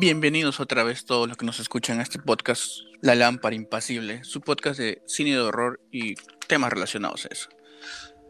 Bienvenidos 0.00 0.60
otra 0.60 0.84
vez 0.84 1.04
todos 1.04 1.26
los 1.26 1.36
que 1.36 1.44
nos 1.44 1.58
escuchan 1.58 1.98
a 1.98 2.04
este 2.04 2.20
podcast 2.20 2.82
La 3.00 3.16
Lámpara 3.16 3.56
Impasible, 3.56 4.22
su 4.22 4.40
podcast 4.40 4.78
de 4.78 5.02
cine 5.06 5.32
de 5.32 5.40
horror 5.40 5.80
y 5.90 6.14
temas 6.46 6.72
relacionados 6.72 7.24
a 7.24 7.30
eso. 7.32 7.48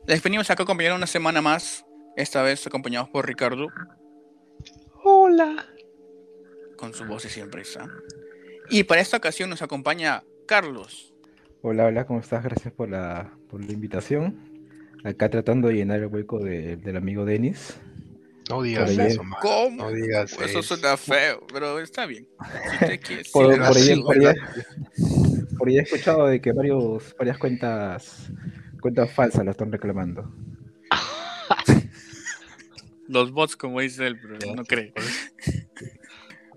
Les 0.06 0.23
venimos 0.23 0.48
acá 0.48 0.62
a 0.62 0.64
acompañar 0.64 0.95
una 0.95 1.06
semana 1.06 1.42
más, 1.42 1.84
esta 2.16 2.40
vez 2.40 2.66
acompañados 2.66 3.10
por 3.10 3.26
Ricardo. 3.26 3.66
Hola. 5.04 5.66
Con 6.78 6.95
su 6.95 7.04
voz 7.04 7.26
y 7.26 7.28
siempre 7.28 7.60
está. 7.60 7.87
Y 8.70 8.84
para 8.84 9.02
esta 9.02 9.18
ocasión 9.18 9.50
nos 9.50 9.60
acompaña 9.60 10.23
Carlos. 10.46 11.12
Hola, 11.60 11.84
hola, 11.84 12.06
¿cómo 12.06 12.20
estás? 12.20 12.45
Gracias 12.45 12.73
por 12.73 12.88
la, 12.88 13.30
por 13.50 13.62
la 13.62 13.73
invitación. 13.73 14.73
Acá 15.04 15.28
tratando 15.28 15.68
de 15.68 15.74
llenar 15.74 16.00
el 16.00 16.06
hueco 16.06 16.38
del 16.38 16.96
amigo 16.96 17.26
Denis. 17.26 17.78
No 18.48 18.62
digas 18.62 18.91
eso, 18.91 19.23
man. 19.23 19.38
¿Cómo? 19.43 19.84
No 19.84 19.93
digas 19.93 20.33
Eso 20.33 20.45
eso. 20.45 20.62
suena 20.62 20.97
feo, 20.97 21.47
pero 21.52 21.79
está 21.80 22.07
bien. 22.07 22.27
Si 23.15 23.24
Por, 23.33 23.47
por 23.47 23.55
ahí, 23.55 23.61
así, 23.61 24.02
por 24.02 24.15
ahí- 24.16 24.24
¿verdad? 24.24 24.43
por 25.59 25.69
ahí 25.69 25.79
he 25.79 25.83
escuchado 25.83 26.27
de 26.27 26.41
que 26.41 26.52
varios, 26.52 27.15
varias 27.19 27.38
cuentas, 27.38 28.30
cuentas 28.80 29.10
falsas 29.13 29.45
la 29.45 29.51
están 29.51 29.71
reclamando. 29.73 30.32
Los 33.09 33.32
bots, 33.32 33.57
como 33.57 33.80
dice 33.80 34.07
él, 34.07 34.18
pero 34.21 34.55
no 34.55 34.65
cree. 34.65 34.93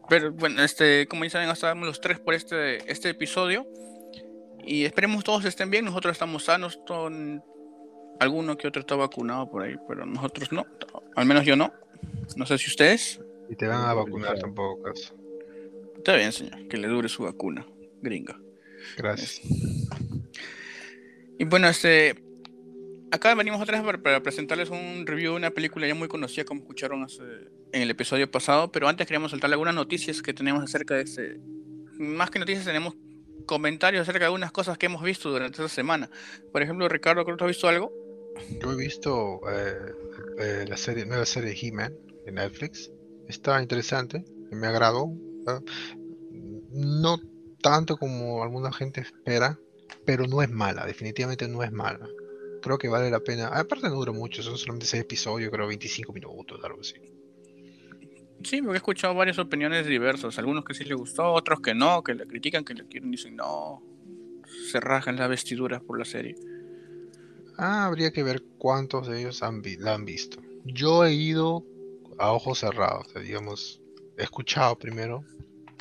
Pero 0.09 0.33
bueno, 0.33 0.61
este, 0.61 1.07
como 1.07 1.23
ya 1.23 1.29
saben, 1.29 1.49
estamos 1.49 1.87
los 1.87 2.01
tres 2.01 2.19
por 2.19 2.33
este, 2.33 2.91
este 2.91 3.07
episodio. 3.07 3.65
Y 4.61 4.83
esperemos 4.83 5.23
todos 5.23 5.45
estén 5.45 5.71
bien. 5.71 5.85
Nosotros 5.85 6.11
estamos 6.11 6.43
sanos. 6.43 6.77
Con... 6.85 7.41
Alguno 8.21 8.55
que 8.55 8.67
otro 8.67 8.81
está 8.81 8.95
vacunado 8.95 9.49
por 9.49 9.63
ahí, 9.63 9.75
pero 9.87 10.05
nosotros 10.05 10.51
no. 10.51 10.65
Al 11.15 11.25
menos 11.25 11.43
yo 11.43 11.55
no. 11.55 11.73
No 12.35 12.45
sé 12.45 12.57
si 12.59 12.67
ustedes. 12.69 13.19
Y 13.49 13.55
te 13.55 13.65
van 13.65 13.83
a 13.83 13.93
vacunar 13.95 14.37
tampoco, 14.37 14.83
caso. 14.83 15.15
Está 15.97 16.15
bien, 16.15 16.31
señor. 16.31 16.67
Que 16.67 16.77
le 16.77 16.87
dure 16.87 17.09
su 17.09 17.23
vacuna. 17.23 17.65
Gringa. 18.01 18.39
Gracias. 18.97 19.41
Y 21.39 21.43
bueno, 21.45 21.67
este. 21.67 22.23
Acá 23.11 23.33
venimos 23.35 23.59
otra 23.59 23.77
vez 23.77 23.85
para, 23.85 23.97
para 24.01 24.23
presentarles 24.23 24.69
un 24.69 25.05
review 25.05 25.31
de 25.31 25.37
una 25.37 25.49
película 25.51 25.85
ya 25.87 25.95
muy 25.95 26.07
conocida, 26.07 26.45
como 26.45 26.61
escucharon 26.61 27.03
hace- 27.03 27.23
en 27.73 27.81
el 27.81 27.89
episodio 27.89 28.29
pasado. 28.29 28.71
Pero 28.71 28.87
antes 28.87 29.05
queríamos 29.07 29.31
soltarle 29.31 29.55
algunas 29.55 29.75
noticias 29.75 30.21
que 30.21 30.33
tenemos 30.33 30.63
acerca 30.63 30.93
de 30.95 31.01
este. 31.01 31.39
Más 31.97 32.29
que 32.29 32.39
noticias, 32.39 32.65
tenemos 32.65 32.95
comentarios 33.47 34.03
acerca 34.03 34.19
de 34.19 34.25
algunas 34.25 34.51
cosas 34.51 34.77
que 34.77 34.85
hemos 34.85 35.01
visto 35.03 35.29
durante 35.29 35.57
esta 35.61 35.67
semana. 35.73 36.09
Por 36.51 36.61
ejemplo, 36.61 36.87
Ricardo, 36.87 37.23
¿creo 37.25 37.35
que 37.35 37.39
tú 37.39 37.45
has 37.45 37.49
visto 37.51 37.67
algo? 37.67 37.91
Yo 38.61 38.71
he 38.71 38.75
visto 38.75 39.41
eh, 39.49 39.93
eh, 40.39 40.65
la 40.67 40.77
serie, 40.77 41.05
nueva 41.05 41.25
serie 41.25 41.55
He-Man 41.59 41.93
en 42.25 42.35
Netflix. 42.35 42.91
Está 43.27 43.61
interesante, 43.61 44.23
me 44.51 44.67
agradó. 44.67 45.13
No 46.71 47.19
tanto 47.61 47.97
como 47.97 48.43
alguna 48.43 48.71
gente 48.71 49.01
espera, 49.01 49.59
pero 50.05 50.25
no 50.27 50.41
es 50.41 50.49
mala, 50.49 50.85
definitivamente 50.85 51.47
no 51.47 51.63
es 51.63 51.71
mala. 51.71 52.07
Creo 52.61 52.77
que 52.77 52.87
vale 52.87 53.09
la 53.09 53.19
pena. 53.19 53.47
Aparte 53.47 53.87
no 53.87 53.95
dura 53.95 54.11
mucho, 54.11 54.43
son 54.43 54.57
solamente 54.57 54.85
6 54.85 55.03
episodios, 55.03 55.51
creo 55.51 55.67
25 55.67 56.13
minutos, 56.13 56.59
algo 56.63 56.81
así. 56.81 56.95
Sí, 58.43 58.61
porque 58.61 58.73
he 58.73 58.77
escuchado 58.77 59.13
varias 59.13 59.39
opiniones 59.39 59.85
diversas. 59.85 60.37
Algunos 60.39 60.65
que 60.65 60.73
sí 60.73 60.83
les 60.83 60.97
gustó, 60.97 61.31
otros 61.31 61.61
que 61.61 61.73
no, 61.73 62.03
que 62.03 62.15
la 62.15 62.25
critican, 62.25 62.63
que 62.63 62.73
la 62.73 62.83
quieren, 62.85 63.11
dicen 63.11 63.35
no. 63.35 63.83
Se 64.69 64.79
rajan 64.79 65.15
las 65.15 65.29
vestiduras 65.29 65.81
por 65.81 65.97
la 65.97 66.05
serie. 66.05 66.35
Ah, 67.63 67.85
habría 67.85 68.09
que 68.11 68.23
ver 68.23 68.41
cuántos 68.57 69.07
de 69.07 69.19
ellos 69.19 69.43
han 69.43 69.61
la 69.77 69.93
han 69.93 70.03
visto. 70.03 70.41
Yo 70.65 71.05
he 71.05 71.13
ido 71.13 71.63
a 72.17 72.31
ojos 72.31 72.57
cerrados, 72.57 73.05
o 73.07 73.09
sea, 73.11 73.21
digamos, 73.21 73.79
he 74.17 74.23
escuchado 74.23 74.75
primero 74.79 75.23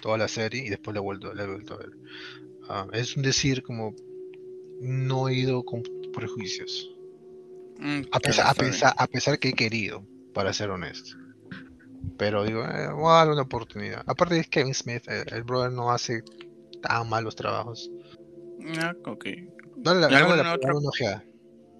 toda 0.02 0.18
la 0.18 0.28
serie 0.28 0.62
y 0.66 0.68
después 0.68 0.92
la 0.94 1.00
he 1.00 1.02
vuelto, 1.02 1.32
la 1.32 1.44
he 1.44 1.46
vuelto 1.46 1.74
a 1.74 1.78
ver. 1.78 1.90
Ah, 2.68 2.86
es 2.92 3.16
un 3.16 3.22
decir 3.22 3.62
como 3.62 3.94
no 4.82 5.28
he 5.28 5.34
ido 5.34 5.62
con 5.64 5.82
prejuicios, 6.12 6.94
Mm, 7.78 8.02
a 8.12 8.20
pesar, 8.20 8.46
a, 8.46 8.52
pesar, 8.52 8.92
a 8.94 9.06
pesar 9.06 9.38
que 9.38 9.48
he 9.48 9.52
querido, 9.54 10.06
para 10.34 10.52
ser 10.52 10.68
honesto. 10.68 11.16
Pero 12.18 12.44
digo, 12.44 12.62
eh, 12.62 12.92
voy 12.92 13.10
a 13.10 13.14
darle 13.14 13.32
una 13.32 13.42
oportunidad. 13.42 14.02
Aparte 14.04 14.38
es 14.38 14.48
Kevin 14.48 14.74
Smith, 14.74 15.08
eh, 15.08 15.24
el 15.28 15.44
brother 15.44 15.72
no 15.72 15.90
hace 15.90 16.22
tan 16.82 17.08
malos 17.08 17.36
trabajos. 17.36 17.90
Ah, 18.76 18.94
ok. 19.06 19.24
Dale, 19.76 20.00
la- 20.00 20.08
¿Y 20.08 20.12
dale 20.12 20.16
alguna 20.16 20.42
la- 20.42 20.54
otra? 20.54 20.68
dale 20.68 20.78
una 20.78 20.88
ojeada. 20.90 21.24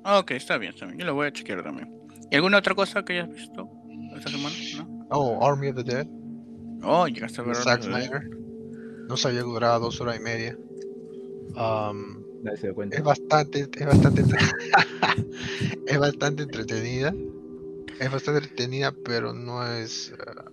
Ah, 0.05 0.19
ok, 0.19 0.31
está 0.33 0.59
bien, 0.59 0.73
está 0.73 0.87
bien. 0.87 0.99
Yo 0.99 1.07
lo 1.07 1.15
voy 1.15 1.27
a 1.27 1.33
chequear 1.33 1.63
también. 1.63 1.89
¿Y 2.31 2.37
alguna 2.37 2.59
otra 2.59 2.75
cosa 2.75 3.05
que 3.05 3.15
hayas 3.15 3.29
visto 3.31 3.69
esta 4.17 4.31
semana? 4.31 4.55
¿No? 4.77 5.07
Oh, 5.11 5.45
Army 5.47 5.69
of 5.69 5.77
the 5.77 5.83
Dead. 5.85 6.07
Oh, 6.83 7.07
llegaste 7.07 7.41
a 7.41 7.45
ver. 7.45 7.57
Zack 7.57 7.83
Snyder. 7.83 8.31
No 9.09 9.17
sabía 9.17 9.41
que 9.41 9.47
duraba 9.47 9.79
dos 9.79 10.01
horas 10.01 10.17
y 10.17 10.21
media. 10.21 10.57
Nadie 12.43 12.57
se 12.59 12.73
cuenta. 12.73 12.97
es 12.97 13.03
bastante, 13.03 13.61
es 13.77 13.87
bastante, 13.87 14.23
es 15.87 15.99
bastante 15.99 16.43
entretenida. 16.45 17.13
Es 17.99 18.11
bastante 18.11 18.45
entretenida, 18.45 18.95
pero 19.05 19.35
no 19.35 19.67
es, 19.67 20.15
ah, 20.27 20.51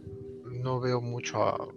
no 0.52 0.82
veo 0.82 1.00
mucho 1.00 1.42
ah, 1.44 1.68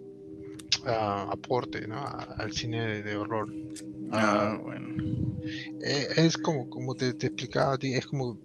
ah, 0.85 1.29
aporte, 1.31 1.87
¿no? 1.87 1.95
a- 1.97 2.35
al 2.37 2.51
cine 2.51 2.81
de, 2.85 3.03
de 3.03 3.15
horror. 3.15 3.47
Ah, 4.11 4.57
bueno. 4.63 4.87
Eh, 5.83 6.07
es 6.17 6.37
como, 6.37 6.69
como 6.69 6.95
te, 6.95 7.13
te 7.13 7.27
explicaba 7.27 7.73
a 7.73 7.77
ti, 7.77 7.93
es 7.93 8.05
como 8.05 8.37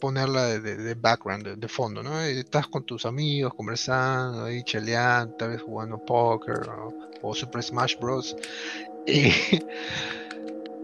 ponerla 0.00 0.44
de, 0.46 0.60
de- 0.60 0.76
de 0.76 0.94
background, 0.94 1.44
de, 1.46 1.56
de 1.56 1.68
fondo, 1.68 2.02
¿no? 2.02 2.20
Eh, 2.22 2.40
Estás 2.40 2.66
con 2.68 2.84
tus 2.84 3.06
amigos 3.06 3.52
conversando, 3.54 4.44
ahí 4.44 4.62
cheleando, 4.64 5.34
tal 5.36 5.50
vez 5.50 5.62
jugando 5.62 5.98
póker 5.98 6.68
o, 6.68 6.94
o 7.22 7.34
Super 7.34 7.62
Smash 7.62 7.96
Bros. 7.98 8.36
Y, 9.06 9.30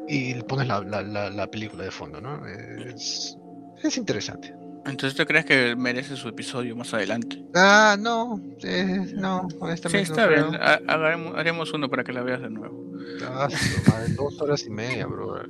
y 0.08 0.34
le 0.34 0.42
pones 0.44 0.68
la, 0.68 0.80
la- 0.82 1.02
la- 1.02 1.30
la 1.30 1.46
película 1.46 1.84
de 1.84 1.90
fondo, 1.90 2.20
¿no? 2.20 2.46
Es, 2.46 3.36
es 3.82 3.96
interesante. 3.96 4.52
Entonces, 4.84 5.14
¿tú 5.14 5.24
crees 5.24 5.44
que 5.44 5.76
merece 5.76 6.16
su 6.16 6.28
episodio 6.28 6.74
más 6.74 6.92
adelante? 6.94 7.36
Ah, 7.54 7.96
no, 7.98 8.40
eh, 8.64 9.00
no, 9.14 9.46
Sí, 9.48 9.56
honestamente 9.60 10.12
está 10.12 10.26
no 10.26 10.50
bien. 10.50 10.60
Ha- 10.60 10.80
Haremos, 10.86 11.36
haremos 11.36 11.72
uno 11.74 11.88
para 11.88 12.02
que 12.04 12.12
la 12.12 12.22
veas 12.22 12.42
de 12.42 12.50
nuevo. 12.50 12.89
Ah, 13.26 13.48
madre, 13.88 14.12
dos 14.14 14.40
horas 14.40 14.64
y 14.64 14.70
media, 14.70 15.06
bro. 15.06 15.42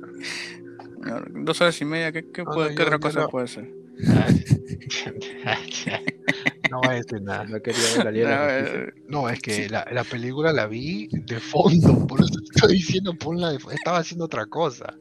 Dos 1.33 1.61
horas 1.61 1.79
y 1.81 1.85
media, 1.85 2.11
¿qué, 2.11 2.29
qué 2.31 2.43
No, 2.43 2.51
puede- 2.51 2.69
no, 2.69 2.75
qué 2.75 2.83
yo- 2.83 2.87
otra 2.87 2.97
yo 2.97 3.01
cosa 3.01 3.19
no- 3.21 3.29
puede 3.29 3.47
ser? 3.47 3.69
no 6.69 6.79
voy 6.79 6.89
a 6.89 6.93
decir 6.93 7.21
nada. 7.21 7.43
No 7.45 7.61
quería 7.61 8.03
ver 8.03 8.15
la 8.15 8.59
Justicia. 8.59 8.81
eh, 8.83 8.93
No, 9.07 9.29
es 9.29 9.41
que 9.41 9.69
la, 9.69 9.85
la 9.91 10.03
película 10.03 10.53
la 10.53 10.67
vi 10.67 11.09
de 11.11 11.39
fondo, 11.39 12.05
por 12.07 12.21
eso 12.21 12.33
te 12.39 12.45
estoy 12.55 12.73
diciendo 12.73 13.13
ponla 13.13 13.51
de 13.51 13.59
fo- 13.59 13.71
Estaba 13.73 13.99
haciendo 13.99 14.25
otra 14.25 14.45
cosa. 14.45 14.97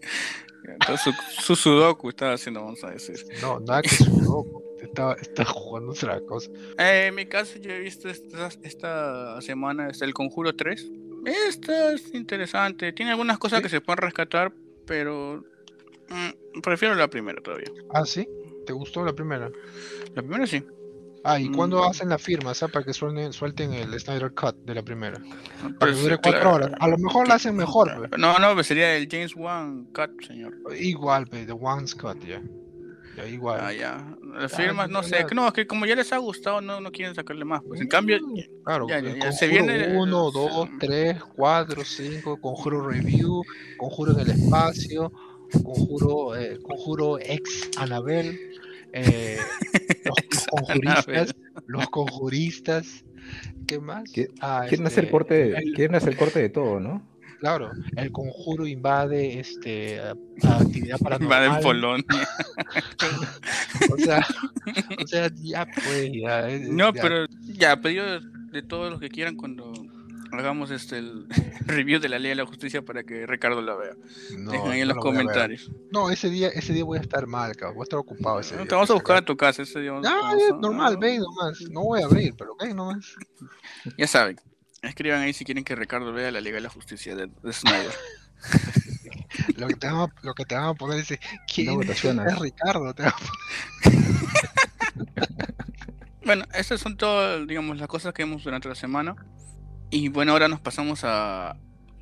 entonces 0.67 1.01
su, 1.03 1.13
su 1.43 1.57
sudoku 1.57 2.09
estaba 2.11 2.35
haciendo, 2.35 2.63
vamos 2.65 2.83
a 2.85 2.91
decir. 2.91 3.17
No, 3.41 3.61
nada 3.61 3.83
que 3.83 3.91
su 3.91 4.05
loco. 4.23 4.63
Estaba, 4.81 5.15
estaba 5.21 5.51
jugando 5.51 5.93
otra 5.93 6.21
cosa. 6.23 6.51
Eh, 6.79 7.07
en 7.09 7.15
mi 7.15 7.27
caso, 7.27 7.59
yo 7.59 7.71
he 7.71 7.81
visto 7.81 8.09
esta, 8.09 8.49
esta 8.63 9.41
semana 9.43 9.91
es 9.91 10.01
El 10.01 10.15
Conjuro 10.15 10.57
3. 10.57 10.91
Esta 11.25 11.93
es 11.93 12.15
interesante. 12.15 12.93
Tiene 12.93 13.13
algunas 13.13 13.39
cosas 13.39 13.59
¿Sí? 13.59 13.63
que 13.65 13.69
se 13.69 13.81
pueden 13.81 13.99
rescatar, 13.99 14.53
pero 14.87 15.45
mm, 16.09 16.61
prefiero 16.61 16.95
la 16.95 17.09
primera 17.09 17.41
todavía. 17.43 17.71
Ah, 17.93 18.05
sí. 18.05 18.29
¿Te 18.67 18.73
gustó 18.73 19.05
la 19.05 19.13
primera? 19.13 19.51
La 20.15 20.23
primera 20.23 20.47
sí. 20.47 20.63
Ah, 21.23 21.39
¿y 21.39 21.51
cuándo 21.51 21.79
Mm. 21.83 21.91
hacen 21.91 22.09
la 22.09 22.19
firma? 22.19 22.55
¿sabes? 22.55 22.73
Para 22.73 22.85
que 22.85 22.95
suelten, 22.95 23.33
suelten 23.33 23.73
el 23.75 23.99
Snyder 24.01 24.33
Cut 24.33 24.57
de 24.65 24.75
la 24.75 24.83
primera. 24.83 25.19
Para 25.19 25.79
Pues, 25.79 25.97
que 25.97 26.03
dure 26.03 26.15
eh, 26.15 26.19
cuatro 26.23 26.41
claro. 26.41 26.55
horas. 26.57 26.73
A 26.81 26.89
lo 26.89 26.97
mejor 26.99 27.29
la 27.29 27.35
hacen 27.35 27.57
mejor. 27.57 27.95
pues. 28.09 28.19
No, 28.21 28.39
no, 28.39 28.55
pues 28.55 28.67
sería 28.67 28.97
el 28.97 29.07
James 29.11 29.35
Wan 29.37 29.85
Cut, 29.93 30.23
señor. 30.27 30.55
Igual, 30.79 31.27
pe, 31.27 31.45
The 31.45 31.53
One's 31.53 31.95
Cut, 31.95 32.25
ya. 32.25 32.41
Ya, 33.17 33.27
igual. 33.27 33.61
Ah, 33.63 33.73
ya. 33.73 34.17
Las 34.35 34.55
Ah, 34.55 34.57
firmas, 34.57 34.89
no 34.89 35.03
sé. 35.03 35.23
no. 35.25 35.43
No, 35.43 35.47
es 35.49 35.53
que 35.53 35.67
como 35.67 35.85
ya 35.87 35.97
les 35.97 36.13
ha 36.13 36.19
gustado, 36.19 36.61
no, 36.61 36.81
no 36.81 36.93
quieren 36.93 37.15
sacarle 37.15 37.45
más. 37.45 37.63
Pues 37.67 37.81
en 37.81 37.89
cambio, 37.89 38.19
Claro, 38.65 38.87
ya, 38.89 38.99
el 38.99 39.15
ya, 39.19 39.25
ya, 39.25 39.33
se 39.33 39.49
Conjuro 39.49 39.67
viene, 39.73 39.97
1, 39.99 40.29
eh, 40.29 40.31
2, 40.33 40.69
se- 40.81 40.87
3, 40.87 41.23
4, 41.37 41.85
5, 41.85 42.41
Conjuro 42.41 42.89
Review, 42.89 43.43
Conjuro 43.77 44.13
en 44.13 44.21
el 44.21 44.31
espacio, 44.31 45.13
Conjuro, 45.65 46.37
eh, 46.37 46.59
Conjuro 46.63 47.19
ex 47.19 47.71
Anabel, 47.77 48.39
eh, 48.93 49.39
los, 50.05 50.17
los 50.31 50.47
conjuristas, 50.49 51.35
los 51.67 51.91
conjuristas, 51.91 53.05
¿qué 53.67 53.81
más? 53.81 54.11
¿Qué- 54.13 54.29
Ah, 54.41 54.65
Quieren 54.69 54.87
este, 54.87 55.01
hacer 55.01 55.11
corte, 55.11 55.57
el- 55.59 55.73
quieren 55.75 55.97
hacer 55.97 56.17
corte 56.17 56.39
de 56.41 56.49
todo, 56.49 56.79
¿no? 56.81 57.03
Claro, 57.41 57.73
el 57.97 58.13
conjuro 58.13 58.67
invade 58.67 59.41
este 59.41 60.01
actividad 60.43 60.99
paranormal. 61.03 61.57
en 61.57 61.63
Polonia. 61.63 62.05
O 63.93 63.97
sea, 63.99 64.27
o 65.03 65.07
sea, 65.07 65.31
ya 65.37 65.67
pues, 65.67 66.11
ya. 66.13 66.49
es- 66.49 66.69
No, 66.69 66.93
ya. 66.95 67.03
pero 67.03 67.27
ya, 67.45 67.81
pedido 67.81 68.05
de, 68.07 68.21
de 68.53 68.63
todos 68.63 68.91
los 68.91 69.01
que 69.01 69.09
quieran 69.09 69.37
cuando 69.37 69.73
hagamos 70.33 70.71
este 70.71 70.99
el 70.99 71.27
review 71.67 71.99
de 71.99 72.09
la 72.09 72.19
ley 72.19 72.29
de 72.31 72.35
la 72.37 72.47
justicia 72.47 72.83
para 72.83 73.03
que 73.03 73.27
Ricardo 73.27 73.61
la 73.63 73.75
vea. 73.75 73.93
No, 74.39 74.53
Dejen 74.53 74.71
ahí 74.71 74.81
en 74.81 74.89
no 74.89 74.95
los 74.95 74.97
lo 75.05 75.11
comentarios. 75.11 75.71
No, 75.91 76.11
ese 76.11 76.29
día, 76.31 76.49
ese 76.49 76.73
día 76.73 76.85
voy 76.85 76.99
a 76.99 77.01
estar 77.01 77.27
mal, 77.27 77.57
cabrón. 77.57 77.77
Voy 77.77 77.83
a 77.83 77.85
estar 77.85 77.99
ocupado 77.99 78.41
ese 78.41 78.55
No, 78.55 78.61
día. 78.63 78.69
te 78.69 78.75
vamos 78.75 78.91
a 78.91 78.95
buscar 78.95 79.17
a 79.17 79.23
tu 79.25 79.37
casa 79.37 79.63
ese 79.63 79.81
día. 79.81 79.93
Ah, 80.05 80.33
a- 80.53 80.57
normal, 80.57 80.97
ven 80.99 81.21
nomás. 81.21 81.61
No 81.71 81.83
voy 81.85 82.03
a 82.03 82.07
abrir, 82.07 82.35
pero 82.37 82.55
ven 82.61 82.77
nomás. 82.77 83.15
Ya 83.97 84.07
saben. 84.07 84.37
Escriban 84.83 85.21
ahí 85.23 85.33
si 85.33 85.45
quieren 85.45 85.65
que 85.65 85.75
Ricardo 85.77 86.13
vea 86.13 86.31
la 86.31 86.41
Liga 86.41 86.57
de 86.57 86.63
la 86.63 86.71
Justicia 86.71 87.15
de, 87.15 87.27
de 87.43 87.53
Snyder. 87.53 87.93
Lo 89.57 89.69
que 89.69 89.75
te 89.75 89.87
van 89.87 89.97
a, 89.97 90.07
lo 90.23 90.35
que 90.35 90.45
te 90.47 90.55
van 90.55 90.65
a 90.65 90.75
poner 90.75 90.99
es 91.01 91.19
¿quién 91.53 91.75
votaciones. 91.75 92.33
es 92.33 92.39
Ricardo? 92.39 92.95
Te 92.95 93.03
van 93.03 93.13
a 93.13 93.17
poner- 93.17 94.91
Bueno, 96.25 96.45
estas 96.55 96.81
son 96.81 96.97
todas, 96.97 97.47
digamos, 97.47 97.79
las 97.79 97.89
cosas 97.89 98.13
que 98.15 98.25
vimos 98.25 98.45
durante 98.45 98.69
la 98.69 98.75
semana. 98.75 99.17
Y 99.91 100.09
bueno, 100.09 100.33
ahora 100.33 100.49
nos 100.49 100.61
pasamos 100.61 101.01
a, 101.05 101.57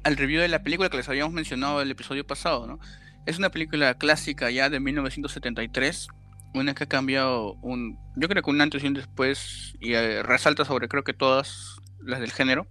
al 0.05 0.17
review 0.17 0.41
de 0.41 0.49
la 0.49 0.63
película 0.63 0.89
que 0.91 0.97
les 0.99 1.09
habíamos 1.09 1.33
mencionado 1.33 1.81
el 1.83 1.91
episodio 1.91 2.27
pasado, 2.27 2.67
¿no? 2.67 2.79
Es 3.27 3.39
una 3.39 3.51
película 3.51 3.95
clásica 3.95 4.51
ya 4.51 4.69
de 4.71 4.81
1973, 4.81 6.09
una 6.55 6.75
que 6.75 6.85
ha 6.85 6.89
cambiado 6.89 7.55
un, 7.63 7.99
yo 8.17 8.29
creo 8.29 8.43
que 8.43 8.51
un 8.51 8.61
antes 8.61 8.83
y 8.83 8.87
un 8.87 8.95
después 8.95 9.75
y 9.81 9.95
eh, 9.95 10.23
resalta 10.23 10.65
sobre 10.65 10.89
creo 10.89 11.05
que 11.05 11.15
todas 11.15 11.77
las 12.01 12.21
del 12.21 12.33
género. 12.33 12.67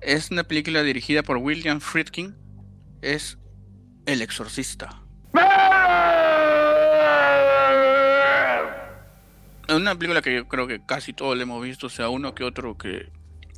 Es 0.00 0.30
una 0.30 0.44
película 0.44 0.82
dirigida 0.82 1.22
por 1.22 1.36
William 1.36 1.80
Friedkin, 1.80 2.34
es 3.02 3.38
El 4.06 4.22
Exorcista. 4.22 5.02
Es 9.68 9.76
una 9.76 9.94
película 9.94 10.22
que 10.22 10.34
yo 10.34 10.48
creo 10.48 10.66
que 10.66 10.84
casi 10.84 11.12
todos 11.12 11.36
le 11.36 11.42
hemos 11.42 11.62
visto, 11.62 11.86
o 11.86 11.90
sea, 11.90 12.08
uno 12.08 12.34
que 12.34 12.44
otro 12.44 12.76
que 12.76 13.08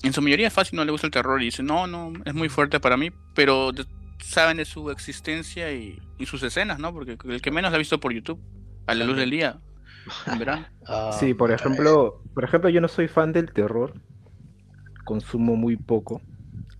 en 0.02 0.12
su 0.12 0.20
mayoría 0.20 0.50
fácil 0.50 0.76
no 0.76 0.84
le 0.84 0.90
gusta 0.90 1.06
el 1.06 1.12
terror 1.12 1.40
y 1.40 1.46
dice, 1.46 1.62
no, 1.62 1.86
no, 1.86 2.12
es 2.24 2.34
muy 2.34 2.48
fuerte 2.48 2.80
para 2.80 2.96
mí, 2.96 3.10
pero 3.34 3.70
saben 4.18 4.56
de 4.56 4.64
su 4.64 4.90
existencia 4.90 5.72
y, 5.72 6.00
y 6.18 6.26
sus 6.26 6.42
escenas, 6.42 6.78
¿no? 6.78 6.92
Porque 6.92 7.16
el 7.28 7.40
que 7.40 7.50
menos 7.50 7.70
la 7.70 7.76
ha 7.76 7.78
visto 7.78 8.00
por 8.00 8.12
YouTube, 8.12 8.40
a 8.86 8.94
la 8.94 9.04
luz 9.04 9.16
del 9.16 9.30
día, 9.30 9.60
verano. 10.38 10.66
Ah, 10.86 11.10
Sí, 11.18 11.34
por 11.34 11.50
ejemplo, 11.52 12.22
por 12.34 12.44
ejemplo, 12.44 12.70
yo 12.70 12.80
no 12.80 12.88
soy 12.88 13.08
fan 13.08 13.32
del 13.32 13.52
terror. 13.52 13.94
Consumo 15.04 15.56
muy 15.56 15.76
poco. 15.76 16.20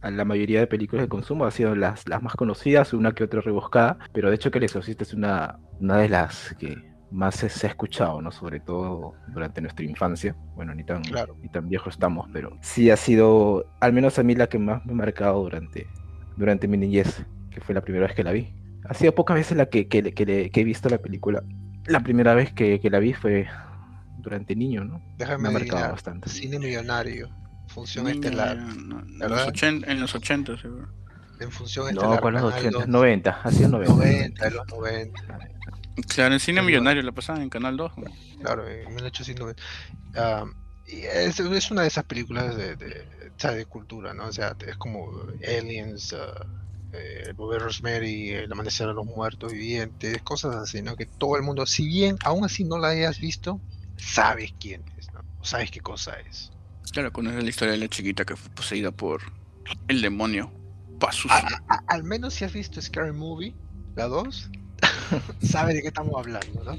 A 0.01 0.11
La 0.11 0.25
mayoría 0.25 0.61
de 0.61 0.67
películas 0.67 1.05
que 1.05 1.09
consumo 1.09 1.45
han 1.45 1.53
sido 1.53 1.75
las, 1.77 2.09
las 2.09 2.23
más 2.23 2.35
conocidas, 2.35 2.93
una 2.93 3.13
que 3.13 3.23
otra 3.25 3.41
rebuscada, 3.41 3.99
pero 4.13 4.29
de 4.31 4.35
hecho 4.35 4.51
que 4.51 4.59
El 4.59 4.65
Exorcista 4.65 5.05
es 5.05 5.15
una, 5.15 5.59
una 5.81 5.99
de 5.99 6.09
las 6.09 6.55
que 6.59 6.77
más 7.13 7.37
se, 7.37 7.49
se 7.49 7.67
ha 7.67 7.71
escuchado, 7.71 8.21
¿no? 8.21 8.33
Sobre 8.33 8.59
todo 8.59 9.15
durante 9.29 9.61
nuestra 9.61 9.85
infancia. 9.85 10.35
Bueno, 10.57 10.75
ni 10.75 10.83
tan, 10.85 11.03
Claro. 11.03 11.37
ni 11.41 11.49
tan 11.49 11.69
viejos 11.69 11.95
estamos, 11.95 12.29
pero 12.33 12.57
sí 12.63 12.91
ha 12.91 12.97
sido, 12.97 13.65
al 13.81 13.93
menos 13.93 14.19
a 14.19 14.23
mí, 14.25 14.35
la 14.35 14.49
que 14.49 14.59
más 14.59 14.85
me 14.87 14.93
ha 14.93 14.97
marcado 14.97 15.41
durante, 15.43 15.87
durante 16.37 16.67
mi 16.67 16.79
niñez, 16.79 17.25
que 17.51 17.61
fue 17.61 17.75
la 17.75 17.83
primera 17.83 18.07
vez 18.07 18.17
que 18.17 18.25
la 18.25 18.33
vi. 18.33 18.53
Ha 18.89 18.95
sido 18.95 19.15
pocas 19.15 19.37
veces 19.37 19.57
la 19.57 19.67
que, 19.67 19.87
que, 19.89 20.13
que 20.15 20.27
le- 20.27 20.51
que 20.51 20.61
he 20.63 20.65
visto 20.65 20.89
la 20.89 20.99
película. 20.99 21.43
La 21.87 22.01
primera 22.01 22.35
vez 22.35 22.53
que, 22.53 22.81
que 22.81 22.91
la 22.91 22.99
vi 22.99 23.13
fue 23.13 23.49
durante 24.19 24.55
niño, 24.55 24.85
¿no? 24.85 25.03
Déjame 25.19 25.43
me 25.43 25.49
ha 25.49 25.53
marcado 25.53 25.73
adivinar. 25.77 25.93
bastante. 25.93 26.29
Cine 26.29 26.59
millonario. 26.59 27.29
Función 27.69 28.05
Niño, 28.05 28.17
estelar. 28.27 28.57
no, 28.57 29.01
en, 29.01 29.19
¿verdad? 29.19 29.39
los 29.39 29.47
80, 29.49 29.91
en 29.91 30.01
los 30.01 30.15
80, 30.15 30.59
seguro. 30.59 30.89
En 31.41 31.51
función 31.51 31.87
No, 31.87 31.91
estelar. 31.91 32.21
¿cuál 32.21 32.35
los 32.35 32.43
Canal 32.43 32.59
80? 32.67 32.79
2, 32.81 32.89
90, 32.89 33.31
ha 33.43 33.51
sido 33.51 33.69
90. 33.71 33.95
90, 33.95 34.47
en 34.47 34.55
los 34.55 34.69
90. 34.69 35.23
Claro, 36.09 36.35
en 36.35 36.41
Cine 36.41 36.55
Claro. 36.57 36.67
Millonario 36.67 37.03
la 37.03 37.13
pasaban 37.13 37.43
en 37.43 37.51
Canal 37.51 37.77
2. 37.77 37.93
¿no? 37.99 38.05
Claro, 38.43 38.69
en 38.69 38.95
1890. 38.95 39.63
Ah, 40.17 40.45
y 40.87 41.01
es, 41.03 41.41
es 41.41 41.71
una 41.71 41.83
de 41.83 41.89
esas 41.89 42.05
películas 42.05 42.57
de, 42.57 42.77
de, 42.77 43.07
sea, 43.37 43.53
de 43.53 43.65
cultura, 43.67 44.13
¿no? 44.15 44.27
O 44.27 44.33
sea, 44.33 44.55
es 44.67 44.77
como 44.77 45.11
Aliens, 45.59 46.13
ah, 46.15 46.47
eh, 46.93 47.25
el 47.27 47.35
bebé 47.35 47.59
Rosemary, 47.59 48.31
el 48.31 48.53
amanecer 48.53 48.87
de 48.89 48.95
los 48.95 49.07
muertos 49.07 49.53
vivientes, 49.53 50.21
cosas 50.23 50.55
así, 50.57 50.83
¿no? 50.83 50.97
Que 50.97 51.07
todo 51.07 51.37
el 51.37 51.43
mundo, 51.43 51.65
si 51.67 51.87
bien 51.87 52.17
aún 52.25 52.45
así 52.45 52.65
no 52.65 52.79
la 52.79 52.89
hayas 52.89 53.19
visto, 53.19 53.61
sabes 53.97 54.53
quién 54.61 54.83
es, 54.99 55.13
¿no? 55.13 55.21
O 55.41 55.45
sabes 55.45 55.71
qué 55.71 55.81
cosa 55.81 56.13
es. 56.29 56.51
Claro, 56.93 57.13
conoces 57.13 57.43
la 57.43 57.49
historia 57.51 57.73
de 57.73 57.79
la 57.79 57.89
chiquita 57.89 58.25
que 58.25 58.37
fue 58.37 58.51
poseída 58.55 58.91
por 58.91 59.23
el 59.89 60.03
demonio. 60.03 60.53
A- 61.69 61.83
al 61.89 62.05
menos 62.05 62.35
si 62.35 62.45
has 62.45 62.53
visto 62.53 62.81
Scary 62.81 63.13
Movie, 63.13 63.55
la 63.97 64.07
2, 64.07 64.51
sabes 65.43 65.75
de 65.75 65.83
qué 65.83 65.89
estamos 65.89 66.15
hablando, 66.17 66.63
¿no? 66.65 66.77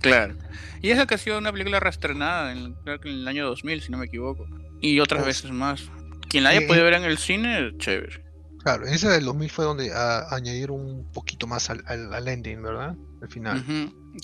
Claro. 0.00 0.34
Y 0.82 0.90
esa 0.90 1.06
que 1.06 1.14
ha 1.14 1.18
sido 1.18 1.38
una 1.38 1.52
película 1.52 1.80
reestrenada 1.80 2.52
en, 2.52 2.74
creo 2.84 3.00
que 3.00 3.08
en 3.08 3.16
el 3.16 3.28
año 3.28 3.46
2000, 3.46 3.82
si 3.82 3.90
no 3.90 3.98
me 3.98 4.06
equivoco. 4.06 4.46
Y 4.80 5.00
otras 5.00 5.22
Oh. 5.22 5.26
veces 5.26 5.50
más. 5.50 5.82
Quien 6.28 6.44
la 6.44 6.50
haya 6.50 6.60
Eh, 6.60 6.66
podido 6.66 6.84
ver 6.84 6.94
en 6.94 7.04
el 7.04 7.18
cine, 7.18 7.72
chévere. 7.78 8.24
Claro, 8.66 8.84
esa 8.86 9.12
del 9.12 9.26
2000 9.26 9.48
fue 9.48 9.64
donde 9.64 9.92
ah, 9.94 10.26
añadieron 10.32 10.80
un 10.80 11.04
poquito 11.12 11.46
más 11.46 11.70
al, 11.70 11.84
al, 11.86 12.12
al 12.12 12.26
ending, 12.26 12.60
¿verdad? 12.60 12.96
Al 13.22 13.28
final. 13.28 13.64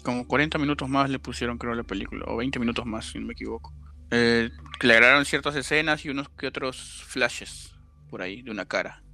Como 0.02 0.26
40 0.26 0.58
minutos 0.58 0.88
más 0.88 1.08
le 1.08 1.20
pusieron, 1.20 1.58
creo, 1.58 1.74
a 1.74 1.76
la 1.76 1.84
película. 1.84 2.24
O 2.26 2.38
20 2.38 2.58
minutos 2.58 2.84
más, 2.84 3.06
si 3.06 3.20
no 3.20 3.26
me 3.28 3.34
equivoco. 3.34 3.72
Eh, 4.10 4.50
le 4.80 4.94
agregaron 4.94 5.24
ciertas 5.26 5.54
escenas 5.54 6.04
y 6.04 6.08
unos 6.08 6.28
que 6.30 6.48
otros 6.48 7.04
flashes 7.06 7.76
por 8.10 8.20
ahí 8.20 8.42
de 8.42 8.50
una 8.50 8.64
cara. 8.64 9.04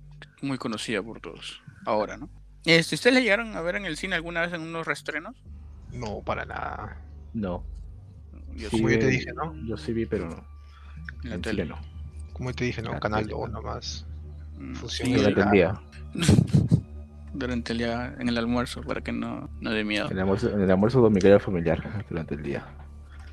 Muy 0.40 0.56
conocida 0.56 1.02
por 1.02 1.20
todos. 1.20 1.60
Ahora, 1.84 2.16
¿no? 2.16 2.30
Este, 2.64 2.94
¿Ustedes 2.94 3.12
la 3.12 3.20
llegaron 3.20 3.54
a 3.54 3.60
ver 3.60 3.76
en 3.76 3.84
el 3.84 3.98
cine 3.98 4.14
alguna 4.14 4.40
vez 4.40 4.54
en 4.54 4.62
unos 4.62 4.86
reestrenos? 4.86 5.36
No, 5.92 6.22
para 6.22 6.46
nada. 6.46 7.02
No. 7.34 7.66
Yo 8.54 8.70
sí 8.70 8.78
como 8.78 8.88
yo 8.88 8.98
te 8.98 9.08
dije, 9.08 9.30
¿no? 9.34 9.54
Yo 9.66 9.76
sí 9.76 9.92
vi, 9.92 10.06
pero 10.06 10.30
no. 10.30 10.42
en 11.22 11.28
la 11.28 11.34
En 11.34 11.42
tele. 11.42 11.64
Chile 11.64 11.66
no. 11.66 11.78
Como 12.32 12.50
te 12.54 12.64
dije, 12.64 12.80
¿no? 12.80 12.92
La 12.92 13.00
Canal 13.00 13.24
tele, 13.24 13.34
2 13.38 13.50
¿no? 13.50 13.60
nomás. 13.60 14.07
Sí, 14.88 15.12
Durante 15.12 15.40
el 15.40 15.50
día. 15.50 15.80
durante 17.34 17.72
el 17.72 17.78
día 17.78 18.14
en 18.18 18.28
el 18.28 18.36
almuerzo 18.36 18.82
para 18.82 19.00
que 19.00 19.12
no, 19.12 19.48
no 19.60 19.70
dé 19.70 19.84
miedo. 19.84 20.08
El 20.10 20.18
almuerzo, 20.18 20.54
el 20.54 20.70
almuerzo 20.70 21.00
dominical 21.00 21.40
familiar 21.40 22.04
durante 22.08 22.34
el 22.34 22.42
día. 22.42 22.66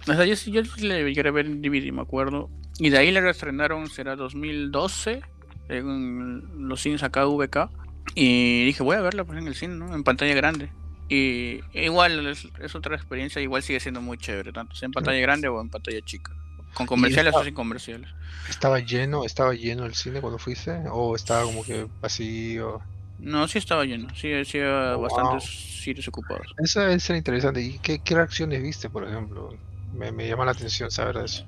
O 0.07 0.13
sea, 0.13 0.25
yo, 0.25 0.35
yo 0.35 0.61
le 0.81 1.03
llegué 1.03 1.27
a 1.27 1.31
ver 1.31 1.47
en 1.47 1.61
DVD, 1.61 1.91
me 1.91 2.01
acuerdo. 2.01 2.49
Y 2.77 2.89
de 2.89 2.97
ahí 2.97 3.11
le 3.11 3.21
reestrenaron, 3.21 3.87
será 3.89 4.15
2012, 4.15 5.21
en 5.69 6.67
los 6.67 6.81
cines 6.81 7.01
acá 7.01 7.25
VK. 7.25 7.69
Y 8.13 8.65
dije, 8.65 8.83
voy 8.83 8.97
a 8.97 9.01
verla 9.01 9.23
pues, 9.23 9.39
en 9.39 9.47
el 9.47 9.55
cine, 9.55 9.75
¿no? 9.75 9.95
En 9.95 10.03
pantalla 10.03 10.35
grande. 10.35 10.69
Y 11.09 11.61
igual 11.73 12.27
es, 12.27 12.47
es 12.59 12.75
otra 12.75 12.95
experiencia, 12.95 13.41
igual 13.41 13.63
sigue 13.63 13.79
siendo 13.79 14.01
muy 14.01 14.17
chévere, 14.17 14.51
tanto 14.51 14.75
sea 14.75 14.87
en 14.87 14.91
pantalla 14.91 15.19
grande 15.19 15.47
o 15.47 15.61
en 15.61 15.69
pantalla 15.69 16.01
chica. 16.01 16.33
Con 16.75 16.85
comerciales 16.87 17.37
o 17.39 17.43
esta- 17.43 17.45
sin 17.45 17.53
comerciales. 17.53 18.09
¿Estaba 18.47 18.79
lleno? 18.79 19.25
¿Estaba 19.25 19.53
lleno 19.53 19.85
el 19.85 19.95
cine 19.95 20.21
cuando 20.21 20.39
fuiste? 20.39 20.71
¿O 20.91 21.15
estaba 21.15 21.43
como 21.45 21.63
que 21.65 21.87
vacío? 22.01 22.81
No, 23.17 23.47
sí 23.47 23.57
estaba 23.57 23.85
lleno, 23.85 24.13
sí, 24.15 24.43
sí 24.45 24.59
había 24.59 24.95
Oh, 24.95 24.97
bastantes 24.97 25.43
sitios 25.83 26.07
ocupados. 26.07 26.55
Eso 26.57 26.99
ser 26.99 27.15
interesante. 27.17 27.61
¿Y 27.61 27.79
qué, 27.79 28.01
qué 28.01 28.15
reacciones 28.15 28.61
viste, 28.63 28.89
por 28.89 29.07
ejemplo? 29.07 29.49
Me, 29.91 30.11
me 30.11 30.27
llama 30.27 30.45
la 30.45 30.51
atención 30.51 30.91
saber 30.91 31.17
de 31.17 31.25
eso. 31.25 31.43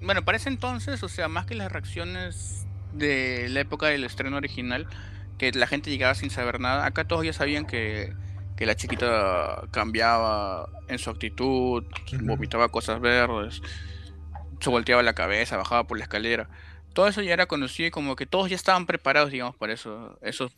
Bueno, 0.00 0.24
para 0.24 0.36
ese 0.36 0.48
entonces, 0.48 1.02
o 1.04 1.08
sea, 1.08 1.28
más 1.28 1.46
que 1.46 1.54
las 1.54 1.70
reacciones 1.70 2.68
de 2.90 3.48
la 3.48 3.60
época 3.60 3.86
del 3.86 4.02
estreno 4.04 4.36
original, 4.36 4.88
que 5.36 5.52
la 5.52 5.66
gente 5.68 5.90
llegaba 5.90 6.14
sin 6.14 6.30
saber 6.30 6.58
nada, 6.60 6.86
acá 6.86 7.04
todos 7.04 7.24
ya 7.24 7.32
sabían 7.32 7.66
que, 7.66 8.16
que 8.56 8.66
la 8.66 8.74
chiquita 8.74 9.68
cambiaba 9.70 10.68
en 10.88 10.98
su 10.98 11.08
actitud, 11.10 11.84
Ujú. 12.12 12.26
vomitaba 12.26 12.68
cosas 12.70 13.00
verdes, 13.00 13.62
se 14.62 14.70
volteaba 14.70 15.02
la 15.02 15.14
cabeza, 15.14 15.56
bajaba 15.56 15.84
por 15.84 15.98
la 15.98 16.04
escalera. 16.04 16.48
Todo 16.94 17.08
eso 17.08 17.22
ya 17.22 17.32
era 17.32 17.46
conocido 17.46 17.88
y 17.88 17.90
como 17.90 18.16
que 18.16 18.26
todos 18.26 18.48
ya 18.50 18.56
estaban 18.56 18.86
preparados, 18.86 19.30
digamos, 19.30 19.56
para 19.56 19.72
eso, 19.72 20.18
esos 20.22 20.52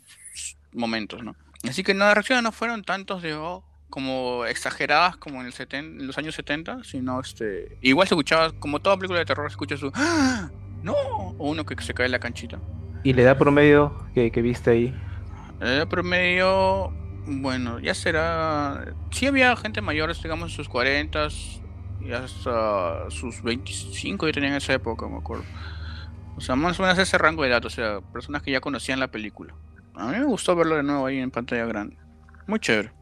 momentos, 0.73 1.23
¿no? 1.23 1.37
Así 1.69 1.83
que 1.83 1.95
no, 1.95 2.05
las 2.05 2.15
reacciones 2.15 2.43
no 2.43 2.53
fueron 2.53 2.83
tantos 2.83 3.23
de 3.23 3.35
oh, 3.35 3.65
como 3.89 4.45
exageradas 4.45 5.17
como 5.17 5.41
en, 5.41 5.47
el 5.47 5.53
seten- 5.55 6.01
en 6.01 6.07
los 6.07 6.19
años 6.19 6.35
70, 6.35 6.85
sino 6.85 7.21
este 7.21 7.79
igual 7.81 8.09
se 8.09 8.15
escuchaba, 8.15 8.53
como 8.53 8.81
toda 8.81 8.97
película 8.97 9.21
de 9.21 9.25
terror, 9.25 9.49
se 9.49 9.53
escucha 9.53 9.77
su 9.77 9.91
¡Ah! 9.95 10.51
¡No! 10.83 10.93
O 10.95 11.51
uno 11.51 11.65
que 11.65 11.81
se 11.83 11.95
cae 11.95 12.07
en 12.07 12.13
la 12.13 12.19
canchita. 12.19 12.59
¿Y 13.05 13.13
la 13.13 13.23
edad 13.23 13.39
promedio 13.39 14.07
que, 14.15 14.31
que 14.31 14.43
viste 14.43 14.71
ahí? 14.71 14.95
El 15.61 15.87
promedio, 15.89 16.91
bueno, 17.27 17.79
ya 17.79 17.95
será. 17.95 18.93
Sí 19.13 19.27
había 19.27 19.55
gente 19.57 19.81
mayor, 19.81 20.15
digamos, 20.21 20.51
en 20.51 20.57
sus 20.57 20.69
40 20.69 21.29
y 22.05 22.13
hasta 22.13 23.11
sus 23.11 23.43
25 23.43 24.27
yo 24.27 24.33
tenía 24.33 24.51
en 24.51 24.57
esa 24.57 24.75
época, 24.75 25.07
me 25.09 25.19
acuerdo. 25.19 25.45
O 26.37 26.41
sea, 26.41 26.57
más 26.57 26.79
o 26.79 26.83
menos 26.83 26.99
ese 26.99 27.17
rango 27.19 27.43
de 27.43 27.49
edad, 27.51 27.65
o 27.65 27.71
sea, 27.71 28.01
personas 28.01 28.43
que 28.43 28.51
ya 28.51 28.61
conocían 28.61 29.01
la 29.01 29.09
película. 29.09 29.55
A 29.95 30.09
mí 30.09 30.19
me 30.19 30.25
gustó 30.25 30.57
verlo 30.57 30.77
de 30.77 30.83
nuevo 30.83 31.07
ahí 31.07 31.19
en 31.19 31.31
pantalla 31.31 31.65
grande. 31.67 31.97
Muy 32.47 32.59
chévere. 32.59 32.93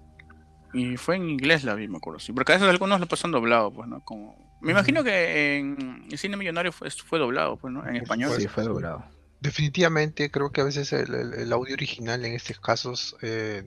Y 0.75 0.97
fue 0.97 1.17
en 1.17 1.29
inglés 1.29 1.65
la 1.65 1.75
vi, 1.75 1.89
me 1.89 1.97
acuerdo. 1.99 2.21
Sí, 2.21 2.33
porque 2.33 2.53
a 2.53 2.55
veces 2.57 2.69
algunos 2.71 3.01
lo 3.01 3.07
pasan 3.07 3.31
doblado, 3.31 3.73
pues, 3.73 3.89
¿no? 3.89 4.01
Como... 4.05 4.37
Me 4.61 4.73
imagino 4.73 5.03
que 5.03 5.57
en 5.59 6.07
el 6.11 6.19
cine 6.19 6.37
millonario 6.37 6.71
fue, 6.73 6.91
fue 6.91 7.19
doblado, 7.19 7.57
pues, 7.57 7.73
¿no? 7.75 7.87
En 7.87 7.97
español. 7.97 8.31
Sí, 8.39 8.47
fue 8.47 8.65
doblado. 8.65 9.05
Definitivamente 9.41 10.31
creo 10.31 10.53
que 10.53 10.61
a 10.61 10.65
veces 10.65 10.93
el, 10.93 11.13
el- 11.15 11.35
el 11.35 11.53
audio 11.53 11.75
original 11.75 12.25
en 12.25 12.35
estos 12.35 12.61
casos 12.61 13.17
eh, 13.23 13.65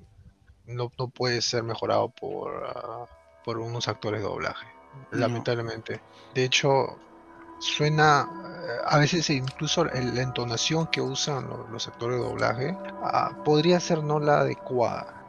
no, 0.66 0.92
no 0.98 1.10
puede 1.10 1.42
ser 1.42 1.64
mejorado 1.64 2.10
por, 2.10 2.64
ah, 2.74 3.06
por 3.44 3.58
unos 3.60 3.88
actores 3.90 4.22
de 4.22 4.28
doblaje, 4.28 4.66
Lamentablemente. 5.12 6.04
De 6.34 6.44
hecho, 6.46 7.02
suena, 7.58 8.28
eh, 8.30 8.82
a 8.86 9.00
veces 9.00 9.30
incluso 9.30 9.86
la 9.86 10.22
entonación 10.22 10.88
que 10.88 11.02
usan 11.02 11.48
lo- 11.48 11.68
los, 11.68 11.88
actores 11.88 12.18
de 12.20 12.24
doblaje 12.26 12.78
ah, 13.04 13.32
podría 13.44 13.80
ser 13.80 14.04
no 14.04 14.20
la 14.20 14.42
adecuada. 14.42 15.26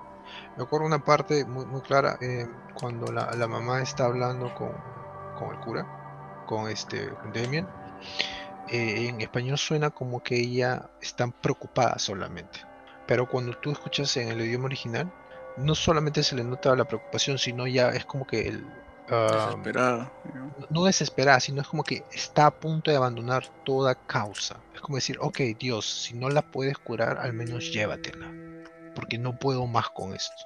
Me 0.56 0.64
acuerdo 0.64 0.86
una 0.86 1.00
parte 1.00 1.44
muy, 1.46 1.66
muy 1.66 1.82
clara 1.82 2.16
eh, 2.20 2.46
cuando 2.74 3.12
la, 3.12 3.32
la 3.36 3.48
mamá 3.48 3.82
está 3.82 4.06
hablando 4.06 4.52
con, 4.54 4.72
con 5.34 5.52
el 5.52 5.58
cura, 5.60 5.88
con 6.44 6.70
este 6.70 7.16
con 7.16 7.32
Damien 7.32 7.70
eh, 8.66 9.08
en 9.08 9.20
español 9.20 9.58
suena 9.58 9.90
como 9.90 10.20
que 10.22 10.36
ella 10.38 10.90
está 11.00 11.28
preocupada 11.28 11.98
solamente. 11.98 12.60
Pero 13.06 13.26
cuando 13.28 13.52
tú 13.54 13.70
escuchas 13.72 14.16
en 14.16 14.28
el 14.28 14.40
idioma 14.40 14.66
original, 14.66 15.12
no 15.56 15.74
solamente 15.74 16.22
se 16.24 16.36
le 16.36 16.44
nota 16.44 16.74
la 16.76 16.84
preocupación, 16.86 17.38
sino 17.38 17.66
ya 17.66 17.90
es 17.90 18.04
como 18.06 18.26
que 18.26 18.48
el... 18.48 18.85
Desesperada. 19.08 20.12
no 20.70 20.84
desesperada, 20.84 21.40
sino 21.40 21.60
es 21.60 21.68
como 21.68 21.84
que 21.84 22.04
está 22.12 22.46
a 22.46 22.50
punto 22.50 22.90
de 22.90 22.96
abandonar 22.96 23.46
toda 23.64 23.94
causa. 23.94 24.56
Es 24.74 24.80
como 24.80 24.96
decir, 24.96 25.16
ok, 25.20 25.38
Dios, 25.58 25.86
si 25.86 26.14
no 26.14 26.28
la 26.28 26.42
puedes 26.42 26.76
curar, 26.78 27.18
al 27.18 27.32
menos 27.32 27.72
llévatela. 27.72 28.30
Porque 28.94 29.18
no 29.18 29.38
puedo 29.38 29.66
más 29.66 29.90
con 29.90 30.14
esto. 30.14 30.44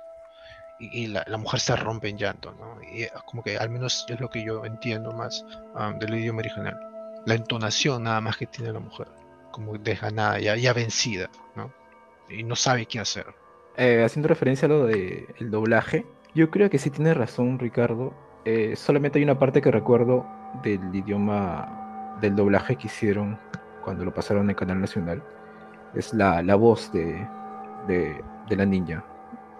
Y, 0.78 1.04
y 1.04 1.06
la, 1.06 1.24
la 1.26 1.38
mujer 1.38 1.60
se 1.60 1.76
rompe 1.76 2.08
en 2.08 2.18
llanto, 2.18 2.52
¿no? 2.52 2.78
Y 2.82 3.02
es 3.02 3.12
como 3.26 3.42
que 3.42 3.56
al 3.56 3.70
menos 3.70 4.06
es 4.08 4.20
lo 4.20 4.28
que 4.28 4.44
yo 4.44 4.64
entiendo 4.64 5.12
más 5.12 5.44
ah, 5.74 5.92
del 5.98 6.14
idioma 6.14 6.40
original. 6.40 6.78
La 7.26 7.34
entonación 7.34 8.02
nada 8.02 8.20
más 8.20 8.36
que 8.36 8.46
tiene 8.46 8.72
la 8.72 8.80
mujer. 8.80 9.08
Como 9.52 9.76
desganada, 9.78 10.38
ya, 10.38 10.56
ya 10.56 10.72
vencida, 10.72 11.30
¿no? 11.54 11.72
Y 12.28 12.42
no 12.44 12.56
sabe 12.56 12.86
qué 12.86 13.00
hacer. 13.00 13.26
Eh, 13.76 14.02
haciendo 14.04 14.28
referencia 14.28 14.66
a 14.66 14.68
lo 14.68 14.86
del 14.86 15.50
doblaje, 15.50 16.06
yo 16.34 16.50
creo 16.50 16.70
que 16.70 16.78
sí 16.78 16.90
tiene 16.90 17.14
razón 17.14 17.58
Ricardo. 17.58 18.14
Eh, 18.44 18.74
solamente 18.76 19.18
hay 19.18 19.24
una 19.24 19.38
parte 19.38 19.60
que 19.60 19.70
recuerdo 19.70 20.26
del 20.62 20.94
idioma 20.94 22.16
del 22.20 22.36
doblaje 22.36 22.76
que 22.76 22.86
hicieron 22.86 23.38
cuando 23.84 24.04
lo 24.04 24.12
pasaron 24.12 24.48
en 24.48 24.56
Canal 24.56 24.80
Nacional. 24.80 25.22
Es 25.94 26.14
la, 26.14 26.42
la 26.42 26.54
voz 26.54 26.92
de, 26.92 27.26
de, 27.86 28.22
de 28.48 28.56
la 28.56 28.66
niña. 28.66 29.04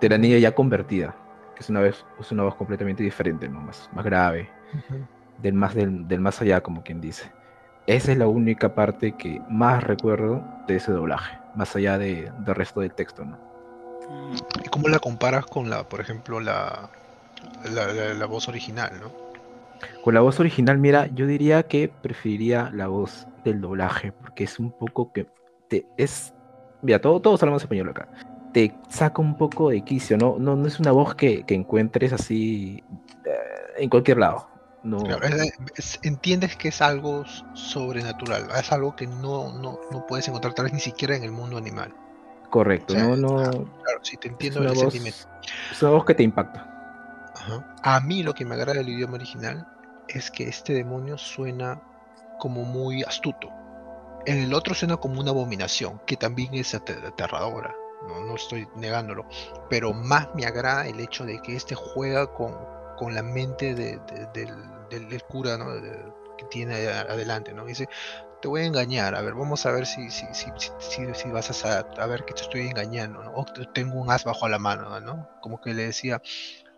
De 0.00 0.08
la 0.08 0.18
niña 0.18 0.38
ya 0.38 0.54
convertida. 0.54 1.14
Que 1.54 1.60
es 1.60 1.70
una, 1.70 1.80
vez, 1.80 2.04
es 2.18 2.32
una 2.32 2.44
voz 2.44 2.54
completamente 2.54 3.02
diferente, 3.02 3.48
¿no? 3.48 3.60
más, 3.60 3.90
más 3.92 4.04
grave. 4.04 4.48
Del 5.38 5.54
más, 5.54 5.74
del, 5.74 6.06
del 6.06 6.20
más 6.20 6.40
allá, 6.40 6.60
como 6.60 6.82
quien 6.82 7.00
dice. 7.00 7.30
Esa 7.86 8.12
es 8.12 8.18
la 8.18 8.28
única 8.28 8.74
parte 8.74 9.12
que 9.12 9.42
más 9.48 9.82
recuerdo 9.82 10.44
de 10.66 10.76
ese 10.76 10.92
doblaje. 10.92 11.38
Más 11.54 11.74
allá 11.74 11.98
de, 11.98 12.30
del 12.40 12.54
resto 12.54 12.80
del 12.80 12.92
texto, 12.92 13.24
¿no? 13.24 13.38
¿Y 14.64 14.68
cómo 14.68 14.88
la 14.88 14.98
comparas 14.98 15.46
con 15.46 15.70
la, 15.70 15.88
por 15.88 16.00
ejemplo, 16.00 16.40
la, 16.40 16.90
la, 17.72 17.92
la- 17.92 18.14
la 18.14 18.26
voz 18.26 18.48
original, 18.48 18.92
¿no? 19.00 19.12
Con 20.02 20.14
la 20.14 20.20
voz 20.20 20.40
original, 20.40 20.78
mira, 20.78 21.06
yo 21.08 21.26
diría 21.26 21.62
que 21.64 21.88
preferiría 21.88 22.70
la 22.74 22.88
voz 22.88 23.26
del 23.44 23.60
doblaje, 23.60 24.12
porque 24.12 24.44
es 24.44 24.58
un 24.58 24.72
poco 24.72 25.12
que 25.12 25.26
te 25.68 25.86
es. 25.96 26.34
Mira, 26.82 27.00
todo, 27.00 27.20
todos 27.20 27.42
hablamos 27.42 27.62
español 27.62 27.88
acá. 27.90 28.08
Te 28.52 28.74
saca 28.88 29.22
un 29.22 29.36
poco 29.36 29.70
de 29.70 29.82
quicio, 29.82 30.16
¿no? 30.16 30.36
No, 30.38 30.56
no 30.56 30.66
es 30.66 30.80
una 30.80 30.90
voz 30.92 31.14
que, 31.14 31.44
que 31.44 31.54
encuentres 31.54 32.12
así 32.12 32.82
eh, 33.24 33.32
en 33.78 33.88
cualquier 33.90 34.18
lado. 34.18 34.48
No, 34.82 34.98
Claro, 35.04 35.22
es- 35.26 35.52
es- 35.76 35.98
entiendes 36.02 36.56
que 36.56 36.68
es 36.68 36.80
algo 36.82 37.24
sobrenatural, 37.54 38.48
es 38.58 38.72
algo 38.72 38.96
que 38.96 39.06
no, 39.06 39.52
no, 39.58 39.78
no 39.90 40.06
puedes 40.06 40.26
encontrar 40.28 40.54
tal 40.54 40.64
vez 40.64 40.72
ni 40.74 40.80
siquiera 40.80 41.14
en 41.16 41.22
el 41.24 41.32
mundo 41.32 41.56
animal. 41.58 41.94
correcto, 42.48 42.94
o 42.94 42.96
sea, 42.96 43.04
no, 43.04 43.16
no. 43.16 43.34
Claro, 43.50 44.00
sí 44.02 44.16
te 44.16 44.28
Es 44.28 44.32
entiendo 44.32 44.60
una, 44.60 44.70
el 44.70 44.74
voz, 44.74 44.92
sentimiento. 44.92 45.18
es 45.70 45.82
una 45.82 45.90
voz 45.92 46.04
que 46.04 46.14
te 46.14 46.22
impacta. 46.22 46.66
A 47.82 48.00
mí 48.00 48.22
lo 48.22 48.34
que 48.34 48.44
me 48.44 48.54
agrada 48.54 48.78
del 48.78 48.88
idioma 48.88 49.14
original 49.14 49.66
es 50.08 50.30
que 50.30 50.48
este 50.48 50.72
demonio 50.74 51.16
suena 51.18 51.80
como 52.38 52.64
muy 52.64 53.02
astuto. 53.02 53.48
En 54.26 54.38
el 54.38 54.52
otro 54.54 54.74
suena 54.74 54.96
como 54.96 55.20
una 55.20 55.30
abominación, 55.30 56.00
que 56.06 56.16
también 56.16 56.54
es 56.54 56.74
ate- 56.74 57.06
aterradora. 57.06 57.74
No, 58.06 58.20
no 58.20 58.34
estoy 58.34 58.66
negándolo. 58.76 59.26
Pero 59.68 59.92
más 59.92 60.28
me 60.34 60.44
agrada 60.44 60.86
el 60.86 61.00
hecho 61.00 61.24
de 61.24 61.40
que 61.42 61.56
este 61.56 61.74
juega 61.74 62.26
con, 62.26 62.54
con 62.96 63.14
la 63.14 63.22
mente 63.22 63.74
de- 63.74 63.98
de- 64.00 64.26
del, 64.32 65.08
del- 65.08 65.22
cura 65.24 65.56
¿no? 65.58 65.66
que 66.38 66.46
tiene 66.50 66.74
adelante. 66.88 67.52
¿no? 67.52 67.64
Dice, 67.64 67.88
te 68.40 68.48
voy 68.48 68.62
a 68.62 68.64
engañar, 68.66 69.14
a 69.14 69.20
ver, 69.22 69.34
vamos 69.34 69.66
a 69.66 69.70
ver 69.72 69.86
si, 69.86 70.10
si, 70.10 70.26
si, 70.32 70.50
si, 70.78 71.14
si- 71.14 71.30
vas 71.30 71.64
a, 71.64 71.80
a 71.80 72.06
ver 72.06 72.24
que 72.24 72.34
te 72.34 72.42
estoy 72.42 72.62
engañando, 72.66 73.22
¿no? 73.22 73.32
O 73.34 73.44
te- 73.44 73.66
tengo 73.74 74.00
un 74.00 74.10
as 74.10 74.24
bajo 74.24 74.48
la 74.48 74.58
mano, 74.58 74.98
¿no? 75.00 75.28
Como 75.40 75.60
que 75.60 75.74
le 75.74 75.84
decía, 75.84 76.22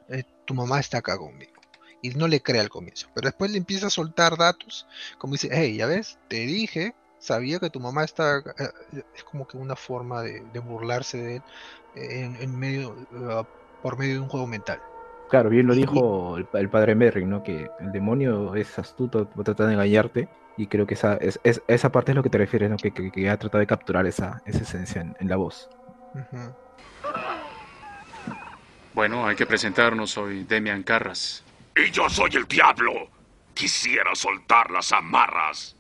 eh, 0.09 0.25
tu 0.45 0.55
mamá 0.55 0.81
está 0.81 0.99
acá 0.99 1.17
conmigo. 1.19 1.53
Y 2.01 2.11
no 2.11 2.27
le 2.27 2.41
cree 2.41 2.61
al 2.61 2.69
comienzo. 2.69 3.07
Pero 3.15 3.29
después 3.29 3.51
le 3.53 3.59
empieza 3.59 3.87
a 3.87 3.91
soltar 3.91 4.37
datos. 4.37 4.87
Como 5.19 5.35
dice, 5.35 5.49
hey, 5.53 5.77
ya 5.77 5.87
ves, 5.87 6.19
te 6.29 6.37
dije, 6.37 6.95
sabía 7.19 7.61
que 7.61 7.71
tu 7.71 7.79
mamá 7.81 8.05
está 8.05 8.37
acá". 8.37 8.55
Eh, 8.59 9.03
Es 9.15 9.23
como 9.25 9.47
que 9.47 9.57
una 9.57 9.77
forma 9.77 10.23
de, 10.23 10.41
de 10.53 10.59
burlarse 10.59 11.19
de 11.19 11.37
él 11.37 11.43
en, 11.95 12.37
en 12.37 12.59
medio, 12.59 12.97
eh, 13.13 13.45
por 13.83 13.97
medio 13.99 14.15
de 14.15 14.21
un 14.21 14.29
juego 14.29 14.47
mental. 14.47 14.81
Claro, 15.29 15.49
bien 15.49 15.67
lo 15.67 15.75
dijo 15.75 16.37
el, 16.37 16.47
el 16.53 16.69
padre 16.69 16.95
Merrick, 16.95 17.27
¿no? 17.27 17.43
Que 17.43 17.71
el 17.79 17.93
demonio 17.93 18.55
es 18.55 18.79
astuto, 18.79 19.27
va 19.37 19.41
a 19.41 19.45
tratar 19.45 19.67
de 19.69 19.73
engañarte. 19.75 20.29
Y 20.59 20.67
creo 20.67 20.87
que 20.87 20.95
esa, 20.95 21.15
es, 21.17 21.41
es- 21.45 21.63
esa 21.69 21.91
parte 21.91 22.13
es 22.13 22.17
lo 22.17 22.23
que 22.23 22.29
te 22.29 22.37
refieres, 22.39 22.69
¿no? 22.69 22.77
Que, 22.77 22.93
que, 22.93 23.11
que 23.11 23.31
ha 23.31 23.39
tratado 23.39 23.61
de 23.61 23.67
capturar 23.67 24.07
esa, 24.07 24.43
esa 24.45 24.59
esencia 24.59 25.01
en, 25.01 25.15
en 25.19 25.29
la 25.29 25.37
voz. 25.37 25.69
Ujú. 26.15 26.53
Bueno, 28.95 29.27
hay 29.27 29.37
que 29.37 29.47
presentarnos. 29.47 30.11
Soy 30.11 30.45
Demian 30.45 30.83
Carras. 30.83 31.43
Y 31.77 31.91
yo 31.91 32.09
soy 32.09 32.31
el 32.35 32.47
diablo. 32.47 33.09
Quisiera 33.55 34.15
soltar 34.15 34.71
las 34.71 34.93
amarras. 34.93 35.77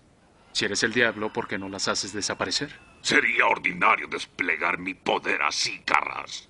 Si 0.53 0.65
eres 0.65 0.83
el 0.83 0.93
diablo, 0.93 1.33
¿por 1.33 1.49
qué 1.49 1.59
no 1.59 1.69
las 1.69 1.89
haces 1.89 2.13
desaparecer? 2.13 2.71
Sería 3.01 3.47
ordinario 3.47 4.07
desplegar 4.07 4.79
mi 4.79 4.95
poder 4.95 5.43
así, 5.43 5.81
Carras. 5.85 6.49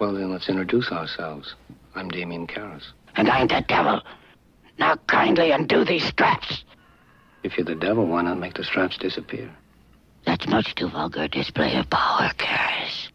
Well, 0.00 0.14
then 0.14 0.32
let's 0.32 0.48
introduce 0.48 0.90
ourselves. 0.90 1.54
I'm 1.94 2.08
Damien 2.08 2.46
Karras. 2.46 2.92
And 3.16 3.28
I'm 3.28 3.46
the 3.46 3.62
devil. 3.68 4.02
Now 4.78 4.96
kindly 5.06 5.52
undo 5.52 5.84
these 5.84 6.04
straps. 6.04 6.64
If 7.44 7.56
you're 7.56 7.64
the 7.64 7.74
devil, 7.74 8.06
why 8.06 8.22
not 8.22 8.38
make 8.38 8.54
the 8.54 8.64
straps 8.64 8.98
disappear? 8.98 9.50
That's 10.26 10.46
much 10.48 10.74
too 10.74 10.88
vulgar 10.88 11.28
display 11.28 11.76
of 11.76 11.88
power, 11.90 12.30
Karis. 12.38 13.10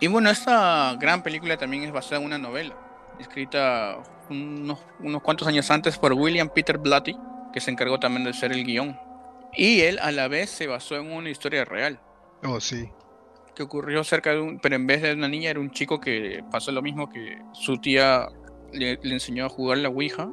Y 0.00 0.06
bueno, 0.06 0.30
esta 0.30 0.94
gran 0.98 1.22
película 1.22 1.56
también 1.56 1.84
es 1.84 1.92
basada 1.92 2.18
en 2.20 2.26
una 2.26 2.38
novela, 2.38 2.76
escrita 3.18 3.98
unos, 4.30 4.78
unos 5.00 5.22
cuantos 5.22 5.48
años 5.48 5.70
antes 5.70 5.98
por 5.98 6.12
William 6.12 6.48
Peter 6.48 6.78
Blatty, 6.78 7.16
que 7.52 7.60
se 7.60 7.70
encargó 7.70 7.98
también 7.98 8.24
de 8.24 8.30
hacer 8.30 8.52
el 8.52 8.64
guion. 8.64 8.96
Y 9.54 9.80
él 9.80 9.98
a 10.00 10.12
la 10.12 10.28
vez 10.28 10.50
se 10.50 10.66
basó 10.66 10.96
en 10.96 11.10
una 11.10 11.30
historia 11.30 11.64
real, 11.64 11.98
Oh, 12.44 12.60
sí. 12.60 12.88
que 13.56 13.64
ocurrió 13.64 14.04
cerca 14.04 14.30
de 14.30 14.40
un, 14.40 14.60
pero 14.60 14.76
en 14.76 14.86
vez 14.86 15.02
de 15.02 15.14
una 15.14 15.26
niña 15.26 15.50
era 15.50 15.58
un 15.58 15.72
chico 15.72 15.98
que 15.98 16.44
pasó 16.52 16.70
lo 16.70 16.82
mismo 16.82 17.08
que 17.08 17.38
su 17.52 17.78
tía 17.78 18.28
le, 18.72 18.98
le 19.02 19.14
enseñó 19.14 19.46
a 19.46 19.48
jugar 19.48 19.78
la 19.78 19.88
Ouija 19.88 20.28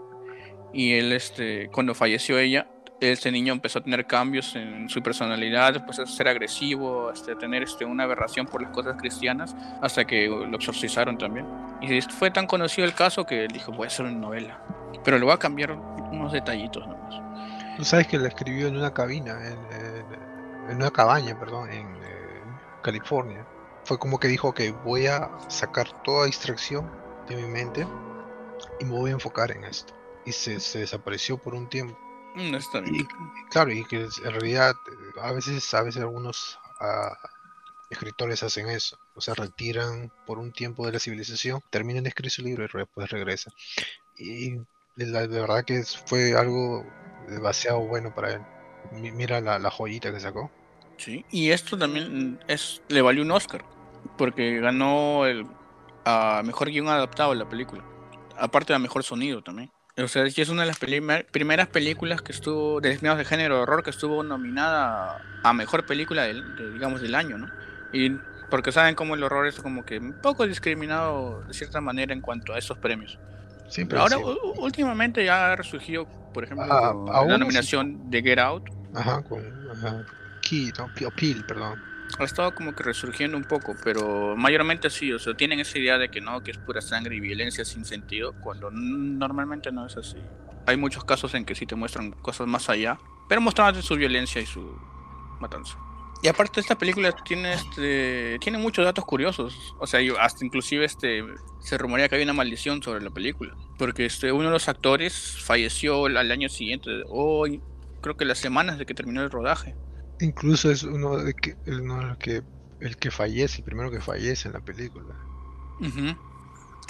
y 0.73 0.93
él, 0.93 1.11
este, 1.13 1.69
cuando 1.69 1.95
falleció 1.95 2.37
ella, 2.37 2.67
ese 2.99 3.31
niño 3.31 3.53
empezó 3.53 3.79
a 3.79 3.83
tener 3.83 4.05
cambios 4.05 4.55
en 4.55 4.89
su 4.89 5.01
personalidad, 5.01 5.75
empezó 5.75 6.03
a 6.03 6.05
ser 6.05 6.27
agresivo, 6.27 7.11
este, 7.11 7.33
a 7.33 7.37
tener 7.37 7.63
este, 7.63 7.85
una 7.85 8.03
aberración 8.03 8.45
por 8.45 8.61
las 8.61 8.71
cosas 8.71 8.95
cristianas, 8.97 9.55
hasta 9.81 10.05
que 10.05 10.27
lo 10.27 10.55
exorcizaron 10.55 11.17
también. 11.17 11.45
Y 11.81 12.01
fue 12.01 12.31
tan 12.31 12.47
conocido 12.47 12.87
el 12.87 12.93
caso 12.93 13.25
que 13.25 13.47
dijo, 13.47 13.71
voy 13.71 13.85
a 13.85 13.87
hacer 13.87 14.05
una 14.05 14.15
novela. 14.15 14.61
Pero 15.03 15.17
le 15.17 15.25
voy 15.25 15.33
a 15.33 15.37
cambiar 15.37 15.71
unos 15.71 16.31
detallitos 16.31 16.87
nomás. 16.87 17.21
Tú 17.77 17.83
sabes 17.83 18.07
que 18.07 18.17
la 18.17 18.29
escribió 18.29 18.67
en 18.67 18.77
una 18.77 18.93
cabina, 18.93 19.37
en, 20.69 20.75
una 20.75 20.89
cabaña, 20.89 21.37
perdón, 21.37 21.69
en 21.71 21.87
eh, 21.97 22.41
California. 22.81 23.45
Fue 23.83 23.99
como 23.99 24.19
que 24.19 24.27
dijo 24.27 24.53
que 24.53 24.71
voy 24.71 25.07
a 25.07 25.29
sacar 25.49 25.87
toda 26.03 26.25
distracción 26.25 26.89
de 27.27 27.35
mi 27.35 27.47
mente 27.47 27.85
y 28.79 28.85
me 28.85 28.91
voy 28.91 29.11
a 29.11 29.13
enfocar 29.13 29.51
en 29.51 29.65
esto. 29.65 29.93
Y 30.25 30.31
se 30.31 30.79
desapareció 30.79 31.37
por 31.37 31.53
un 31.53 31.67
tiempo. 31.67 32.04
Mm, 32.35 32.55
está 32.55 32.81
bien. 32.81 32.95
Y, 32.95 33.05
claro, 33.49 33.71
y 33.71 33.83
que 33.85 34.03
en 34.03 34.31
realidad 34.31 34.75
a 35.21 35.31
veces, 35.31 35.73
a 35.73 35.81
veces 35.81 36.01
algunos 36.01 36.59
ah, 36.79 37.17
escritores 37.89 38.43
hacen 38.43 38.69
eso. 38.69 38.97
O 39.15 39.21
sea, 39.21 39.33
retiran 39.35 40.11
por 40.25 40.39
un 40.39 40.51
tiempo 40.53 40.85
de 40.85 40.93
la 40.93 40.99
civilización, 40.99 41.61
terminan 41.71 42.03
de 42.03 42.09
escribir 42.09 42.31
su 42.31 42.43
libro 42.43 42.65
y 42.65 42.79
después 42.79 43.09
regresan. 43.09 43.53
Y 44.17 44.57
la, 44.95 45.27
de 45.27 45.41
verdad 45.41 45.65
que 45.65 45.83
fue 46.05 46.35
algo 46.37 46.85
demasiado 47.29 47.79
bueno 47.81 48.13
para 48.15 48.33
él. 48.35 48.41
Mi- 48.91 49.11
Mira 49.11 49.41
la, 49.41 49.59
la 49.59 49.71
joyita 49.71 50.11
que 50.13 50.19
sacó. 50.19 50.51
Sí, 50.97 51.25
y 51.31 51.51
esto 51.51 51.77
también 51.77 52.39
es, 52.47 52.81
le 52.87 53.01
valió 53.01 53.23
un 53.23 53.31
Oscar, 53.31 53.65
porque 54.17 54.59
ganó 54.59 55.25
el 55.25 55.45
a 56.05 56.41
mejor 56.45 56.69
guion 56.69 56.87
adaptado 56.87 57.31
de 57.31 57.37
la 57.37 57.49
película, 57.49 57.83
aparte 58.37 58.73
de 58.73 58.79
mejor 58.79 59.03
sonido 59.03 59.43
también. 59.43 59.71
O 59.97 60.07
sea, 60.09 60.29
sí 60.29 60.41
es 60.41 60.49
una 60.49 60.63
de 60.63 60.67
las 60.67 60.77
primeras 60.79 61.67
películas 61.67 62.21
que 62.21 62.33
estuvo, 62.33 62.81
de 62.81 62.97
de 62.97 63.25
género 63.25 63.55
de 63.55 63.61
horror, 63.61 63.83
que 63.83 63.89
estuvo 63.91 64.23
nominada 64.23 65.21
a 65.41 65.53
mejor 65.53 65.85
película 65.85 66.23
del, 66.23 66.55
de, 66.55 66.71
digamos, 66.71 67.01
del 67.01 67.15
año, 67.15 67.37
¿no? 67.37 67.47
Y 67.93 68.11
porque 68.49 68.71
saben 68.73 68.95
cómo 68.95 69.15
el 69.15 69.23
horror 69.23 69.47
es 69.47 69.59
como 69.59 69.85
que 69.85 69.97
un 69.99 70.13
poco 70.13 70.45
discriminado 70.45 71.43
de 71.43 71.53
cierta 71.53 71.79
manera 71.79 72.13
en 72.13 72.21
cuanto 72.21 72.53
a 72.53 72.57
esos 72.57 72.77
premios. 72.77 73.17
Siempre 73.69 73.97
Ahora, 73.97 74.17
últimamente 74.57 75.23
ya 75.23 75.53
ha 75.53 75.55
resurgido, 75.55 76.07
por 76.33 76.43
ejemplo, 76.43 76.65
Ah, 76.69 76.93
la 77.29 77.35
sí. 77.35 77.39
nominación 77.39 78.09
de 78.11 78.21
Get 78.21 78.39
Out, 78.39 78.69
Ajá, 78.93 79.23
con 79.23 79.41
ajá, 79.71 80.05
Key, 80.41 80.71
no, 80.77 80.89
Peel, 81.15 81.43
perdón. 81.45 81.81
Ha 82.19 82.23
estado 82.23 82.53
como 82.53 82.73
que 82.73 82.83
resurgiendo 82.83 83.35
un 83.37 83.43
poco, 83.43 83.75
pero 83.83 84.35
mayormente 84.37 84.89
sí, 84.89 85.11
o 85.11 85.19
sea, 85.19 85.33
tienen 85.35 85.59
esa 85.59 85.77
idea 85.79 85.97
de 85.97 86.09
que 86.09 86.21
no, 86.21 86.41
que 86.43 86.51
es 86.51 86.57
pura 86.57 86.81
sangre 86.81 87.15
y 87.15 87.19
violencia 87.19 87.65
sin 87.65 87.83
sentido, 87.85 88.33
cuando 88.41 88.69
normalmente 88.71 89.71
no 89.71 89.85
es 89.85 89.97
así. 89.97 90.17
hay 90.67 90.77
muchos 90.77 91.03
casos 91.03 91.33
en 91.35 91.45
que 91.45 91.53
sí 91.55 91.65
te 91.65 91.75
muestran 91.75 92.11
cosas 92.11 92.47
más 92.47 92.69
allá, 92.69 92.97
pero 93.29 93.39
mostrando 93.41 93.81
su 93.81 93.95
violencia 93.95 94.41
y 94.41 94.45
su 94.45 94.75
matanza. 95.39 95.77
Y 96.23 96.27
aparte 96.27 96.59
esta 96.59 96.75
película 96.77 97.11
tiene 97.11 97.53
este 97.53 98.37
tiene 98.39 98.57
muchos 98.57 98.83
datos 98.85 99.05
curiosos, 99.05 99.53
o 99.79 99.85
sea, 99.85 100.01
yo- 100.01 100.19
hasta 100.19 100.43
inclusive 100.45 100.85
este 100.85 101.23
se 101.59 101.77
rumorea 101.77 102.07
que 102.09 102.15
hay 102.15 102.23
una 102.23 102.33
maldición 102.33 102.81
sobre 102.81 103.03
la 103.03 103.11
película, 103.11 103.53
porque 103.77 104.05
este 104.05 104.31
uno 104.31 104.45
de 104.45 104.51
los 104.51 104.67
actores 104.69 105.37
falleció 105.43 106.05
al 106.05 106.31
año 106.31 106.49
siguiente, 106.49 106.89
o 107.09 107.45
creo 108.01 108.17
que 108.17 108.25
las 108.25 108.39
semanas 108.39 108.79
de 108.79 108.85
que 108.87 108.93
terminó 108.95 109.21
el 109.21 109.29
rodaje. 109.29 109.75
Incluso 110.19 110.71
es 110.71 110.83
uno 110.83 111.17
de 111.17 111.33
que, 111.33 111.55
el, 111.65 111.81
uno 111.81 111.99
de 111.99 112.05
los 112.05 112.17
que, 112.17 112.43
el 112.79 112.97
que 112.97 113.11
fallece, 113.11 113.57
el 113.59 113.63
primero 113.63 113.91
que 113.91 113.99
fallece 114.01 114.47
en 114.47 114.53
la 114.53 114.61
película. 114.61 115.15
Ujú. 115.79 116.15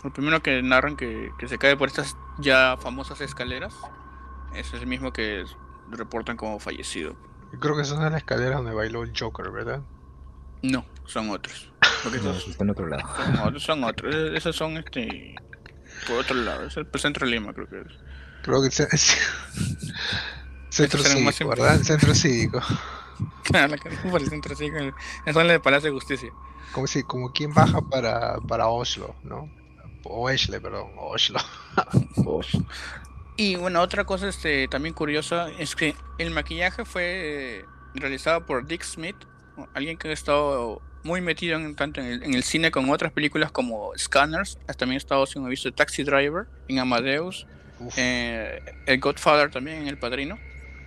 El 0.03 0.12
primero 0.12 0.41
que 0.44 0.62
narran 0.62 0.96
que, 0.96 1.32
que 1.39 1.48
se 1.48 1.58
cae 1.58 1.75
por 1.75 1.88
estas 1.88 2.15
ya 2.39 2.77
famosas 2.79 3.22
escaleras 3.22 3.74
es 4.53 4.72
el 4.74 4.86
mismo 4.86 5.12
que 5.12 5.44
reportan 5.89 6.38
como 6.38 6.60
fallecido. 6.60 7.15
Yo 7.51 7.60
creo 7.60 7.75
que 7.75 7.84
de 7.84 7.96
las 7.96 8.15
escaleras 8.15 8.58
donde 8.58 8.74
bailó 8.74 9.03
el 9.03 9.13
Joker, 9.17 9.50
¿verdad? 9.51 9.82
No, 10.62 10.86
son 11.05 11.29
otros. 11.29 11.72
Porque 12.03 12.20
No, 12.20 12.32
esos 12.32 12.50
está 12.50 12.63
en 12.63 12.70
otro 12.72 12.88
lado. 12.88 13.03
son 13.17 13.39
otros, 13.39 13.63
son 13.63 13.84
otros. 13.84 14.15
Eh, 14.15 14.32
Esos 14.38 14.55
son 14.55 14.77
este 14.77 15.36
por 16.08 16.17
otro 16.20 16.36
lado, 16.36 16.65
es 16.65 16.75
el 16.77 16.88
centro 16.98 17.25
de 17.25 17.32
Lima, 17.32 17.53
creo 17.53 17.67
que 17.67 17.79
es. 17.79 17.88
Creo 18.44 18.62
que 18.62 18.67
es, 18.67 18.79
es- 18.79 19.17
Centro 20.70 21.00
serán 21.01 21.24
más 21.24 21.36
Cívico, 21.36 21.55
simple. 21.55 21.63
¿verdad? 21.72 21.84
Centro 21.84 22.13
Cívico. 22.13 22.62
Claro, 23.44 23.68
la 23.70 23.78
que 23.78 23.90
por 24.10 24.22
el 24.22 24.30
centro 24.30 24.56
sí, 24.56 24.70
con 24.70 24.80
el- 24.82 24.94
es 25.26 25.36
la 25.36 25.44
de 25.44 25.60
Palacio 25.60 25.90
de 25.90 25.96
Justicia. 25.96 26.32
Como 26.72 26.88
si, 26.88 27.04
como 27.04 27.32
quien 27.32 27.54
baja 27.54 27.82
para, 27.82 28.38
para 28.48 28.68
Oslo, 28.68 29.16
¿no? 29.24 29.50
O 30.04 30.30
Oslo, 30.30 30.62
perdón, 30.62 30.92
Oslo. 30.98 31.40
Y 33.38 33.56
bueno, 33.56 33.82
otra 33.82 34.06
cosa 34.06 34.28
este, 34.30 34.68
también 34.68 34.94
curiosa 34.94 35.50
es 35.60 35.76
que 35.76 35.96
el 36.18 36.32
maquillaje 36.32 36.86
fue 36.86 37.04
eh, 37.60 37.66
realizado 37.94 38.46
por 38.46 38.66
Dick 38.66 38.84
Smith, 38.84 39.16
alguien 39.74 39.98
que 39.98 40.10
ha 40.10 40.14
estado 40.14 40.82
muy 41.04 41.22
metido 41.22 41.58
en, 41.58 41.76
tanto 41.76 42.02
en 42.02 42.08
el, 42.08 42.24
en 42.24 42.34
el 42.34 42.44
cine 42.44 42.72
con 42.72 42.90
otras 42.90 43.12
películas 43.12 43.52
como 43.52 43.92
Scanners, 43.98 44.58
también 44.78 44.96
ha 44.96 44.98
estado 44.98 45.24
haciendo 45.24 45.50
visto 45.50 45.72
Taxi 45.72 46.04
Driver, 46.04 46.48
en 46.68 46.80
Amadeus, 46.80 47.46
eh, 47.98 48.62
El 48.86 49.00
Godfather 49.00 49.52
también 49.52 49.84
en 49.84 49.88
El 49.88 49.98
Padrino. 50.00 50.40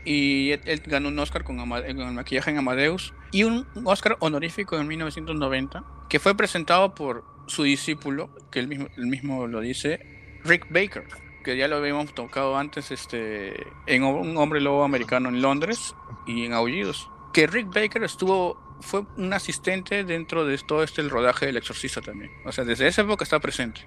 Y 0.05 0.53
él, 0.53 0.83
ganó 0.87 1.09
un 1.09 1.19
Oscar 1.19 1.45
con, 1.45 1.61
Ama- 1.61 1.83
con 1.83 2.01
el 2.01 2.13
maquillaje 2.13 2.51
en 2.51 2.59
Amadeus 2.59 3.13
y 3.33 3.45
un 3.45 3.67
Oscar 3.85 4.17
honorífico 4.21 4.79
en 4.79 4.87
1990 4.89 5.85
que 6.09 6.19
fue 6.19 6.35
presentado 6.35 6.95
por 6.95 7.25
su 7.47 7.63
discípulo, 7.65 8.31
que 8.51 8.61
él 8.61 8.69
mismo, 8.69 8.89
él 8.97 9.07
mismo 9.07 9.47
lo 9.47 9.61
dice, 9.61 10.01
Rick 10.45 10.67
Baker, 10.71 11.05
que 11.45 11.57
ya 11.57 11.69
lo 11.69 11.77
habíamos 11.77 12.15
tocado 12.15 12.57
antes 12.57 12.91
este, 12.91 13.67
en 13.87 14.05
Un 14.05 14.37
hombre 14.37 14.61
lobo 14.61 14.85
americano 14.85 15.29
en 15.29 15.43
Londres 15.43 15.95
y 16.27 16.45
en 16.47 16.53
Aullidos. 16.53 17.11
Que 17.33 17.47
Rick 17.47 17.69
Baker 17.75 18.03
estuvo, 18.05 18.59
fue 18.81 19.05
un 19.17 19.33
asistente 19.33 20.05
dentro 20.05 20.45
de 20.47 20.57
todo 20.59 20.83
este 20.83 21.01
el 21.03 21.11
rodaje 21.11 21.47
del 21.47 21.57
Exorcista 21.59 22.01
también. 22.01 22.31
O 22.47 22.53
sea, 22.53 22.65
desde 22.65 22.87
esa 22.87 23.03
época 23.03 23.25
está 23.25 23.39
presente. 23.41 23.81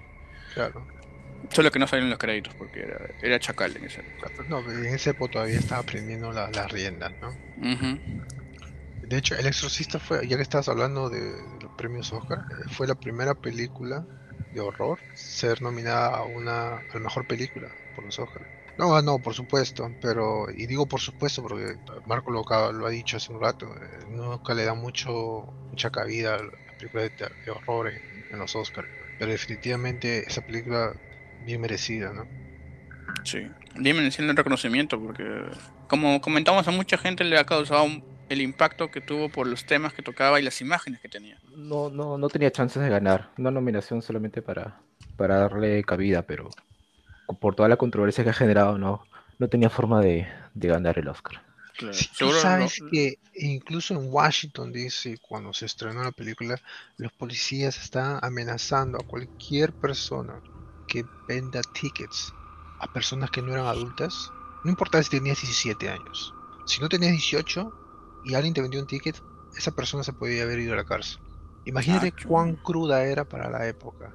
claro. 0.54 0.84
Solo 1.52 1.70
que 1.70 1.78
no 1.78 1.86
salen 1.86 2.10
los 2.10 2.18
créditos 2.18 2.54
porque 2.54 2.80
era, 2.80 2.98
era 3.20 3.38
chacal 3.38 3.76
en 3.76 3.84
época. 3.84 4.32
No, 4.48 4.70
en 4.70 4.86
ese 4.86 5.10
época 5.10 5.32
todavía 5.32 5.58
estaba 5.58 5.80
aprendiendo 5.82 6.32
la- 6.32 6.50
las 6.50 6.70
riendas, 6.70 7.12
¿no? 7.20 7.38
De 9.02 9.18
hecho, 9.18 9.34
El 9.34 9.46
Exorcista 9.46 9.98
fue, 9.98 10.26
ya 10.28 10.36
que 10.36 10.42
estabas 10.42 10.68
hablando 10.68 11.10
de, 11.10 11.34
los 11.60 11.72
premios 11.72 12.12
Oscar, 12.12 12.38
fue 12.70 12.86
la 12.86 12.94
primera 12.94 13.34
película 13.34 14.06
de 14.50 14.60
horror 14.60 15.00
ser 15.14 15.60
nominada 15.60 16.08
a 16.16 16.24
una 16.24 16.76
a 16.76 16.84
la 16.94 17.00
mejor 17.00 17.26
película 17.26 17.74
por 17.94 18.04
los 18.04 18.18
Oscar. 18.18 18.46
No, 18.78 18.94
ah, 18.96 19.02
no, 19.02 19.18
por 19.20 19.34
supuesto, 19.34 19.94
pero 20.00 20.46
y 20.50 20.66
digo 20.66 20.86
por 20.86 21.00
supuesto 21.00 21.42
porque 21.42 21.76
Marco 22.06 22.30
lo, 22.30 22.42
lo 22.72 22.86
ha 22.86 22.90
dicho 22.90 23.16
hace 23.18 23.32
un 23.32 23.40
rato, 23.40 23.66
eh, 23.76 24.04
nunca 24.08 24.54
le 24.54 24.64
da 24.64 24.74
mucho 24.74 25.46
mucha 25.70 25.90
cabida 25.90 26.36
a 26.36 26.38
las 26.42 26.74
películas 26.78 27.10
de, 27.16 27.28
de 27.44 27.50
horror 27.50 27.88
en, 27.88 28.24
en 28.30 28.38
los 28.38 28.54
Oscars, 28.56 28.88
pero 29.18 29.30
definitivamente 29.32 30.24
esa 30.26 30.40
película 30.42 30.94
bien 31.44 31.60
merecida, 31.60 32.12
¿no? 32.12 32.28
Sí. 33.24 33.46
Dime 33.74 34.06
en 34.06 34.30
el 34.30 34.36
reconocimiento 34.36 35.00
porque, 35.00 35.24
como 35.88 36.20
comentamos, 36.20 36.66
a 36.68 36.70
mucha 36.70 36.98
gente 36.98 37.24
le 37.24 37.38
ha 37.38 37.44
causado 37.44 37.86
el 38.28 38.40
impacto 38.40 38.90
que 38.90 39.00
tuvo 39.00 39.28
por 39.28 39.46
los 39.46 39.64
temas 39.64 39.92
que 39.92 40.02
tocaba 40.02 40.40
y 40.40 40.42
las 40.42 40.60
imágenes 40.60 41.00
que 41.00 41.08
tenía. 41.08 41.38
No, 41.56 41.90
no, 41.90 42.18
no 42.18 42.28
tenía 42.28 42.50
chances 42.50 42.82
de 42.82 42.88
ganar. 42.88 43.30
Una 43.38 43.50
nominación 43.50 44.02
solamente 44.02 44.42
para, 44.42 44.80
para 45.16 45.36
darle 45.36 45.82
cabida, 45.84 46.22
pero 46.22 46.48
por 47.40 47.54
toda 47.54 47.68
la 47.68 47.76
controversia 47.76 48.24
que 48.24 48.30
ha 48.30 48.34
generado, 48.34 48.78
no, 48.78 49.06
no 49.38 49.48
tenía 49.48 49.70
forma 49.70 50.00
de, 50.00 50.26
de 50.54 50.68
ganar 50.68 50.98
el 50.98 51.08
Oscar. 51.08 51.42
Claro. 51.76 51.96
Tú 52.18 52.30
sabes 52.32 52.80
no- 52.82 52.90
que 52.90 53.18
incluso 53.34 53.94
en 53.94 54.12
Washington 54.12 54.72
DC, 54.72 55.18
cuando 55.22 55.52
se 55.52 55.66
estrenó 55.66 56.02
la 56.02 56.12
película, 56.12 56.60
los 56.98 57.12
policías 57.12 57.78
están 57.82 58.18
amenazando 58.22 58.98
a 58.98 59.04
cualquier 59.04 59.72
persona 59.72 60.40
que 60.86 61.04
venda 61.28 61.62
tickets 61.62 62.32
a 62.80 62.92
personas 62.92 63.30
que 63.30 63.42
no 63.42 63.52
eran 63.52 63.66
adultas. 63.66 64.30
No 64.64 64.70
importa 64.70 65.02
si 65.02 65.10
tenías 65.10 65.40
17 65.40 65.88
años. 65.88 66.34
Si 66.66 66.80
no 66.80 66.88
tenías 66.88 67.12
18 67.12 67.72
y 68.24 68.34
alguien 68.34 68.54
te 68.54 68.62
vendió 68.62 68.80
un 68.80 68.86
ticket, 68.86 69.20
esa 69.56 69.72
persona 69.72 70.02
se 70.04 70.12
podía 70.12 70.44
haber 70.44 70.60
ido 70.60 70.74
a 70.74 70.76
la 70.76 70.84
cárcel. 70.84 71.20
Imagínate 71.64 72.12
Ah, 72.16 72.22
cuán 72.26 72.56
cruda 72.56 73.04
era 73.04 73.24
para 73.24 73.50
la 73.50 73.66
época. 73.66 74.14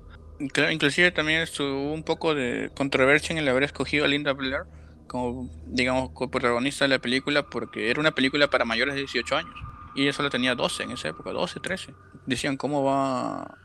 Claro, 0.54 0.72
inclusive 0.72 1.12
también 1.12 1.42
estuvo 1.42 1.92
un 1.94 2.04
poco 2.04 2.36
de 2.36 2.72
controversia 2.76 3.34
en 3.34 3.40
el 3.40 3.48
haber 3.48 3.64
escogido 3.64 4.06
a 4.06 4.08
Linda 4.08 4.34
Blair 4.34 4.64
como, 5.08 5.50
digamos, 5.66 6.12
protagonista 6.30 6.86
de 6.86 6.90
la 6.90 7.00
película 7.00 7.44
porque 7.50 7.90
era 7.90 8.00
una 8.00 8.12
película 8.12 8.50
para 8.50 8.66
mayores 8.66 8.96
de 8.96 9.02
18 9.02 9.38
años. 9.38 9.56
Y 9.96 10.04
ella 10.04 10.14
solo 10.14 10.30
tenía 10.30 10.54
12 10.54 10.84
en 10.84 10.92
esa 10.92 11.08
época, 11.08 11.32
12, 11.32 11.60
13. 11.60 11.94
Decían, 12.26 12.58
¿cómo 12.58 12.84
va 12.84 13.58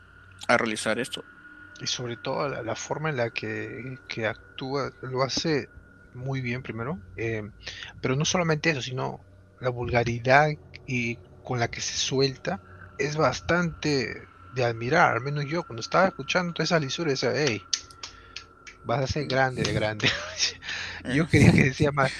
a 0.48 0.56
realizar 0.56 0.98
esto? 0.98 1.22
Y 1.78 1.86
sobre 1.86 2.16
todo 2.16 2.48
la, 2.48 2.62
la 2.62 2.76
forma 2.76 3.10
en 3.10 3.16
la 3.16 3.30
que, 3.30 3.98
que 4.06 4.26
actúa, 4.26 4.90
lo 5.00 5.22
hace 5.22 5.70
muy 6.12 6.40
bien 6.40 6.62
primero. 6.62 7.02
eh, 7.16 7.42
pero 8.00 8.16
no 8.16 8.24
solamente 8.24 8.70
eso, 8.70 8.82
sino 8.82 9.26
la 9.58 9.70
vulgaridad 9.70 10.50
y 10.86 11.20
con 11.42 11.58
la 11.60 11.68
que 11.68 11.80
se 11.80 11.96
suelta 11.98 12.62
es 12.98 13.16
bastante 13.16 14.28
de 14.50 14.64
admirar. 14.64 15.14
Al 15.16 15.22
menos 15.22 15.44
yo 15.46 15.64
cuando 15.64 15.80
estaba 15.80 16.06
escuchando 16.08 16.52
toda 16.52 16.64
esa 16.64 16.78
lisura 16.80 17.10
decía, 17.12 17.32
hey, 17.34 17.68
vas 18.82 19.00
a 19.02 19.06
ser 19.06 19.26
grande 19.26 19.64
de 19.64 19.72
grande. 19.72 20.08
yo 21.08 21.26
quería 21.28 21.52
que 21.52 21.64
decía 21.64 21.92
más, 21.92 22.12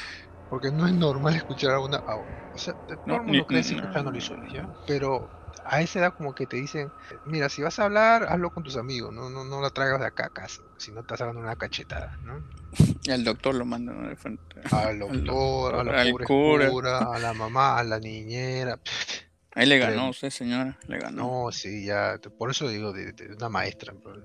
porque 0.49 0.73
no 0.73 0.87
es 0.87 0.95
normal 0.95 1.37
escuchar 1.37 1.73
a 1.73 1.81
una... 1.81 1.99
a- 1.99 2.17
o 2.19 2.59
sea, 2.59 2.75
todo 3.07 3.17
No, 3.17 3.21
el 3.21 3.27
mundo 3.27 3.47
crece 3.47 3.75
escuchando 3.75 4.11
lisuras, 4.11 4.51
¿ya? 4.51 4.69
Pero 4.85 5.33
a 5.65 5.81
esa 5.81 6.01
edad 6.01 6.15
como 6.15 6.35
que 6.35 6.47
te 6.47 6.57
dicen, 6.57 6.91
mira, 7.25 7.49
si 7.49 7.63
vas 7.63 7.79
a 7.79 7.85
hablar, 7.85 8.25
hazlo 8.25 8.51
con 8.51 8.63
tus 8.63 8.77
amigos, 8.77 9.13
no, 9.13 9.31
no, 9.31 9.45
no 9.45 9.61
la 9.61 9.71
traigas 9.71 10.01
de 10.01 10.07
acá 10.07 10.27
a 10.27 10.31
casa, 10.31 10.63
si 10.77 10.93
no 10.93 11.01
estás 11.01 11.21
dando 11.21 11.41
una 11.41 11.57
cachetada, 11.57 12.19
¿no? 12.25 12.43
Y 13.05 13.11
al 13.11 13.25
doctor 13.25 13.55
lo 13.55 13.65
mandan 13.65 14.09
de 14.09 14.17
frente. 14.17 14.43
Al 14.71 14.99
doctor, 14.99 15.75
a 15.75 15.85
la 15.85 16.01
al 16.01 16.11
pobre 16.11 16.25
cura. 16.27 16.71
cura, 16.71 16.99
a 17.13 17.19
la 17.19 17.35
mamá, 17.35 17.79
a 17.79 17.85
la 17.85 17.99
niñera. 17.99 18.79
Ahí 19.55 19.67
le 19.67 19.79
ganó 19.79 20.09
usted, 20.09 20.31
señora, 20.31 20.79
le 20.87 20.99
ganó. 20.99 21.45
No, 21.45 21.53
sí, 21.53 21.85
ya, 21.85 22.19
por 22.39 22.51
eso 22.51 22.69
digo, 22.69 22.93
de, 22.93 23.13
de 23.13 23.35
una 23.35 23.51
maestra. 23.51 23.93
bro. 23.93 24.25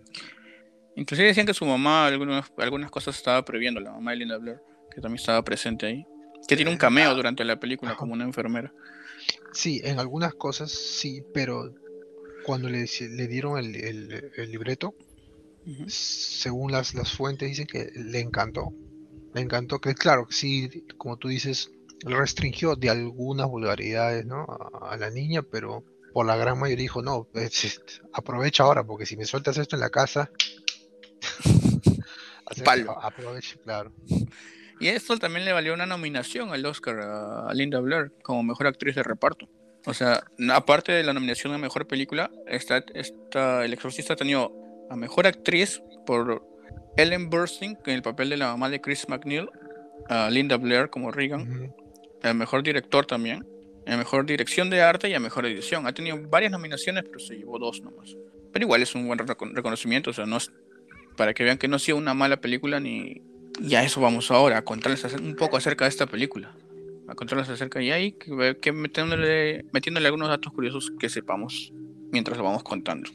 Inclusive 0.96 1.28
decían 1.28 1.46
que 1.46 1.54
su 1.54 1.66
mamá 1.66 2.08
algunas, 2.08 2.52
algunas 2.58 2.90
cosas 2.90 3.16
estaba 3.18 3.44
previendo, 3.44 3.80
la 3.80 3.92
mamá 3.92 4.12
de 4.12 4.18
Linda 4.18 4.38
Blair, 4.38 4.60
que 4.90 5.00
también 5.00 5.20
estaba 5.20 5.44
presente 5.44 5.86
ahí. 5.86 6.08
Que 6.48 6.56
tiene 6.56 6.72
un 6.72 6.78
cameo 6.78 7.14
durante 7.14 7.44
la 7.44 7.60
película 7.60 7.96
como 7.96 8.14
una 8.14 8.24
enfermera. 8.24 8.72
Sí, 9.58 9.82
en 9.84 9.98
algunas 10.00 10.36
cosas 10.36 10.72
sí, 10.72 11.24
pero 11.34 11.74
cuando 12.46 12.70
le, 12.70 12.86
dieron 13.28 13.58
el, 13.58 13.76
el- 13.76 14.32
el 14.38 14.52
libreto, 14.52 14.94
según 15.88 16.72
las, 16.72 16.94
las 16.94 17.12
fuentes 17.12 17.50
dicen 17.50 17.66
que 17.66 17.90
le 17.96 18.20
encantó. 18.20 18.72
Le 19.34 19.42
encantó 19.42 19.80
que, 19.80 19.96
claro, 19.96 20.28
sí, 20.30 20.86
como 20.98 21.18
tú 21.18 21.30
dices, 21.30 21.72
le 22.06 22.16
restringió 22.16 22.76
de 22.76 22.92
algunas 22.92 23.48
vulgaridades, 23.48 24.28
¿no? 24.28 24.44
A, 24.44 24.92
a 24.94 24.98
la 24.98 25.10
niña, 25.10 25.42
pero 25.42 25.84
por 26.14 26.28
la 26.28 26.36
gran 26.36 26.60
mayoría 26.60 26.84
dijo, 26.84 27.02
no, 27.02 27.28
pues, 27.34 27.82
aprovecha 28.14 28.62
ahora, 28.64 28.84
porque 28.84 29.08
si 29.08 29.18
me 29.18 29.26
sueltas 29.26 29.58
esto 29.58 29.76
en 29.76 29.80
la 29.80 29.90
casa, 29.90 30.30
Palo. 32.64 32.96
aprovecha, 33.02 33.56
claro. 33.64 33.92
Y 34.80 34.88
esto 34.90 35.18
también 35.18 35.46
le 35.46 35.54
valió 35.54 35.74
una 35.74 35.86
nominación 35.86 36.52
al 36.52 36.66
Oscar 36.66 37.00
a, 37.00 37.54
Linda 37.54 37.80
Blair 37.80 38.12
como 38.24 38.44
mejor 38.44 38.68
actriz 38.68 38.96
de 38.96 39.04
reparto. 39.04 39.48
O 39.86 39.94
sea, 39.94 40.24
aparte 40.54 40.92
de 40.92 41.04
la 41.04 41.14
nominación 41.14 41.54
a 41.54 41.58
mejor 41.58 41.88
película, 41.88 42.30
está, 42.48 42.84
está, 42.94 43.64
El 43.66 43.74
Exorcista 43.74 44.14
ha 44.14 44.18
tenido 44.18 44.52
a 44.90 44.96
mejor 44.96 45.26
actriz 45.28 45.82
por 46.06 46.44
Ellen 46.98 47.30
Burstyn 47.30 47.78
en 47.86 47.94
el 47.94 48.02
papel 48.02 48.30
de 48.30 48.38
la 48.38 48.48
mamá 48.48 48.70
de 48.70 48.82
Chris 48.82 49.08
McNeil, 49.08 49.50
a 50.10 50.30
Linda 50.30 50.58
Blair 50.58 50.90
como 50.90 51.12
Regan, 51.12 51.42
Ujú. 51.66 51.76
a 52.24 52.34
mejor 52.34 52.64
director 52.64 53.06
también, 53.06 53.46
a 53.86 53.98
mejor 53.98 54.26
dirección 54.26 54.70
de 54.70 54.82
arte 54.82 55.10
y 55.10 55.14
a 55.14 55.20
mejor 55.20 55.46
edición. 55.46 55.88
Ha 55.88 55.94
tenido 55.94 56.18
varias 56.30 56.52
nominaciones, 56.52 57.04
pero 57.06 57.20
se 57.20 57.36
llevó 57.36 57.58
dos 57.58 57.82
nomás. 57.82 58.16
Pero 58.52 58.66
igual 58.66 58.82
es 58.82 58.94
un 58.96 59.08
buen 59.08 59.20
reco- 59.20 59.52
reconocimiento, 59.54 60.10
o 60.10 60.14
sea, 60.14 60.26
no 60.26 60.38
es, 60.38 60.52
para 61.16 61.34
que 61.34 61.44
vean 61.44 61.58
que 61.58 61.68
no 61.68 61.78
ha 61.78 61.80
sido 61.80 61.98
una 61.98 62.14
mala 62.14 62.38
película 62.38 62.80
ni 62.80 63.22
Y 63.60 63.76
a 63.76 63.84
eso 63.84 64.02
vamos 64.02 64.32
ahora, 64.32 64.58
a 64.60 64.64
contarles 64.64 65.04
un 65.14 65.36
poco 65.36 65.58
acerca 65.58 65.86
de 65.86 65.90
esta 65.90 66.06
película. 66.06 66.52
A 67.08 67.16
contarles 67.16 67.50
acerca 67.50 67.82
y 67.82 67.92
ahí 67.92 68.12
que, 68.12 68.58
que 68.62 68.72
metiéndole, 68.72 69.66
metiéndole 69.72 70.08
algunos 70.08 70.30
datos 70.30 70.54
curiosos 70.54 70.92
que 71.00 71.10
sepamos 71.10 71.72
mientras 72.12 72.38
lo 72.38 72.44
vamos 72.44 72.64
contando. 72.64 73.10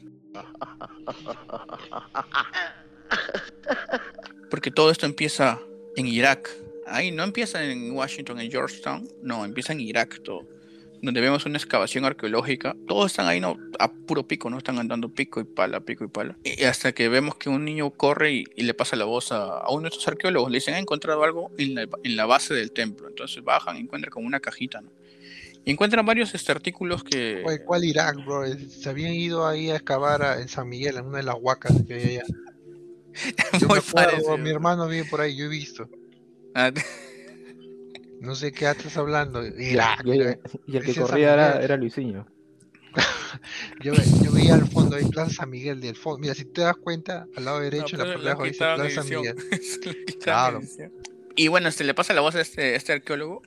Porque 4.49 4.71
todo 4.71 4.91
esto 4.91 5.05
empieza 5.05 5.59
en 5.95 6.07
Irak. 6.07 6.49
Ahí 6.87 7.11
no 7.11 7.23
empieza 7.23 7.63
en 7.63 7.91
Washington, 7.91 8.39
en 8.39 8.51
Georgetown, 8.51 9.07
no, 9.21 9.45
empieza 9.45 9.73
en 9.73 9.79
Irak 9.79 10.21
todo. 10.23 10.52
Donde 11.03 11.19
vemos 11.19 11.45
una 11.45 11.57
excavación 11.57 12.05
arqueológica. 12.05 12.75
Todos 12.87 13.11
están 13.11 13.27
ahí, 13.27 13.39
no, 13.41 13.57
a 13.77 13.91
puro 13.91 14.25
pico, 14.25 14.49
¿no? 14.49 14.57
Están 14.57 14.79
andando 14.79 15.09
pico 15.09 15.41
y 15.41 15.43
pala, 15.43 15.81
pico 15.81 16.05
y 16.05 16.07
pala. 16.07 16.37
Y 16.45 16.63
hasta 16.63 16.93
que 16.93 17.09
vemos 17.09 17.35
que 17.35 17.49
un 17.49 17.65
niño 17.65 17.91
corre 17.91 18.31
y, 18.31 18.45
y 18.55 18.63
le 18.63 18.73
pasa 18.73 18.95
la 18.95 19.03
voz 19.03 19.33
a, 19.33 19.57
a 19.59 19.69
uno 19.71 19.81
de 19.83 19.89
estos 19.89 20.07
arqueólogos. 20.07 20.49
Le 20.49 20.57
dicen, 20.59 20.75
ha 20.75 20.79
encontrado 20.79 21.21
algo 21.23 21.51
en 21.57 21.75
la, 21.75 21.87
en 22.03 22.15
la 22.15 22.25
base 22.25 22.53
del 22.53 22.71
templo. 22.71 23.09
Entonces 23.09 23.43
bajan 23.43 23.75
y 23.75 23.81
encuentran 23.81 24.11
como 24.11 24.25
una 24.25 24.39
cajita, 24.39 24.79
¿no? 24.81 24.89
Y 25.65 25.71
encuentran 25.71 26.05
varios 26.05 26.33
este, 26.35 26.51
artículos 26.53 27.03
que... 27.03 27.41
Oye, 27.45 27.63
¿cuál 27.63 27.83
Irak, 27.85 28.23
bro? 28.25 28.45
Eh, 28.45 28.57
Se 28.69 28.89
habían 28.89 29.13
ido 29.13 29.45
ahí 29.47 29.69
a 29.71 29.75
excavar 29.75 30.21
a- 30.23 30.41
en 30.41 30.47
San 30.47 30.67
Miguel, 30.69 30.97
en 30.97 31.05
una 31.05 31.17
de 31.19 31.23
las 31.23 31.35
huacas 31.39 31.73
que 31.87 31.93
hay 31.95 32.03
allá. 32.17 32.23
Yo 33.59 33.67
me 33.67 33.77
acuerdo, 33.79 33.91
parecido. 33.93 34.37
mi 34.37 34.49
hermano 34.49 34.87
vive 34.87 35.05
por 35.09 35.19
ahí, 35.21 35.35
yo 35.35 35.45
he 35.45 35.49
visto. 35.49 35.87
No 38.23 38.35
sé 38.35 38.53
qué 38.53 38.69
estás 38.69 38.95
hablando. 38.95 39.45
Y, 39.45 39.49
y- 39.49 39.73
yo, 39.73 40.13
y 40.67 40.77
el 40.77 40.83
que 40.83 40.95
corría 40.95 41.33
era, 41.33 41.61
era 41.61 41.75
Luisinho. 41.75 42.25
yo, 43.81 43.93
yo 44.23 44.31
veía 44.31 44.53
al 44.53 44.65
fondo 44.65 44.95
ahí 44.95 45.03
Plaza 45.09 45.33
San 45.33 45.49
Miguel 45.49 45.81
del 45.81 45.97
fondo. 45.97 46.19
Mira, 46.19 46.33
si 46.33 46.45
te 46.45 46.61
das 46.61 46.77
cuenta, 46.77 47.27
al 47.35 47.43
lado 47.43 47.59
derecho, 47.59 47.97
No, 47.97 48.05
la 48.05 48.31
abajo 48.31 48.45
dice 48.45 48.59
Plaza 48.59 48.89
San. 48.89 49.09
Miguel. 49.09 49.35
Se 49.61 50.17
Claro. 50.19 50.61
Y 51.35 51.49
bueno, 51.49 51.67
este, 51.67 51.83
le 51.83 51.93
pasa 51.93 52.13
la 52.13 52.21
voz 52.21 52.35
a 52.35 52.41
este, 52.41 52.75
este 52.75 52.93
arqueólogo 52.93 53.41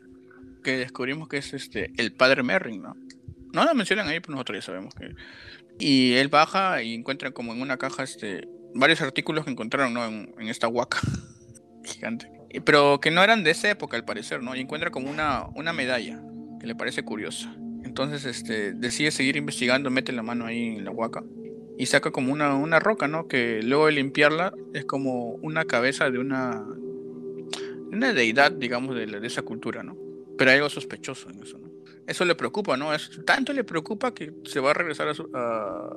que 0.63 0.77
descubrimos 0.77 1.29
que 1.29 1.39
es 1.39 1.55
este 1.55 1.93
el 1.97 2.13
padre 2.13 2.43
Merrin, 2.43 2.83
¿no? 2.83 2.97
No 3.55 3.65
lo 3.65 3.75
mencionan 3.75 4.09
ahí, 4.09 4.21
pero 4.21 4.33
nosotros 4.33 4.59
ya 4.59 4.63
sabemos 4.63 4.95
que. 4.95 5.09
Y 5.79 6.15
él 6.17 6.29
baja 6.29 6.83
y 6.83 6.93
encuentra 6.93 7.31
como 7.31 7.55
en 7.55 7.63
una 7.63 7.79
caja 7.79 8.03
este 8.03 8.47
varios 8.75 9.01
artículos 9.01 9.47
que 9.47 9.53
encontraron, 9.53 9.95
¿no? 9.95 10.05
En, 10.05 10.35
en 10.39 10.49
esta 10.49 10.69
huaca 10.69 11.01
gigante. 11.83 12.36
Pero 12.65 13.01
que 13.01 13.11
no 13.11 13.23
eran 13.23 13.45
de 13.45 13.51
esa 13.51 13.71
época, 13.71 13.97
al 13.97 14.05
parecer, 14.05 14.43
¿no? 14.43 14.55
Y 14.57 14.61
encuentra 14.61 14.91
como 14.91 15.11
una, 15.11 15.47
una 15.55 15.73
medalla 15.73 16.23
que 16.61 16.67
le 16.67 16.75
parece 16.75 17.03
curiosa. 17.05 17.55
Entonces, 17.85 18.25
este, 18.25 18.73
decide 18.73 19.11
seguir 19.11 19.37
investigando, 19.37 19.91
mete 19.91 20.13
la 20.13 20.23
mano 20.23 20.47
ahí 20.47 20.77
en 20.77 20.85
la 20.85 20.91
huaca 20.91 21.23
y 21.79 21.87
saca 21.87 22.11
como 22.11 22.33
una, 22.33 22.55
una 22.55 22.81
roca, 22.81 23.07
¿no? 23.09 23.29
Que 23.29 23.63
luego 23.63 23.87
de 23.87 23.93
limpiarla 23.93 24.53
es 24.75 24.85
como 24.85 25.33
una 25.43 25.65
cabeza 25.67 26.11
de 26.11 26.19
una, 26.19 26.65
una 27.93 28.13
deidad, 28.13 28.53
digamos, 28.53 28.97
de, 28.97 29.07
la- 29.07 29.21
de 29.21 29.27
esa 29.27 29.43
cultura, 29.43 29.83
¿no? 29.83 29.97
Pero 30.39 30.51
hay 30.51 30.57
algo 30.57 30.69
sospechoso 30.71 31.31
en 31.31 31.43
eso, 31.43 31.59
¿no? 31.59 31.71
Eso 32.07 32.25
le 32.25 32.35
preocupa, 32.35 32.77
¿no? 32.77 32.95
Es, 32.95 33.11
tanto 33.27 33.53
le 33.53 33.65
preocupa 33.65 34.15
que 34.15 34.33
se 34.45 34.61
va 34.61 34.71
a 34.71 34.75
regresar 34.75 35.09
a 35.09 35.15
su, 35.15 35.29
a, 35.35 35.91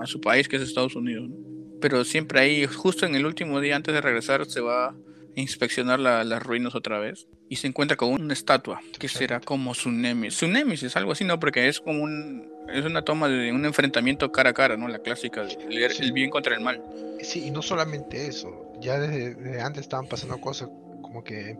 a 0.00 0.06
su 0.06 0.20
país, 0.20 0.48
que 0.48 0.56
es 0.56 0.62
Estados 0.62 0.96
Unidos, 0.96 1.28
¿no? 1.28 1.36
Pero 1.80 2.04
siempre 2.04 2.40
ahí, 2.40 2.66
justo 2.66 3.06
en 3.06 3.14
el 3.16 3.26
último 3.26 3.60
día 3.60 3.74
antes 3.76 3.92
de 3.92 4.00
regresar, 4.00 4.46
se 4.46 4.60
va 4.60 4.94
inspeccionar 5.34 5.98
la- 6.00 6.24
las 6.24 6.42
ruinas 6.42 6.74
otra 6.74 6.98
vez 6.98 7.26
y 7.48 7.56
se 7.56 7.66
encuentra 7.66 7.96
con 7.96 8.10
una 8.10 8.32
estatua 8.32 8.80
que 8.98 9.08
será 9.08 9.40
como 9.40 9.74
su 9.74 9.90
némesis. 9.90 10.38
Su 10.38 10.48
némesis, 10.48 10.96
algo 10.96 11.12
así, 11.12 11.24
¿no? 11.24 11.38
Porque 11.40 11.68
es 11.68 11.80
como 11.80 12.02
un... 12.02 12.50
Es 12.72 12.84
una 12.84 13.02
toma 13.02 13.28
de 13.28 13.52
un 13.52 13.64
enfrentamiento 13.64 14.30
cara 14.32 14.50
a 14.50 14.52
cara, 14.54 14.76
¿no? 14.76 14.88
La 14.88 15.00
clásica, 15.00 15.42
de 15.44 15.56
leer 15.68 15.92
Sí. 15.92 16.02
el 16.04 16.12
bien 16.12 16.30
contra 16.30 16.54
el 16.54 16.60
mal. 16.62 16.82
Sí, 17.20 17.46
y 17.46 17.50
no 17.50 17.60
solamente 17.60 18.26
eso, 18.26 18.72
ya 18.80 18.98
desde, 18.98 19.34
desde 19.34 19.60
antes 19.60 19.82
estaban 19.82 20.06
pasando 20.06 20.40
cosas 20.40 20.68
como 21.02 21.22
que, 21.24 21.56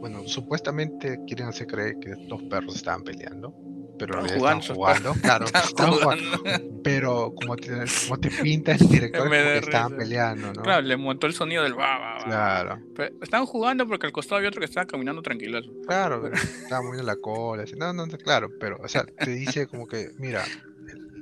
bueno, 0.00 0.22
supuestamente 0.28 1.18
quieren 1.26 1.48
hacer 1.48 1.66
creer 1.66 1.96
que 2.00 2.10
dos 2.28 2.42
perros 2.44 2.76
estaban 2.76 3.02
peleando, 3.02 3.54
pero 3.98 4.14
realidad 4.14 4.36
jugando, 4.38 4.74
jugando, 4.74 5.14
claro, 5.22 5.46
estaban 5.46 5.92
jugando, 5.92 6.38
jugando. 6.38 6.80
pero 6.82 7.32
como 7.34 7.56
te, 7.56 7.70
como 8.06 8.18
te 8.20 8.30
pinta 8.30 8.72
el 8.72 8.78
director, 8.78 9.30
que 9.30 9.58
estaban 9.58 9.96
peleando, 9.96 10.52
¿no? 10.52 10.62
Claro, 10.62 10.82
le 10.82 10.96
montó 10.96 11.26
el 11.26 11.34
sonido 11.34 11.62
del 11.62 11.78
va, 11.78 11.98
va, 11.98 12.14
va. 12.18 12.24
Claro, 12.24 12.78
Pero 12.94 13.14
estaban 13.20 13.46
jugando 13.46 13.86
porque 13.86 14.06
al 14.06 14.12
costado 14.12 14.36
había 14.38 14.48
otro 14.48 14.60
que 14.60 14.66
estaba 14.66 14.86
caminando 14.86 15.22
tranquilo. 15.22 15.60
claro, 15.86 16.26
estaba 16.32 16.82
moviendo 16.82 17.06
la 17.06 17.16
cola, 17.16 17.62
así, 17.64 17.76
no, 17.76 17.92
no, 17.92 18.06
no, 18.06 18.18
claro, 18.18 18.48
pero, 18.58 18.78
o 18.82 18.88
sea, 18.88 19.04
te 19.04 19.30
dice 19.30 19.66
como 19.66 19.86
que, 19.86 20.08
mira, 20.18 20.44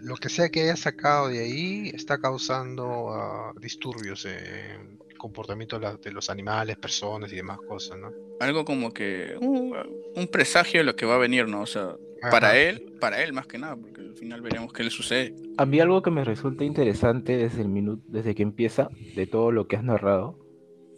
lo 0.02 0.16
que 0.16 0.28
sea 0.30 0.48
que 0.48 0.62
haya 0.62 0.76
sacado 0.76 1.28
de 1.28 1.40
ahí 1.40 1.90
está 1.94 2.18
causando 2.18 3.10
ah, 3.12 3.52
disturbios 3.60 4.24
en 4.24 4.98
el 5.10 5.18
comportamiento 5.18 5.78
de, 5.78 5.82
la- 5.86 5.96
de 5.96 6.10
los 6.12 6.30
animales, 6.30 6.78
personas 6.78 7.30
y 7.32 7.36
demás 7.36 7.58
cosas, 7.68 7.98
¿no? 7.98 8.10
Algo 8.40 8.64
como 8.64 8.90
que 8.90 9.34
uh, 9.38 9.74
un 10.16 10.26
presagio 10.28 10.80
de 10.80 10.84
lo 10.84 10.96
que 10.96 11.04
va 11.04 11.16
a 11.16 11.18
venir, 11.18 11.46
¿no? 11.46 11.60
O 11.60 11.66
sea, 11.66 11.94
para 12.20 12.48
Ajá. 12.48 12.58
él, 12.58 12.92
para 13.00 13.22
él 13.22 13.32
más 13.32 13.46
que 13.46 13.58
nada, 13.58 13.76
porque 13.76 14.02
al 14.02 14.14
final 14.14 14.40
veremos 14.42 14.72
qué 14.72 14.84
le 14.84 14.90
sucede. 14.90 15.34
A 15.56 15.66
mí 15.66 15.80
algo 15.80 16.02
que 16.02 16.10
me 16.10 16.24
resulta 16.24 16.64
interesante 16.64 17.36
desde 17.36 17.62
el 17.62 17.68
minuto, 17.68 18.02
desde 18.08 18.34
que 18.34 18.42
empieza, 18.42 18.88
de 19.14 19.26
todo 19.26 19.52
lo 19.52 19.66
que 19.68 19.76
has 19.76 19.84
narrado, 19.84 20.38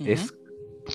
es 0.01 0.35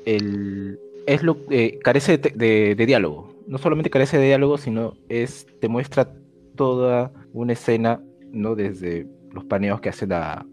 el 0.05 0.79
es 1.05 1.23
lo 1.23 1.37
eh, 1.49 1.79
carece 1.81 2.17
de, 2.17 2.31
de- 2.35 2.75
de 2.75 2.85
diálogo. 2.85 3.33
No 3.47 3.57
solamente 3.57 3.89
carece 3.89 4.17
de 4.17 4.25
diálogo, 4.25 4.57
sino 4.57 4.95
es 5.07 5.47
te 5.61 5.69
muestra 5.69 6.13
toda 6.55 7.13
una 7.31 7.53
escena, 7.53 8.01
no 8.31 8.55
desde 8.55 9.07
los 9.31 9.45
paneos 9.45 9.79
que 9.79 9.87
hacen 9.89 10.11
a, 10.11 10.45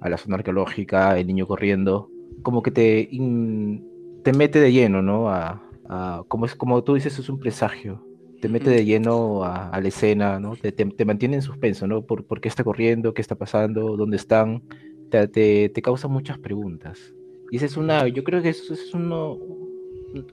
a 0.00 0.08
la 0.08 0.16
zona 0.16 0.36
arqueológica, 0.36 1.16
el 1.18 1.26
niño 1.28 1.46
corriendo, 1.46 2.10
como 2.42 2.62
que 2.62 2.72
te 2.72 3.06
in- 3.12 3.86
te 4.24 4.32
mete 4.32 4.58
de 4.58 4.72
lleno, 4.72 5.00
¿no? 5.02 5.28
A, 5.30 5.62
a- 5.88 6.22
como 6.26 6.46
es 6.46 6.56
como 6.56 6.82
tú 6.82 6.94
dices 6.94 7.16
es 7.18 7.28
un 7.28 7.38
presagio. 7.38 8.04
Te 8.40 8.48
mete 8.48 8.70
de 8.70 8.84
lleno 8.84 9.44
a, 9.44 9.68
a 9.68 9.80
la 9.80 9.88
escena, 9.88 10.40
¿no? 10.40 10.56
Te, 10.56 10.72
te- 10.72 10.86
te 10.86 11.04
mantiene 11.04 11.36
en 11.36 11.42
suspenso, 11.42 11.86
¿no? 11.86 12.02
¿Por, 12.02 12.24
por 12.24 12.40
qué 12.40 12.48
está 12.48 12.64
corriendo? 12.64 13.12
¿Qué 13.14 13.20
está 13.20 13.34
pasando? 13.34 13.96
¿Dónde 13.96 14.16
están? 14.16 14.62
Te, 15.10 15.28
te, 15.28 15.68
te 15.68 15.82
causa 15.82 16.08
muchas 16.08 16.38
preguntas. 16.38 17.14
Y 17.50 17.56
esa 17.56 17.66
es 17.66 17.76
una, 17.76 18.06
yo 18.08 18.24
creo 18.24 18.40
que 18.42 18.50
eso 18.50 18.72
es 18.72 18.94
uno, 18.94 19.38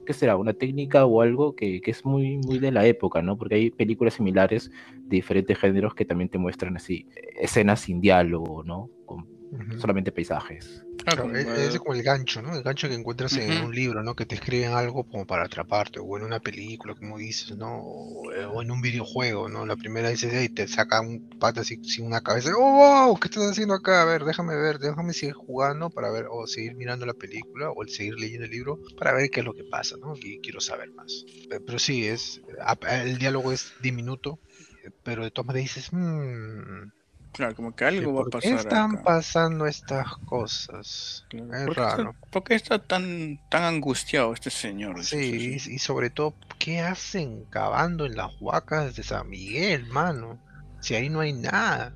¿qué 0.06 0.12
será? 0.12 0.36
Una 0.36 0.52
técnica 0.54 1.04
o 1.04 1.20
algo 1.20 1.54
que, 1.54 1.80
que 1.80 1.90
es 1.90 2.04
muy, 2.04 2.38
muy 2.38 2.58
de 2.58 2.70
la 2.72 2.86
época, 2.86 3.20
¿no? 3.22 3.36
Porque 3.36 3.56
hay 3.56 3.70
películas 3.70 4.14
similares 4.14 4.70
de 4.96 5.16
diferentes 5.16 5.58
géneros 5.58 5.94
que 5.94 6.04
también 6.04 6.30
te 6.30 6.38
muestran 6.38 6.76
así, 6.76 7.06
escenas 7.40 7.80
sin 7.80 8.00
diálogo, 8.00 8.62
¿no? 8.64 8.88
Con 9.04 9.26
Solamente 9.80 10.12
paisajes. 10.12 10.68
Ah, 11.06 11.14
Claro, 11.14 11.34
es 11.34 11.78
como 11.78 11.94
el 11.94 12.02
gancho, 12.02 12.42
¿no? 12.42 12.54
El 12.54 12.62
gancho 12.62 12.86
que 12.88 12.94
encuentras 12.94 13.32
en 13.38 13.56
Ujú. 13.56 13.66
un 13.66 13.74
libro, 13.74 14.02
¿no? 14.02 14.14
Que 14.14 14.26
te 14.26 14.34
escriben 14.34 14.72
algo 14.72 15.04
como 15.04 15.24
para 15.24 15.44
atraparte, 15.44 16.00
o 16.00 16.16
en 16.18 16.24
una 16.24 16.38
película, 16.38 16.94
como 16.94 17.16
dices, 17.16 17.56
¿no? 17.56 17.78
O, 17.78 18.30
eh, 18.32 18.44
o 18.44 18.60
en 18.60 18.70
un 18.70 18.82
videojuego, 18.82 19.48
¿no? 19.48 19.64
La 19.64 19.76
primera 19.76 20.10
dices, 20.10 20.34
y 20.44 20.48
te 20.50 20.66
saca 20.68 21.00
un 21.00 21.22
pata 21.38 21.62
así, 21.62 21.78
sin 21.82 22.04
una 22.04 22.20
cabeza, 22.20 22.50
¡oh, 22.58 23.06
wow! 23.06 23.18
¿Qué 23.18 23.28
estás 23.28 23.50
haciendo 23.50 23.74
acá? 23.74 24.02
A 24.02 24.04
ver, 24.04 24.24
déjame 24.24 24.54
ver, 24.56 24.78
déjame 24.78 25.14
seguir 25.14 25.34
jugando 25.34 25.88
para 25.88 26.10
ver, 26.10 26.26
o 26.30 26.46
seguir 26.46 26.74
mirando 26.76 27.06
la 27.06 27.14
película, 27.14 27.70
o 27.70 27.82
el 27.82 27.88
seguir 27.88 28.14
leyendo 28.18 28.44
el 28.44 28.50
libro, 28.50 28.78
para 28.98 29.12
ver 29.14 29.30
qué 29.30 29.40
es 29.40 29.46
lo 29.46 29.54
que 29.54 29.64
pasa, 29.64 29.96
¿no? 30.02 30.14
Y 30.20 30.40
quiero 30.40 30.60
saber 30.60 30.92
más. 30.94 31.24
Eh, 31.50 31.60
Pero 31.64 31.78
sí, 31.78 32.06
es, 32.06 32.40
el 32.90 33.16
diálogo 33.18 33.52
es 33.52 33.72
diminuto, 33.80 34.40
eh, 34.84 34.90
pero 35.04 35.24
de 35.24 35.30
todas 35.30 35.46
maneras 35.46 35.74
dices, 35.74 35.88
mmm, 35.92 36.90
claro, 37.32 37.54
como 37.54 37.74
que 37.74 37.84
algo 37.84 38.12
va 38.14 38.20
a 38.22 38.24
¿por 38.24 38.40
qué 38.42 38.50
pasar. 38.50 38.66
están 38.66 38.90
acá. 38.96 39.02
pasando 39.04 39.66
estas 39.66 40.16
cosas? 40.26 41.24
Claro. 41.28 41.54
Es 41.56 41.64
¿Por 41.66 41.74
qué 41.74 41.80
está- 41.82 41.96
raro. 41.96 42.14
¿Por 42.30 42.44
qué 42.44 42.54
está 42.54 42.78
tan, 42.78 43.40
tan 43.48 43.62
angustiado 43.64 44.32
este 44.32 44.50
señor? 44.50 45.04
Sí, 45.04 45.58
y, 45.66 45.74
y 45.74 45.78
sobre 45.78 46.10
todo, 46.10 46.34
¿qué 46.58 46.80
hacen 46.80 47.44
cavando 47.50 48.06
en 48.06 48.16
las 48.16 48.32
huacas 48.40 48.96
de 48.96 49.02
San 49.02 49.28
Miguel, 49.28 49.86
mano? 49.86 50.38
Si 50.80 50.94
ahí 50.94 51.08
no 51.08 51.20
hay 51.20 51.32
nada. 51.32 51.92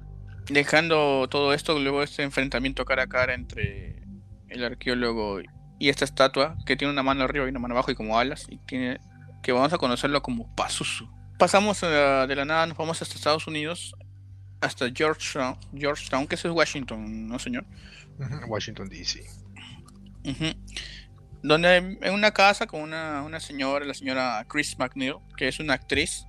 Dejando 0.48 1.28
todo 1.28 1.54
esto, 1.54 1.78
luego 1.78 2.02
este 2.02 2.22
enfrentamiento 2.22 2.84
cara 2.84 3.04
a 3.04 3.06
cara 3.08 3.34
entre 3.34 4.02
el 4.48 4.64
arqueólogo 4.64 5.40
y 5.78 5.88
esta 5.88 6.04
estatua 6.04 6.56
que 6.66 6.76
tiene 6.76 6.92
una 6.92 7.02
mano 7.02 7.24
arriba 7.24 7.46
y 7.46 7.48
una 7.50 7.58
mano 7.60 7.74
abajo 7.74 7.90
y 7.90 7.94
como 7.94 8.18
alas 8.18 8.46
y 8.50 8.58
tiene 8.58 9.00
que 9.42 9.52
vamos 9.52 9.72
a 9.72 9.78
conocerlo 9.78 10.20
como 10.22 10.54
Pazuzu. 10.54 11.08
Pasamos 11.38 11.82
eh, 11.82 11.86
de 11.86 12.36
la 12.36 12.44
nada, 12.44 12.66
nos 12.66 12.76
vamos 12.76 13.00
hasta 13.02 13.14
Estados 13.14 13.46
Unidos, 13.46 13.94
hasta 14.62 14.90
Georgetown, 14.94 15.56
Georgetown, 15.76 16.26
que 16.26 16.36
eso 16.36 16.48
es 16.48 16.54
Washington, 16.54 17.26
¿no 17.28 17.38
señor? 17.38 17.64
Washington 18.48 18.88
DC. 18.88 19.24
Ujú. 20.24 20.44
Donde 21.42 21.76
en 21.76 22.14
una 22.14 22.30
casa 22.32 22.66
con 22.66 22.80
una, 22.82 23.22
una 23.22 23.40
señora, 23.40 23.84
la 23.84 23.94
señora 23.94 24.44
Chris 24.48 24.78
McNeil, 24.78 25.14
que 25.36 25.48
es 25.48 25.58
una 25.58 25.74
actriz, 25.74 26.24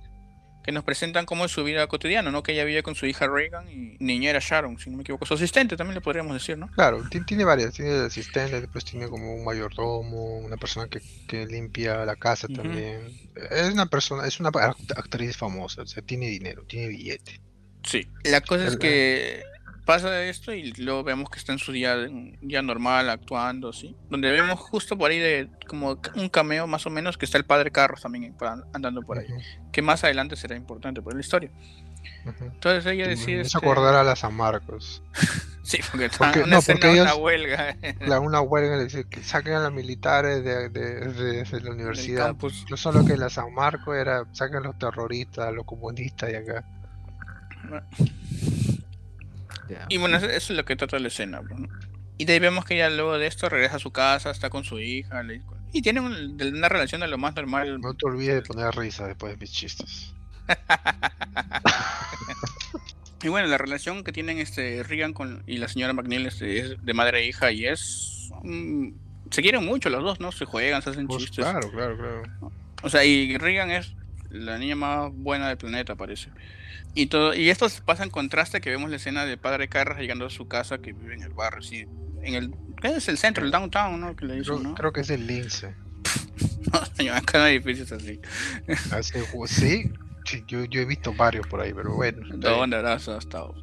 que 0.64 0.72
nos 0.72 0.82
presentan 0.82 1.26
cómo 1.26 1.44
es 1.44 1.52
su 1.52 1.62
vida 1.62 1.86
cotidiana, 1.86 2.30
¿no? 2.32 2.42
Que 2.42 2.52
ella 2.52 2.64
vive 2.64 2.82
con 2.82 2.94
su 2.94 3.04
hija 3.06 3.26
Reagan 3.28 3.68
y 3.68 3.96
niñera 4.00 4.40
Sharon, 4.40 4.78
si 4.78 4.88
no 4.90 4.96
me 4.96 5.02
equivoco. 5.02 5.26
Su 5.26 5.34
asistente 5.34 5.76
también 5.76 5.94
le 5.94 6.00
podríamos 6.00 6.32
decir, 6.32 6.56
¿no? 6.56 6.68
Claro, 6.68 7.06
ti- 7.10 7.20
tiene 7.20 7.44
varias, 7.44 7.74
tiene 7.74 7.92
asistente, 8.06 8.62
después 8.62 8.82
tiene 8.84 9.06
como 9.08 9.34
un 9.34 9.44
mayordomo, 9.44 10.38
una 10.38 10.56
persona 10.56 10.88
que, 10.88 11.02
que 11.28 11.44
limpia 11.46 12.04
la 12.06 12.16
casa 12.16 12.48
también. 12.48 13.06
Es 13.50 13.72
una 13.72 13.86
persona, 13.86 14.26
es 14.26 14.40
una 14.40 14.50
act- 14.50 14.98
actriz 14.98 15.36
famosa, 15.36 15.82
o 15.82 15.86
sea, 15.86 16.02
tiene 16.02 16.28
dinero, 16.28 16.64
tiene 16.66 16.88
billete. 16.88 17.40
Sí. 17.84 18.08
La 18.24 18.40
cosa 18.40 18.66
es 18.66 18.76
que 18.76 19.42
pasa 19.84 20.24
esto 20.24 20.52
y 20.52 20.72
luego 20.72 21.04
vemos 21.04 21.28
que 21.30 21.38
está 21.38 21.52
en 21.52 21.58
su 21.58 21.72
día, 21.72 21.96
día 22.40 22.62
normal 22.62 23.10
actuando, 23.10 23.72
¿sí? 23.72 23.96
Donde 24.08 24.30
vemos 24.30 24.58
justo 24.58 24.96
por 24.96 25.10
ahí 25.10 25.18
de 25.18 25.48
como 25.68 26.00
un 26.14 26.28
cameo 26.28 26.66
más 26.66 26.86
o 26.86 26.90
menos 26.90 27.18
que 27.18 27.26
está 27.26 27.38
el 27.38 27.44
padre 27.44 27.70
Carros 27.70 28.02
también 28.02 28.34
andando 28.72 29.02
por 29.02 29.18
ahí, 29.18 29.26
que 29.72 29.82
más 29.82 30.04
adelante 30.04 30.36
será 30.36 30.56
importante 30.56 31.02
por 31.02 31.14
la 31.14 31.20
historia. 31.20 31.50
Entonces 32.40 32.86
ella 32.86 33.06
decide... 33.06 33.42
Me 33.42 33.48
acordar 33.54 33.94
a 33.94 34.04
la 34.04 34.16
San 34.16 34.34
Marcos. 34.34 35.02
sí, 35.62 35.78
porque, 35.90 36.06
está 36.06 36.32
una, 36.44 36.58
una 37.02 37.14
huelga. 37.14 37.76
La, 38.00 38.20
una 38.20 38.40
huelga, 38.40 38.76
le 38.76 38.84
dice 38.84 39.04
que 39.04 39.22
saquen 39.22 39.54
a 39.54 39.60
los 39.60 39.72
militares 39.72 40.44
de, 40.44 40.68
de, 40.68 41.44
de, 41.44 41.60
la 41.60 41.70
universidad. 41.70 42.34
No 42.70 42.76
solo 42.76 43.04
que 43.04 43.16
la 43.16 43.30
San 43.30 43.52
Marcos 43.52 43.96
era, 43.96 44.24
saquen 44.32 44.56
a 44.56 44.60
los 44.60 44.78
terroristas, 44.78 45.48
a 45.48 45.50
los 45.50 45.64
comunistas 45.64 46.30
de 46.30 46.36
acá. 46.38 46.64
Y 49.88 49.96
bueno, 49.96 50.16
eso, 50.16 50.26
es 50.26 50.50
lo 50.50 50.64
que 50.64 50.76
trata 50.76 50.98
la 50.98 51.08
escena. 51.08 51.40
Y 52.16 52.26
de 52.26 52.34
ahí 52.34 52.38
vemos 52.38 52.64
que 52.64 52.74
ella 52.74 52.90
luego 52.90 53.18
de 53.18 53.26
esto 53.26 53.48
regresa 53.48 53.76
a 53.76 53.80
su 53.80 53.90
casa, 53.90 54.30
está 54.30 54.50
con 54.50 54.64
su 54.64 54.78
hija. 54.78 55.22
y 55.72 55.82
tienen 55.82 56.04
una 56.04 56.68
relación 56.68 57.00
de 57.00 57.08
lo 57.08 57.18
más 57.18 57.34
normal. 57.34 57.80
No 57.80 57.94
te 57.94 58.06
olvides 58.06 58.36
de 58.36 58.42
poner 58.42 58.74
risa 58.74 59.06
después 59.06 59.32
de 59.32 59.38
mis 59.38 59.52
chistes. 59.52 60.14
y 63.22 63.28
bueno, 63.28 63.48
la 63.48 63.58
relación 63.58 64.04
que 64.04 64.12
tienen 64.12 64.38
este 64.38 64.82
Regan 64.82 65.14
con, 65.14 65.42
y 65.46 65.56
la 65.56 65.68
señora 65.68 65.94
McNeil 65.94 66.26
este, 66.26 66.58
es 66.58 66.84
de 66.84 66.94
madre 66.94 67.20
e 67.20 67.28
hija 67.28 67.50
y 67.50 67.66
es... 67.66 68.30
se 69.30 69.42
quieren 69.42 69.64
mucho 69.64 69.88
los 69.88 70.04
dos, 70.04 70.20
¿no? 70.20 70.32
Se 70.32 70.44
juegan, 70.44 70.82
se 70.82 70.90
hacen 70.90 71.06
pues 71.06 71.24
chistes. 71.24 71.44
Claro, 71.44 71.70
claro, 71.70 71.96
claro. 71.96 72.22
O 72.82 72.90
sea, 72.90 73.04
y 73.04 73.38
Regan 73.38 73.70
es 73.70 73.94
la 74.30 74.58
niña 74.58 74.76
más 74.76 75.10
buena 75.12 75.48
del 75.48 75.56
planeta, 75.56 75.96
parece. 75.96 76.30
Y 76.94 77.06
todo 77.06 77.34
y 77.34 77.50
esto 77.50 77.66
pasa 77.84 78.04
en 78.04 78.10
contraste 78.10 78.60
que 78.60 78.70
vemos 78.70 78.88
la 78.88 78.96
escena 78.96 79.24
de 79.24 79.36
padre 79.36 79.68
Carras 79.68 79.98
llegando 79.98 80.26
a 80.26 80.30
su 80.30 80.46
casa 80.46 80.78
que 80.78 80.92
vive 80.92 81.14
en 81.14 81.22
el 81.22 81.32
barrio, 81.32 81.62
sí, 81.62 81.86
en 82.22 82.34
el 82.34 82.54
¿qué 82.80 82.96
es 82.96 83.08
el 83.08 83.18
centro, 83.18 83.44
el 83.44 83.50
downtown, 83.50 84.00
¿no? 84.00 84.14
Que 84.14 84.26
le 84.26 84.42
creo, 84.42 84.60
¿no? 84.60 84.74
creo 84.74 84.92
que 84.92 85.00
es 85.00 85.10
el 85.10 85.26
Lince. 85.26 85.74
no, 87.04 87.14
acá 87.14 87.38
no 87.38 87.44
hay 87.44 87.56
edificios 87.56 87.90
así. 87.92 88.20
sí, 89.46 89.92
yo, 90.46 90.64
yo 90.64 90.80
he 90.80 90.84
visto 90.84 91.12
varios 91.14 91.46
por 91.46 91.60
ahí, 91.60 91.72
pero 91.74 91.94
bueno. 91.94 92.26
¿Dónde 92.36 92.76
habrás 92.76 93.08
estado? 93.08 93.54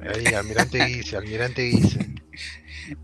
Ahí, 0.00 0.26
Almirante 0.34 0.84
Guise, 0.84 1.16
Almirante 1.16 1.62
Guise. 1.62 2.14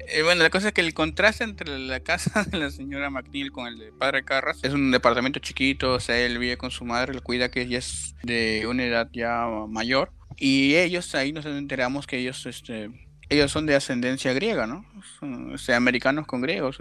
Eh, 0.09 0.23
bueno, 0.23 0.43
la 0.43 0.51
cosa 0.51 0.69
es 0.69 0.75
que 0.75 0.81
el 0.81 0.95
contraste 0.95 1.45
entre 1.45 1.79
la 1.79 2.01
casa 2.01 2.45
de 2.51 2.59
la 2.59 2.71
señora 2.71 3.11
McNeil 3.11 3.53
con 3.53 3.67
el 3.67 3.79
de 3.79 3.93
padre 3.93 4.25
Carras 4.25 4.59
es 4.63 4.73
un 4.73 4.91
departamento 4.91 5.41
chiquito, 5.41 5.95
o 5.95 6.01
sea, 6.01 6.19
él 6.19 6.39
vive 6.39 6.57
con 6.57 6.71
su 6.71 6.85
madre, 6.85 7.15
le 7.15 7.21
cuida 7.21 7.51
que 7.51 7.63
ella 7.63 7.79
es 7.79 8.15
de 8.23 8.67
una 8.67 8.85
edad 8.85 9.09
ya 9.13 9.47
mayor. 9.69 10.13
Y 10.37 10.77
ellos, 10.77 11.15
ahí 11.15 11.33
nos 11.33 11.47
enteramos 11.47 12.07
que 12.07 12.19
ellos, 12.19 12.47
este, 12.47 12.91
ellos 13.29 13.51
son 13.51 13.67
de 13.67 13.75
ascendencia 13.75 14.33
griega, 14.33 14.67
¿no? 14.67 14.85
Son, 15.19 15.55
o 15.55 15.59
sea, 15.59 15.77
americanos 15.77 16.27
con 16.27 16.41
griegos. 16.41 16.79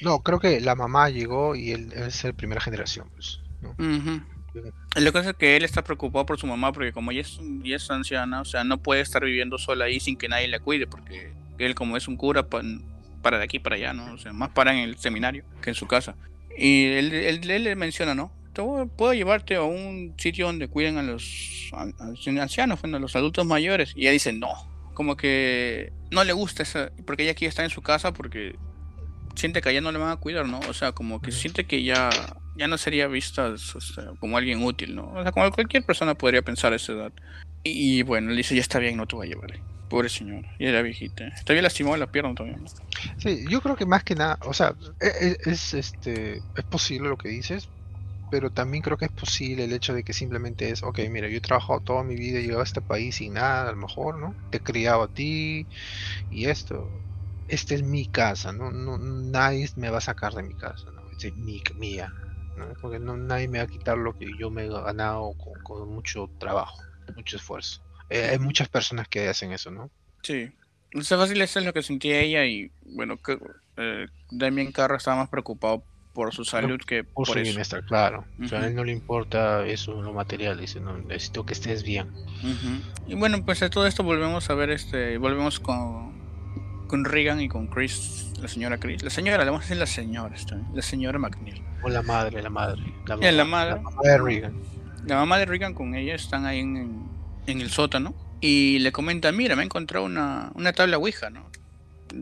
No, 0.00 0.22
creo 0.22 0.40
que 0.40 0.60
la 0.60 0.74
mamá 0.74 1.10
llegó 1.10 1.54
y 1.54 1.72
él, 1.72 1.92
es 1.92 2.22
de 2.22 2.32
primera 2.32 2.60
generación, 2.60 3.10
pues. 3.14 3.40
¿no? 3.60 3.74
Lo 4.96 5.12
que 5.12 5.18
es 5.18 5.34
que 5.34 5.56
él 5.56 5.64
está 5.64 5.82
preocupado 5.82 6.26
por 6.26 6.38
su 6.38 6.46
mamá 6.46 6.72
porque 6.72 6.92
como 6.92 7.10
ella 7.10 7.22
es, 7.22 7.38
es 7.64 7.90
anciana, 7.90 8.40
o 8.40 8.44
sea, 8.44 8.64
no 8.64 8.78
puede 8.78 9.00
estar 9.00 9.24
viviendo 9.24 9.58
sola 9.58 9.86
ahí 9.86 10.00
sin 10.00 10.16
que 10.16 10.28
nadie 10.28 10.48
la 10.48 10.60
cuide 10.60 10.86
porque 10.86 11.32
él 11.58 11.74
como 11.74 11.96
es 11.96 12.08
un 12.08 12.16
cura 12.16 12.46
para 12.46 13.38
de 13.38 13.44
aquí 13.44 13.58
para 13.58 13.76
allá, 13.76 13.92
¿no? 13.92 14.12
O 14.12 14.18
sea, 14.18 14.32
más 14.32 14.50
para 14.50 14.72
en 14.72 14.80
el 14.80 14.98
seminario 14.98 15.44
que 15.60 15.70
en 15.70 15.74
su 15.74 15.86
casa. 15.86 16.16
Y 16.56 16.84
él, 16.84 17.12
él, 17.12 17.64
le 17.64 17.76
menciona, 17.76 18.14
¿no? 18.14 18.32
Puedo 18.96 19.12
llevarte 19.12 19.56
a 19.56 19.62
un 19.62 20.14
sitio 20.16 20.46
donde 20.46 20.68
cuiden 20.68 20.96
a 20.96 21.02
los 21.02 21.70
ancianos, 22.40 22.82
a 22.82 22.86
los 22.86 23.14
adultos 23.14 23.44
mayores. 23.44 23.92
Y 23.94 24.02
ella 24.02 24.12
dice, 24.12 24.32
no. 24.32 24.48
Como 24.94 25.16
que 25.16 25.92
no 26.10 26.24
le 26.24 26.32
gusta 26.32 26.62
esa, 26.62 26.90
porque 27.04 27.24
ella 27.24 27.32
aquí 27.32 27.44
está 27.44 27.62
en 27.64 27.70
su 27.70 27.82
casa 27.82 28.14
porque 28.14 28.56
siente 29.34 29.60
que 29.60 29.68
allá 29.68 29.82
no 29.82 29.92
le 29.92 29.98
van 29.98 30.10
a 30.10 30.16
cuidar, 30.16 30.48
¿no? 30.48 30.60
O 30.60 30.72
sea, 30.72 30.92
como 30.92 31.20
que 31.20 31.32
siente 31.32 31.66
que 31.66 31.82
ya, 31.82 32.08
ya 32.56 32.68
no 32.68 32.78
sería 32.78 33.06
vista 33.06 33.54
como 34.18 34.36
alguien 34.36 34.62
útil, 34.62 34.94
¿no? 34.94 35.12
O 35.12 35.22
sea, 35.22 35.32
como 35.32 35.50
cualquier 35.50 35.84
persona 35.84 36.14
podría 36.14 36.42
pensar 36.42 36.72
a 36.72 36.76
esa 36.76 36.92
edad. 36.92 37.12
Y, 37.62 38.02
bueno, 38.02 38.30
le 38.30 38.36
dice, 38.36 38.54
ya 38.54 38.60
está 38.60 38.78
bien, 38.78 38.96
no 38.96 39.06
te 39.06 39.16
voy 39.16 39.26
a 39.26 39.30
llevar. 39.30 39.60
Pobre 39.88 40.08
señor, 40.08 40.44
y 40.58 40.66
era 40.66 40.82
viejita. 40.82 41.28
Está 41.28 41.52
bien 41.52 41.62
lastimado 41.62 41.96
la 41.96 42.10
pierna 42.10 42.34
todavía. 42.34 42.58
Sí, 43.18 43.44
yo 43.48 43.60
creo 43.60 43.76
que 43.76 43.86
más 43.86 44.02
que 44.02 44.14
nada, 44.14 44.38
o 44.42 44.52
sea, 44.52 44.74
es, 44.98 45.22
e, 45.22 45.36
es, 45.44 45.74
este, 45.74 46.36
es 46.36 46.64
posible 46.68 47.08
lo 47.08 47.16
que 47.16 47.28
dices, 47.28 47.68
pero 48.30 48.50
también 48.50 48.82
creo 48.82 48.96
que 48.96 49.04
es 49.04 49.12
posible 49.12 49.64
el 49.64 49.72
hecho 49.72 49.94
de 49.94 50.02
que 50.02 50.12
simplemente 50.12 50.70
es, 50.70 50.82
ok, 50.82 51.00
mira, 51.08 51.28
yo 51.28 51.36
he 51.36 51.40
trabajado 51.40 51.80
toda 51.80 52.02
mi 52.02 52.16
vida, 52.16 52.38
he 52.38 52.42
llegado 52.42 52.60
a 52.60 52.64
este 52.64 52.80
país 52.80 53.16
sin 53.16 53.34
nada, 53.34 53.68
a 53.68 53.72
lo 53.72 53.78
mejor, 53.78 54.18
¿no? 54.18 54.34
Te 54.50 54.58
he 54.58 54.60
criado 54.60 55.04
a 55.04 55.08
ti 55.08 55.68
y 56.30 56.46
esto 56.46 56.90
esta 57.48 57.74
es 57.74 57.82
mi 57.82 58.06
casa, 58.06 58.52
¿no? 58.52 58.70
no 58.70 58.98
nadie 58.98 59.68
me 59.76 59.90
va 59.90 59.98
a 59.98 60.00
sacar 60.00 60.34
de 60.34 60.42
mi 60.42 60.54
casa, 60.54 60.90
¿no? 60.92 61.02
Es 61.10 61.36
mi, 61.36 61.62
mía, 61.76 62.12
¿no? 62.56 62.72
Porque 62.80 62.98
no, 62.98 63.16
nadie 63.16 63.48
me 63.48 63.58
va 63.58 63.64
a 63.64 63.68
quitar 63.68 63.98
lo 63.98 64.16
que 64.16 64.26
yo 64.38 64.50
me 64.50 64.64
he 64.64 64.68
ganado 64.68 65.34
con, 65.62 65.88
mucho 65.88 66.30
trabajo, 66.38 66.82
mucho 67.14 67.36
esfuerzo. 67.36 67.82
Eh, 68.10 68.28
hay 68.32 68.38
muchas 68.38 68.68
personas 68.68 69.08
que 69.08 69.28
hacen 69.28 69.52
eso, 69.52 69.70
¿no? 69.70 69.90
Sí. 70.22 70.50
No 70.92 71.02
sé 71.02 71.16
fácil 71.16 71.40
eso 71.42 71.58
es 71.58 71.66
lo 71.66 71.72
que 71.72 71.82
sentía 71.82 72.20
ella 72.20 72.44
y 72.44 72.70
bueno, 72.84 73.16
que 73.16 73.38
eh, 73.76 74.06
Damien 74.30 74.72
Carro 74.72 74.96
estaba 74.96 75.16
más 75.18 75.28
preocupado 75.28 75.84
por 76.14 76.32
su 76.32 76.46
salud 76.46 76.80
que 76.80 77.04
por, 77.04 77.26
su 77.26 77.34
bienestar, 77.34 77.84
claro. 77.84 78.24
O 78.42 78.48
sea, 78.48 78.62
a 78.62 78.66
él 78.68 78.74
no 78.74 78.84
le 78.84 78.92
importa 78.92 79.66
eso, 79.66 80.00
lo 80.00 80.14
material, 80.14 80.58
dice, 80.58 80.80
no, 80.80 80.96
necesito 80.96 81.44
que 81.44 81.52
estés 81.52 81.82
bien. 81.82 82.10
Y 83.06 83.14
bueno, 83.14 83.44
pues 83.44 83.62
a 83.62 83.68
todo 83.68 83.86
esto 83.86 84.02
volvemos 84.02 84.48
a 84.48 84.54
ver, 84.54 84.70
este, 84.70 85.18
volvemos 85.18 85.60
con 85.60 86.16
con 86.86 87.04
Regan 87.04 87.40
y 87.40 87.48
con 87.48 87.66
Chris, 87.66 88.25
la 88.40 88.48
señora 88.48 88.78
Chris. 88.78 89.02
La 89.02 89.10
señora, 89.10 89.44
le 89.44 89.50
vamos 89.50 89.60
a 89.60 89.64
decir 89.64 89.76
la 89.76 89.86
señora, 89.86 90.34
la 90.74 90.82
señora 90.82 91.18
McNeil. 91.18 91.62
O 91.82 91.88
la 91.88 92.02
madre, 92.02 92.42
la 92.42 92.50
madre. 92.50 92.82
La, 93.06 93.16
mamá, 93.16 93.30
la, 93.30 93.44
madre, 93.44 93.70
la 93.70 93.80
mamá 93.80 94.02
de 94.02 94.18
Regan. 94.18 94.54
La 95.06 95.16
mamá 95.16 95.38
de 95.38 95.46
Regan 95.46 95.74
con 95.74 95.94
ella 95.94 96.14
están 96.14 96.46
ahí 96.46 96.60
en, 96.60 97.08
en, 97.46 97.60
el 97.60 97.70
sótano 97.70 98.14
y 98.40 98.78
le 98.80 98.92
comenta, 98.92 99.30
mira, 99.32 99.56
me 99.56 99.62
he 99.62 99.64
encontrado 99.64 100.04
una, 100.04 100.50
una 100.54 100.72
tabla 100.72 100.98
Ouija, 100.98 101.30
¿no? 101.30 101.48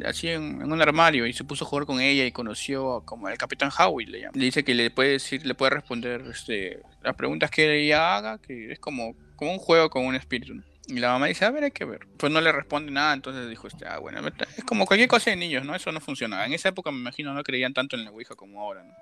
Así 0.06 0.28
en, 0.28 0.62
un 0.62 0.82
armario 0.82 1.26
y 1.26 1.32
se 1.32 1.44
puso 1.44 1.64
a 1.64 1.68
jugar 1.68 1.86
con 1.86 2.00
ella 2.00 2.24
y 2.24 2.32
conoció 2.32 3.02
como 3.04 3.28
el 3.28 3.38
Capitán 3.38 3.70
Howie, 3.76 4.06
le, 4.06 4.20
llama. 4.20 4.32
le 4.34 4.44
dice 4.44 4.64
que 4.64 4.74
le 4.74 4.90
puede 4.90 5.12
decir, 5.12 5.46
le 5.46 5.54
puede 5.54 5.70
responder 5.70 6.24
este, 6.30 6.80
las 7.02 7.14
preguntas 7.14 7.50
que 7.50 7.84
ella 7.84 8.16
haga, 8.16 8.38
que 8.38 8.72
es 8.72 8.78
como, 8.78 9.14
como 9.36 9.52
un 9.52 9.58
juego 9.58 9.90
con 9.90 10.04
un 10.04 10.14
espíritu, 10.14 10.54
¿no? 10.54 10.62
Y 10.86 10.98
la 10.98 11.12
mamá 11.12 11.26
dice, 11.26 11.44
a 11.44 11.50
ver, 11.50 11.64
hay 11.64 11.70
que 11.70 11.84
ver. 11.84 12.06
Pues 12.18 12.30
no 12.32 12.40
le 12.40 12.52
responde 12.52 12.92
nada, 12.92 13.14
entonces 13.14 13.48
dijo, 13.48 13.66
este, 13.66 13.86
ah, 13.86 13.98
bueno, 13.98 14.20
es 14.56 14.64
como 14.64 14.86
cualquier 14.86 15.08
cosa 15.08 15.30
de 15.30 15.36
niños, 15.36 15.64
¿no? 15.64 15.74
Eso 15.74 15.90
no 15.92 16.00
funcionaba. 16.00 16.44
En 16.44 16.52
esa 16.52 16.68
época 16.68 16.90
me 16.90 16.98
imagino 16.98 17.32
no 17.32 17.42
creían 17.42 17.72
tanto 17.72 17.96
en 17.96 18.04
la 18.04 18.10
Ouija 18.10 18.34
como 18.34 18.60
ahora, 18.60 18.84
¿no? 18.84 18.94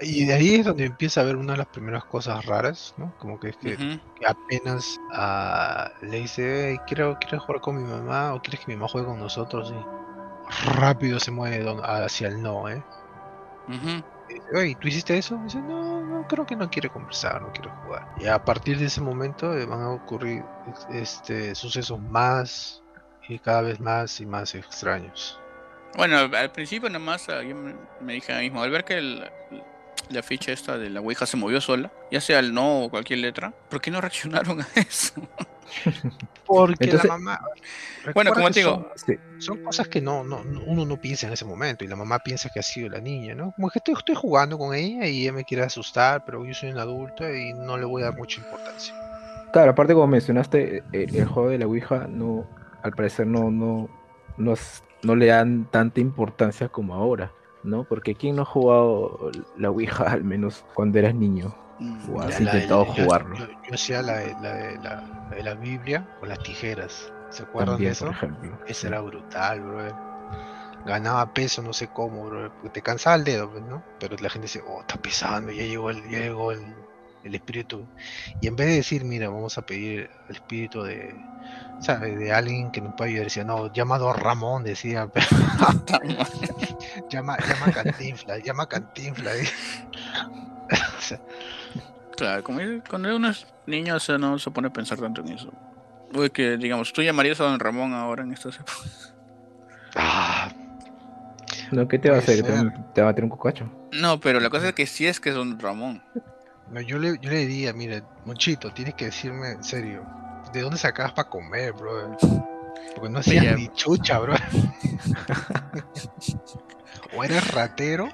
Y 0.00 0.24
de 0.24 0.32
ahí 0.32 0.54
es 0.54 0.64
donde 0.64 0.86
empieza 0.86 1.20
a 1.20 1.24
ver 1.24 1.36
una 1.36 1.52
de 1.52 1.58
las 1.58 1.66
primeras 1.66 2.04
cosas 2.04 2.44
raras, 2.46 2.94
¿no? 2.96 3.14
Como 3.18 3.38
que, 3.38 3.50
es 3.50 3.56
que, 3.56 3.76
apenas 4.26 4.98
uh, 5.12 6.06
le 6.06 6.20
dice, 6.20 6.80
quiero, 6.86 7.18
quiero 7.20 7.40
jugar 7.40 7.60
con 7.60 7.76
mi 7.76 7.88
mamá 7.88 8.34
o 8.34 8.40
quieres 8.40 8.60
que 8.60 8.72
mi 8.72 8.76
mamá 8.76 8.88
juegue 8.88 9.06
con 9.06 9.20
nosotros, 9.20 9.72
y 9.72 10.74
rápido 10.74 11.20
se 11.20 11.30
mueve 11.30 11.64
hacia 11.82 12.28
el 12.28 12.42
no, 12.42 12.68
¿eh? 12.68 12.82
Oye, 14.52 14.76
¿tú 14.80 14.88
hiciste 14.88 15.16
eso? 15.16 15.38
dice, 15.44 15.60
no, 15.60 16.00
no, 16.04 16.26
creo 16.28 16.46
que 16.46 16.56
no 16.56 16.68
quiere 16.70 16.88
conversar, 16.88 17.40
no 17.40 17.52
quiere 17.52 17.70
jugar. 17.84 18.06
Y 18.18 18.26
a 18.26 18.44
partir 18.44 18.78
de 18.78 18.86
ese 18.86 19.00
momento 19.00 19.56
eh, 19.56 19.66
van 19.66 19.80
a 19.80 19.90
ocurrir 19.90 20.44
este, 20.92 21.54
sucesos 21.54 22.00
más 22.00 22.82
y 23.28 23.38
cada 23.38 23.62
vez 23.62 23.80
más 23.80 24.20
y 24.20 24.26
más 24.26 24.54
extraños. 24.54 25.38
Bueno, 25.96 26.18
al 26.18 26.50
principio 26.50 26.90
nomás 26.90 27.28
ah, 27.28 27.42
yo 27.42 27.54
me, 27.54 28.12
dije 28.12 28.32
a 28.32 28.38
mí 28.38 28.44
mismo, 28.44 28.62
al 28.62 28.70
ver 28.70 28.84
que 28.84 29.00
la 30.10 30.22
ficha 30.22 30.52
esta 30.52 30.76
de 30.76 30.90
la 30.90 31.00
Ouija 31.00 31.24
se 31.24 31.36
movió 31.36 31.60
sola, 31.60 31.92
ya 32.10 32.20
sea 32.20 32.40
el 32.40 32.52
no 32.52 32.84
o 32.84 32.90
cualquier 32.90 33.20
letra, 33.20 33.52
¿por 33.70 33.80
qué 33.80 33.90
no 33.90 34.00
reaccionaron 34.00 34.60
a 34.60 34.68
eso? 34.74 35.14
Porque 36.46 36.86
la 36.86 37.02
mamá. 37.04 37.40
Bueno, 38.14 38.32
como 38.32 38.50
te 38.50 38.60
digo. 38.60 38.90
Son, 39.38 39.58
cosas 39.62 39.88
que 39.88 40.00
no, 40.00 40.24
no, 40.24 40.42
uno 40.66 40.84
no 40.86 41.00
piensa 41.00 41.26
en 41.26 41.32
ese 41.32 41.44
momento 41.44 41.84
y 41.84 41.88
la 41.88 41.96
mamá 41.96 42.18
piensa 42.18 42.48
que 42.48 42.60
ha 42.60 42.62
sido 42.62 42.88
la 42.88 43.00
niña, 43.00 43.34
¿no? 43.34 43.52
Como 43.52 43.70
que 43.70 43.78
estoy, 43.78 43.94
estoy 43.94 44.14
jugando 44.14 44.58
con 44.58 44.74
ella 44.74 45.06
y 45.06 45.22
ella 45.22 45.32
me 45.32 45.44
quiere 45.44 45.64
asustar, 45.64 46.24
pero 46.24 46.44
yo 46.44 46.54
soy 46.54 46.70
un 46.70 46.78
adulto 46.78 47.28
y 47.32 47.52
no 47.54 47.76
le 47.76 47.84
voy 47.84 48.02
a 48.02 48.06
dar 48.06 48.16
mucha 48.16 48.40
importancia. 48.40 48.94
Claro, 49.52 49.72
aparte, 49.72 49.94
como 49.94 50.06
mencionaste, 50.06 50.78
eh, 50.78 50.82
el, 50.92 51.26
juego 51.26 51.50
de 51.50 51.58
la 51.58 51.66
Ouija, 51.66 52.06
no, 52.08 52.46
al 52.82 52.92
parecer, 52.92 53.26
no, 53.26 53.50
no, 53.50 53.88
no, 54.36 54.54
no 55.02 55.16
le 55.16 55.26
dan 55.26 55.66
tanta 55.70 56.00
importancia 56.00 56.68
como 56.68 56.94
ahora. 56.94 57.30
¿no? 57.64 57.84
Porque 57.84 58.14
¿quién 58.14 58.36
no 58.36 58.42
ha 58.42 58.44
jugado 58.44 59.30
la 59.56 59.70
Ouija 59.70 60.04
al 60.04 60.22
menos 60.22 60.64
cuando 60.74 60.98
eras 60.98 61.14
niño? 61.14 61.54
O 62.12 62.20
has 62.20 62.40
intentado 62.40 62.84
jugarlo. 62.84 63.36
Yo, 63.36 63.46
hacía 63.74 64.02
la, 64.02 64.20
la, 64.40 65.00
de 65.30 65.42
la 65.42 65.54
Biblia 65.54 66.06
con 66.20 66.28
las 66.28 66.42
tijeras. 66.42 67.12
¿Se 67.30 67.42
acuerdan 67.42 67.78
de 67.78 67.88
eso? 67.88 68.06
Por 68.06 68.14
ejemplo. 68.14 68.58
Ese 68.66 68.88
era 68.88 69.00
brutal, 69.00 69.60
bro. 69.60 70.14
Ganaba 70.86 71.32
peso, 71.32 71.62
no 71.62 71.72
sé 71.72 71.88
cómo, 71.88 72.26
bro. 72.26 72.52
Porque 72.52 72.68
te 72.68 72.82
cansaba 72.82 73.16
el 73.16 73.24
dedo, 73.24 73.50
pues, 73.50 73.62
¿no? 73.64 73.82
Pero 73.98 74.16
la 74.20 74.30
gente 74.30 74.46
dice, 74.46 74.62
oh, 74.66 74.80
está 74.80 74.96
pesando, 74.96 75.50
ya 75.50 75.64
llegó 75.64 75.90
el, 75.90 76.02
ya 76.08 76.18
llegó 76.18 76.52
el, 76.52 76.62
el 77.24 77.34
espíritu. 77.34 77.86
Y 78.40 78.46
en 78.46 78.56
vez 78.56 78.68
de 78.68 78.74
decir, 78.74 79.04
mira, 79.04 79.28
vamos 79.28 79.58
a 79.58 79.62
pedir 79.62 80.10
el 80.28 80.36
espíritu 80.36 80.82
de 80.82 81.14
¿sabes? 81.80 82.18
De 82.18 82.32
alguien 82.32 82.70
que 82.70 82.80
no 82.80 82.94
puede 82.94 83.10
ayudar. 83.10 83.26
Decía, 83.26 83.44
no, 83.44 83.72
llama 83.72 83.96
a 83.96 83.98
Don 83.98 84.16
Ramón, 84.16 84.64
decía. 84.64 85.08
pero 85.12 85.26
llama, 87.10 87.36
llama 87.38 87.66
a 87.66 87.72
Cantinflas, 87.72 88.42
llama 88.42 88.62
a 88.64 88.68
Cantinflas. 88.68 89.36
o 90.98 91.00
sea, 91.00 91.20
Claro, 92.16 92.44
como 92.44 92.60
cuando 92.88 93.14
uno 93.16 93.28
es 93.30 93.46
niño, 93.66 93.96
o 93.96 94.00
sea, 94.00 94.18
no 94.18 94.38
se 94.38 94.50
pone 94.50 94.68
a 94.68 94.72
pensar 94.72 94.98
tanto 94.98 95.20
en 95.22 95.30
eso. 95.30 95.52
Uy, 96.14 96.30
que 96.30 96.56
digamos, 96.56 96.92
tú 96.92 97.02
llamarías 97.02 97.40
a 97.40 97.44
Don 97.44 97.58
Ramón 97.58 97.92
ahora 97.92 98.22
en 98.22 98.32
estas 98.32 98.54
épocas. 98.56 99.14
ah, 99.96 100.48
No, 101.72 101.88
¿qué 101.88 101.98
te 101.98 102.10
va 102.10 102.16
a 102.16 102.18
hacer? 102.20 102.42
¿Te, 102.42 102.52
ser. 102.52 102.66
va- 102.66 102.92
te 102.94 103.00
va 103.02 103.08
a 103.08 103.10
meter 103.10 103.24
un 103.24 103.30
cocacho? 103.30 103.68
No, 103.92 104.20
pero 104.20 104.38
la 104.40 104.50
cosa 104.50 104.68
es 104.68 104.74
que 104.74 104.86
sí 104.86 105.06
es 105.06 105.18
que 105.18 105.30
es 105.30 105.34
Don 105.34 105.58
Ramón. 105.58 106.02
no, 106.70 106.80
yo, 106.80 106.98
le, 106.98 107.18
yo 107.18 107.30
le 107.30 107.46
diría, 107.46 107.72
mire, 107.72 108.02
Monchito, 108.24 108.70
tienes 108.72 108.94
que 108.94 109.06
decirme 109.06 109.50
en 109.52 109.64
serio, 109.64 110.04
¿de 110.52 110.60
dónde 110.60 110.78
sacabas 110.78 111.12
para 111.14 111.28
comer, 111.28 111.72
bro? 111.72 112.16
Porque 112.94 113.10
no 113.10 113.18
hacías 113.18 113.56
ni 113.56 113.68
chucha, 113.74 114.20
bro. 114.20 114.34
o 117.16 117.24
eres 117.24 117.50
ratero, 117.52 118.08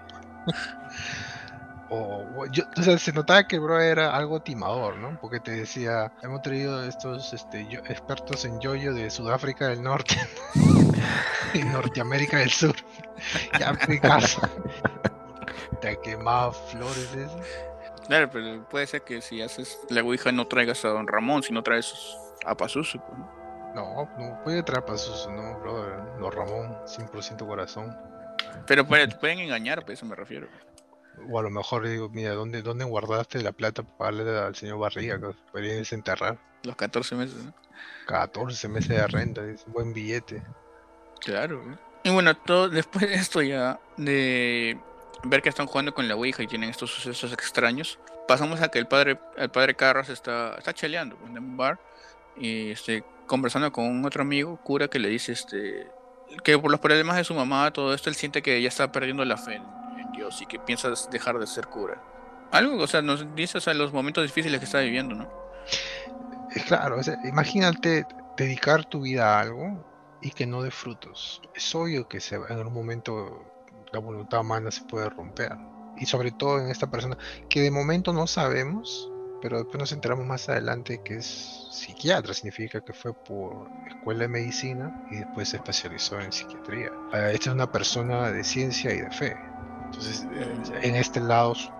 o, 1.90 2.46
yo, 2.46 2.64
o 2.76 2.82
sea, 2.82 2.96
se 2.98 3.12
notaba 3.12 3.46
que 3.46 3.58
bro 3.58 3.78
era 3.80 4.14
algo 4.16 4.40
timador, 4.40 4.96
¿no? 4.96 5.18
Porque 5.20 5.40
te 5.40 5.50
decía, 5.50 6.12
hemos 6.22 6.40
traído 6.42 6.82
estos 6.84 7.32
este, 7.32 7.66
yo- 7.68 7.80
expertos 7.88 8.44
en 8.44 8.60
yoyo 8.60 8.94
de 8.94 9.10
Sudáfrica 9.10 9.68
del 9.68 9.82
Norte 9.82 10.16
y 11.54 11.58
Norteamérica 11.64 12.38
del 12.38 12.50
Sur. 12.50 12.76
Ya 13.58 13.72
me 13.88 14.00
caso. 14.00 14.40
Te 15.80 15.98
quemaba 16.00 16.52
flores. 16.52 17.08
Claro, 18.06 18.28
pero 18.30 18.68
puede 18.68 18.86
ser 18.86 19.02
que 19.02 19.20
si 19.22 19.40
haces 19.40 19.78
la 19.88 20.02
ouija 20.02 20.32
no 20.32 20.46
traigas 20.46 20.84
a 20.84 20.88
Don 20.88 21.06
Ramón, 21.06 21.42
sino 21.42 21.62
traes 21.62 21.92
a 22.44 22.56
Pazuzu. 22.56 22.98
Pues, 23.00 23.18
¿no? 23.18 23.40
No, 23.74 24.08
no 24.18 24.42
puede 24.42 24.62
traer 24.64 24.84
pasos, 24.84 25.28
no, 25.32 25.58
brother. 25.60 25.94
No, 26.18 26.28
Ramón, 26.30 26.76
100% 26.86 27.46
corazón. 27.46 27.96
Pero 28.66 28.84
puede- 28.86 29.06
te 29.06 29.14
pueden 29.16 29.38
engañar, 29.38 29.84
pues 29.84 29.90
a 29.90 29.92
eso 30.00 30.06
me 30.06 30.16
refiero. 30.16 30.48
O 31.28 31.38
a 31.38 31.42
lo 31.42 31.50
mejor 31.50 31.88
digo, 31.88 32.08
mira, 32.08 32.32
¿dónde, 32.32 32.62
dónde 32.62 32.84
guardaste 32.84 33.42
la 33.42 33.52
plata 33.52 33.82
para 33.82 33.96
pagarle 33.96 34.38
al 34.38 34.54
señor 34.54 34.78
Barriga? 34.78 35.18
que 35.18 35.60
desenterrar. 35.60 36.38
Los 36.62 36.76
14 36.76 37.14
meses, 37.14 37.36
¿no? 37.36 37.54
14 38.06 38.68
meses 38.68 38.88
de 38.88 39.06
renta, 39.06 39.44
es 39.44 39.64
un 39.66 39.72
buen 39.72 39.92
billete. 39.92 40.42
Claro. 41.20 41.62
Y 42.02 42.10
bueno, 42.10 42.36
todo, 42.36 42.68
después 42.68 43.08
de 43.08 43.14
esto 43.14 43.42
ya, 43.42 43.78
de 43.96 44.78
ver 45.24 45.42
que 45.42 45.48
están 45.48 45.66
jugando 45.66 45.94
con 45.94 46.08
la 46.08 46.16
Ouija 46.16 46.42
y 46.42 46.46
tienen 46.46 46.70
estos 46.70 46.90
sucesos 46.90 47.32
extraños, 47.32 47.98
pasamos 48.26 48.60
a 48.62 48.68
que 48.68 48.78
el 48.78 48.86
padre, 48.86 49.18
el 49.36 49.50
padre 49.50 49.74
Carras 49.74 50.08
está, 50.08 50.54
está 50.56 50.72
cheleando 50.72 51.18
en 51.26 51.38
un 51.38 51.56
bar 51.56 51.78
y 52.36 52.70
este, 52.70 53.04
conversando 53.26 53.70
con 53.70 53.86
un 53.86 54.04
otro 54.04 54.22
amigo, 54.22 54.58
cura, 54.62 54.88
que 54.88 54.98
le 54.98 55.08
dice 55.08 55.32
este, 55.32 55.88
que 56.42 56.58
por 56.58 56.70
los 56.70 56.80
problemas 56.80 57.16
de 57.16 57.24
su 57.24 57.34
mamá, 57.34 57.70
todo 57.72 57.94
esto, 57.94 58.08
él 58.08 58.16
siente 58.16 58.42
que 58.42 58.60
ya 58.62 58.68
está 58.68 58.90
perdiendo 58.90 59.24
la 59.24 59.36
fe 59.36 59.60
Dios 60.12 60.40
y 60.42 60.46
que 60.46 60.58
piensa 60.58 60.90
dejar 61.10 61.38
de 61.38 61.46
ser 61.46 61.66
cura. 61.66 62.02
Algo, 62.52 62.82
o 62.82 62.86
sea, 62.86 63.02
nos 63.02 63.34
dice 63.34 63.58
o 63.58 63.60
sea, 63.60 63.74
los 63.74 63.92
momentos 63.92 64.24
difíciles 64.24 64.58
que 64.58 64.64
está 64.64 64.80
viviendo, 64.80 65.14
¿no? 65.14 65.30
Claro, 66.66 66.98
o 66.98 67.02
sea, 67.02 67.18
imagínate 67.24 68.06
dedicar 68.36 68.84
tu 68.84 69.02
vida 69.02 69.36
a 69.36 69.40
algo 69.40 70.18
y 70.20 70.30
que 70.30 70.46
no 70.46 70.62
dé 70.62 70.70
frutos. 70.70 71.40
Es 71.54 71.74
obvio 71.74 72.08
que 72.08 72.20
se, 72.20 72.36
en 72.36 72.52
algún 72.52 72.74
momento 72.74 73.44
la 73.92 74.00
voluntad 74.00 74.40
humana 74.40 74.70
se 74.70 74.82
puede 74.84 75.08
romper. 75.08 75.52
Y 75.96 76.06
sobre 76.06 76.30
todo 76.30 76.60
en 76.60 76.68
esta 76.70 76.90
persona 76.90 77.16
que 77.48 77.60
de 77.60 77.70
momento 77.70 78.12
no 78.12 78.26
sabemos, 78.26 79.10
pero 79.42 79.58
después 79.58 79.78
nos 79.78 79.92
enteramos 79.92 80.26
más 80.26 80.48
adelante 80.48 81.00
que 81.02 81.16
es 81.16 81.66
psiquiatra, 81.70 82.34
significa 82.34 82.80
que 82.80 82.92
fue 82.92 83.12
por 83.14 83.68
escuela 83.88 84.20
de 84.22 84.28
medicina 84.28 85.04
y 85.10 85.16
después 85.16 85.48
se 85.48 85.56
especializó 85.56 86.20
en 86.20 86.32
psiquiatría. 86.32 86.90
Eh, 87.12 87.32
Esta 87.34 87.50
es 87.50 87.54
una 87.54 87.70
persona 87.70 88.30
de 88.30 88.44
ciencia 88.44 88.92
y 88.92 89.00
de 89.00 89.10
fe. 89.10 89.36
Entonces, 89.90 90.26
eh, 90.32 90.56
en 90.82 90.96
este 90.96 91.20
lado, 91.20 91.54
su- 91.54 91.70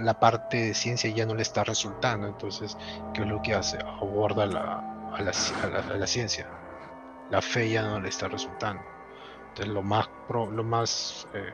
la 0.00 0.14
parte 0.14 0.56
de 0.58 0.74
ciencia 0.74 1.10
ya 1.10 1.26
no 1.26 1.34
le 1.34 1.42
está 1.42 1.64
resultando. 1.64 2.26
Entonces, 2.26 2.76
¿qué 3.12 3.22
es 3.22 3.28
lo 3.28 3.40
que 3.42 3.54
hace? 3.54 3.78
Aborda 4.00 4.46
la, 4.46 4.82
a, 5.12 5.22
la, 5.22 5.32
a 5.62 5.66
la- 5.68 5.94
a 5.94 5.96
la 5.96 6.06
ciencia. 6.06 6.48
La 7.30 7.42
fe 7.42 7.68
ya 7.70 7.82
no 7.82 8.00
le 8.00 8.08
está 8.08 8.28
resultando. 8.28 8.82
Entonces, 9.50 9.68
lo 9.74 9.82
más, 9.82 10.08
pro- 10.26 10.50
lo 10.50 10.64
más 10.64 11.26
eh, 11.34 11.52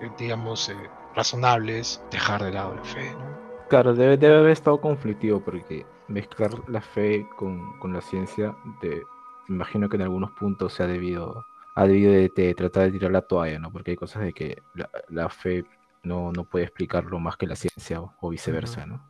eh, 0.00 0.10
digamos, 0.18 0.68
eh, 0.68 0.90
razonable 1.14 1.80
es 1.80 2.00
dejar 2.10 2.42
de 2.44 2.52
lado 2.52 2.74
la 2.74 2.84
fe. 2.84 3.10
¿no? 3.14 3.38
Claro, 3.68 3.94
debe, 3.94 4.16
debe 4.16 4.36
haber 4.38 4.52
estado 4.52 4.80
conflictivo 4.80 5.40
porque 5.40 5.86
mezclar 6.08 6.50
la 6.68 6.80
fe 6.80 7.26
con, 7.36 7.78
con 7.78 7.92
la 7.92 8.00
ciencia, 8.00 8.54
de, 8.80 9.06
imagino 9.48 9.88
que 9.88 9.96
en 9.96 10.02
algunos 10.02 10.30
puntos 10.32 10.72
se 10.74 10.82
ha 10.82 10.86
debido, 10.86 11.44
ha 11.78 11.86
debido 11.86 12.12
de, 12.12 12.30
de 12.34 12.54
tratar 12.54 12.84
de 12.84 12.92
tirar 12.92 13.12
la 13.12 13.22
toalla, 13.22 13.58
¿no? 13.58 13.72
Porque 13.72 13.92
hay 13.92 13.96
cosas 13.96 14.22
de 14.22 14.32
que 14.32 14.58
la, 14.74 14.90
la 15.08 15.28
fe 15.28 15.64
no, 16.02 16.32
no 16.32 16.44
puede 16.44 16.64
explicarlo 16.64 17.18
más 17.20 17.36
que 17.36 17.46
la 17.46 17.56
ciencia 17.56 18.00
o, 18.00 18.14
o 18.20 18.30
viceversa, 18.30 18.86
¿no? 18.86 19.02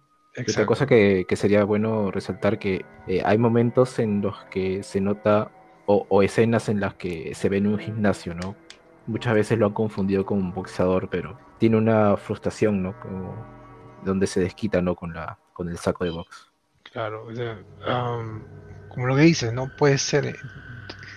Y 0.46 0.50
otra 0.50 0.66
Exacto. 0.66 0.66
cosa 0.66 0.86
que, 0.86 1.26
que 1.28 1.36
sería 1.36 1.64
bueno 1.64 2.10
resaltar 2.10 2.58
que 2.58 2.84
eh, 3.06 3.22
hay 3.24 3.38
momentos 3.38 3.98
en 3.98 4.22
los 4.22 4.44
que 4.46 4.82
se 4.82 5.00
nota 5.00 5.50
o, 5.86 6.06
o 6.08 6.22
escenas 6.22 6.68
en 6.68 6.80
las 6.80 6.94
que 6.94 7.34
se 7.34 7.48
ve 7.48 7.58
en 7.58 7.66
un 7.68 7.78
gimnasio, 7.78 8.34
¿no? 8.34 8.56
Muchas 9.06 9.34
veces 9.34 9.58
lo 9.58 9.66
han 9.66 9.72
confundido 9.72 10.26
con 10.26 10.38
un 10.38 10.52
boxeador, 10.52 11.08
pero 11.10 11.38
tiene 11.58 11.76
una 11.76 12.16
frustración, 12.16 12.82
¿no? 12.82 12.98
Como 13.00 13.34
donde 14.04 14.26
se 14.26 14.40
desquita, 14.40 14.82
¿no? 14.82 14.94
Con 14.94 15.14
la 15.14 15.38
con 15.52 15.68
el 15.68 15.78
saco 15.78 16.04
de 16.04 16.10
box. 16.10 16.48
Claro, 16.92 17.26
o 17.26 17.34
sea, 17.34 17.58
como 18.88 19.06
lo 19.06 19.16
que 19.16 19.22
dices, 19.22 19.52
no 19.52 19.68
puede 19.76 19.98
ser 19.98 20.26
eh, 20.26 20.36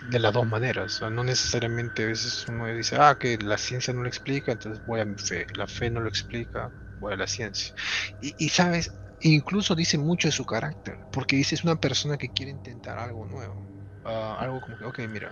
de 0.09 0.19
las 0.19 0.33
dos 0.33 0.47
maneras. 0.47 1.01
No 1.11 1.23
necesariamente 1.23 2.03
a 2.03 2.07
veces 2.07 2.45
uno 2.47 2.67
dice, 2.67 2.97
ah, 2.99 3.17
que 3.19 3.37
la 3.37 3.57
ciencia 3.57 3.93
no 3.93 4.01
lo 4.01 4.07
explica, 4.07 4.51
entonces 4.51 4.83
voy 4.85 5.01
a 5.01 5.05
mi 5.05 5.17
fe. 5.17 5.45
La 5.55 5.67
fe 5.67 5.89
no 5.89 5.99
lo 5.99 6.09
explica, 6.09 6.71
voy 6.99 7.13
a 7.13 7.17
la 7.17 7.27
ciencia. 7.27 7.73
Y, 8.21 8.33
y 8.37 8.49
sabes, 8.49 8.91
incluso 9.21 9.75
dice 9.75 9.97
mucho 9.97 10.27
de 10.27 10.31
su 10.31 10.45
carácter, 10.45 10.97
porque 11.11 11.35
dice 11.35 11.55
es 11.55 11.63
una 11.63 11.75
persona 11.75 12.17
que 12.17 12.29
quiere 12.29 12.51
intentar 12.51 12.97
algo 12.97 13.25
nuevo. 13.25 13.67
Ah, 14.05 14.37
algo 14.39 14.61
como 14.61 14.77
que, 14.77 14.85
ok, 14.85 14.99
mira, 15.09 15.31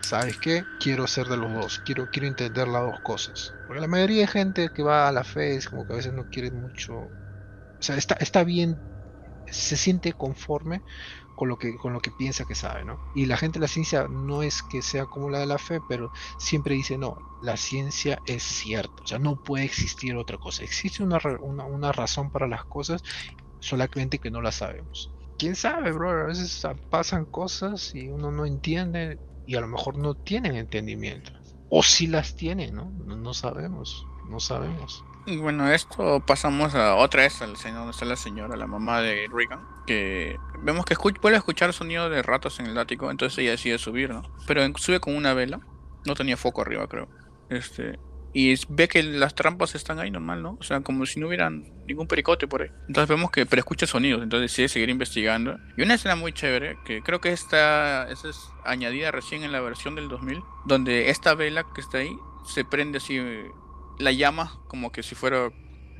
¿sabes 0.00 0.36
qué? 0.38 0.64
Quiero 0.80 1.06
ser 1.06 1.26
de 1.28 1.36
los 1.36 1.52
dos, 1.52 1.80
quiero, 1.84 2.08
quiero 2.10 2.28
entender 2.28 2.68
las 2.68 2.82
dos 2.82 3.00
cosas. 3.00 3.54
Porque 3.66 3.80
la 3.80 3.88
mayoría 3.88 4.22
de 4.22 4.26
gente 4.26 4.70
que 4.74 4.82
va 4.82 5.08
a 5.08 5.12
la 5.12 5.24
fe 5.24 5.56
es 5.56 5.68
como 5.68 5.86
que 5.86 5.94
a 5.94 5.96
veces 5.96 6.12
no 6.12 6.26
quiere 6.28 6.50
mucho. 6.50 6.94
O 6.98 7.82
sea, 7.82 7.96
está, 7.96 8.14
está 8.20 8.44
bien 8.44 8.78
se 9.50 9.76
siente 9.76 10.12
conforme 10.12 10.82
con 11.36 11.48
lo 11.48 11.58
que 11.58 11.76
con 11.76 11.92
lo 11.92 12.00
que 12.00 12.10
piensa 12.10 12.46
que 12.46 12.56
sabe, 12.56 12.84
¿no? 12.84 12.98
Y 13.14 13.26
la 13.26 13.36
gente 13.36 13.58
de 13.58 13.64
la 13.64 13.68
ciencia 13.68 14.08
no 14.08 14.42
es 14.42 14.62
que 14.62 14.82
sea 14.82 15.04
como 15.04 15.30
la 15.30 15.38
de 15.38 15.46
la 15.46 15.58
fe, 15.58 15.80
pero 15.86 16.10
siempre 16.38 16.74
dice 16.74 16.98
no, 16.98 17.18
la 17.42 17.56
ciencia 17.56 18.20
es 18.26 18.42
cierta, 18.42 19.02
o 19.04 19.06
sea, 19.06 19.18
no 19.18 19.36
puede 19.36 19.64
existir 19.64 20.16
otra 20.16 20.38
cosa, 20.38 20.64
existe 20.64 21.04
una, 21.04 21.18
una, 21.38 21.92
razón 21.92 22.30
para 22.30 22.48
las 22.48 22.64
cosas, 22.64 23.02
solamente 23.60 24.18
que 24.18 24.30
no 24.30 24.40
la 24.40 24.50
sabemos. 24.50 25.12
¿Quién 25.38 25.54
sabe, 25.54 25.92
bro? 25.92 26.10
A 26.10 26.26
veces 26.28 26.66
pasan 26.88 27.26
cosas 27.26 27.94
y 27.94 28.08
uno 28.08 28.32
no 28.32 28.46
entiende 28.46 29.18
y 29.44 29.54
a 29.56 29.60
lo 29.60 29.68
mejor 29.68 29.98
no 29.98 30.14
tienen 30.14 30.56
entendimiento. 30.56 31.30
O 31.68 31.82
si 31.82 32.06
las 32.06 32.34
tienen, 32.34 32.74
¿no? 32.74 32.90
No, 33.04 33.16
no 33.16 33.34
sabemos, 33.34 34.06
no 34.30 34.40
sabemos. 34.40 35.04
Y 35.26 35.38
bueno, 35.38 35.70
esto 35.72 36.22
pasamos 36.24 36.74
a 36.76 36.94
otra 36.94 37.22
vez 37.22 37.42
al 37.42 37.54
donde 37.54 37.90
está 37.90 38.04
la 38.04 38.14
señora, 38.14 38.56
la 38.56 38.68
mamá 38.68 39.00
de 39.00 39.26
Regan, 39.32 39.60
que 39.86 40.38
vemos 40.62 40.84
que 40.84 40.94
escucha, 40.94 41.20
puede 41.20 41.36
escuchar 41.36 41.72
sonido 41.72 42.08
de 42.08 42.22
ratos 42.22 42.60
en 42.60 42.66
el 42.66 42.78
ático, 42.78 43.10
entonces 43.10 43.38
ella 43.38 43.50
decide 43.50 43.78
subir, 43.78 44.10
¿no? 44.10 44.22
Pero 44.46 44.62
sube 44.76 45.00
con 45.00 45.16
una 45.16 45.34
vela, 45.34 45.60
no 46.04 46.14
tenía 46.14 46.36
foco 46.36 46.62
arriba, 46.62 46.86
creo. 46.86 47.08
Este, 47.50 47.98
y 48.32 48.54
ve 48.68 48.86
que 48.86 49.02
las 49.02 49.34
trampas 49.34 49.74
están 49.74 49.98
ahí 49.98 50.10
normal, 50.10 50.42
¿no? 50.42 50.58
O 50.60 50.62
sea, 50.62 50.80
como 50.82 51.06
si 51.06 51.18
no 51.18 51.26
hubieran 51.26 51.72
ningún 51.86 52.06
pericote 52.06 52.46
por 52.46 52.62
ahí. 52.62 52.70
Entonces 52.86 53.08
vemos 53.08 53.30
que, 53.30 53.46
pero 53.46 53.60
escucha 53.60 53.86
sonidos, 53.86 54.22
entonces 54.22 54.52
decide 54.52 54.68
seguir 54.68 54.90
investigando. 54.90 55.56
Y 55.76 55.82
una 55.82 55.94
escena 55.94 56.16
muy 56.16 56.32
chévere, 56.32 56.76
que 56.84 57.02
creo 57.02 57.20
que 57.20 57.32
esta, 57.32 58.08
esa 58.10 58.28
es 58.28 58.48
añadida 58.64 59.10
recién 59.10 59.42
en 59.42 59.52
la 59.52 59.60
versión 59.60 59.94
del 59.94 60.08
2000, 60.08 60.42
donde 60.66 61.10
esta 61.10 61.34
vela 61.34 61.64
que 61.74 61.80
está 61.80 61.98
ahí 61.98 62.14
se 62.44 62.64
prende 62.64 62.98
así, 62.98 63.18
la 63.98 64.12
llama 64.12 64.52
como 64.68 64.92
que 64.92 65.02
si 65.02 65.14
fuera 65.14 65.50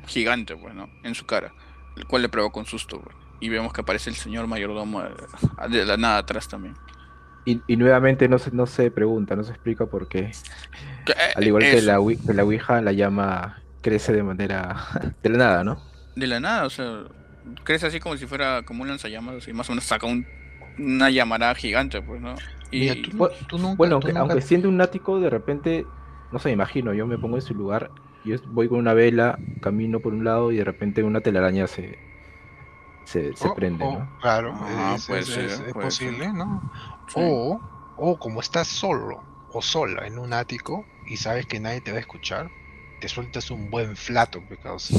gigante, 0.07 0.57
pues, 0.57 0.75
¿no? 0.75 0.89
En 1.03 1.15
su 1.15 1.27
cara, 1.27 1.55
el 1.97 2.07
cual 2.07 2.23
le 2.23 2.29
provoca 2.29 2.61
un 2.61 2.67
susto, 2.67 3.01
pues. 3.01 3.17
Y 3.41 3.49
vemos 3.51 3.73
que 3.73 3.83
aparece 3.83 4.11
el 4.11 4.17
señor 4.17 4.47
mayordomo 4.47 5.03
eh, 5.03 5.11
de 5.69 5.85
la 5.85 5.97
nada 5.97 6.19
atrás 6.19 6.49
también. 6.49 6.75
Y, 7.45 7.61
y 7.67 7.77
nuevamente 7.77 8.29
no 8.29 8.39
se, 8.39 8.51
no 8.51 8.67
se 8.67 8.91
pregunta, 8.91 9.37
no 9.37 9.45
se 9.45 9.53
explica 9.53 9.87
por 9.87 10.09
qué. 10.09 10.31
Eh, 11.07 11.15
Al 11.37 11.45
igual 11.47 11.63
que 11.63 11.83
la, 11.83 12.01
Ouija- 12.01 12.27
que 12.27 12.35
la 12.35 12.45
Ouija, 12.45 12.81
la 12.81 12.93
llama 12.93 13.63
crece 13.83 14.13
de 14.13 14.23
manera 14.23 14.77
de 15.23 15.29
la 15.31 15.39
nada, 15.39 15.65
¿no? 15.65 15.81
De 16.17 16.27
la 16.27 16.41
nada, 16.41 16.65
o 16.67 16.71
sea, 16.71 17.05
crece 17.63 17.87
así 17.87 18.01
como 18.01 18.17
si 18.17 18.27
fuera 18.27 18.63
como 18.63 18.83
un 18.83 18.89
lanzallamas, 18.89 19.37
así 19.37 19.53
más 19.53 19.69
o 19.69 19.73
menos 19.73 19.85
saca 19.85 20.07
un, 20.07 20.27
una 20.79 21.11
llamarada 21.11 21.55
gigante, 21.55 22.01
pues, 22.03 22.21
¿no? 22.21 22.35
Y 22.71 22.81
Mira, 22.81 22.95
tú, 23.49 23.59
nunca, 23.59 23.77
Bueno, 23.77 23.95
tú 24.01 24.09
aunque, 24.09 24.09
nunca- 24.09 24.21
aunque 24.21 24.41
siendo 24.41 24.69
un 24.69 24.77
nático, 24.79 25.21
de 25.21 25.31
repente, 25.31 25.87
no 26.31 26.39
sé, 26.39 26.51
imagino, 26.51 26.95
yo 26.95 27.07
me 27.07 27.19
pongo 27.19 27.37
en 27.37 27.43
su 27.43 27.55
lugar, 27.55 27.91
yo 28.25 28.37
voy 28.49 28.69
con 28.69 28.79
una 28.79 28.95
vela, 28.95 29.39
camino 29.61 30.01
por 30.01 30.15
un 30.15 30.25
lado 30.25 30.53
y 30.53 30.57
de 30.57 30.65
repente 30.65 31.03
una 31.03 31.21
telaraña 31.21 31.67
se, 31.67 31.99
se, 33.05 33.35
se 33.37 33.49
O- 33.49 33.55
prende, 33.55 33.85
o- 33.87 33.99
¿no? 33.99 34.09
Claro, 34.21 34.53
Ah, 34.61 34.95
es, 34.97 35.07
puede 35.07 35.23
es- 35.23 35.29
ser, 35.29 35.45
es- 35.45 35.61
es 35.61 35.73
puede 35.73 35.87
posible, 35.89 36.33
¿no? 36.33 36.63
Sí. 37.09 37.21
O, 37.21 37.61
o 37.97 38.19
como 38.19 38.41
estás 38.41 38.69
solo 38.69 39.23
o 39.49 39.63
sola 39.63 40.07
en 40.07 40.19
un 40.19 40.33
ático 40.33 40.87
y 41.05 41.17
sabes 41.17 41.47
que 41.47 41.61
nadie 41.61 41.81
te 41.81 41.93
va 41.93 41.99
a 41.99 42.01
escuchar, 42.01 42.51
te 42.99 43.09
sueltas 43.09 43.51
un 43.51 43.71
buen 43.71 43.97
flato, 43.97 44.43
pe, 44.43 44.57
causa. 44.59 44.95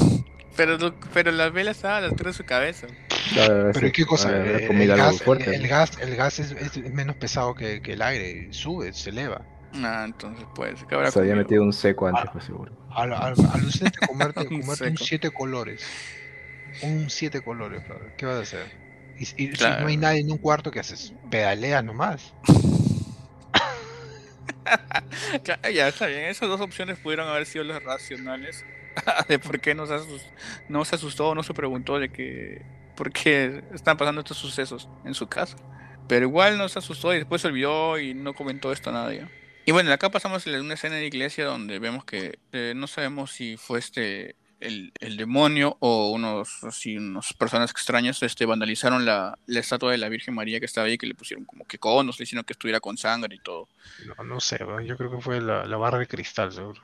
Pero, 0.56 0.78
pero 1.12 1.30
la 1.30 1.50
vela 1.50 1.70
estaba 1.70 1.98
a 1.98 2.00
la 2.00 2.06
altura 2.08 2.30
de 2.30 2.34
su 2.34 2.44
cabeza. 2.44 2.86
Claro, 3.32 3.72
Pero 3.72 3.86
sí, 3.86 3.92
¿qué 3.92 4.04
cosa? 4.06 4.28
haber 4.30 4.62
El, 4.62 4.80
el 4.80 4.96
gas, 4.96 5.22
fuerte, 5.22 5.54
el- 5.54 5.62
el 5.62 5.68
gas, 5.68 5.90
el 6.00 6.16
gas 6.16 6.38
es, 6.40 6.52
es 6.52 6.92
menos 6.92 7.16
pesado 7.16 7.54
que, 7.54 7.80
que 7.80 7.92
el 7.92 8.02
aire, 8.02 8.48
sube, 8.52 8.92
se 8.92 9.10
eleva. 9.10 9.46
Ah, 9.84 10.04
entonces 10.04 10.44
habrá 10.90 11.10
Se 11.10 11.18
había 11.20 11.32
comido. 11.32 11.34
metido 11.34 11.62
un 11.62 11.72
seco 11.72 12.06
antes, 12.06 12.24
pues 12.32 12.44
seguro. 12.44 12.72
Al, 12.90 13.12
al, 13.12 13.34
comerte, 14.06 14.40
Un 14.50 14.60
comerte 14.60 14.88
un 14.88 14.96
siete 14.98 15.30
colores. 15.30 15.84
Un 16.82 17.08
siete 17.10 17.40
colores. 17.42 17.82
¿Qué 18.16 18.26
vas 18.26 18.36
a 18.36 18.40
hacer? 18.42 18.66
Y, 19.18 19.22
y 19.22 19.56
si 19.56 19.64
no 19.78 19.86
hay 19.86 19.96
nadie 19.96 20.20
en 20.20 20.30
un 20.30 20.38
cuarto, 20.38 20.70
¿qué 20.70 20.80
haces? 20.80 21.12
Pedaleas 21.30 21.84
nomás. 21.84 22.32
Claro, 25.42 25.70
ya 25.70 25.88
está 25.88 26.06
bien. 26.06 26.24
Esas 26.24 26.48
dos 26.48 26.60
opciones 26.60 26.98
pudieron 26.98 27.28
haber 27.28 27.46
sido 27.46 27.64
las 27.64 27.82
racionales 27.82 28.64
de 29.28 29.38
por 29.38 29.60
qué 29.60 29.74
no 29.74 29.86
se, 29.86 29.94
asus- 29.94 30.26
no 30.68 30.84
se 30.84 30.96
asustó 30.96 31.28
o 31.30 31.34
no 31.34 31.42
se 31.42 31.54
preguntó 31.54 31.98
de 31.98 32.10
que 32.10 32.62
por 32.94 33.12
qué 33.12 33.62
están 33.72 33.96
pasando 33.96 34.20
estos 34.20 34.36
sucesos 34.36 34.88
en 35.04 35.14
su 35.14 35.26
casa. 35.28 35.56
Pero 36.06 36.26
igual 36.26 36.58
no 36.58 36.68
se 36.68 36.78
asustó 36.78 37.12
y 37.14 37.18
después 37.18 37.42
se 37.42 37.48
olvidó 37.48 37.98
y 37.98 38.14
no 38.14 38.34
comentó 38.34 38.72
esto 38.72 38.90
a 38.90 38.94
nadie. 38.94 39.26
Y 39.68 39.70
bueno, 39.70 39.92
acá 39.92 40.08
pasamos 40.08 40.46
a 40.46 40.60
una 40.62 40.72
escena 40.72 40.94
de 40.94 41.04
iglesia 41.04 41.44
donde 41.44 41.78
vemos 41.78 42.02
que 42.06 42.38
eh, 42.52 42.72
no 42.74 42.86
sabemos 42.86 43.32
si 43.32 43.58
fue 43.58 43.80
este 43.80 44.34
el, 44.60 44.94
el 44.98 45.18
demonio 45.18 45.76
o 45.80 46.10
unos 46.10 46.64
así 46.64 46.96
unos 46.96 47.34
personas 47.34 47.70
extrañas 47.70 48.22
este 48.22 48.46
vandalizaron 48.46 49.04
la, 49.04 49.38
la 49.44 49.60
estatua 49.60 49.92
de 49.92 49.98
la 49.98 50.08
Virgen 50.08 50.34
María 50.34 50.58
que 50.58 50.64
estaba 50.64 50.86
ahí 50.86 50.96
que 50.96 51.06
le 51.06 51.14
pusieron 51.14 51.44
como 51.44 51.66
que 51.66 51.78
conos, 51.78 52.18
le 52.18 52.22
hicieron 52.22 52.46
que 52.46 52.54
estuviera 52.54 52.80
con 52.80 52.96
sangre 52.96 53.34
y 53.34 53.40
todo. 53.40 53.68
No, 54.16 54.24
no 54.24 54.40
sé, 54.40 54.58
yo 54.86 54.96
creo 54.96 55.10
que 55.10 55.20
fue 55.20 55.38
la, 55.42 55.66
la 55.66 55.76
barra 55.76 55.98
de 55.98 56.06
cristal, 56.06 56.50
seguro. 56.50 56.80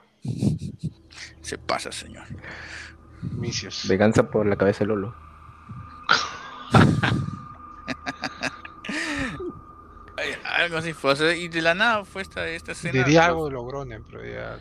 Se 1.40 1.56
pasa, 1.56 1.90
señor. 1.90 2.26
Misios. 3.22 3.88
Venganza 3.88 4.30
por 4.30 4.44
la 4.44 4.56
cabeza 4.56 4.80
de 4.80 4.88
Lolo. 4.88 5.16
Algo 10.44 10.78
así 10.78 10.92
fue. 10.92 11.12
o 11.12 11.16
sea, 11.16 11.34
y 11.34 11.48
de 11.48 11.62
la 11.62 11.74
nada 11.74 12.04
fue 12.04 12.22
esta, 12.22 12.46
esta 12.48 12.72
escena. 12.72 13.04
Diría 13.04 13.28
los- 13.28 13.50
algo 13.50 13.84
de 13.84 14.00
pero 14.10 14.24
ya. 14.24 14.58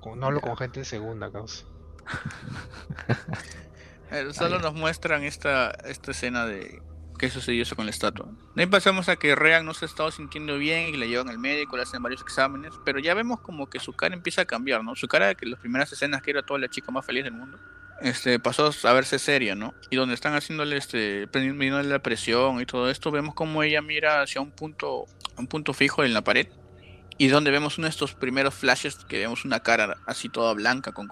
con- 0.00 0.18
no 0.18 0.26
hablo 0.26 0.40
con 0.40 0.56
gente 0.56 0.80
en 0.80 0.84
segunda, 0.84 1.30
causa. 1.30 1.64
solo 4.32 4.58
nos 4.58 4.74
muestran 4.74 5.24
esta, 5.24 5.70
esta 5.70 6.10
escena 6.12 6.46
de 6.46 6.82
qué 7.18 7.30
sucedió 7.30 7.62
eso 7.62 7.76
con 7.76 7.86
la 7.86 7.90
estatua. 7.90 8.28
De 8.54 8.62
ahí 8.62 8.68
pasamos 8.68 9.08
a 9.08 9.16
que 9.16 9.34
Rean 9.34 9.64
no 9.64 9.74
se 9.74 9.84
ha 9.84 9.88
estado 9.88 10.10
sintiendo 10.10 10.58
bien 10.58 10.94
y 10.94 10.96
le 10.96 11.08
llevan 11.08 11.28
al 11.28 11.38
médico, 11.38 11.76
le 11.76 11.82
hacen 11.82 12.02
varios 12.02 12.22
exámenes, 12.22 12.72
pero 12.84 12.98
ya 12.98 13.14
vemos 13.14 13.40
como 13.40 13.68
que 13.68 13.80
su 13.80 13.92
cara 13.94 14.14
empieza 14.14 14.42
a 14.42 14.44
cambiar, 14.44 14.84
¿no? 14.84 14.94
Su 14.94 15.08
cara 15.08 15.26
de 15.28 15.36
que 15.36 15.46
las 15.46 15.60
primeras 15.60 15.92
escenas 15.92 16.22
que 16.22 16.30
era 16.30 16.42
toda 16.42 16.60
la 16.60 16.68
chica 16.68 16.92
más 16.92 17.04
feliz 17.06 17.24
del 17.24 17.32
mundo. 17.32 17.58
Este, 18.00 18.38
pasó 18.38 18.70
a 18.82 18.92
verse 18.92 19.18
seria, 19.18 19.54
¿no? 19.54 19.74
Y 19.90 19.96
donde 19.96 20.14
están 20.14 20.34
haciéndole 20.34 20.76
este, 20.76 21.28
midiéndole 21.32 21.88
la 21.88 22.00
presión 22.00 22.60
y 22.60 22.66
todo 22.66 22.90
esto, 22.90 23.10
vemos 23.10 23.34
como 23.34 23.62
ella 23.62 23.82
mira 23.82 24.22
hacia 24.22 24.40
un 24.40 24.50
punto, 24.50 25.06
un 25.38 25.46
punto 25.46 25.72
fijo 25.72 26.04
en 26.04 26.12
la 26.12 26.22
pared 26.22 26.48
y 27.16 27.28
donde 27.28 27.50
vemos 27.50 27.78
uno 27.78 27.86
de 27.86 27.90
estos 27.90 28.14
primeros 28.14 28.54
flashes 28.54 28.96
que 28.96 29.18
vemos 29.18 29.44
una 29.44 29.60
cara 29.60 29.98
así 30.06 30.28
toda 30.28 30.52
blanca 30.54 30.92
con, 30.92 31.08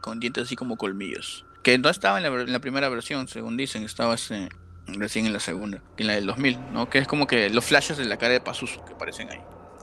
con 0.00 0.20
dientes 0.20 0.44
así 0.44 0.56
como 0.56 0.76
colmillos. 0.76 1.44
Que 1.62 1.78
no 1.78 1.88
estaba 1.88 2.18
en 2.18 2.24
la, 2.24 2.42
en 2.42 2.52
la 2.52 2.60
primera 2.60 2.88
versión, 2.88 3.28
según 3.28 3.56
dicen, 3.56 3.82
estaba 3.82 4.14
este, 4.14 4.48
recién 4.86 5.26
en 5.26 5.32
la 5.32 5.40
segunda, 5.40 5.82
en 5.96 6.06
la 6.06 6.14
del 6.14 6.26
2000, 6.26 6.72
¿no? 6.72 6.88
Que 6.88 6.98
es 6.98 7.08
como 7.08 7.26
que 7.26 7.50
los 7.50 7.64
flashes 7.64 7.96
de 7.96 8.04
la 8.04 8.16
cara 8.16 8.34
de 8.34 8.40
Pazuzu 8.40 8.84
que 8.84 8.92
aparecen 8.92 9.30
ahí. 9.30 9.40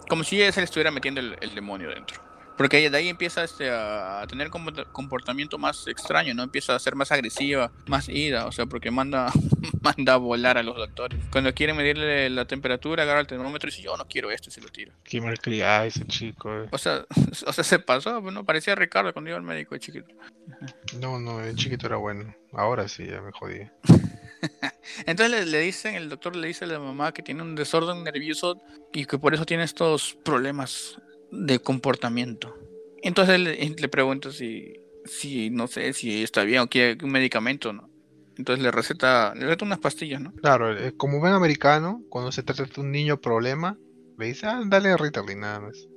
Como 0.07 0.23
si 0.23 0.41
ella 0.41 0.51
se 0.51 0.61
le 0.61 0.65
estuviera 0.65 0.91
metiendo 0.91 1.19
el, 1.19 1.35
el 1.41 1.55
demonio 1.55 1.89
dentro. 1.89 2.21
Porque 2.57 2.89
de 2.89 2.97
ahí 2.97 3.09
empieza 3.09 3.43
este, 3.43 3.69
a 3.69 4.23
tener 4.29 4.49
comporta- 4.49 4.85
comportamiento 4.91 5.57
más 5.57 5.87
extraño, 5.87 6.33
¿no? 6.33 6.43
Empieza 6.43 6.73
a 6.75 6.79
ser 6.79 6.95
más 6.95 7.11
agresiva, 7.11 7.71
más 7.87 8.07
ida, 8.07 8.45
o 8.45 8.51
sea, 8.53 8.65
porque 8.65 8.91
manda, 8.91 9.29
manda 9.81 10.13
a 10.13 10.17
volar 10.17 10.57
a 10.57 10.63
los 10.63 10.77
doctores. 10.77 11.19
Cuando 11.31 11.53
quiere 11.53 11.73
medirle 11.73 12.29
la 12.29 12.45
temperatura, 12.45 13.03
agarra 13.03 13.19
el 13.19 13.27
termómetro 13.27 13.67
y 13.67 13.71
dice, 13.71 13.83
yo 13.83 13.97
no 13.97 14.07
quiero 14.07 14.31
esto, 14.31 14.49
y 14.49 14.53
se 14.53 14.61
lo 14.61 14.69
tira. 14.69 14.93
Qué 15.03 15.19
malcriada 15.19 15.85
ese 15.85 16.05
chico. 16.05 16.53
eh. 16.63 16.67
O 16.71 16.77
sea, 16.77 17.05
o 17.45 17.51
sea, 17.53 17.63
se 17.63 17.79
pasó, 17.79 18.21
¿no? 18.21 18.45
Parecía 18.45 18.73
Ricardo 18.75 19.11
cuando 19.11 19.29
iba 19.31 19.37
al 19.37 19.43
médico 19.43 19.75
de 19.75 19.79
chiquito. 19.81 20.07
No, 20.99 21.19
no, 21.19 21.41
el 21.41 21.55
chiquito 21.55 21.87
era 21.87 21.97
bueno. 21.97 22.33
Ahora 22.53 22.87
sí, 22.87 23.05
ya 23.05 23.19
me 23.21 23.31
jodí. 23.33 23.67
Entonces 25.05 25.45
le, 25.45 25.45
le 25.51 25.59
dicen, 25.59 25.95
el 25.95 26.09
doctor 26.09 26.35
le 26.35 26.47
dice 26.47 26.65
a 26.65 26.67
la 26.67 26.79
mamá 26.79 27.11
que 27.13 27.21
tiene 27.23 27.41
un 27.41 27.55
desorden 27.55 28.03
nervioso 28.03 28.61
y 28.93 29.05
que 29.05 29.17
por 29.17 29.33
eso 29.33 29.45
tiene 29.45 29.63
estos 29.63 30.17
problemas 30.23 30.99
de 31.35 31.59
comportamiento. 31.59 32.55
Entonces 33.01 33.39
le, 33.39 33.55
le 33.69 33.89
pregunta 33.89 34.31
si, 34.31 34.73
si, 35.05 35.49
no 35.49 35.67
sé, 35.67 35.93
si 35.93 36.23
está 36.23 36.43
bien 36.43 36.61
o 36.61 36.67
quiere 36.67 36.97
un 37.03 37.11
medicamento, 37.11 37.73
¿no? 37.73 37.89
Entonces 38.37 38.63
le 38.63 38.71
receta, 38.71 39.33
le 39.35 39.45
receta 39.45 39.65
unas 39.65 39.79
pastillas, 39.79 40.21
¿no? 40.21 40.33
Claro, 40.33 40.77
eh, 40.77 40.93
como 40.97 41.19
buen 41.19 41.33
americano, 41.33 42.01
cuando 42.09 42.31
se 42.31 42.43
trata 42.43 42.63
de 42.65 42.81
un 42.81 42.91
niño 42.91 43.21
problema, 43.21 43.77
le 44.17 44.25
dice, 44.25 44.47
ah, 44.47 44.61
dale 44.65 44.97
Ritalin 44.97 45.39
nada 45.39 45.61
más. 45.61 45.87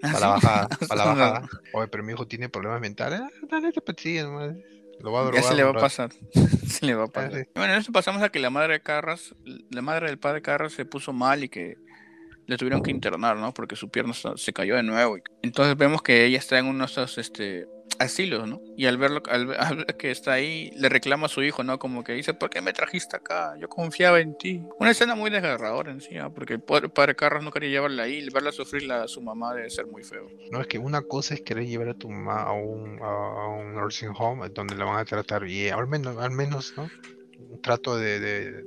Para 0.00 0.20
la 0.20 0.26
bajada, 0.28 0.68
para 0.88 1.04
la 1.04 1.10
bajada. 1.10 1.48
Oye, 1.74 1.88
pero 1.88 2.02
mi 2.02 2.12
hijo 2.12 2.26
tiene 2.26 2.48
problemas 2.48 2.80
mentales, 2.80 3.20
ah, 3.20 3.30
dale 3.50 3.68
esta 3.68 3.80
pastilla 3.80 4.24
nomás. 4.24 4.56
Lo 5.00 5.10
va 5.10 5.20
a 5.20 5.24
drogar. 5.24 5.42
Ya 5.42 5.48
se 5.48 5.54
le 5.54 5.64
va 5.64 5.70
a 5.70 5.74
pasar. 5.74 6.10
se 6.66 6.86
le 6.86 6.94
va 6.94 7.04
a 7.04 7.08
pasar. 7.08 7.34
sí. 7.34 7.44
Bueno, 7.54 7.74
en 7.74 7.80
esto 7.80 7.92
pasamos 7.92 8.22
a 8.22 8.28
que 8.30 8.38
la 8.38 8.50
madre 8.50 8.74
de 8.74 8.80
Carras, 8.80 9.34
la 9.70 9.82
madre 9.82 10.06
del 10.06 10.18
padre 10.18 10.36
de 10.36 10.42
Carras 10.42 10.72
se 10.72 10.84
puso 10.84 11.12
mal 11.12 11.44
y 11.44 11.48
que 11.48 11.76
le 12.46 12.56
tuvieron 12.56 12.82
que 12.82 12.90
internar, 12.90 13.36
¿no? 13.36 13.52
Porque 13.54 13.76
su 13.76 13.88
pierna 13.88 14.12
se- 14.14 14.52
cayó 14.52 14.76
de 14.76 14.82
nuevo. 14.82 15.16
Entonces 15.42 15.76
vemos 15.76 16.02
que 16.02 16.24
ella 16.24 16.38
está 16.38 16.58
en 16.58 16.66
uno 16.66 16.86
de 16.86 16.90
esos 16.92 17.16
este, 17.18 17.66
asilos, 17.98 18.48
¿no? 18.48 18.60
Y 18.76 18.86
al 18.86 18.96
verlo, 18.98 19.22
al, 19.30 19.54
al 19.54 19.86
que 19.96 20.10
está 20.10 20.32
ahí, 20.32 20.70
le 20.76 20.88
reclama 20.88 21.26
a 21.26 21.28
su 21.28 21.42
hijo, 21.42 21.62
¿no? 21.62 21.78
Como 21.78 22.02
que 22.02 22.12
dice, 22.12 22.34
¿por 22.34 22.50
qué 22.50 22.60
me 22.60 22.72
trajiste 22.72 23.16
acá? 23.16 23.54
Yo 23.60 23.68
confiaba 23.68 24.18
en 24.20 24.36
ti. 24.36 24.60
Una 24.80 24.90
escena 24.90 25.14
muy 25.14 25.30
desgarradora 25.30 25.92
en 25.92 26.00
sí, 26.00 26.16
¿ah? 26.18 26.30
porque 26.30 26.54
el 26.54 26.60
pobre 26.60 26.88
padre 26.88 27.14
Carras 27.14 27.44
no 27.44 27.50
quería 27.52 27.70
llevarla 27.70 28.02
ahí, 28.04 28.26
verla 28.30 28.50
sufrir 28.52 28.84
la, 28.84 29.06
su 29.08 29.20
mamá 29.22 29.54
debe 29.54 29.70
ser 29.70 29.86
muy 29.86 30.02
feo. 30.02 30.26
No, 30.50 30.60
es 30.60 30.66
que 30.66 30.78
una 30.78 31.02
cosa 31.02 31.34
es 31.34 31.42
querer 31.42 31.66
llevar 31.66 31.90
a 31.90 31.94
tu 31.94 32.10
mamá 32.10 32.42
a 32.42 32.52
un, 32.52 32.98
a 33.02 33.46
un 33.48 33.74
nursing 33.74 34.12
home 34.18 34.48
donde 34.50 34.74
la 34.74 34.84
van 34.84 34.98
a 34.98 35.04
tratar 35.04 35.44
bien, 35.44 35.74
al 35.74 35.86
menos, 35.86 36.16
al 36.18 36.30
menos, 36.32 36.74
¿no? 36.76 36.90
Un 37.50 37.60
trato 37.60 37.96
de, 37.96 38.18
de, 38.18 38.64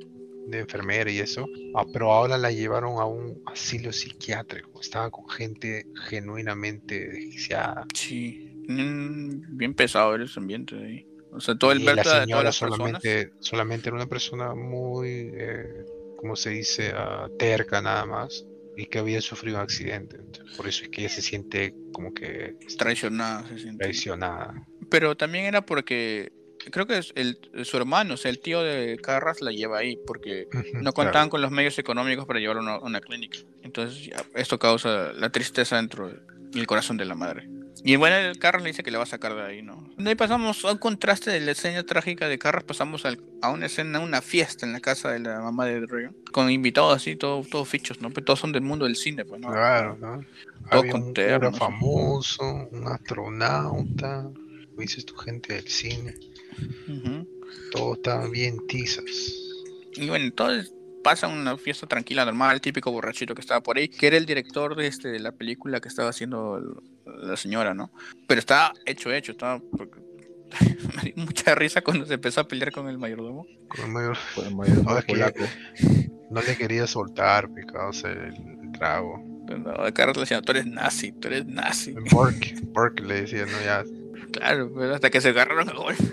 de 0.48 0.60
enfermera 0.60 1.10
y 1.12 1.20
eso. 1.20 1.48
Ah, 1.76 1.86
pero 1.92 2.12
ahora 2.12 2.38
la 2.38 2.52
llevaron 2.52 3.00
a 3.00 3.06
un 3.06 3.42
asilo 3.46 3.92
psiquiátrico. 3.92 4.80
Estaba 4.80 5.10
con 5.10 5.28
gente 5.30 5.88
genuinamente 6.08 7.08
desquiciada. 7.08 7.86
Sí, 7.94 8.52
bien 8.68 9.74
pesado 9.76 10.16
ese 10.16 10.40
ambiente 10.40 10.76
de 10.76 10.86
ahí. 10.86 11.08
O 11.32 11.40
sea, 11.42 11.56
todo 11.56 11.72
el 11.72 11.82
y 11.82 11.84
la 11.86 12.02
todas 12.02 12.24
señora 12.24 12.44
personas. 12.44 12.78
solamente, 12.78 13.34
solamente 13.40 13.90
era 13.90 13.96
una 13.98 14.08
persona 14.08 14.56
muy, 14.56 15.32
eh, 15.34 15.86
¿cómo 16.18 16.36
se 16.36 16.52
dice? 16.52 16.92
Ah, 16.96 17.28
terca 17.38 17.82
nada 17.82 18.06
más. 18.06 18.46
Y 18.78 18.86
que 18.88 19.00
había 19.00 19.22
sufrido 19.22 19.58
un 19.58 19.64
accidente. 19.64 20.18
Por 20.58 20.68
eso 20.68 20.84
es 20.84 20.90
que 20.90 21.02
ella 21.02 21.10
se 21.10 21.22
siente 21.22 21.74
como 21.94 22.14
que 22.14 22.56
traicionada 22.78 23.48
se 23.48 23.60
siente. 23.60 23.84
traicionada. 23.84 24.54
Pero 24.90 25.16
también 25.16 25.46
era 25.46 25.66
porque 25.66 26.32
creo 26.72 26.86
que 26.88 26.98
es 26.98 27.12
el, 27.16 27.40
su 27.64 27.78
hermano, 27.78 28.16
o 28.16 28.18
sea, 28.18 28.32
el 28.32 28.40
tío 28.40 28.62
de 28.62 28.98
Carras 28.98 29.42
la 29.42 29.52
lleva 29.52 29.80
ahí 29.80 29.98
porque 30.06 30.48
no 30.52 30.92
claro. 30.92 30.94
contaban 30.94 31.30
con 31.30 31.42
los 31.42 31.52
medios 31.52 31.78
económicos 31.80 32.26
para 32.26 32.40
llevarlo 32.40 32.62
a 32.70 32.80
una, 32.80 33.02
clínica. 33.02 33.38
Entonces 33.64 34.06
ya, 34.06 34.24
esto 34.36 34.60
causa 34.60 35.14
la 35.14 35.30
tristeza 35.30 35.78
dentro 35.78 36.12
del 36.52 36.68
corazón 36.68 36.98
de 36.98 37.06
la 37.06 37.16
madre. 37.16 37.48
Y 37.84 37.98
bueno, 37.98 38.16
el 38.16 38.40
Carras 38.40 38.64
le 38.64 38.70
dice 38.70 38.82
que 38.82 38.90
le 38.90 38.98
va 38.98 39.04
a 39.04 39.08
sacar 39.08 39.36
de 39.36 39.44
ahí, 39.44 39.62
¿no? 39.62 39.88
De 39.98 40.10
ahí 40.10 40.16
pasamos 40.16 40.66
a 40.66 40.72
un 40.72 40.80
contraste 40.80 41.30
de 41.30 41.40
la 41.40 41.52
escena 41.52 41.84
trágica 41.84 42.28
de 42.28 42.40
Carras, 42.40 42.64
pasamos 42.64 43.06
al- 43.06 43.22
a 43.44 43.52
una 43.52 43.68
escena, 43.68 44.00
una 44.00 44.24
fiesta 44.24 44.66
en 44.66 44.74
la 44.74 44.80
casa 44.80 45.12
de 45.12 45.20
la 45.20 45.40
mamá 45.40 45.66
de 45.66 45.86
Regan, 45.86 46.16
con 46.32 46.50
invitados 46.50 46.96
así, 46.96 47.16
todos 47.16 47.48
todos 47.48 47.70
fichos, 47.70 48.02
¿no? 48.02 48.10
Pero 48.10 48.26
todos 48.26 48.40
son 48.40 48.52
del 48.54 48.64
mundo 48.64 48.86
del 48.86 48.96
cine, 48.96 49.24
pues, 49.24 49.40
¿no? 49.40 49.50
Claro, 49.52 49.98
¿no? 50.02 50.26
Todo 50.72 50.80
Había 50.80 50.92
con 50.94 51.46
un 51.46 51.54
famoso, 51.54 52.70
un 52.72 52.88
astronauta, 52.88 54.32
dices 54.78 55.06
tu 55.06 55.16
gente 55.18 55.54
del 55.54 55.68
cine, 55.68 56.16
Todos 57.72 57.98
estaban 57.98 58.32
bien 58.32 58.58
tizas. 58.68 59.06
Y 59.96 60.08
bueno, 60.10 60.26
entonces 60.26 60.74
pasa 61.04 61.28
una 61.28 61.58
fiesta 61.58 61.88
tranquila, 61.88 62.26
normal, 62.26 62.56
el 62.56 62.62
típico 62.62 62.92
borrachito 62.92 63.36
que 63.36 63.42
estaba 63.42 63.62
por 63.62 63.78
ahí, 63.78 63.88
que 63.88 64.08
era 64.08 64.18
el 64.18 64.26
director 64.26 64.76
de, 64.76 64.88
este, 64.88 65.10
de 65.10 65.20
la 65.20 65.32
película 65.32 65.80
que 65.80 65.88
estaba 65.88 66.10
haciendo 66.10 66.58
el- 66.58 67.28
la 67.30 67.38
señora, 67.38 67.74
¿no? 67.74 67.92
Pero 68.28 68.40
estaba 68.40 68.74
hecho, 68.86 69.12
hecho, 69.12 69.32
estaba... 69.34 69.62
porque- 69.78 70.00
Me 70.96 71.12
dio 71.12 71.14
mucha 71.26 71.54
risa 71.56 71.82
cuando 71.82 72.06
se 72.06 72.16
empezó 72.16 72.42
a 72.42 72.48
pelear 72.48 72.72
con 72.72 72.88
el 72.88 72.98
mayordomo. 72.98 73.46
Con 73.68 73.86
el 73.86 73.92
mayor- 73.92 74.16
Fue 74.16 74.48
el 74.48 74.56
mayor 74.56 74.84
No, 74.84 74.98
es 74.98 75.06
que- 75.06 75.14
polaco. 75.14 75.44
no 76.32 76.42
le 76.42 76.56
quería 76.58 76.88
soltar, 76.88 77.54
pecado, 77.54 77.92
el, 78.06 78.34
el 78.64 78.72
trago. 78.74 79.20
No, 79.48 79.74
Carlos 79.94 80.18
le 80.18 80.22
decía, 80.22 80.42
tú 80.42 80.52
eres 80.54 80.66
nazi, 80.66 81.12
tú 81.12 81.28
eres 81.28 81.46
nazi. 81.46 81.94
Burke, 82.12 82.56
Burke 82.74 83.04
le 83.04 83.22
decía, 83.22 83.46
no, 83.46 83.62
ya, 83.64 83.84
Claro, 84.32 84.72
pero 84.76 84.96
hasta 84.96 85.10
que 85.10 85.22
se 85.22 85.30
agarraron 85.30 85.70
a 85.70 85.74
golpe. 85.74 86.04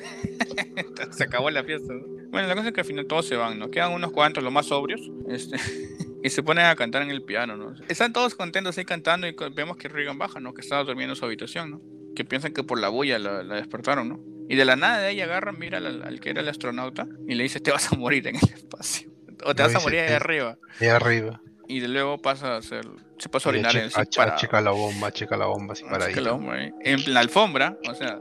Entonces, 0.76 1.16
se 1.16 1.24
acabó 1.24 1.50
la 1.50 1.64
fiesta. 1.64 1.92
¿no? 1.92 2.02
Bueno, 2.30 2.48
la 2.48 2.54
cosa 2.54 2.68
es 2.68 2.74
que 2.74 2.80
al 2.80 2.86
final 2.86 3.06
todos 3.06 3.26
se 3.26 3.36
van, 3.36 3.58
¿no? 3.58 3.70
Quedan 3.70 3.92
unos 3.92 4.12
cuantos, 4.12 4.42
los 4.42 4.52
más 4.52 4.66
sobrios, 4.66 5.00
este, 5.28 5.56
y 6.22 6.30
se 6.30 6.42
ponen 6.42 6.66
a 6.66 6.76
cantar 6.76 7.02
en 7.02 7.10
el 7.10 7.22
piano, 7.22 7.56
¿no? 7.56 7.74
Están 7.88 8.12
todos 8.12 8.34
contentos 8.34 8.78
ahí 8.78 8.84
cantando 8.84 9.26
y 9.26 9.34
vemos 9.54 9.76
que 9.76 9.88
Regan 9.88 10.18
baja, 10.18 10.40
¿no? 10.40 10.54
Que 10.54 10.62
estaba 10.62 10.84
durmiendo 10.84 11.12
en 11.12 11.16
su 11.16 11.24
habitación, 11.24 11.70
¿no? 11.70 11.80
Que 12.14 12.24
piensan 12.24 12.52
que 12.52 12.62
por 12.62 12.78
la 12.78 12.88
bulla 12.88 13.18
la, 13.18 13.42
la 13.42 13.56
despertaron, 13.56 14.08
¿no? 14.08 14.20
Y 14.48 14.56
de 14.56 14.64
la 14.64 14.76
nada 14.76 14.98
de 14.98 15.10
ella 15.10 15.24
agarra, 15.24 15.52
mira 15.52 15.78
al, 15.78 16.02
al 16.02 16.20
que 16.20 16.30
era 16.30 16.40
el 16.40 16.48
astronauta 16.48 17.06
y 17.26 17.34
le 17.34 17.42
dice, 17.44 17.60
te 17.60 17.70
vas 17.70 17.92
a 17.92 17.96
morir 17.96 18.26
en 18.26 18.36
el 18.36 18.42
espacio. 18.42 19.10
O 19.44 19.56
te 19.56 19.62
No 19.64 19.68
vas 19.68 19.76
a 19.76 19.80
morir 19.80 19.98
ahí 20.00 20.12
arriba. 20.12 20.56
Y 20.80 20.86
arriba. 20.86 21.42
Y 21.66 21.80
de 21.80 21.88
luego 21.88 22.22
pasa 22.22 22.56
a 22.56 22.62
ser, 22.62 22.86
se 23.22 23.28
pasa 23.28 23.48
a 23.48 23.52
orinar 23.52 23.76
en 23.76 23.88
sí 23.90 23.96
a- 23.98 24.02
a- 24.02 24.04
parado. 24.04 24.38
checa 24.38 24.60
la 24.60 24.70
bomba, 24.72 25.12
checa 25.12 25.36
la 25.36 25.46
bomba 25.46 25.72
así 25.74 25.84
para 25.84 26.06
ahí. 26.06 26.14
La 26.14 26.32
bomba 26.32 26.54
ahí. 26.54 26.72
En 26.80 27.14
la 27.14 27.20
alfombra, 27.20 27.76
o 27.88 27.94
sea, 27.94 28.18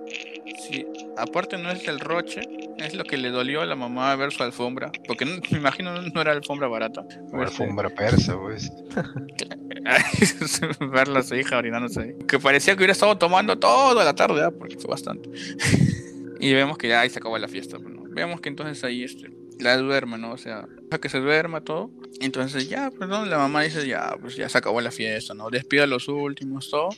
si 0.68 0.86
aparte 1.18 1.58
no 1.58 1.72
es 1.72 1.88
el 1.88 2.00
roche, 2.00 2.42
es 2.78 2.94
lo 2.94 3.04
que 3.04 3.18
le 3.18 3.30
dolió 3.30 3.62
a 3.62 3.66
la 3.66 3.76
mamá 3.76 4.16
ver 4.16 4.32
su 4.32 4.44
alfombra, 4.44 4.92
porque 5.08 5.26
no- 5.26 5.42
me 5.52 5.58
imagino 5.58 6.00
no, 6.02 6.22
era 6.22 6.32
alfombra 6.34 6.68
barata. 6.68 7.04
Este, 7.10 7.36
alfombra 7.38 7.90
persa, 7.90 8.38
pues. 8.40 8.72
verla 10.92 11.20
a 11.20 11.24
su 11.24 11.36
hija 11.36 11.58
orinándose 11.58 12.02
ahí. 12.02 12.14
Que 12.28 12.40
parecía 12.40 12.74
que 12.76 12.80
hubiera 12.80 12.94
estado 12.94 13.18
tomando 13.18 13.58
toda 13.58 14.04
la 14.04 14.14
tarde, 14.14 14.44
¿ah? 14.44 14.52
porque 14.52 14.78
fue 14.78 14.90
bastante. 14.90 15.30
y 16.40 16.54
vemos 16.54 16.78
que 16.78 16.88
ya 16.90 17.02
ahí 17.02 17.10
se 17.10 17.20
acabó 17.20 17.38
la 17.38 17.48
fiesta. 17.48 17.78
pues, 17.80 17.94
¿no? 17.94 18.04
Vemos 18.10 18.42
que 18.42 18.50
entonces 18.50 18.84
ahí 18.84 19.04
este, 19.04 19.32
la 19.60 19.78
duerme, 19.78 20.18
¿no? 20.18 20.32
O 20.34 20.38
sea, 20.38 20.68
que 21.02 21.10
se 21.10 21.20
duerma 21.20 21.62
todo. 21.62 21.90
Entonces 22.20 22.70
ya, 22.70 22.92
pues 22.92 23.10
¿no? 23.10 23.26
la 23.26 23.38
mamá 23.38 23.64
dice, 23.64 23.88
ya, 23.88 24.16
pues 24.20 24.36
ya 24.36 24.48
se 24.50 24.58
acabó 24.58 24.82
la 24.82 24.92
fiesta, 24.92 25.34
¿no? 25.34 25.50
Despide 25.50 25.84
a 25.84 25.88
los 25.88 26.08
últimos, 26.08 26.70
todo. 26.70 26.90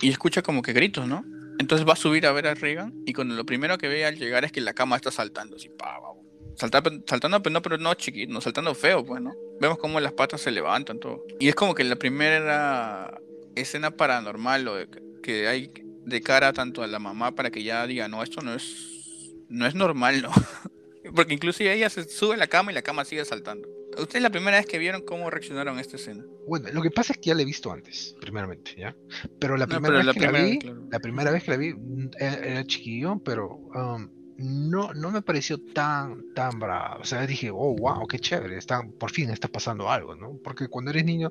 Y 0.00 0.10
escucha 0.10 0.42
como 0.42 0.62
que 0.62 0.72
gritos, 0.72 1.06
¿no? 1.08 1.24
Entonces 1.58 1.86
va 1.88 1.94
a 1.94 1.96
subir 1.96 2.26
a 2.26 2.32
ver 2.32 2.46
a 2.46 2.54
Regan 2.54 2.94
y 3.04 3.12
cuando 3.12 3.34
lo 3.34 3.44
primero 3.44 3.78
que 3.78 3.88
ve 3.88 4.04
al 4.04 4.16
llegar 4.16 4.44
es 4.44 4.52
que 4.52 4.60
la 4.60 4.74
cama 4.74 4.94
está 4.96 5.10
saltando, 5.10 5.56
así, 5.56 5.68
pa, 5.70 5.96
pa, 6.00 6.12
pa. 6.12 6.18
Salta- 6.56 6.82
saltando, 7.06 7.42
pero 7.42 7.52
no, 7.52 7.62
pero 7.62 7.78
no 7.78 7.94
chiquito, 7.94 8.32
no, 8.32 8.40
saltando 8.40 8.74
feo, 8.74 9.04
pues, 9.04 9.20
¿no? 9.22 9.32
Vemos 9.60 9.78
como 9.78 9.98
las 10.00 10.12
patas 10.12 10.40
se 10.40 10.50
levantan, 10.52 11.00
todo. 11.00 11.24
Y 11.40 11.48
es 11.48 11.54
como 11.56 11.74
que 11.74 11.82
la 11.84 11.96
primera 11.96 13.20
escena 13.56 13.90
paranormal 13.90 14.68
o 14.68 14.74
de- 14.76 14.88
que 15.22 15.48
hay 15.48 15.70
de 16.04 16.20
cara 16.20 16.52
tanto 16.52 16.82
a 16.82 16.86
la 16.86 16.98
mamá 16.98 17.34
para 17.34 17.50
que 17.50 17.62
ya 17.62 17.86
diga, 17.86 18.08
no, 18.08 18.22
esto 18.22 18.40
no 18.40 18.54
es, 18.54 19.32
no 19.48 19.66
es 19.66 19.74
normal, 19.74 20.22
¿no? 20.22 20.30
Porque 21.14 21.34
inclusive 21.34 21.72
ella 21.72 21.90
se 21.90 22.04
sube 22.08 22.34
a 22.34 22.38
la 22.38 22.46
cama 22.46 22.70
y 22.70 22.74
la 22.74 22.82
cama 22.82 23.04
sigue 23.04 23.24
saltando. 23.24 23.68
¿Ustedes 23.96 24.22
la 24.22 24.30
primera 24.30 24.58
vez 24.58 24.66
que 24.66 24.78
vieron 24.78 25.02
cómo 25.02 25.30
reaccionaron 25.30 25.78
a 25.78 25.80
esta 25.80 25.96
escena? 25.96 26.24
Bueno, 26.46 26.68
lo 26.72 26.82
que 26.82 26.90
pasa 26.90 27.12
es 27.12 27.18
que 27.18 27.28
ya 27.30 27.34
la 27.34 27.42
he 27.42 27.44
visto 27.44 27.70
antes, 27.72 28.14
primeramente, 28.20 28.74
¿ya? 28.76 28.96
Pero 29.38 29.56
la 29.56 29.66
No, 29.66 29.68
primera 29.68 29.94
pero 29.94 29.98
vez 29.98 30.06
la 30.06 30.14
que 30.14 30.20
primera 30.20 30.38
la 30.38 30.44
vi, 30.44 30.58
claro. 30.58 30.86
la 30.90 31.00
primera 31.00 31.30
vez 31.30 31.42
que 31.44 31.50
la 31.50 31.56
vi 31.56 31.74
mm, 31.74 32.10
era, 32.18 32.34
era 32.36 32.64
chiquillo, 32.64 33.18
pero 33.24 33.48
um, 33.74 34.08
no, 34.36 34.94
no 34.94 35.10
me 35.10 35.22
pareció 35.22 35.58
tan, 35.58 36.32
tan 36.34 36.58
brava. 36.58 36.98
O 37.00 37.04
sea, 37.04 37.26
dije, 37.26 37.50
oh, 37.50 37.74
wow, 37.76 38.06
qué 38.06 38.18
chévere, 38.20 38.56
está, 38.56 38.82
por 38.98 39.10
fin 39.10 39.30
está 39.30 39.48
pasando 39.48 39.90
algo, 39.90 40.14
¿no? 40.14 40.38
Porque 40.44 40.68
cuando 40.68 40.90
eres 40.92 41.04
niño, 41.04 41.30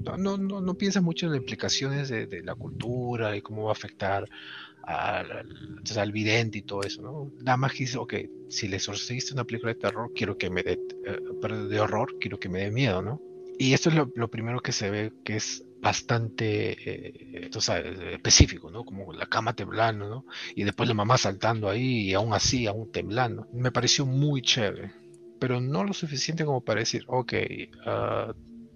no, 0.00 0.16
no, 0.16 0.38
no, 0.38 0.60
no 0.60 0.74
piensas 0.78 1.02
mucho 1.02 1.26
en 1.26 1.32
las 1.32 1.40
implicaciones 1.40 2.08
de, 2.08 2.26
de 2.26 2.42
la 2.42 2.54
cultura 2.54 3.36
y 3.36 3.42
cómo 3.42 3.64
va 3.64 3.70
a 3.70 3.72
afectar 3.72 4.28
al, 4.88 5.30
al- 5.32 5.78
o 5.82 5.86
sea, 5.86 6.02
al 6.02 6.12
vidente 6.12 6.58
y 6.58 6.62
todo 6.62 6.82
eso, 6.82 7.02
¿no? 7.02 7.32
Nada 7.42 7.56
más 7.56 7.72
que 7.72 7.84
dices, 7.84 7.96
ok, 7.96 8.14
si 8.48 8.68
le 8.68 8.78
sucediste 8.78 9.34
una 9.34 9.44
película 9.44 9.72
de 9.72 9.78
terror, 9.80 10.10
quiero 10.14 10.36
que 10.36 10.50
me 10.50 10.62
dé, 10.62 10.72
eh, 11.06 11.18
perdón, 11.40 11.68
de 11.68 11.80
horror, 11.80 12.14
quiero 12.20 12.38
que 12.38 12.48
me 12.48 12.60
dé 12.60 12.70
miedo, 12.70 13.02
¿no? 13.02 13.20
Y 13.58 13.72
esto 13.74 13.88
es 13.90 13.96
lo, 13.96 14.10
lo 14.14 14.28
primero 14.28 14.60
que 14.60 14.72
se 14.72 14.90
ve 14.90 15.12
que 15.24 15.36
es 15.36 15.64
bastante 15.80 16.76
eh, 16.84 17.48
tú 17.50 17.60
sabes, 17.60 17.98
específico, 18.12 18.70
¿no? 18.70 18.84
Como 18.84 19.12
la 19.12 19.26
cama 19.26 19.54
temblando, 19.54 20.08
¿no? 20.08 20.24
Y 20.54 20.64
después 20.64 20.88
la 20.88 20.94
mamá 20.94 21.18
saltando 21.18 21.68
ahí 21.68 22.10
y 22.10 22.14
aún 22.14 22.32
así, 22.34 22.66
aún 22.66 22.90
temblando. 22.92 23.46
Me 23.52 23.72
pareció 23.72 24.06
muy 24.06 24.42
chévere, 24.42 24.92
pero 25.40 25.60
no 25.60 25.84
lo 25.84 25.92
suficiente 25.92 26.44
como 26.44 26.60
para 26.62 26.80
decir, 26.80 27.04
ok, 27.06 27.32
ah, 27.86 28.32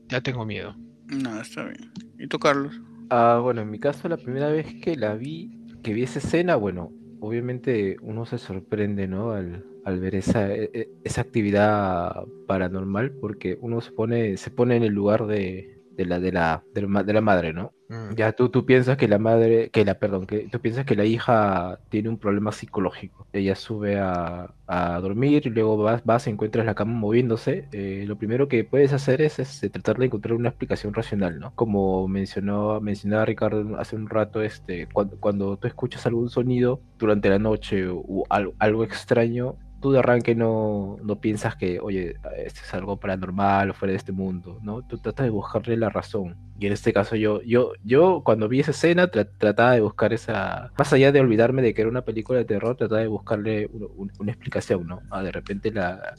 ya 0.09 0.21
tengo 0.21 0.45
miedo. 0.45 0.75
No, 1.09 1.41
está 1.41 1.65
bien. 1.65 1.91
¿Y 2.19 2.27
tú, 2.29 2.39
Carlos? 2.39 2.75
Ah, 3.11 3.41
bueno, 3.43 3.61
en 3.63 3.71
mi 3.71 3.79
caso, 3.79 4.09
la 4.09 4.17
primera 4.17 4.49
vez 4.49 4.67
que 4.83 4.97
la 4.97 5.15
vi, 5.15 5.51
que 5.83 5.93
vi 5.95 6.03
esa 6.05 6.19
escena, 6.21 6.57
bueno, 6.57 6.93
obviamente 7.21 7.97
uno 8.03 8.27
se 8.27 8.39
sorprende, 8.39 9.09
¿no? 9.09 9.33
Al, 9.33 9.65
al 9.85 10.01
ver 10.01 10.15
esa, 10.15 10.53
e- 10.55 10.71
e- 10.73 10.91
esa 11.05 11.23
actividad 11.23 12.25
paranormal, 12.47 13.13
porque 13.21 13.59
uno 13.61 13.81
se 13.81 13.93
pone, 13.93 14.37
se 14.37 14.51
pone 14.51 14.77
en 14.77 14.85
el 14.85 14.93
lugar 14.93 15.27
de, 15.27 15.72
de 15.97 16.07
la, 16.07 16.19
de 16.21 16.33
la, 16.33 16.65
de 16.73 16.83
la, 16.83 16.89
ma- 16.89 17.03
de 17.05 17.13
la 17.13 17.21
madre, 17.21 17.53
¿no? 17.53 17.73
Mm, 17.89 18.15
Ya 18.15 18.33
tú, 18.33 18.49
tú 18.49 18.65
piensas 18.65 18.97
que 18.97 19.09
la 19.09 19.19
madre, 19.19 19.71
que 19.71 19.85
la, 19.85 19.95
perdón, 19.99 20.27
que 20.27 20.49
tú 20.51 20.61
piensas 20.61 20.85
que 20.87 20.97
la 20.97 21.05
hija 21.05 21.79
tiene 21.91 22.09
un 22.09 22.19
problema 22.19 22.53
psicológico. 22.53 23.27
Ella 23.33 23.55
sube 23.55 23.99
a, 23.99 24.55
a 24.67 25.01
dormir 25.01 25.47
y 25.47 25.51
luego 25.51 25.77
vas, 25.77 26.03
vas 26.05 26.27
y 26.27 26.31
encuentras 26.31 26.65
la 26.67 26.75
cama 26.75 26.95
moviéndose. 26.95 27.69
eh, 27.73 28.05
lo 28.07 28.17
primero 28.17 28.49
que 28.49 28.65
puedes 28.65 28.93
hacer 28.93 29.21
es, 29.23 29.39
este, 29.39 29.69
tratar 29.71 29.99
de 29.99 30.07
encontrar 30.07 30.35
una 30.35 30.49
explicación 30.51 30.95
racional, 30.95 31.39
¿no? 31.39 31.55
Como 31.55 32.09
mencionó, 32.09 32.81
mencionaba 32.81 33.25
Ricardo 33.27 33.77
hace 33.79 33.97
un 33.97 34.09
rato, 34.09 34.43
este, 34.43 34.87
cuando, 34.93 35.19
cuando 35.21 35.57
tú 35.59 35.67
escuchas 35.69 36.07
algún 36.07 36.31
sonido 36.31 36.81
durante 36.99 37.29
la 37.29 37.39
noche 37.39 37.87
o 37.91 38.25
algo, 38.31 38.55
algo 38.59 38.85
extraño, 38.85 39.57
tú 39.83 39.93
de 39.93 39.99
arranque 39.99 40.35
no, 40.35 40.97
no 41.05 41.21
piensas 41.21 41.57
que, 41.57 41.79
oye, 41.81 42.17
esto 42.39 42.61
es 42.65 42.73
algo 42.75 42.97
paranormal 42.99 43.71
o 43.71 43.75
fuera 43.75 43.93
de 43.93 43.99
este 43.99 44.13
mundo, 44.13 44.59
¿no? 44.63 44.81
Tú 44.83 44.97
tratas 44.97 45.25
de 45.25 45.31
buscarle 45.31 45.77
la 45.77 45.91
razón. 45.91 46.37
Y 46.59 46.67
en 46.67 46.73
este 46.73 46.95
caso 46.95 47.17
yo, 47.17 47.43
yo, 47.43 47.73
yo 47.85 48.23
cuando 48.25 48.49
vi 48.49 48.61
esa 48.61 48.71
escena 48.71 49.11
tra- 49.11 49.29
trataba 49.37 49.73
de 49.73 49.81
buscar 49.83 50.15
esa, 50.15 50.71
más 50.79 50.93
allá 50.95 51.13
de 51.13 51.21
olvidarme 51.21 51.61
de 51.61 51.75
que 51.75 51.83
era 51.83 51.91
una 51.91 52.03
película 52.03 52.39
de 52.39 52.47
terror, 52.47 52.77
trataba 52.77 53.03
de 53.03 53.09
buscarle 53.09 53.67
un- 53.73 53.89
un- 53.97 54.13
una 54.21 54.33
explicación, 54.33 54.87
¿no? 54.87 55.01
Ah, 55.11 55.23
de 55.23 55.33
repente 55.33 55.71
la, 55.73 56.15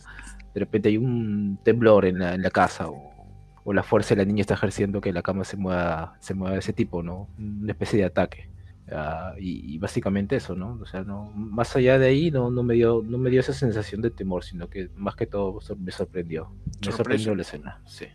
de 0.53 0.59
repente 0.59 0.89
hay 0.89 0.97
un 0.97 1.57
temblor 1.63 2.05
en 2.05 2.19
la, 2.19 2.35
en 2.35 2.41
la 2.43 2.51
casa 2.51 2.89
o, 2.89 3.11
o 3.63 3.73
la 3.73 3.81
fuerza 3.83 4.13
de 4.13 4.21
la 4.21 4.25
niña 4.25 4.41
está 4.41 4.53
ejerciendo 4.55 5.01
que 5.01 5.13
la 5.13 5.21
cama 5.21 5.43
se 5.45 5.57
mueva, 5.57 6.15
se 6.19 6.33
mueva 6.33 6.53
de 6.53 6.59
ese 6.59 6.73
tipo, 6.73 7.01
¿no? 7.01 7.27
Una 7.39 7.71
especie 7.71 7.97
de 7.99 8.05
ataque. 8.05 8.49
Ah, 8.91 9.33
y, 9.39 9.73
y 9.73 9.77
básicamente 9.77 10.35
eso, 10.35 10.55
¿no? 10.55 10.77
O 10.81 10.85
sea, 10.85 11.03
no, 11.03 11.31
más 11.35 11.75
allá 11.75 11.97
de 11.97 12.07
ahí 12.07 12.31
no, 12.31 12.51
no 12.51 12.63
me 12.63 12.73
dio, 12.73 13.01
no 13.05 13.17
me 13.17 13.29
dio 13.29 13.39
esa 13.39 13.53
sensación 13.53 14.01
de 14.01 14.11
temor, 14.11 14.43
sino 14.43 14.69
que 14.69 14.89
más 14.95 15.15
que 15.15 15.25
todo 15.25 15.59
me 15.77 15.91
sorprendió. 15.91 16.49
Me 16.49 16.71
Sorpresa. 16.73 16.97
sorprendió 16.97 17.35
la 17.35 17.41
escena, 17.43 17.81
sí. 17.85 18.07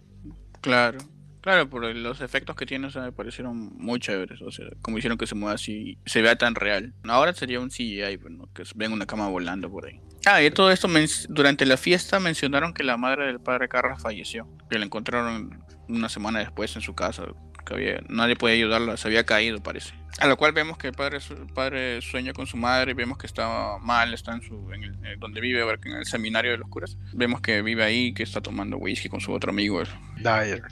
Claro, 0.60 0.98
claro, 1.40 1.70
por 1.70 1.84
los 1.94 2.20
efectos 2.20 2.54
que 2.54 2.66
tiene, 2.66 2.88
o 2.88 2.90
sea, 2.90 3.02
me 3.02 3.12
parecieron 3.12 3.70
muy 3.78 3.98
chéveres, 3.98 4.42
o 4.42 4.50
sea, 4.50 4.66
como 4.82 4.98
hicieron 4.98 5.16
que 5.16 5.26
se 5.26 5.34
mueva 5.34 5.54
así, 5.54 5.98
se 6.04 6.20
vea 6.20 6.36
tan 6.36 6.54
real. 6.54 6.92
Ahora 7.04 7.32
sería 7.32 7.60
un 7.60 7.70
CGI, 7.70 8.16
bueno, 8.16 8.48
que 8.54 8.64
ven 8.74 8.92
una 8.92 9.06
cama 9.06 9.28
volando 9.28 9.70
por 9.70 9.86
ahí. 9.86 10.00
Ah, 10.26 10.42
y 10.42 10.50
todo 10.50 10.70
esto, 10.70 10.88
durante 11.30 11.64
la 11.64 11.76
fiesta 11.78 12.20
mencionaron 12.20 12.74
que 12.74 12.84
la 12.84 12.96
madre 12.98 13.26
del 13.26 13.40
padre 13.40 13.68
Carras 13.68 14.02
falleció, 14.02 14.46
que 14.68 14.78
la 14.78 14.84
encontraron 14.84 15.64
una 15.88 16.08
semana 16.10 16.40
después 16.40 16.76
en 16.76 16.82
su 16.82 16.94
casa, 16.94 17.24
que 17.68 17.74
había, 17.74 18.00
nadie 18.08 18.34
podía 18.34 18.54
ayudarla, 18.56 18.96
se 18.96 19.06
había 19.08 19.24
caído, 19.24 19.62
parece. 19.62 19.92
A 20.18 20.26
lo 20.26 20.36
cual 20.36 20.52
vemos 20.52 20.78
que 20.78 20.88
el 20.88 20.94
padre, 20.94 21.20
su- 21.20 21.34
el 21.34 21.46
padre 21.46 22.00
sueña 22.02 22.32
con 22.32 22.46
su 22.48 22.56
madre, 22.56 22.94
vemos 22.94 23.18
que 23.18 23.26
está 23.28 23.78
mal, 23.80 24.12
está 24.14 24.32
en, 24.32 24.42
su, 24.42 24.72
en 24.72 24.82
el, 24.82 24.94
eh, 25.04 25.16
donde 25.18 25.40
vive, 25.40 25.62
en 25.84 25.92
el 25.92 26.06
seminario 26.06 26.50
de 26.50 26.58
los 26.58 26.68
curas. 26.68 26.96
Vemos 27.12 27.40
que 27.40 27.62
vive 27.62 27.84
ahí, 27.84 28.12
que 28.12 28.24
está 28.24 28.40
tomando 28.40 28.78
whisky 28.78 29.08
con 29.08 29.20
su 29.20 29.32
otro 29.32 29.50
amigo, 29.52 29.80
el- 29.80 29.88
Dyer. 30.16 30.62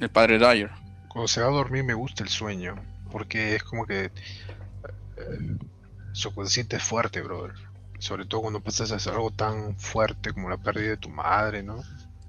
El 0.00 0.08
padre 0.10 0.38
Dyer. 0.38 0.70
Cuando 1.08 1.28
se 1.28 1.40
va 1.40 1.48
a 1.48 1.50
dormir 1.50 1.84
me 1.84 1.94
gusta 1.94 2.22
el 2.24 2.28
sueño, 2.28 2.74
porque 3.12 3.54
es 3.56 3.62
como 3.62 3.86
que 3.86 4.04
eh, 4.06 4.10
subconsciente 6.12 6.76
es 6.76 6.82
fuerte, 6.82 7.20
brother. 7.22 7.54
Sobre 7.98 8.24
todo 8.24 8.42
cuando 8.42 8.60
pasas 8.60 8.92
a 8.92 8.96
hacer 8.96 9.12
algo 9.12 9.30
tan 9.30 9.76
fuerte 9.78 10.32
como 10.32 10.48
la 10.48 10.56
pérdida 10.56 10.90
de 10.90 10.96
tu 10.96 11.10
madre, 11.10 11.62
¿no? 11.62 11.82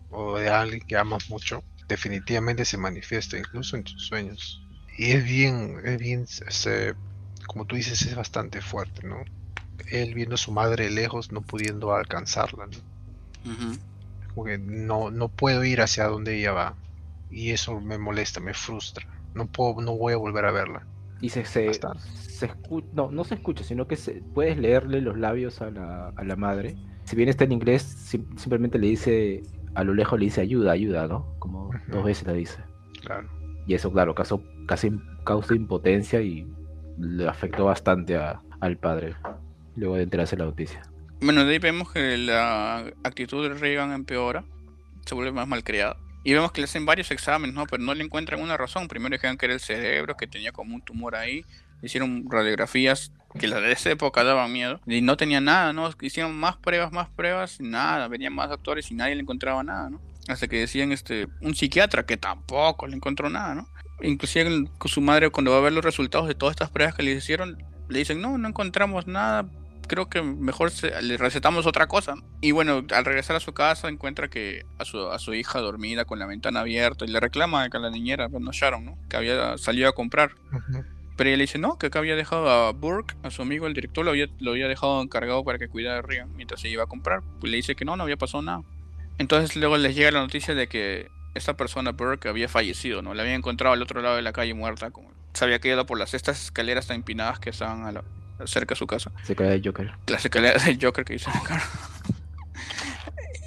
O 0.10 0.38
de 0.38 0.50
alguien 0.50 0.82
que 0.86 0.98
amas 0.98 1.30
mucho. 1.30 1.64
Definitivamente 1.92 2.64
se 2.64 2.78
manifiesta 2.78 3.38
incluso 3.38 3.76
en 3.76 3.84
tus 3.84 4.08
sueños. 4.08 4.62
Y 4.98 5.12
es 5.12 5.26
bien, 5.26 5.76
es 5.84 5.98
bien, 6.00 6.26
este, 6.48 6.94
como 7.48 7.66
tú 7.66 7.76
dices, 7.76 8.02
es 8.04 8.16
bastante 8.16 8.62
fuerte, 8.62 9.06
¿no? 9.06 9.18
Él 9.92 10.14
viendo 10.14 10.36
a 10.36 10.38
su 10.38 10.54
madre 10.54 10.90
lejos, 10.90 11.34
no 11.34 11.42
pudiendo 11.42 11.94
alcanzarla, 11.94 12.68
¿no? 12.68 12.78
No, 14.60 15.12
no 15.12 15.28
puedo 15.28 15.66
ir 15.66 15.82
hacia 15.82 16.06
donde 16.06 16.38
ella 16.38 16.54
va. 16.54 16.76
Y 17.30 17.52
eso 17.52 17.82
me 17.82 17.98
molesta, 17.98 18.40
me 18.40 18.54
frustra. 18.54 19.06
No 19.34 19.48
puedo, 19.48 19.82
no 19.82 19.98
voy 19.98 20.14
a 20.14 20.18
volver 20.18 20.46
a 20.46 20.52
verla. 20.52 20.88
Y 21.20 21.28
se, 21.28 21.44
se, 21.44 21.68
se 22.14 22.50
escu- 22.50 22.86
no, 22.94 23.12
no 23.12 23.26
se 23.26 23.36
escucha, 23.36 23.66
sino 23.66 23.86
que 23.86 23.98
se, 23.98 24.22
puedes 24.34 24.58
leerle 24.58 25.02
los 25.02 25.18
labios 25.18 25.62
a 25.62 25.70
la, 25.72 26.14
a 26.16 26.24
la 26.24 26.36
madre. 26.38 26.78
Si 27.04 27.18
bien 27.18 27.28
está 27.28 27.44
en 27.44 27.52
inglés, 27.52 27.84
sim- 27.84 28.26
simplemente 28.38 28.80
le 28.80 28.88
dice, 28.88 29.44
a 29.76 29.84
lo 29.84 29.94
lejos 29.94 30.20
le 30.20 30.26
dice 30.26 30.42
ayuda, 30.42 30.72
ayuda, 30.72 31.08
¿no? 31.08 31.36
Como 31.40 31.68
Ujú. 31.70 31.78
dos 31.88 32.04
veces 32.04 32.28
le 32.28 32.34
dice. 32.34 32.64
Claro. 33.02 33.30
Y 33.68 33.74
eso, 33.74 33.92
claro, 33.92 34.14
causó, 34.16 34.44
casi 34.68 34.92
causa 35.24 35.56
impotencia 35.56 36.22
y 36.22 36.46
le 36.98 37.28
afectó 37.28 37.66
bastante 37.66 38.16
a- 38.18 38.42
al 38.60 38.78
padre, 38.78 39.16
luego 39.76 39.96
de 39.96 40.04
enterarse 40.04 40.36
de 40.36 40.40
la 40.42 40.46
noticia. 40.50 40.82
Bueno, 41.22 41.46
de 41.46 41.54
ahí 41.54 41.60
vemos 41.60 41.92
que 41.92 42.18
la 42.18 42.80
actitud 43.04 43.48
de 43.48 43.54
Reagan 43.56 43.92
empeora, 43.92 44.44
se 45.06 45.16
vuelve 45.16 45.32
más 45.32 45.48
malcriada. 45.48 45.98
Y 46.24 46.34
vemos 46.34 46.52
que 46.52 46.62
le 46.62 46.66
hacen 46.66 46.86
varios 46.86 47.10
exámenes, 47.10 47.56
¿no? 47.56 47.66
Pero 47.66 47.82
no 47.82 47.94
le 47.96 48.04
encuentran 48.04 48.42
una 48.42 48.56
razón. 48.58 48.88
Primero 48.88 49.14
dijeron 49.16 49.38
que 49.38 49.46
era 49.48 49.54
el 49.56 49.60
cerebro, 49.60 50.16
que 50.16 50.28
tenía 50.28 50.52
como 50.52 50.76
un 50.76 50.82
tumor 50.84 51.16
ahí. 51.16 51.44
Hicieron 51.82 52.26
radiografías 52.30 53.12
que 53.40 53.48
las 53.48 53.62
de 53.62 53.72
esa 53.72 53.90
época 53.92 54.24
daban 54.24 54.52
miedo. 54.52 54.80
Y 54.86 55.02
no 55.02 55.18
tenía 55.18 55.40
nada, 55.42 55.72
¿no? 55.74 55.90
Hicieron 56.02 56.36
más 56.38 56.58
pruebas, 56.58 56.92
más 56.92 57.10
pruebas, 57.10 57.60
nada. 57.62 58.08
Venían 58.08 58.34
más 58.34 58.50
doctores 58.50 58.92
y 58.92 58.94
nadie 58.96 59.16
le 59.16 59.22
encontraba 59.22 59.64
nada, 59.64 59.90
¿no? 59.90 60.02
Hasta 60.28 60.48
que 60.48 60.60
decían 60.60 60.92
este, 60.92 61.28
un 61.42 61.56
psiquiatra 61.56 62.06
que 62.06 62.18
tampoco 62.18 62.88
le 62.88 62.96
encontró 62.96 63.30
nada, 63.30 63.56
¿no? 63.56 63.68
Inclusive 64.02 64.66
su 64.86 65.02
madre 65.02 65.30
cuando 65.30 65.52
va 65.52 65.58
a 65.58 65.62
ver 65.62 65.74
los 65.74 65.84
resultados 65.86 66.28
de 66.28 66.36
todas 66.36 66.54
estas 66.54 66.70
pruebas 66.70 66.96
que 66.96 67.04
le 67.04 67.12
hicieron, 67.12 67.64
le 67.90 68.00
dicen, 68.00 68.22
no, 68.22 68.38
no 68.38 68.48
encontramos 68.48 69.08
nada, 69.08 69.46
creo 69.88 70.10
que 70.10 70.22
mejor 70.22 70.72
se- 70.72 71.02
le 71.02 71.18
recetamos 71.18 71.66
otra 71.66 71.88
cosa. 71.88 72.16
Y 72.42 72.52
bueno, 72.52 72.84
al 72.96 73.06
regresar 73.06 73.36
a 73.36 73.40
su 73.40 73.54
casa 73.54 73.90
encuentra 73.90 74.28
que 74.30 74.66
a 74.80 74.86
su, 74.86 75.08
a 75.10 75.20
su 75.20 75.34
hija 75.34 75.60
dormida 75.60 76.06
con 76.06 76.20
la 76.20 76.26
ventana 76.26 76.62
abierta 76.62 77.06
y 77.06 77.10
le 77.10 77.20
reclama 77.20 77.70
que 77.70 77.78
a 77.78 77.80
la 77.80 77.90
niñera, 77.90 78.28
bueno, 78.28 78.52
Sharon, 78.52 78.86
¿no? 78.86 78.98
Que 79.10 79.18
había 79.18 79.58
salido 79.58 79.90
a 79.90 79.94
comprar. 79.94 80.32
Ujú. 80.52 80.84
Pero 81.18 81.30
ella 81.30 81.38
le 81.38 81.44
dice, 81.44 81.60
no, 81.60 81.78
que 81.78 81.88
acá 81.88 82.00
había 82.00 82.16
dejado 82.16 82.50
a 82.50 82.72
Burke, 82.72 83.16
a 83.24 83.30
su 83.32 83.42
amigo 83.42 83.68
el 83.68 83.74
director, 83.74 84.04
lo 84.06 84.12
había, 84.12 84.28
lo 84.40 84.52
había 84.52 84.68
dejado 84.68 85.02
encargado 85.02 85.44
para 85.44 85.60
que 85.60 85.68
cuidara 85.68 85.98
de 85.98 86.02
Regan 86.02 86.30
mientras 86.36 86.62
se 86.62 86.70
iba 86.70 86.84
a 86.84 86.88
comprar. 86.88 87.22
Pues 87.40 87.52
le 87.52 87.58
dice 87.58 87.76
que 87.76 87.86
no, 87.86 87.96
no 87.96 88.04
había 88.04 88.18
pasado 88.18 88.42
nada. 88.42 88.64
Entonces 89.18 89.56
luego 89.56 89.78
les 89.78 89.96
llega 89.96 90.10
la 90.12 90.22
noticia 90.22 90.56
de 90.56 90.68
que 90.68 91.10
esta 91.36 91.56
persona, 91.56 91.92
Burke, 91.92 92.28
había 92.30 92.50
fallecido, 92.50 93.02
¿no? 93.02 93.14
La 93.14 93.22
había 93.24 93.36
encontrado 93.36 93.74
al 93.74 93.82
otro 93.82 94.02
lado 94.02 94.16
de 94.16 94.22
la 94.22 94.34
calle 94.34 94.54
muerta, 94.54 94.90
como 94.92 95.12
se 95.34 95.46
había 95.46 95.60
caído 95.60 95.86
por 95.86 95.98
las 96.00 96.14
estas 96.14 96.42
escaleras 96.44 96.88
tan 96.88 96.96
empinadas 96.98 97.40
que 97.40 97.52
estaban 97.52 97.86
a 97.86 97.92
la- 97.92 98.04
cerca 98.46 98.74
de 98.74 98.80
su 98.80 98.88
casa. 98.88 99.12
Se 99.24 99.36
cae 99.36 99.54
el 99.54 99.62
Joker. 99.64 99.92
Las 100.08 100.26
escaleras 100.26 100.66
del 100.66 100.80
Joker 100.82 101.06
que 101.06 101.14
dice 101.14 101.30
la 101.50 101.62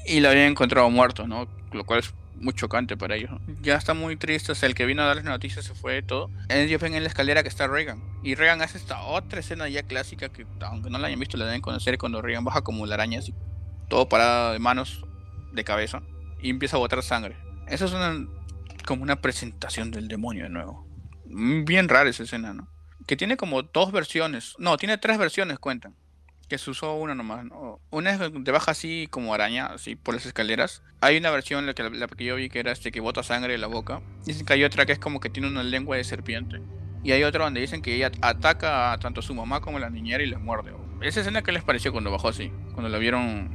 y 0.07 0.21
lo 0.21 0.29
habían 0.29 0.47
encontrado 0.51 0.89
muerto, 0.91 1.27
¿no? 1.27 1.49
Lo 1.73 1.85
cual 1.85 2.01
es 2.01 2.15
muy 2.37 2.55
chocante 2.55 2.97
para 2.97 3.17
ellos. 3.17 3.31
Ya 3.63 3.77
está 3.77 3.95
muy 3.95 4.17
triste, 4.17 4.53
o 4.53 4.55
sea, 4.55 4.69
el 4.69 4.75
que 4.75 4.87
vino 4.87 5.03
a 5.03 5.07
darles 5.07 5.25
noticias 5.25 5.65
se 5.65 5.75
fue 5.75 5.95
de 5.95 6.03
todo. 6.03 6.31
Ellos 6.49 6.81
ven 6.81 6.95
en 6.95 7.03
la 7.03 7.09
escalera 7.09 7.43
que 7.43 7.49
está 7.49 7.67
Reagan. 7.67 8.03
Y 8.23 8.35
Reagan 8.35 8.63
hace 8.63 8.79
esta 8.79 9.03
otra 9.03 9.41
escena 9.41 9.69
ya 9.69 9.83
clásica 9.83 10.29
que, 10.29 10.47
aunque 10.61 10.91
no 10.91 10.99
la 10.99 11.09
hayan 11.09 11.21
visto, 11.21 11.37
la 11.37 11.47
deben 11.47 11.61
conocer 11.61 11.99
cuando 11.99 12.23
Reagan 12.23 12.45
baja 12.45 12.63
como 12.63 12.87
la 12.87 12.95
araña, 12.95 13.19
así, 13.19 13.35
todo 13.89 14.09
parado 14.09 14.53
de 14.53 14.59
manos, 14.59 15.05
de 15.53 15.65
cabeza, 15.65 16.03
y 16.41 16.51
empieza 16.51 16.77
a 16.77 16.81
botar 16.81 17.03
sangre. 17.03 17.37
Eso 17.69 17.87
es 17.87 17.93
una, 17.93 18.27
como 18.85 19.03
una 19.03 19.17
presentación 19.17 19.91
del 19.91 20.09
demonio 20.09 20.45
de 20.45 20.51
nuevo. 20.51 20.87
Bien 21.25 21.89
rara 21.89 22.11
esa 22.11 22.23
escena, 22.23 22.53
¿no? 22.53 22.69
Que 23.07 23.17
tiene 23.17 23.37
como 23.37 23.63
dos 23.63 23.93
versiones. 23.93 24.55
No, 24.59 24.77
tiene 24.77 24.99
tres 24.99 25.19
versiones, 25.19 25.59
cuentan. 25.59 25.95
Que 26.49 26.59
se 26.59 26.71
usó 26.71 26.95
una 26.95 27.15
nomás, 27.15 27.45
¿no? 27.45 27.81
Una 27.91 28.11
es 28.13 28.19
de 28.21 28.53
baja 28.53 28.73
así 28.73 29.09
como 29.11 29.33
araña, 29.35 29.67
así 29.67 29.97
por 29.97 30.15
las 30.15 30.27
escaleras. 30.27 30.83
Hay 31.01 31.17
una 31.17 31.31
versión, 31.31 31.65
la 31.67 31.75
que, 31.75 31.83
la 31.89 32.07
que 32.07 32.25
yo 32.25 32.37
vi, 32.37 32.49
que 32.51 32.61
era 32.61 32.71
este 32.71 32.93
que 32.93 33.01
bota 33.01 33.23
sangre 33.23 33.53
de 33.53 33.59
la 33.59 33.67
boca. 33.67 34.03
Dicen 34.27 34.45
que 34.45 34.53
hay 34.53 34.65
otra 34.65 34.85
que 34.85 34.93
es 34.93 34.99
como 34.99 35.21
que 35.21 35.31
tiene 35.31 35.49
una 35.49 35.63
lengua 35.63 35.97
de 35.97 36.05
serpiente. 36.05 36.61
Y 37.03 37.13
hay 37.13 37.23
otra 37.25 37.45
donde 37.45 37.61
dicen 37.61 37.83
que 37.83 37.95
ella 37.95 38.11
ataca 38.21 38.93
a 38.93 38.99
tanto 38.99 39.21
a 39.21 39.23
su 39.23 39.35
mamá 39.35 39.61
como 39.61 39.77
a 39.79 39.81
la 39.81 39.91
niñera 39.91 40.23
y 40.23 40.27
les 40.27 40.39
muerde. 40.41 40.73
Esa 41.01 41.21
escena 41.21 41.43
que 41.43 41.53
les 41.53 41.63
pareció 41.63 41.93
cuando 41.93 42.11
bajó 42.11 42.29
así, 42.29 42.51
cuando 42.73 42.89
la 42.89 42.99
vieron. 42.99 43.51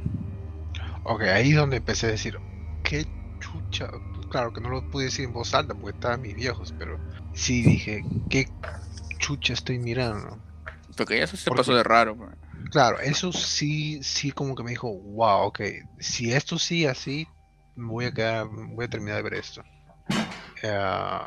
Ok, 1.04 1.22
ahí 1.22 1.50
es 1.50 1.56
donde 1.56 1.78
empecé 1.78 2.06
a 2.06 2.10
decir, 2.10 2.38
qué 2.84 3.06
chucha. 3.40 3.88
Claro 4.30 4.52
que 4.52 4.60
no 4.60 4.68
lo 4.68 4.88
pude 4.90 5.06
decir 5.06 5.24
en 5.24 5.32
voz 5.32 5.54
alta 5.54 5.74
porque 5.74 5.96
estaban 5.96 6.22
mis 6.22 6.34
viejos, 6.36 6.74
pero 6.78 7.00
sí 7.34 7.62
dije, 7.62 8.04
qué 8.28 8.48
chucha 9.18 9.52
estoy 9.54 9.78
mirando. 9.78 10.38
Porque 10.96 11.16
ella 11.16 11.26
se 11.26 11.48
¿Por 11.48 11.56
pasó 11.56 11.72
qué? 11.72 11.78
de 11.78 11.82
raro. 11.82 12.16
pues. 12.16 12.30
Claro, 12.70 12.98
eso 13.00 13.32
sí, 13.32 14.02
sí 14.02 14.30
como 14.30 14.54
que 14.54 14.62
me 14.62 14.70
dijo, 14.70 14.92
wow, 14.92 15.46
ok, 15.46 15.60
si 15.98 16.32
esto 16.32 16.58
sigue 16.58 16.88
así, 16.88 17.26
voy 17.76 18.04
a 18.06 18.12
quedar, 18.12 18.46
voy 18.48 18.84
a 18.84 18.88
terminar 18.88 19.16
de 19.16 19.22
ver 19.22 19.34
esto. 19.34 19.62
Eh, 20.62 21.20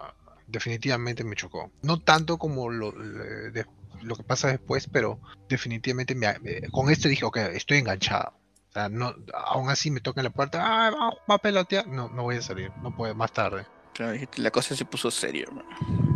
definitivamente 0.48 1.24
me 1.24 1.36
chocó. 1.36 1.72
No 1.82 2.00
tanto 2.00 2.38
como 2.38 2.70
lo, 2.70 2.92
de- 2.92 3.66
lo 4.02 4.16
que 4.16 4.24
pasa 4.24 4.50
después, 4.50 4.88
pero 4.92 5.20
definitivamente 5.50 6.16
me, 6.16 6.28
me- 6.40 6.62
con 6.72 6.90
este 6.90 7.10
dije, 7.10 7.26
ok, 7.26 7.38
estoy 7.54 7.80
enganchado. 7.80 8.34
O 8.70 8.74
sea, 8.74 8.90
no, 8.90 9.14
aún 9.46 9.70
así 9.70 9.92
me 9.92 10.02
toca 10.02 10.22
en 10.22 10.26
la 10.26 10.30
puerta, 10.32 10.60
ah, 10.64 10.90
va, 10.92 11.10
va 11.30 11.36
a 11.36 11.38
pelotear. 11.38 11.88
No, 11.88 12.10
no 12.10 12.24
voy 12.24 12.38
a 12.38 12.42
salir, 12.42 12.72
no 12.82 12.96
puedo, 12.96 13.14
más 13.16 13.32
tarde. 13.32 13.66
Claro, 13.94 14.20
la 14.38 14.50
cosa 14.52 14.76
se 14.76 14.86
puso 14.86 15.12
seria. 15.12 15.44
hermano. 15.44 15.70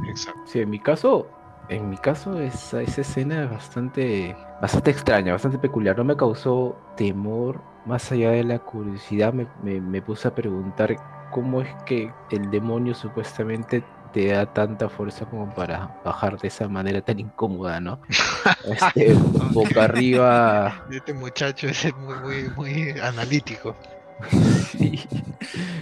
Exacto. 0.10 0.42
Sí, 0.48 0.60
en 0.60 0.70
mi 0.72 0.80
caso, 0.80 1.30
en 1.70 1.90
mi 1.90 1.98
caso 1.98 2.40
esa, 2.40 2.82
esa 2.82 3.02
escena 3.02 3.44
es 3.44 3.50
bastante, 3.52 4.36
bastante 4.62 4.92
extraña, 4.92 5.34
bastante 5.34 5.58
peculiar. 5.60 5.98
No 5.98 6.04
me 6.04 6.16
causó 6.18 6.78
temor, 6.96 7.62
más 7.86 8.12
allá 8.12 8.32
de 8.32 8.44
la 8.44 8.60
curiosidad, 8.60 9.34
me, 9.34 9.48
me- 9.64 9.82
me 9.82 10.02
puse 10.02 10.28
a 10.28 10.36
preguntar 10.36 10.96
cómo 11.32 11.62
es 11.62 11.70
que 11.86 12.12
el 12.32 12.50
demonio 12.52 12.94
supuestamente 12.96 13.84
te 14.14 14.28
da 14.28 14.46
tanta 14.54 14.88
fuerza 14.90 15.26
como 15.26 15.54
para 15.54 16.00
bajar 16.06 16.40
de 16.40 16.48
esa 16.48 16.68
manera 16.70 17.02
tan 17.02 17.20
incómoda, 17.20 17.80
¿no? 17.80 18.00
Este, 18.64 19.14
boca 19.54 19.84
arriba. 19.84 20.84
Este 20.90 21.14
muchacho 21.14 21.68
es 21.68 21.94
muy, 21.98 22.16
muy, 22.16 22.50
muy 22.50 23.00
analítico. 23.02 23.76
sí. 24.72 25.00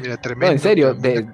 Mira, 0.02 0.16
No, 0.16 0.22
tremendo. 0.22 0.52
en 0.54 0.60
serio, 0.60 0.94
de, 0.94 1.28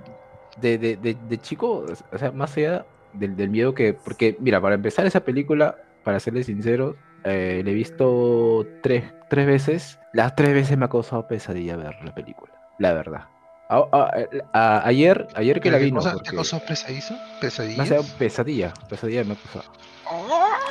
de, 0.57 0.77
de, 0.77 0.97
de 1.15 1.37
chico, 1.39 1.85
o 2.11 2.17
sea, 2.17 2.31
más 2.31 2.55
allá 2.57 2.85
del, 3.13 3.35
del 3.35 3.49
miedo 3.49 3.73
que. 3.73 3.93
Porque, 3.93 4.37
mira, 4.39 4.59
para 4.61 4.75
empezar 4.75 5.05
esa 5.05 5.21
película, 5.21 5.75
para 6.03 6.19
serles 6.19 6.45
sinceros, 6.47 6.95
eh, 7.23 7.61
la 7.63 7.71
he 7.71 7.73
visto 7.73 8.65
tres, 8.81 9.03
tres 9.29 9.45
veces. 9.47 9.99
Las 10.13 10.35
tres 10.35 10.53
veces 10.53 10.77
me 10.77 10.85
ha 10.85 10.89
causado 10.89 11.27
pesadilla 11.27 11.75
ver 11.77 11.95
la 12.03 12.13
película, 12.13 12.51
la 12.79 12.93
verdad. 12.93 13.27
A- 13.69 13.87
a- 13.93 14.11
a- 14.53 14.85
ayer, 14.87 15.27
ayer 15.35 15.61
que 15.61 15.71
la 15.71 15.77
¿Qué 15.77 15.85
vi, 15.85 15.91
no, 15.91 15.99
cosa- 15.99 16.13
porque 16.13 16.31
¿Qué 16.31 16.35
cosa 16.35 16.59
pesadizo? 16.59 17.13
me 17.13 17.19
ha 17.19 17.39
¿Pesadillas? 17.39 17.89
dado 17.89 18.03
pesadilla, 18.17 18.73
pesadilla 18.89 19.23
me 19.23 19.33
ha 19.33 19.35
causado. 19.37 19.65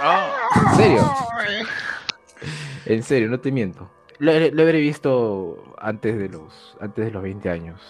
Ah, 0.03 0.31
¿En 0.63 0.77
serio? 0.77 1.03
En 2.87 3.03
serio, 3.03 3.29
no 3.29 3.41
te 3.41 3.53
miento. 3.53 3.91
Lo, 4.19 4.33
lo 4.33 4.63
habré 4.63 4.81
visto 4.81 5.75
antes 5.79 6.19
de 6.19 6.29
los, 6.29 6.77
antes 6.81 7.05
de 7.07 7.11
los 7.11 7.23
20 7.23 7.49
años. 7.49 7.81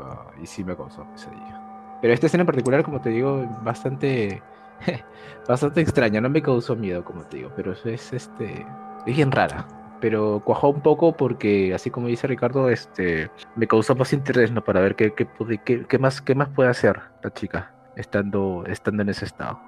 ah, 0.00 0.30
y 0.40 0.46
sí 0.46 0.62
me 0.62 0.72
ha 0.72 0.76
causado 0.76 1.06
pesadilla. 1.12 1.60
Pero 2.04 2.12
esta 2.12 2.26
escena 2.26 2.42
en 2.42 2.46
particular, 2.46 2.82
como 2.84 3.00
te 3.00 3.08
digo, 3.08 3.46
bastante. 3.62 4.42
bastante 5.48 5.80
extraña. 5.80 6.20
No 6.20 6.28
me 6.28 6.42
causó 6.42 6.76
miedo, 6.76 7.02
como 7.02 7.22
te 7.24 7.38
digo. 7.38 7.50
Pero 7.56 7.72
es, 7.72 7.86
es, 7.86 8.12
este. 8.12 8.66
Es 9.06 9.16
bien 9.16 9.32
rara. 9.32 9.66
Pero 10.02 10.42
cuajó 10.44 10.68
un 10.68 10.82
poco 10.82 11.16
porque, 11.16 11.72
así 11.72 11.88
como 11.90 12.08
dice 12.08 12.26
Ricardo, 12.26 12.68
este. 12.68 13.30
Me 13.56 13.66
causó 13.66 13.94
más 13.94 14.12
interés, 14.12 14.52
¿no? 14.52 14.62
Para 14.62 14.82
ver 14.82 14.96
qué, 14.96 15.14
qué, 15.14 15.24
puede- 15.24 15.62
qué, 15.64 15.86
qué 15.86 15.98
más, 15.98 16.20
qué 16.20 16.34
más 16.34 16.50
puede 16.50 16.68
hacer 16.68 17.00
la 17.22 17.30
chica. 17.30 17.72
Estando, 17.96 18.64
estando 18.66 19.00
en 19.02 19.08
ese 19.08 19.24
estado. 19.24 19.58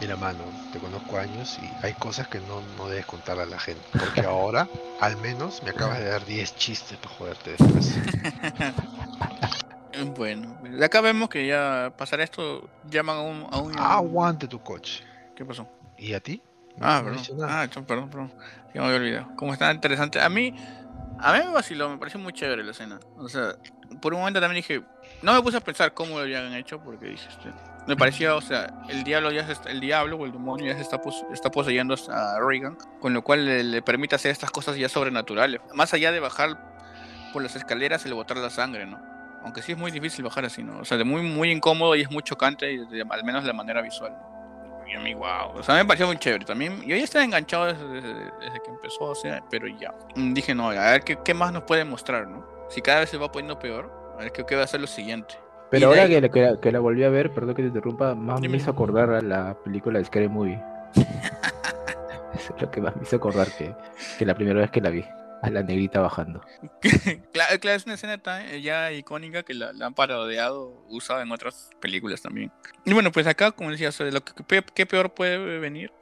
Mira, 0.00 0.16
mano, 0.16 0.38
te 0.72 0.78
conozco 0.78 1.18
años 1.18 1.58
y 1.62 1.84
hay 1.84 1.92
cosas 1.92 2.28
que 2.28 2.38
no, 2.38 2.62
no 2.78 2.88
debes 2.88 3.04
contar 3.04 3.38
a 3.38 3.44
la 3.44 3.58
gente. 3.58 3.82
Porque 3.92 4.22
ahora, 4.26 4.66
al 5.02 5.18
menos, 5.18 5.62
me 5.62 5.68
acabas 5.68 5.98
de 5.98 6.06
dar 6.06 6.24
10 6.24 6.56
chistes 6.56 6.96
para 6.96 7.14
joderte 7.14 7.50
después. 7.58 7.94
Bueno, 10.16 10.58
de 10.62 10.84
acá 10.84 11.00
vemos 11.00 11.28
que 11.28 11.46
ya 11.46 11.92
pasará 11.96 12.24
esto, 12.24 12.68
llaman 12.90 13.16
a 13.16 13.20
un... 13.22 13.46
A 13.52 13.58
un 13.58 13.78
Aguante 13.78 14.46
tu 14.48 14.60
coche. 14.62 15.04
¿Qué 15.36 15.44
pasó? 15.44 15.68
¿Y 15.98 16.14
a 16.14 16.20
ti? 16.20 16.42
Ah, 16.80 17.02
No 17.04 17.10
perdón. 17.22 17.48
Ah, 17.50 17.66
perdón, 17.86 18.10
perdón. 18.10 18.32
Ya 18.74 18.80
me 18.80 18.86
había 18.88 18.98
olvidado. 18.98 19.36
Como 19.36 19.52
está 19.52 19.72
interesante. 19.72 20.20
A 20.20 20.28
mí, 20.28 20.54
a 21.20 21.32
mí 21.32 21.38
me 21.46 21.52
vaciló, 21.52 21.88
me 21.88 21.98
pareció 21.98 22.18
muy 22.20 22.32
chévere 22.32 22.64
la 22.64 22.72
escena. 22.72 22.98
O 23.16 23.28
sea, 23.28 23.54
por 24.00 24.12
un 24.14 24.20
momento 24.20 24.40
también 24.40 24.56
dije, 24.62 24.82
no 25.22 25.32
me 25.32 25.42
puse 25.42 25.56
a 25.56 25.60
pensar 25.60 25.94
cómo 25.94 26.16
lo 26.16 26.22
habían 26.22 26.52
hecho 26.54 26.80
porque 26.82 27.06
dije, 27.06 27.28
este, 27.28 27.50
me 27.86 27.96
parecía, 27.96 28.34
o 28.34 28.40
sea, 28.40 28.74
el 28.88 29.04
diablo 29.04 29.30
ya 29.30 29.46
se 29.46 29.52
está- 29.52 29.70
el 29.70 29.78
diablo 29.80 30.16
o 30.16 30.24
el 30.26 30.32
demonio 30.32 30.66
ya 30.66 30.74
se 30.74 30.82
está, 30.82 31.00
pos- 31.00 31.24
está 31.32 31.50
poseyendo 31.50 31.94
a 32.10 32.38
Reagan, 32.40 32.76
con 33.00 33.12
lo 33.14 33.22
cual 33.22 33.44
le, 33.44 33.62
le 33.62 33.82
permite 33.82 34.16
hacer 34.16 34.32
estas 34.32 34.50
cosas 34.50 34.76
ya 34.76 34.88
sobrenaturales. 34.88 35.60
Más 35.74 35.94
allá 35.94 36.10
de 36.10 36.18
bajar 36.18 36.58
por 37.32 37.42
las 37.42 37.54
escaleras 37.56 38.04
y 38.04 38.08
le 38.08 38.14
botar 38.14 38.36
la 38.38 38.50
sangre, 38.50 38.86
¿no? 38.86 38.98
Aunque 39.44 39.62
sí 39.62 39.72
es 39.72 39.78
muy 39.78 39.90
difícil 39.90 40.24
bajar 40.24 40.44
así, 40.46 40.62
¿no? 40.62 40.78
O 40.80 40.84
sea, 40.84 40.96
de 40.96 41.04
muy, 41.04 41.22
muy 41.22 41.50
incómodo 41.50 41.94
y 41.94 42.00
es 42.02 42.10
muy 42.10 42.22
chocante, 42.22 42.72
y 42.72 42.78
de- 42.86 43.04
al 43.08 43.24
menos 43.24 43.44
de 43.44 43.52
manera 43.52 43.82
visual. 43.82 44.16
Y 44.90 44.96
a 44.96 45.00
mí, 45.00 45.14
wow. 45.14 45.52
O 45.56 45.62
sea, 45.62 45.74
me 45.76 45.84
pareció 45.84 46.06
muy 46.06 46.16
chévere 46.18 46.44
también. 46.44 46.80
Yo 46.82 46.96
ya 46.96 47.04
estaba 47.04 47.24
enganchado 47.24 47.66
desde, 47.66 47.86
desde- 47.88 48.14
desde 48.40 48.60
que 48.64 48.70
empezó, 48.70 49.04
o 49.04 49.14
sea, 49.14 49.42
pero 49.50 49.66
ya. 49.68 49.92
Mm, 50.16 50.32
Dije, 50.34 50.54
no, 50.54 50.70
a 50.70 50.90
ver 50.92 51.02
qué, 51.02 51.18
qué 51.24 51.34
más 51.34 51.52
nos 51.52 51.62
puede 51.64 51.84
mostrar, 51.84 52.26
¿no? 52.26 52.44
Si 52.70 52.80
cada 52.82 53.00
vez 53.00 53.10
se 53.10 53.16
va 53.18 53.30
poniendo 53.30 53.58
peor, 53.58 53.90
a 54.14 54.22
ver 54.22 54.32
qué, 54.32 54.44
qué 54.46 54.56
va 54.56 54.64
a 54.64 54.66
ser 54.66 54.80
lo 54.80 54.86
siguiente. 54.86 55.34
Pero 55.70 55.88
ahora 55.88 56.02
ahí- 56.02 56.08
que 56.10 56.20
la, 56.20 56.28
que, 56.28 56.40
la, 56.42 56.60
que 56.60 56.72
la 56.72 56.80
volví 56.80 57.02
a 57.04 57.08
ver, 57.10 57.32
perdón 57.32 57.54
que 57.54 57.62
te 57.62 57.68
interrumpa, 57.68 58.14
más 58.14 58.40
Dime. 58.40 58.52
me 58.52 58.56
hizo 58.58 58.70
acordar 58.70 59.10
a 59.10 59.20
la 59.20 59.54
película 59.64 59.98
de 59.98 60.04
Scary 60.04 60.28
Movie. 60.28 60.62
Eso 62.34 62.54
es 62.56 62.62
lo 62.62 62.70
que 62.70 62.80
más 62.80 62.94
me 62.96 63.02
hizo 63.02 63.16
acordar 63.16 63.48
que, 63.58 63.74
que 64.18 64.24
la 64.24 64.34
primera 64.34 64.60
vez 64.60 64.70
que 64.70 64.80
la 64.80 64.90
vi. 64.90 65.04
A 65.44 65.50
la 65.50 65.62
negrita 65.62 66.00
bajando. 66.00 66.40
claro, 67.32 67.60
claro, 67.60 67.76
es 67.76 67.84
una 67.84 67.96
escena 67.96 68.18
eh, 68.50 68.62
ya 68.62 68.90
icónica 68.92 69.42
que 69.42 69.52
la, 69.52 69.74
la 69.74 69.84
han 69.84 69.94
parodiado, 69.94 70.86
usado 70.88 71.20
en 71.20 71.30
otras 71.30 71.68
películas 71.80 72.22
también. 72.22 72.50
Y 72.86 72.94
bueno, 72.94 73.12
pues 73.12 73.26
acá, 73.26 73.50
como 73.50 73.70
decía, 73.70 73.92
sea, 73.92 74.10
lo 74.10 74.24
que, 74.24 74.86
peor 74.86 75.12
puede 75.12 75.58
venir 75.58 75.92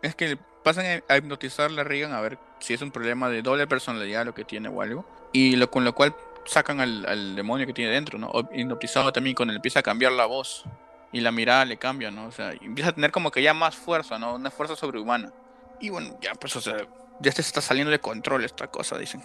es 0.00 0.14
que 0.14 0.38
pasan 0.62 0.86
a, 0.86 1.12
a 1.12 1.16
hipnotizar 1.16 1.72
la 1.72 1.82
Regan 1.82 2.12
a 2.12 2.20
ver 2.20 2.38
si 2.60 2.72
es 2.72 2.82
un 2.82 2.92
problema 2.92 3.28
de 3.28 3.42
doble 3.42 3.66
personalidad 3.66 4.24
lo 4.24 4.32
que 4.32 4.44
tiene 4.44 4.68
o 4.68 4.80
algo. 4.80 5.04
Y 5.32 5.56
lo, 5.56 5.68
con 5.72 5.84
lo 5.84 5.92
cual 5.92 6.14
sacan 6.46 6.78
al, 6.78 7.04
al 7.06 7.34
demonio 7.34 7.66
que 7.66 7.72
tiene 7.72 7.90
dentro, 7.90 8.16
¿no? 8.16 8.30
Hipnotizado 8.52 9.12
también 9.12 9.34
cuando 9.34 9.54
empieza 9.54 9.80
a 9.80 9.82
cambiar 9.82 10.12
la 10.12 10.26
voz. 10.26 10.64
y 11.10 11.20
la 11.20 11.32
mirada 11.32 11.64
le 11.64 11.78
cambia, 11.78 12.12
¿no? 12.12 12.26
O 12.26 12.32
sea, 12.32 12.52
empieza 12.52 12.90
a 12.90 12.94
tener 12.94 13.10
como 13.10 13.32
que 13.32 13.42
ya 13.42 13.54
más 13.54 13.74
fuerza, 13.74 14.20
¿no? 14.20 14.36
Una 14.36 14.52
fuerza 14.52 14.76
sobrehumana. 14.76 15.32
Y 15.80 15.88
bueno, 15.88 16.16
ya 16.20 16.32
pues, 16.34 16.54
o 16.54 16.60
sea, 16.60 16.76
ya 17.20 17.32
se 17.32 17.42
está 17.42 17.60
saliendo 17.60 17.90
de 17.90 17.98
control 18.00 18.44
esta 18.44 18.66
cosa, 18.68 18.98
dicen. 18.98 19.22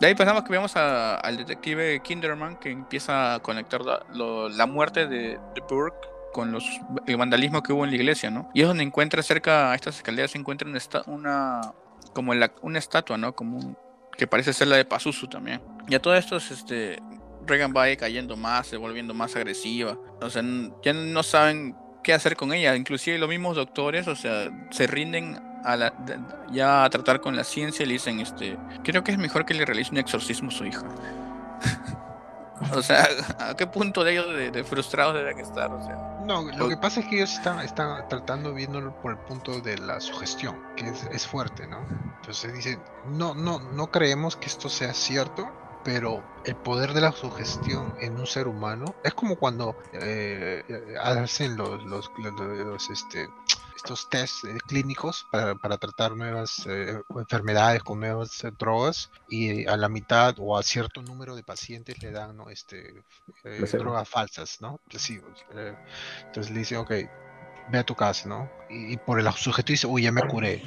De 0.00 0.06
ahí 0.06 0.14
pasamos 0.14 0.44
que 0.44 0.52
vemos 0.52 0.76
a- 0.76 1.16
al 1.16 1.36
detective 1.36 2.00
Kinderman 2.00 2.56
que 2.56 2.70
empieza 2.70 3.34
a 3.34 3.40
conectar 3.40 3.80
la, 3.82 4.66
muerte 4.66 5.06
de, 5.06 5.38
Burke 5.68 6.08
con 6.32 6.52
los, 6.52 6.64
el 7.06 7.16
vandalismo 7.16 7.62
que 7.62 7.72
hubo 7.72 7.84
en 7.84 7.90
la 7.90 7.96
iglesia, 7.96 8.30
¿no? 8.30 8.48
Y 8.54 8.60
es 8.62 8.68
donde 8.68 8.84
encuentra 8.84 9.22
cerca 9.22 9.72
a 9.72 9.74
estas 9.74 9.96
escaleras 9.96 10.30
se 10.30 10.38
encuentra 10.38 10.68
una, 11.06 11.72
como 12.12 12.32
una 12.62 12.78
estatua, 12.78 13.16
¿no? 13.18 13.34
Como 13.34 13.58
un- 13.58 13.76
que 14.16 14.26
parece 14.26 14.52
ser 14.52 14.68
la 14.68 14.76
de 14.76 14.84
Pazuzu 14.84 15.28
también. 15.28 15.60
Y 15.88 15.94
a 15.94 16.02
todo 16.02 16.14
esto 16.14 16.36
es 16.36 16.50
este 16.50 17.00
Regan 17.46 17.72
va 17.74 17.84
cayendo 17.96 18.36
más, 18.36 18.66
se 18.66 18.76
volviendo 18.76 19.14
más 19.14 19.34
agresiva. 19.34 19.96
O 20.20 20.30
sea, 20.30 20.42
ya 20.82 20.92
no 20.92 21.22
saben 21.22 21.74
qué 22.04 22.12
hacer 22.12 22.36
con 22.36 22.52
ella. 22.52 22.76
Inclusive 22.76 23.18
los 23.18 23.28
mismos 23.28 23.56
doctores, 23.56 24.06
o 24.06 24.14
sea, 24.14 24.50
se 24.70 24.86
rinden 24.86 25.40
a 25.68 25.76
la, 25.76 25.90
de- 25.90 26.18
ya 26.50 26.84
a 26.84 26.90
tratar 26.90 27.20
con 27.20 27.36
la 27.36 27.44
ciencia 27.44 27.82
y 27.84 27.86
le 27.86 27.92
dicen, 27.94 28.20
este, 28.20 28.58
creo 28.82 29.04
que 29.04 29.12
es 29.12 29.18
mejor 29.18 29.44
que 29.44 29.54
le 29.54 29.64
realice 29.66 29.90
un 29.92 29.98
exorcismo 29.98 30.48
a 30.48 30.52
su 30.52 30.64
hija. 30.64 30.82
o 32.74 32.82
sea, 32.82 33.06
¿a 33.38 33.54
qué 33.54 33.66
punto 33.66 34.02
de 34.04 34.12
ellos 34.12 34.34
de, 34.34 34.50
de 34.50 34.64
frustrados 34.64 35.14
deben 35.14 35.38
estar? 35.38 35.70
O 35.72 35.82
sea, 35.84 35.96
No, 36.24 36.42
lo 36.56 36.66
O- 36.66 36.68
que 36.68 36.76
pasa 36.76 37.00
es 37.00 37.06
que 37.06 37.16
ellos 37.16 37.32
están, 37.32 37.60
están 37.60 38.08
tratando 38.08 38.52
viéndolo 38.54 38.92
por 39.00 39.12
el 39.12 39.18
punto 39.18 39.60
de 39.60 39.78
la 39.78 40.00
sugestión, 40.00 40.56
que 40.76 40.88
es, 40.88 41.04
es 41.12 41.26
fuerte, 41.26 41.66
¿no? 41.66 41.86
Entonces 42.20 42.52
dicen, 42.52 42.82
no, 43.06 43.34
no, 43.34 43.60
no 43.60 43.90
creemos 43.90 44.36
que 44.36 44.46
esto 44.46 44.68
sea 44.68 44.92
cierto, 44.94 45.48
pero 45.84 46.22
el 46.44 46.56
poder 46.56 46.92
de 46.92 47.00
la 47.00 47.12
sugestión 47.12 47.94
en 48.00 48.18
un 48.18 48.26
ser 48.26 48.48
humano 48.48 48.94
es 49.04 49.14
como 49.14 49.36
cuando 49.36 49.76
eh, 49.92 50.62
eh, 50.68 50.94
hacen 51.00 51.56
los, 51.56 51.82
los, 51.84 52.10
los- 52.18 52.32
los, 52.40 52.90
este, 52.90 53.28
estos 53.88 54.10
test 54.10 54.44
eh, 54.44 54.58
clínicos 54.66 55.26
para, 55.32 55.54
para 55.54 55.78
tratar 55.78 56.14
nuevas 56.14 56.66
eh, 56.66 57.00
enfermedades 57.16 57.82
con 57.82 58.00
nuevas 58.00 58.44
eh, 58.44 58.50
drogas 58.58 59.10
y 59.30 59.66
a 59.66 59.78
la 59.78 59.88
mitad 59.88 60.34
o 60.38 60.58
a 60.58 60.62
cierto 60.62 61.00
número 61.00 61.34
de 61.34 61.42
pacientes 61.42 62.02
le 62.02 62.10
dan 62.10 62.36
¿no? 62.36 62.50
este, 62.50 63.02
eh, 63.44 63.64
drogas 63.72 64.06
falsas, 64.06 64.60
¿no? 64.60 64.78
Placebos. 64.88 65.46
entonces 66.26 66.52
le 66.52 66.58
dice, 66.58 66.76
ok, 66.76 66.90
ve 67.70 67.78
a 67.78 67.84
tu 67.84 67.94
casa, 67.94 68.28
¿no? 68.28 68.50
Y, 68.68 68.92
y 68.92 68.96
por 68.98 69.18
el 69.18 69.32
sujeto 69.32 69.72
dice, 69.72 69.86
uy, 69.86 70.02
ya 70.02 70.12
me 70.12 70.22
curé. 70.28 70.62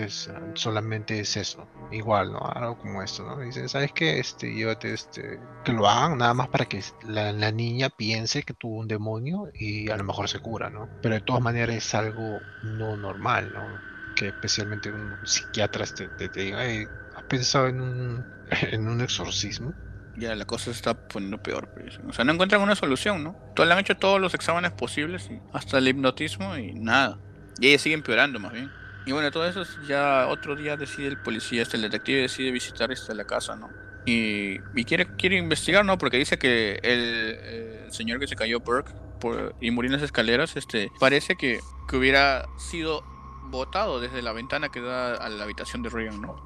Entonces 0.00 0.28
eh, 0.28 0.52
solamente 0.54 1.20
es 1.20 1.36
eso, 1.36 1.68
igual, 1.90 2.32
¿no? 2.32 2.40
Algo 2.40 2.78
como 2.78 3.02
esto, 3.02 3.22
¿no? 3.22 3.38
Dice, 3.40 3.68
¿sabes 3.68 3.92
qué? 3.92 4.18
Este, 4.18 4.52
llévate 4.52 4.94
este, 4.94 5.38
que 5.64 5.72
lo 5.72 5.86
hagan 5.86 6.18
nada 6.18 6.32
más 6.32 6.48
para 6.48 6.64
que 6.64 6.82
la, 7.02 7.50
niña 7.52 7.90
piense 7.90 8.42
que 8.42 8.54
tuvo 8.54 8.78
un 8.78 8.88
demonio 8.88 9.50
y 9.54 9.90
a 9.90 9.96
lo 9.96 10.04
mejor 10.04 10.28
se 10.28 10.38
cura, 10.38 10.70
¿no? 10.70 10.88
Pero 11.02 11.16
de 11.16 11.20
todas 11.20 11.42
maneras 11.42 11.76
es 11.76 11.94
algo 11.94 12.40
no 12.62 12.96
normal, 12.96 13.50
¿no? 13.52 13.78
Que 14.16 14.28
especialmente 14.28 14.90
un 14.90 15.18
psiquiatra 15.26 15.84
te, 15.86 16.08
te, 16.08 16.28
te 16.28 16.40
diga, 16.40 16.64
"Hey, 16.64 16.86
¿has 17.14 17.24
pensado 17.24 17.68
en 17.68 17.80
un, 17.80 18.24
en 18.72 18.88
un 18.88 19.00
exorcismo? 19.02 19.74
ya 20.16 20.34
la 20.34 20.44
cosa 20.44 20.64
se 20.64 20.72
está 20.72 20.94
poniendo 20.94 21.38
peor. 21.38 21.68
dicen. 21.84 22.08
O 22.08 22.12
sea, 22.12 22.24
no 22.24 22.32
encuentran 22.32 22.60
una 22.60 22.74
solución, 22.74 23.22
¿no? 23.22 23.36
Todos 23.54 23.66
le 23.68 23.74
han 23.74 23.80
hecho 23.80 23.94
todos 23.94 24.20
los 24.20 24.34
exámenes 24.34 24.72
posibles, 24.72 25.28
hasta 25.52 25.78
el 25.78 25.88
hipnotismo 25.88 26.56
y 26.56 26.74
nada. 26.74 27.20
Y 27.58 27.68
ella 27.68 27.78
sigue 27.78 27.94
empeorando 27.94 28.38
más 28.40 28.52
bien. 28.52 28.79
Y 29.06 29.12
bueno, 29.12 29.30
todo 29.30 29.46
eso 29.46 29.62
es 29.62 29.76
ya 29.86 30.26
otro 30.28 30.56
día 30.56 30.76
decide 30.76 31.08
el 31.08 31.18
policía, 31.18 31.62
este, 31.62 31.78
detective 31.78 32.22
decide 32.22 32.50
visitar 32.50 32.92
esta 32.92 33.14
la 33.14 33.24
casa, 33.24 33.56
¿no? 33.56 33.70
Y, 34.06 34.58
y 34.74 34.84
quiere, 34.84 35.06
quiere 35.16 35.36
investigar, 35.36 35.84
¿no? 35.84 35.98
Porque 35.98 36.16
dice 36.16 36.38
que 36.38 36.80
el, 36.82 37.92
señor 37.92 38.18
que 38.18 38.26
se 38.26 38.36
cayó, 38.36 38.60
Burke, 38.60 38.92
por, 39.20 39.54
y 39.60 39.70
murió 39.70 39.88
en 39.88 39.94
las 39.94 40.02
escaleras, 40.02 40.56
este, 40.56 40.90
parece 40.98 41.36
que, 41.36 41.60
que 41.88 41.96
hubiera 41.96 42.46
sido 42.56 43.04
botado 43.44 44.00
desde 44.00 44.22
la 44.22 44.32
ventana 44.32 44.68
que 44.70 44.80
da 44.80 45.14
a 45.14 45.28
la 45.28 45.44
habitación 45.44 45.82
de 45.82 45.90
Regan, 45.90 46.20
¿no? 46.20 46.42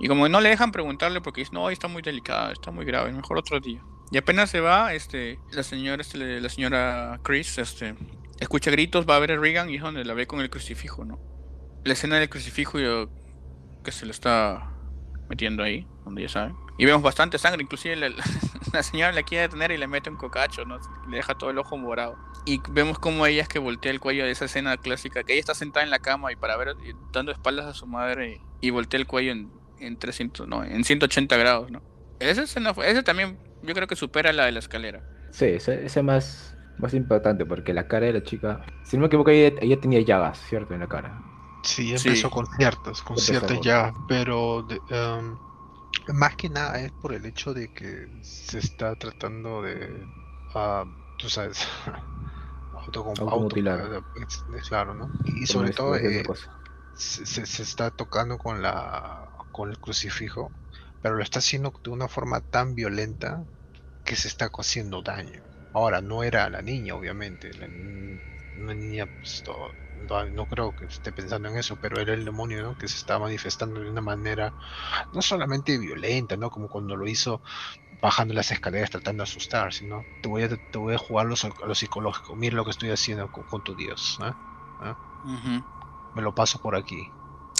Y 0.00 0.08
como 0.08 0.28
no 0.28 0.40
le 0.40 0.48
dejan 0.48 0.72
preguntarle 0.72 1.20
porque 1.20 1.42
dice, 1.42 1.52
no, 1.52 1.70
está 1.70 1.88
muy 1.88 2.02
delicada, 2.02 2.52
está 2.52 2.70
muy 2.70 2.84
grave, 2.84 3.12
mejor 3.12 3.38
otro 3.38 3.60
día. 3.60 3.82
Y 4.10 4.18
apenas 4.18 4.50
se 4.50 4.60
va, 4.60 4.94
este, 4.94 5.38
la 5.52 5.62
señora, 5.62 6.02
este, 6.02 6.40
la 6.40 6.48
señora 6.48 7.20
Chris, 7.22 7.58
este, 7.58 7.94
escucha 8.38 8.70
gritos, 8.70 9.06
va 9.08 9.16
a 9.16 9.18
ver 9.18 9.32
a 9.32 9.36
Regan 9.36 9.70
y 9.70 9.76
es 9.76 9.82
donde 9.82 10.04
la 10.04 10.14
ve 10.14 10.26
con 10.26 10.40
el 10.40 10.50
crucifijo, 10.50 11.04
¿no? 11.04 11.18
La 11.84 11.92
escena 11.92 12.18
del 12.18 12.28
crucifijo 12.28 12.78
que 13.84 13.92
se 13.92 14.06
lo 14.06 14.10
está 14.10 14.70
metiendo 15.28 15.62
ahí, 15.62 15.86
donde 16.04 16.22
ya 16.22 16.28
saben. 16.28 16.56
Y 16.76 16.86
vemos 16.86 17.02
bastante 17.02 17.38
sangre, 17.38 17.62
inclusive 17.62 17.94
la, 17.96 18.10
señora 18.82 19.12
la 19.12 19.22
quiere 19.22 19.42
detener 19.42 19.70
y 19.70 19.76
le 19.76 19.86
mete 19.86 20.10
un 20.10 20.16
cocacho, 20.16 20.64
¿no? 20.64 20.78
Le 21.08 21.16
deja 21.16 21.34
todo 21.34 21.50
el 21.50 21.58
ojo 21.58 21.76
morado. 21.76 22.16
Y 22.46 22.60
vemos 22.70 22.98
como 22.98 23.26
ella 23.26 23.42
es 23.42 23.48
que 23.48 23.58
voltea 23.58 23.92
el 23.92 24.00
cuello 24.00 24.24
de 24.24 24.32
esa 24.32 24.46
escena 24.46 24.76
clásica, 24.76 25.22
que 25.22 25.34
ella 25.34 25.40
está 25.40 25.54
sentada 25.54 25.84
en 25.84 25.90
la 25.90 26.00
cama 26.00 26.32
y 26.32 26.36
para 26.36 26.56
ver, 26.56 26.74
dando 27.12 27.32
espaldas 27.32 27.66
a 27.66 27.74
su 27.74 27.86
madre 27.86 28.40
y, 28.60 28.70
voltea 28.70 28.98
el 28.98 29.06
cuello 29.06 29.32
en, 29.32 29.52
en 29.78 29.96
300, 29.98 30.48
no, 30.48 30.64
en 30.64 30.84
180 30.84 31.36
grados, 31.36 31.70
¿no? 31.70 31.82
Esa 32.18 32.42
escena 32.42 32.74
fue, 32.74 32.90
esa 32.90 33.02
también 33.02 33.38
yo 33.62 33.74
creo 33.74 33.86
que 33.86 33.96
supera 33.96 34.32
la 34.32 34.46
de 34.46 34.52
la 34.52 34.58
escalera. 34.58 35.02
Sí, 35.30 35.46
ese, 35.46 35.86
ese 35.86 36.02
más, 36.02 36.56
más 36.78 36.92
impactante 36.92 37.46
porque 37.46 37.72
la 37.72 37.86
cara 37.86 38.06
de 38.06 38.14
la 38.14 38.22
chica, 38.22 38.64
si 38.82 38.96
no 38.96 39.02
me 39.02 39.06
equivoco, 39.06 39.30
ella, 39.30 39.56
ella 39.60 39.80
tenía 39.80 40.00
llagas, 40.00 40.38
¿cierto? 40.48 40.74
En 40.74 40.80
la 40.80 40.88
cara. 40.88 41.20
Sí, 41.64 41.94
Sí. 41.94 41.94
empezó 41.94 42.30
con 42.30 42.46
ciertas, 42.46 43.02
con 43.02 43.18
Empezó 43.18 43.50
ciertas 43.50 43.60
con- 43.64 43.66
ya, 43.66 43.94
pero 44.06 44.62
de- 44.62 44.82
em, 44.88 45.38
más 46.08 46.36
que 46.36 46.48
nada 46.50 46.80
es 46.80 46.92
por 46.94 47.14
el 47.14 47.26
hecho 47.26 47.54
de 47.54 47.70
que 47.70 48.08
se 48.22 48.58
está 48.60 48.96
tratando 48.96 49.62
de, 49.62 50.08
ah, 50.54 50.86
tú 51.16 51.30
sabes, 51.30 51.58
Automutilar. 53.22 53.80
auto- 53.80 54.04
es- 54.14 54.44
es 54.48 54.68
claro, 54.68 54.94
¿no? 54.94 55.12
Y 55.24 55.46
sobre 55.46 55.70
todo 55.70 55.96
eh, 55.96 56.30
se, 56.92 57.26
se- 57.26 57.46
se 57.46 57.62
está 57.64 57.90
tocando 57.92 58.38
con 58.38 58.62
la 58.62 59.30
con 59.52 59.70
el 59.70 59.78
crucifijo, 59.80 60.54
pero 61.00 61.16
lo 61.16 61.22
está 61.22 61.40
haciendo 61.40 61.72
de 61.84 61.90
una 61.90 62.08
forma 62.08 62.40
tan 62.42 62.74
violenta 62.74 63.46
que 64.04 64.16
se 64.16 64.28
está 64.28 64.50
haciendo 64.58 65.02
daño. 65.02 65.42
Ahora, 65.72 66.00
no 66.02 66.22
era 66.24 66.50
la 66.50 66.62
niña, 66.62 66.94
obviamente. 66.96 67.52
La, 67.54 67.68
una 68.56 68.74
niña, 68.74 69.06
pues, 69.06 69.42
no, 69.46 69.74
no- 70.04 70.30
no 70.30 70.46
creo 70.46 70.74
que 70.74 70.86
esté 70.86 71.12
pensando 71.12 71.48
en 71.48 71.56
eso, 71.58 71.76
pero 71.78 72.00
era 72.00 72.14
el 72.14 72.24
demonio, 72.24 72.62
¿no? 72.62 72.76
Que 72.76 72.88
se 72.88 72.96
está 72.96 73.18
manifestando 73.18 73.80
de 73.80 73.90
una 73.90 74.00
manera 74.00 74.54
no 75.12 75.22
solamente 75.22 75.78
violenta, 75.78 76.36
¿no? 76.36 76.50
Como 76.50 76.68
cuando 76.68 76.96
lo 76.96 77.06
hizo 77.08 77.42
bajando 78.00 78.34
las 78.34 78.50
escaleras 78.52 78.90
tratando 78.90 79.22
de 79.22 79.24
asustar, 79.30 79.72
sino 79.74 80.08
te 80.20 80.28
voy 80.28 80.44
a, 80.44 80.48
te 80.50 80.78
voy 80.78 80.94
a 80.94 80.98
jugar 80.98 81.26
lo, 81.26 81.36
psico- 81.36 81.66
lo 81.66 81.74
psicológico. 81.74 82.36
Mira 82.36 82.56
lo 82.56 82.64
que 82.64 82.72
estoy 82.72 82.90
haciendo 82.90 83.30
con, 83.30 83.44
con 83.44 83.62
tu 83.62 83.74
Dios, 83.76 84.18
¿eh? 84.24 84.34
Ujú. 85.24 85.64
Me 86.14 86.22
lo 86.22 86.32
paso 86.34 86.58
por 86.58 86.74
aquí. 86.76 87.12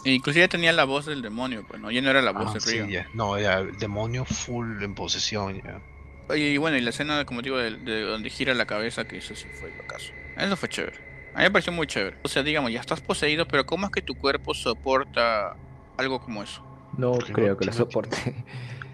E 0.02 0.10
inclusive 0.12 0.48
tenía 0.48 0.72
la 0.72 0.84
voz 0.84 1.04
del 1.04 1.20
demonio, 1.20 1.64
pues 1.64 1.80
no, 1.80 1.90
ya 1.90 2.00
no 2.00 2.08
era 2.10 2.22
la 2.22 2.30
voz 2.32 2.52
Ah, 2.52 2.52
de 2.52 2.60
sí, 2.60 2.76
ya. 2.92 3.08
No, 3.12 3.38
ya, 3.40 3.58
el 3.60 3.76
demonio 3.78 4.24
full 4.24 4.82
en 4.84 4.94
posesión, 4.94 5.60
ya. 5.64 5.84
Oye, 6.26 6.50
y 6.50 6.56
bueno, 6.58 6.76
y 6.76 6.80
la 6.82 6.90
escena, 6.90 7.24
como 7.24 7.42
digo, 7.42 7.56
de, 7.58 7.76
de 7.78 8.02
donde 8.02 8.30
gira 8.30 8.54
la 8.54 8.66
cabeza, 8.66 9.04
que 9.06 9.16
eso 9.18 9.34
sí 9.34 9.50
fue 9.50 9.70
lo 9.72 9.84
caso. 9.84 10.14
Eso 10.36 10.56
fue 10.56 10.68
chévere. 10.68 10.98
A 11.34 11.38
mí 11.40 11.44
me 11.44 11.50
pareció 11.50 11.72
muy 11.72 11.86
chévere. 11.86 12.18
O 12.22 12.28
sea, 12.28 12.42
digamos, 12.42 12.72
ya 12.72 12.80
estás 12.80 13.00
poseído, 13.02 13.46
pero 13.46 13.66
¿cómo 13.66 13.86
es 13.86 13.92
que 13.92 14.02
tu 14.02 14.16
cuerpo 14.16 14.54
soporta 14.54 15.58
algo 15.96 16.20
como 16.20 16.42
eso? 16.42 16.62
No 16.92 17.10
porque 17.10 17.34
no 17.34 17.38
creo 17.38 17.56
que 17.56 17.64
lo 17.66 17.72
soporte. 17.72 18.44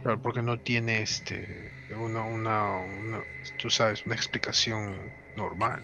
Claro, 0.03 0.20
porque 0.22 0.43
no 0.43 0.61
tiene 0.61 1.03
este 1.03 1.74
una, 1.91 2.24
una, 2.24 2.76
una, 2.78 3.24
tú 3.57 3.68
sabes, 3.70 4.07
una 4.07 4.14
explicación 4.14 5.14
normal. 5.34 5.82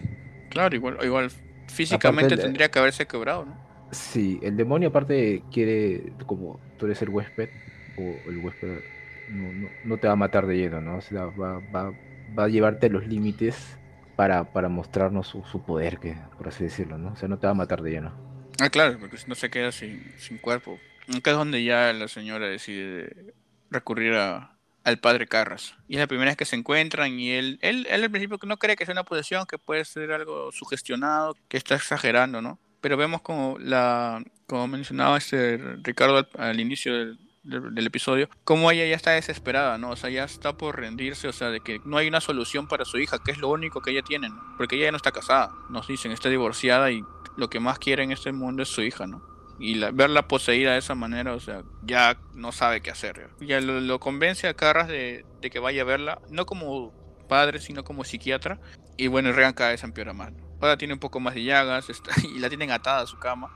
Claro, 0.49 0.75
igual, 0.75 0.97
igual 1.03 1.31
físicamente 1.67 2.35
el- 2.35 2.39
tendría 2.39 2.69
que 2.69 2.79
haberse 2.79 3.05
quebrado, 3.07 3.45
¿no? 3.45 3.59
Sí, 3.91 4.39
el 4.43 4.57
demonio 4.57 4.89
aparte 4.89 5.47
quiere, 5.49 6.15
como 6.25 6.61
tú 6.75 6.85
eres 6.87 7.01
el 7.01 7.09
huésped, 7.09 7.51
o 7.95 8.29
el 8.29 8.37
huésped 8.37 8.83
no, 9.27 9.53
no- 9.53 9.77
no 9.81 9.99
te 9.99 10.07
va 10.07 10.13
a 10.13 10.15
matar 10.17 10.45
de 10.45 10.57
lleno, 10.57 10.81
¿no? 10.81 10.97
O 10.97 11.01
sea, 11.01 11.25
va, 11.27 11.59
va, 11.59 11.91
va 12.27 12.43
a 12.45 12.47
llevarte 12.49 12.87
a 12.87 12.89
los 12.89 13.07
límites 13.07 13.79
para, 14.17 14.51
para 14.51 14.67
mostrarnos 14.67 15.27
su, 15.27 15.43
su 15.43 15.63
poder, 15.63 15.99
que, 15.99 16.17
por 16.37 16.49
así 16.49 16.65
decirlo, 16.65 16.97
¿no? 16.97 17.13
O 17.13 17.15
sea, 17.15 17.29
no 17.29 17.37
te 17.37 17.45
va 17.47 17.51
a 17.51 17.55
matar 17.55 17.81
de 17.83 17.91
lleno. 17.91 18.13
Ah, 18.59 18.69
claro, 18.69 18.97
porque 18.99 19.17
si 19.17 19.27
no 19.27 19.35
se 19.35 19.49
queda 19.49 19.71
sin, 19.71 20.11
sin 20.17 20.39
cuerpo. 20.39 20.79
Acá 21.15 21.31
es 21.31 21.37
donde 21.37 21.63
ya 21.63 21.93
la 21.93 22.07
señora 22.07 22.47
decide 22.47 23.33
recurrir 23.69 24.15
a, 24.15 24.57
al 24.83 24.97
padre 24.97 25.27
Carras. 25.27 25.75
Y 25.87 25.93
es 25.93 25.99
la 25.99 26.07
primera 26.07 26.31
vez 26.31 26.35
que 26.35 26.45
se 26.45 26.55
encuentran 26.55 27.19
y 27.19 27.29
él, 27.29 27.59
él, 27.61 27.85
él 27.89 28.03
al 28.03 28.09
principio 28.09 28.39
no 28.43 28.57
cree 28.57 28.75
que 28.75 28.85
sea 28.85 28.93
una 28.93 29.03
posesión, 29.03 29.45
que 29.45 29.59
puede 29.59 29.85
ser 29.85 30.11
algo 30.11 30.51
sugestionado, 30.51 31.37
que 31.47 31.57
está 31.57 31.75
exagerando, 31.75 32.41
¿no? 32.41 32.59
Pero 32.81 32.97
vemos 32.97 33.21
como 33.21 33.57
la, 33.59 34.23
como 34.47 34.67
mencionaba 34.67 35.19
este 35.19 35.57
Ricardo 35.83 36.17
al, 36.17 36.29
al 36.37 36.59
inicio 36.59 36.95
del, 36.95 37.19
del- 37.47 37.87
episodio, 37.87 38.29
como 38.43 38.69
ella 38.71 38.85
ya 38.85 38.95
está 38.95 39.11
desesperada, 39.11 39.77
¿no? 39.77 39.91
O 39.91 39.95
sea, 39.95 40.09
ya 40.09 40.23
está 40.23 40.57
por 40.57 40.77
rendirse, 40.79 41.27
o 41.27 41.33
sea, 41.33 41.49
de 41.49 41.61
que 41.61 41.79
no 41.85 41.97
hay 41.97 42.07
una 42.07 42.21
solución 42.21 42.67
para 42.67 42.85
su 42.85 42.97
hija, 42.99 43.19
que 43.23 43.31
es 43.31 43.37
lo 43.37 43.49
único 43.49 43.81
que 43.81 43.91
ella 43.91 44.01
tiene. 44.01 44.29
Porque 44.57 44.75
ella 44.75 44.85
ya 44.85 44.91
no 44.91 44.97
está 44.97 45.11
casada, 45.11 45.51
nos 45.69 45.87
dicen, 45.87 46.11
está 46.11 46.29
divorciada 46.29 46.91
y 46.91 47.03
lo 47.37 47.49
que 47.49 47.59
más 47.59 47.79
quiere 47.79 48.03
en 48.03 48.11
este 48.11 48.31
mundo 48.31 48.63
es 48.63 48.69
su 48.69 48.81
hija, 48.81 49.07
¿no? 49.07 49.21
Y 49.59 49.75
la- 49.75 49.91
verla 49.91 50.27
poseída 50.27 50.73
de 50.73 50.79
esa 50.79 50.93
manera, 50.95 51.33
o 51.33 51.39
sea, 51.39 51.63
ya 51.83 52.19
no 52.33 52.51
sabe 52.51 52.81
qué 52.81 52.91
hacer. 52.91 53.29
Ya 53.39 53.59
lo, 53.61 53.99
convence 53.99 54.47
a 54.47 54.53
Carras 54.53 54.87
de, 54.87 55.25
de 55.41 55.49
que 55.49 55.59
vaya 55.59 55.81
a 55.81 55.85
verla, 55.85 56.21
no 56.29 56.45
como 56.45 56.93
padre, 57.27 57.59
sino 57.59 57.83
como 57.83 58.03
psiquiatra. 58.03 58.59
Y 58.97 59.07
bueno, 59.07 59.31
Regan 59.31 59.53
cada 59.53 59.71
vez 59.71 59.83
empeora 59.83 60.13
más. 60.13 60.31
¿no? 60.33 60.47
ahora 60.59 60.77
tiene 60.77 60.93
un 60.95 60.99
poco 60.99 61.19
más 61.19 61.35
de 61.35 61.43
llagas 61.43 61.87
está, 61.89 62.11
y 62.23 62.39
la 62.39 62.49
tienen 62.49 62.71
atada 62.71 63.01
a 63.01 63.07
su 63.07 63.17
cama. 63.19 63.49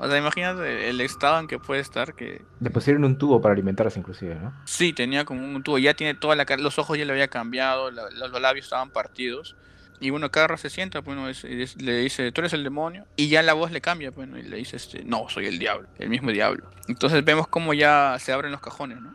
O 0.00 0.08
sea, 0.08 0.16
imagínate 0.16 0.88
el 0.90 1.00
estado 1.00 1.40
en 1.40 1.48
que 1.48 1.58
puede 1.58 1.80
estar 1.80 2.14
que... 2.14 2.42
Le 2.60 2.70
pusieron 2.70 3.04
un 3.04 3.18
tubo 3.18 3.40
para 3.40 3.52
alimentarse 3.54 3.98
inclusive, 3.98 4.36
¿no? 4.36 4.54
Sí, 4.64 4.92
tenía 4.92 5.24
como 5.24 5.44
un 5.44 5.62
tubo, 5.62 5.78
ya 5.78 5.94
tiene 5.94 6.14
toda 6.14 6.36
la 6.36 6.44
cara, 6.44 6.62
los 6.62 6.78
ojos 6.78 6.96
ya 6.96 7.04
le 7.04 7.12
había 7.12 7.28
cambiado, 7.28 7.90
la- 7.90 8.08
la- 8.10 8.28
los 8.28 8.40
labios 8.40 8.66
estaban 8.66 8.90
partidos. 8.90 9.56
Y 10.00 10.10
bueno, 10.10 10.30
Carra 10.30 10.56
se 10.56 10.70
sienta, 10.70 11.00
bueno, 11.00 11.28
es- 11.28 11.42
es- 11.42 11.82
le 11.82 11.98
dice, 11.98 12.30
tú 12.30 12.40
eres 12.42 12.52
el 12.52 12.62
demonio. 12.62 13.06
Y 13.16 13.28
ya 13.28 13.42
la 13.42 13.54
voz 13.54 13.72
le 13.72 13.80
cambia, 13.80 14.12
bueno, 14.12 14.38
y 14.38 14.42
le 14.42 14.56
dice, 14.58 14.76
este, 14.76 15.02
no, 15.02 15.28
soy 15.28 15.46
el 15.46 15.58
diablo, 15.58 15.88
el 15.98 16.08
mismo 16.08 16.30
diablo. 16.30 16.70
Entonces 16.86 17.24
vemos 17.24 17.48
cómo 17.48 17.74
ya 17.74 18.16
se 18.20 18.32
abren 18.32 18.52
los 18.52 18.60
cajones, 18.60 19.00
¿no? 19.00 19.12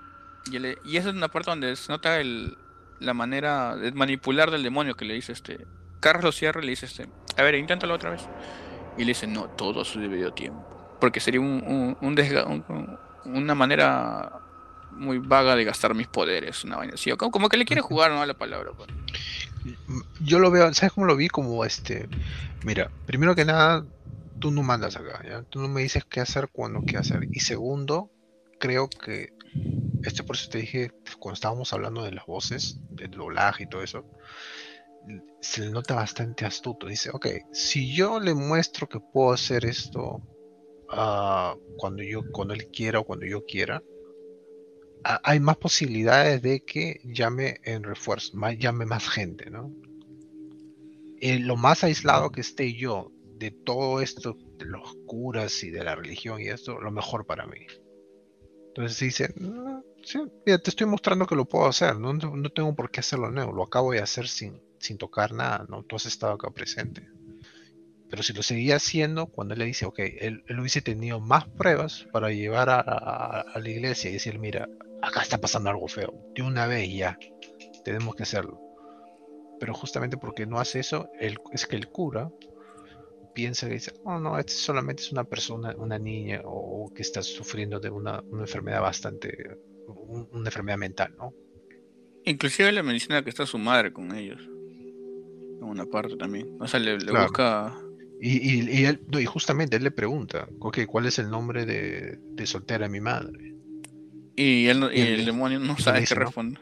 Y, 0.51 0.57
él- 0.57 0.77
y 0.83 0.97
esa 0.97 1.09
es 1.09 1.15
una 1.15 1.29
parte 1.29 1.49
donde 1.51 1.73
se 1.77 1.89
nota 1.89 2.19
el, 2.19 2.57
la 2.99 3.13
manera 3.13 3.77
de 3.77 3.93
manipular 3.93 4.51
del 4.51 4.63
demonio 4.63 4.95
que 4.95 5.05
le 5.05 5.13
dice, 5.13 5.31
este, 5.31 5.65
Carras 6.01 6.25
lo 6.25 6.33
cierra 6.33 6.61
y 6.61 6.65
le 6.65 6.71
dice, 6.71 6.85
este, 6.87 7.07
a 7.37 7.43
ver, 7.43 7.55
inténtalo 7.55 7.93
otra 7.93 8.09
vez. 8.09 8.27
Y 8.95 9.01
le 9.05 9.11
dice, 9.11 9.27
no, 9.27 9.47
todo 9.49 9.81
a 9.81 9.85
su 9.85 9.99
debido 9.99 10.31
tiempo. 10.31 10.77
Porque 10.99 11.19
sería 11.19 11.41
un, 11.41 11.61
un- 11.65 11.97
un 11.99 12.15
desga- 12.15 12.45
un- 12.47 12.63
un- 12.67 12.99
una 13.35 13.55
manera 13.55 14.29
muy 14.89 15.17
vaga 15.19 15.55
de 15.55 15.63
gastar 15.63 15.95
mis 15.95 16.07
poderes, 16.07 16.63
una 16.63 16.77
vaina 16.77 16.93
así. 16.95 17.11
Como, 17.11 17.31
como 17.31 17.49
que 17.49 17.57
le 17.57 17.65
quiere 17.65 17.81
jugar, 17.81 18.11
¿no? 18.11 18.21
A 18.21 18.25
la 18.25 18.33
palabra. 18.35 18.71
pues. 18.75 18.89
Yo 20.19 20.39
lo 20.39 20.51
veo, 20.51 20.71
¿sabes 20.73 20.93
cómo 20.93 21.07
lo 21.07 21.15
vi? 21.15 21.27
Como 21.29 21.63
este, 21.65 22.07
mira, 22.63 22.91
primero 23.05 23.35
que 23.35 23.45
nada, 23.45 23.85
tú 24.39 24.51
no 24.51 24.63
mandas 24.63 24.95
acá, 24.95 25.21
¿ya? 25.27 25.43
Tú 25.43 25.59
no 25.59 25.67
me 25.67 25.81
dices 25.81 26.03
qué 26.09 26.19
hacer 26.19 26.49
cuando 26.51 26.83
qué 26.85 26.97
hacer. 26.97 27.27
Y 27.31 27.39
segundo, 27.39 28.11
creo 28.59 28.89
que, 28.89 29.29
este 30.03 30.23
por 30.23 30.35
eso 30.35 30.49
te 30.49 30.59
dije, 30.59 30.91
cuando 31.19 31.35
estábamos 31.35 31.71
hablando 31.73 32.03
de 32.03 32.11
las 32.11 32.25
voces, 32.25 32.79
del 32.91 33.11
doblaje 33.11 33.63
y 33.63 33.67
todo 33.67 33.83
eso, 33.83 34.05
se 35.41 35.61
le 35.61 35.71
nota 35.71 35.95
bastante 35.95 36.45
astuto. 36.45 36.87
Dice, 36.87 37.09
ok, 37.13 37.27
si 37.51 37.93
yo 37.93 38.19
le 38.19 38.33
muestro 38.33 38.87
que 38.87 38.99
puedo 38.99 39.33
hacer 39.33 39.65
esto 39.65 40.21
ah, 40.89 41.55
cuando 41.77 42.03
yo, 42.03 42.23
cuando 42.31 42.53
él 42.55 42.67
quiera 42.71 42.99
o 42.99 43.05
cuando 43.05 43.25
yo 43.27 43.43
quiera, 43.45 43.83
a- 45.05 45.21
hay 45.23 45.39
más 45.39 45.57
posibilidades 45.57 46.41
de 46.41 46.61
que 46.61 46.99
llame 47.03 47.57
en 47.63 47.83
refuerzo, 47.83 48.35
más, 48.37 48.57
llame 48.57 48.85
más 48.85 49.07
gente, 49.07 49.49
¿no? 49.49 49.71
Eh, 51.21 51.39
lo 51.39 51.55
más 51.55 51.83
aislado 51.83 52.31
que 52.31 52.41
esté 52.41 52.73
yo 52.75 53.11
de 53.39 53.49
todo 53.51 54.01
esto, 54.01 54.37
de 54.59 54.65
los 54.65 54.95
curas 55.07 55.63
y 55.63 55.71
de 55.71 55.83
la 55.83 55.95
religión 55.95 56.39
y 56.41 56.47
esto, 56.49 56.79
lo 56.79 56.91
mejor 56.91 57.25
para 57.25 57.47
mí. 57.47 57.65
Entonces 58.69 58.99
dice, 58.99 59.33
"No, 59.37 59.83
sí, 60.03 60.19
mira, 60.45 60.57
te 60.57 60.69
estoy 60.69 60.87
mostrando 60.87 61.25
que 61.27 61.35
lo 61.35 61.45
puedo 61.45 61.67
hacer, 61.67 61.97
no 61.97 62.13
no 62.13 62.49
tengo 62.49 62.75
por 62.75 62.91
qué 62.91 62.99
hacerlo 63.01 63.31
nuevo, 63.31 63.53
lo 63.53 63.63
acabo 63.63 63.91
de 63.91 63.99
hacer 64.01 64.27
sin, 64.27 64.62
sin 64.83 64.97
tocar 64.97 65.31
nada, 65.33 65.65
¿no? 65.69 65.83
Tú 65.83 65.95
has 65.95 66.05
estado 66.05 66.33
acá 66.33 66.49
presente. 66.51 67.09
Pero 68.09 68.21
si 68.21 68.33
lo 68.33 68.43
seguía 68.43 68.75
haciendo, 68.75 69.27
cuando 69.27 69.53
él 69.53 69.59
le 69.59 69.65
dice, 69.65 69.85
ok, 69.85 69.99
él, 69.99 70.43
él 70.47 70.59
hubiese 70.59 70.81
tenido 70.81 71.19
más 71.19 71.47
pruebas 71.47 72.05
para 72.11 72.31
llevar 72.31 72.69
a, 72.69 73.45
la 73.55 73.69
iglesia 73.69 74.09
y 74.09 74.13
decir, 74.13 74.37
mira, 74.37 74.69
acá 75.01 75.21
está 75.21 75.39
pasando 75.39 75.69
algo 75.69 75.87
feo, 75.87 76.13
de 76.35 76.43
una 76.43 76.67
vez 76.67 76.93
ya, 76.93 77.17
tenemos 77.83 78.15
que 78.15 78.23
hacerlo. 78.23 78.59
Pero 79.59 79.73
justamente 79.73 80.17
porque 80.17 80.45
no 80.45 80.59
hace 80.59 80.79
eso, 80.79 81.09
es 81.19 81.65
que 81.65 81.75
el 81.75 81.87
cura 81.87 82.29
piensa 83.33 83.67
que 83.67 83.73
dice, 83.73 83.93
oh 84.03 84.19
no, 84.19 84.37
este 84.37 84.53
solamente 84.53 85.01
es 85.01 85.11
una 85.11 85.23
persona, 85.23 85.73
una 85.77 85.97
niña, 85.97 86.41
o, 86.43 86.91
que 86.93 87.01
está 87.01 87.23
sufriendo 87.23 87.79
de 87.79 87.89
una, 87.89 88.23
enfermedad 88.31 88.81
bastante, 88.81 89.57
un- 89.87 90.29
una 90.31 90.49
enfermedad 90.49 90.77
mental, 90.77 91.15
¿no? 91.17 91.33
Inclusive 92.25 92.71
le 92.71 92.83
menciona 92.83 93.23
que 93.23 93.29
está 93.29 93.45
su 93.45 93.57
madre 93.57 93.91
con 93.91 94.15
ellos. 94.15 94.52
Una 95.63 95.85
parte 95.85 96.15
también. 96.17 96.57
O 96.59 96.67
sea, 96.67 96.79
le, 96.79 96.97
le 96.97 97.05
Claro. 97.05 97.23
busca... 97.27 97.77
Y, 98.19 98.37
y, 98.37 98.69
y 98.81 98.85
él, 98.85 99.01
y 99.11 99.25
justamente 99.25 99.75
él 99.75 99.83
le 99.83 99.91
pregunta, 99.91 100.47
ok, 100.59 100.79
¿cuál 100.87 101.07
es 101.07 101.19
el 101.19 101.29
nombre 101.29 101.65
de, 101.65 102.17
de 102.35 102.45
soltera 102.45 102.85
de 102.85 102.89
mi 102.89 103.01
madre? 103.01 103.53
Y, 104.35 104.67
él 104.67 104.89
y 104.93 105.01
el 105.01 105.17
le- 105.17 105.25
demonio 105.25 105.59
no 105.59 105.77
sabe 105.77 105.99
dice, 106.01 106.13
qué 106.15 106.19
¿no? 106.21 106.25
responder. 106.27 106.61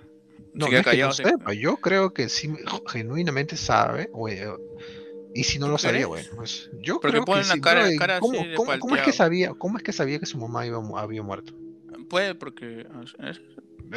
No, 0.54 0.66
no 0.68 0.72
es 0.72 0.78
que 0.80 0.84
callado. 0.84 1.10
no 1.10 1.14
se- 1.14 1.24
sepa, 1.24 1.54
yo 1.54 1.78
creo 1.78 2.14
que 2.14 2.30
sí, 2.30 2.50
genuinamente 2.88 3.56
sabe, 3.58 4.10
eh, 4.30 4.48
y 5.36 5.44
si 5.44 5.60
no 5.60 5.68
¿Tú 5.68 5.72
lo 5.74 5.78
sabía, 5.78 6.08
bueno, 6.08 6.28
pues 6.36 6.70
yo 6.82 6.96
Porque 7.00 7.12
creo 7.14 7.26
pone 7.26 7.42
que 7.42 7.46
una 7.46 7.54
sí, 7.56 7.62
cara- 7.62 7.90
cara 7.98 8.18
así 8.18 8.22
¿cómo, 8.28 8.44
de 8.48 8.56
cómo- 8.56 8.80
cómo 8.80 8.96
es 8.96 9.02
que 9.04 9.12
sabía, 9.14 9.54
cómo 9.54 9.78
es 9.78 9.84
que 9.84 9.94
sabía 9.94 10.20
que 10.20 10.26
su 10.26 10.38
mamá 10.40 10.66
iba, 10.66 10.82
había 11.00 11.22
muerto? 11.22 11.54
Puede 12.10 12.34
porque... 12.36 12.86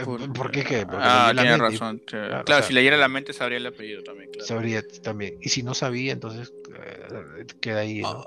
por- 0.05 0.33
¿Por 0.33 0.51
qué 0.51 0.65
qué? 0.65 0.87
Porque 0.87 0.99
Ah, 1.01 1.31
tiene 1.35 1.51
mente 1.51 1.67
y 1.67 1.71
razón. 1.71 2.03
Claro, 2.07 2.29
claro, 2.29 2.43
o 2.43 2.47
sea, 2.47 2.63
si 2.63 2.73
leyera 2.75 2.97
la 2.97 3.09
mente 3.09 3.33
sabría 3.33 3.59
el 3.59 3.67
apellido 3.67 4.03
también, 4.03 4.31
claro. 4.31 4.47
Sabría 4.47 4.83
también. 5.03 5.37
Y 5.41 5.49
si 5.51 5.63
no 5.63 5.75
sabía, 5.75 6.13
entonces 6.13 6.53
eh, 6.75 7.45
queda 7.61 7.81
ahí, 7.81 8.01
¿no? 8.03 8.25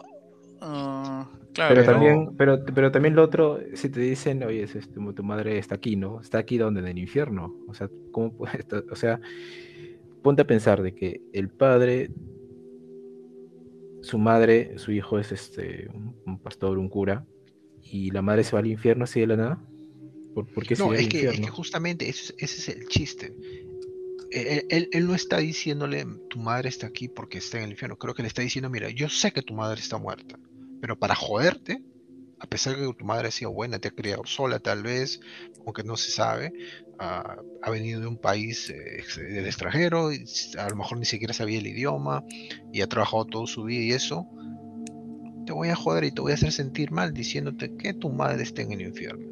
Ah, 0.62 1.30
claro, 1.54 1.76
Pero 1.76 1.86
pero- 1.86 1.92
también, 1.94 2.36
pero, 2.38 2.66
pero 2.74 2.92
también 2.92 3.16
lo 3.16 3.24
otro, 3.24 3.60
si 3.74 3.90
te 3.90 4.00
dicen, 4.00 4.44
oye, 4.44 4.64
es 4.64 4.76
este, 4.76 5.00
tu 5.14 5.24
madre 5.24 5.58
está 5.58 5.76
aquí, 5.76 5.96
¿no? 5.96 6.22
Está 6.22 6.38
aquí 6.40 6.58
donde, 6.58 6.80
en 6.80 6.88
el 6.88 6.98
infierno. 6.98 7.56
O 7.68 7.74
sea, 7.74 7.90
¿cómo 8.12 8.32
puede 8.34 8.58
estar? 8.60 8.84
O 8.92 8.96
sea, 8.96 9.20
ponte 10.24 10.42
a 10.44 10.48
pensar 10.48 10.82
de 10.82 10.94
que 10.96 11.22
el 11.34 11.50
padre, 11.50 12.10
su 14.02 14.18
madre, 14.18 14.78
su 14.78 14.92
hijo 14.92 15.20
es 15.20 15.32
este 15.32 15.90
un, 15.94 16.16
un 16.26 16.40
pastor, 16.40 16.78
un 16.78 16.90
cura, 16.90 17.26
y 17.84 18.12
la 18.12 18.22
madre 18.22 18.44
se 18.44 18.54
va 18.54 18.60
al 18.60 18.68
infierno 18.68 19.04
así 19.04 19.20
de 19.20 19.28
la 19.28 19.36
nada. 19.38 19.60
¿Por, 20.38 20.46
por 20.54 20.68
qué 20.68 20.76
No, 20.76 20.94
es 20.94 21.08
que, 21.10 21.22
es 21.34 21.40
que 21.40 21.50
justamente 21.50 22.08
ese, 22.08 22.36
es- 22.38 22.60
ese 22.60 22.72
es 22.72 22.78
el 22.78 22.88
chiste. 22.88 23.34
Él, 24.30 24.66
él- 24.70 24.90
él 24.92 25.08
no 25.08 25.16
está 25.16 25.40
diciéndole 25.40 26.06
tu 26.30 26.38
madre 26.38 26.70
está 26.70 26.86
aquí 26.86 27.08
porque 27.08 27.40
está 27.40 27.58
en 27.58 27.64
el 27.64 27.72
infierno. 27.72 27.98
Creo 27.98 28.14
que 28.14 28.22
le 28.22 28.28
está 28.28 28.44
diciendo, 28.44 28.70
mira, 28.70 28.92
yo 28.92 29.10
sé 29.10 29.32
que 29.32 29.42
tu 29.42 29.56
madre 29.56 29.82
está 29.82 29.98
muerta, 29.98 30.38
pero 30.80 30.96
para 30.96 31.16
joderte, 31.16 31.82
a 32.40 32.46
pesar 32.46 32.78
de 32.78 32.86
que 32.86 32.94
tu 32.94 33.04
madre 33.04 33.30
ha 33.30 33.32
sido 33.32 33.52
buena, 33.52 33.80
te 33.80 33.88
ha 33.88 33.92
criado 33.92 34.28
sola 34.28 34.60
tal 34.60 34.84
vez, 34.84 35.20
aunque 35.66 35.84
no 35.84 35.98
se 35.98 36.12
sabe, 36.12 36.54
ah, 37.00 37.38
ha 37.64 37.70
venido 37.72 38.00
de 38.00 38.06
un 38.06 38.18
país 38.20 38.70
eh, 38.70 39.04
del 39.18 39.48
extranjero, 39.48 40.14
y 40.14 40.24
a 40.60 40.70
lo 40.70 40.76
mejor 40.76 41.00
ni 41.00 41.06
siquiera 41.06 41.34
sabía 41.34 41.58
el 41.58 41.66
idioma 41.66 42.24
y 42.72 42.82
ha 42.82 42.88
trabajado 42.88 43.26
toda 43.26 43.48
su 43.48 43.64
vida 43.64 43.82
y 43.86 43.92
eso, 43.92 44.28
te 45.48 45.52
voy 45.52 45.70
a 45.70 45.76
joder 45.76 46.04
y 46.04 46.12
te 46.12 46.22
voy 46.22 46.34
a 46.34 46.36
hacer 46.36 46.52
sentir 46.52 46.92
mal 46.92 47.12
diciéndote 47.12 47.76
que 47.76 47.96
tu 47.96 48.10
madre 48.12 48.44
está 48.44 48.62
en 48.62 48.74
el 48.74 48.82
infierno. 48.82 49.27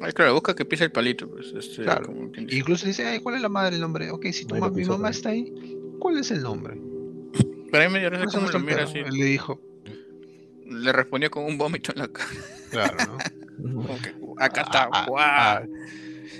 Ay, 0.00 0.12
claro, 0.12 0.34
busca 0.34 0.54
que 0.54 0.64
pise 0.64 0.84
el 0.84 0.92
palito, 0.92 1.28
pues. 1.28 1.52
Este, 1.56 1.82
Claro. 1.82 2.06
como. 2.06 2.30
Incluso 2.36 2.86
dice, 2.86 3.06
"Ay, 3.06 3.20
¿cuál 3.20 3.36
es 3.36 3.42
la 3.42 3.48
madre, 3.48 3.74
el 3.76 3.82
nombre? 3.82 4.10
Ok, 4.10 4.26
si 4.32 4.44
tu 4.46 4.54
mi 4.54 4.84
mamá 4.84 5.10
está 5.10 5.30
ahí, 5.30 5.52
¿cuál 5.98 6.18
es 6.18 6.30
el 6.30 6.42
nombre? 6.42 6.80
Pero 7.70 7.86
mí 7.88 7.92
me 7.92 8.00
dio 8.00 8.10
risa 8.10 8.24
¿Cuál 8.24 8.28
es 8.28 8.34
el 8.34 8.40
cómo 8.40 8.50
lo 8.52 8.58
mira 8.60 8.86
soltero?". 8.86 9.06
así. 9.06 9.14
Él 9.14 9.18
le 9.20 9.24
dijo, 9.26 9.60
Le 10.66 10.90
respondió 10.92 11.30
con 11.30 11.44
un 11.44 11.58
vómito 11.58 11.92
en 11.92 11.98
la 11.98 12.08
cara. 12.08 12.30
claro, 12.70 12.96
¿no? 13.06 13.18
Que, 14.02 14.14
acá 14.38 14.62
está, 14.62 14.84
Ah, 14.84 14.88
ah, 14.92 15.04
guau. 15.06 15.20
ah. 15.22 15.62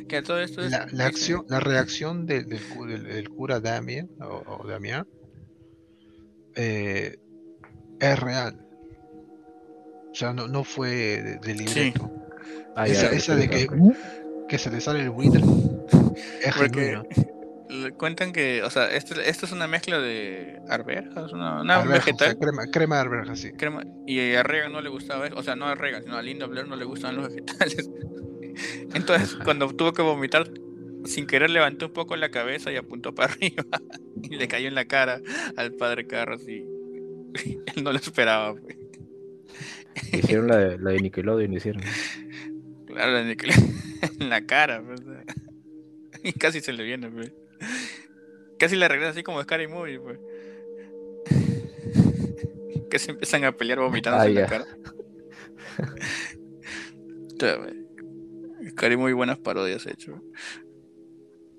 Que 0.09 0.23
todo 0.23 0.41
esto 0.41 0.63
es. 0.65 0.71
La, 0.71 0.87
la 0.91 1.07
acción, 1.07 1.45
la 1.49 1.61
reacción 1.61 2.25
del, 2.27 2.47
del, 2.49 2.61
del- 2.89 3.05
del 3.05 3.29
cura 3.29 3.61
Damien, 3.61 4.11
o, 4.21 4.43
o 4.47 4.67
Damián, 4.67 5.07
eh, 6.55 7.19
es 8.01 8.19
real. 8.19 8.59
O 10.11 10.15
sea, 10.15 10.33
no, 10.33 10.49
no 10.49 10.65
fue 10.65 10.91
de, 10.91 11.39
de 11.39 11.55
libreto. 11.55 12.11
Ah, 12.75 12.89
esa 12.89 13.09
ya, 13.11 13.13
esa 13.13 13.35
ok, 13.35 13.37
de 13.37 13.49
que, 13.51 13.71
que 14.49 14.59
se 14.59 14.71
le 14.71 14.81
sale 14.81 15.03
el 15.03 15.11
buitre 15.11 15.49
es 16.41 16.55
Porque 16.55 16.57
genuino. 16.57 17.07
cuentan 17.99 18.33
que, 18.33 18.63
o 18.63 18.71
sea, 18.71 18.91
esto, 18.95 19.21
esto 19.21 19.47
es 19.47 19.53
una 19.53 19.67
mezcla 19.67 19.99
de 19.99 20.61
arvejas, 20.69 21.33
una, 21.33 21.61
una 21.63 21.77
Arveja, 21.77 22.11
o 22.11 22.19
sea, 22.19 22.29
vegetal. 22.29 22.39
crema, 22.39 22.67
crema 22.71 22.97
de 22.97 23.01
arveja, 23.03 23.37
sí. 23.37 23.53
crema, 23.53 23.83
y 24.07 24.35
a 24.35 24.43
Reagan 24.43 24.73
no 24.73 24.81
le 24.81 24.89
gustaba 24.91 25.27
eso, 25.27 25.37
o 25.37 25.43
sea, 25.43 25.57
no 25.57 25.67
a 25.69 25.75
Reagan, 25.75 26.03
sino 26.05 26.17
a 26.17 26.23
Linda 26.23 26.47
Blair 26.47 26.67
no 26.69 26.77
le 26.77 26.85
gustaban 26.85 27.17
los 27.17 27.29
vegetales. 27.29 27.91
Entonces, 28.95 29.37
cuando 29.45 29.69
tuvo 29.75 29.93
que 29.93 30.03
vomitar, 30.03 30.51
sin 31.05 31.27
querer 31.27 31.51
levantó 31.51 31.87
un 31.87 31.93
poco 31.93 32.17
la 32.17 32.31
cabeza 32.31 32.71
y 32.73 32.77
apuntó 32.77 33.15
para 33.15 33.33
arriba 33.35 33.65
y 34.23 34.37
le 34.37 34.49
cayó 34.49 34.69
en 34.69 34.75
la 34.75 34.87
cara 34.87 35.21
al 35.57 35.73
padre 35.75 36.07
Carros 36.07 36.47
y 36.49 36.67
él 37.77 37.85
no 37.85 37.93
lo 37.93 37.99
esperaba. 37.99 38.55
pues. 38.55 38.77
Hicieron 40.13 40.49
la 40.49 40.57
de, 40.59 40.79
la 40.79 40.91
de 40.93 41.01
Nickelodeon, 41.01 41.53
hicieron. 41.55 41.83
Claro, 42.93 43.19
en 44.21 44.29
la 44.29 44.47
cara. 44.47 44.83
pues, 44.83 45.01
y 46.23 46.33
casi 46.33 46.61
se 46.61 46.73
le 46.73 46.85
viene, 46.85 47.11
pues. 47.11 47.33
Casi 48.59 48.77
le 48.77 48.89
regresa 48.89 49.11
así 49.11 49.23
como 49.23 49.43
Scary 49.43 49.67
Movie, 49.69 49.99
pues. 50.01 50.19
Que 52.91 52.99
se 52.99 53.13
empiezan 53.13 53.45
a 53.45 53.53
pelear 53.53 53.79
vomitándose 53.79 54.27
Ah, 54.27 54.29
en 54.29 54.35
la 54.35 54.47
cara. 54.47 54.67
Pues, 57.39 57.75
Scary 58.73 58.97
Movie 58.97 59.15
buenas 59.15 59.39
parodias 59.39 59.87
hecho. 59.87 60.23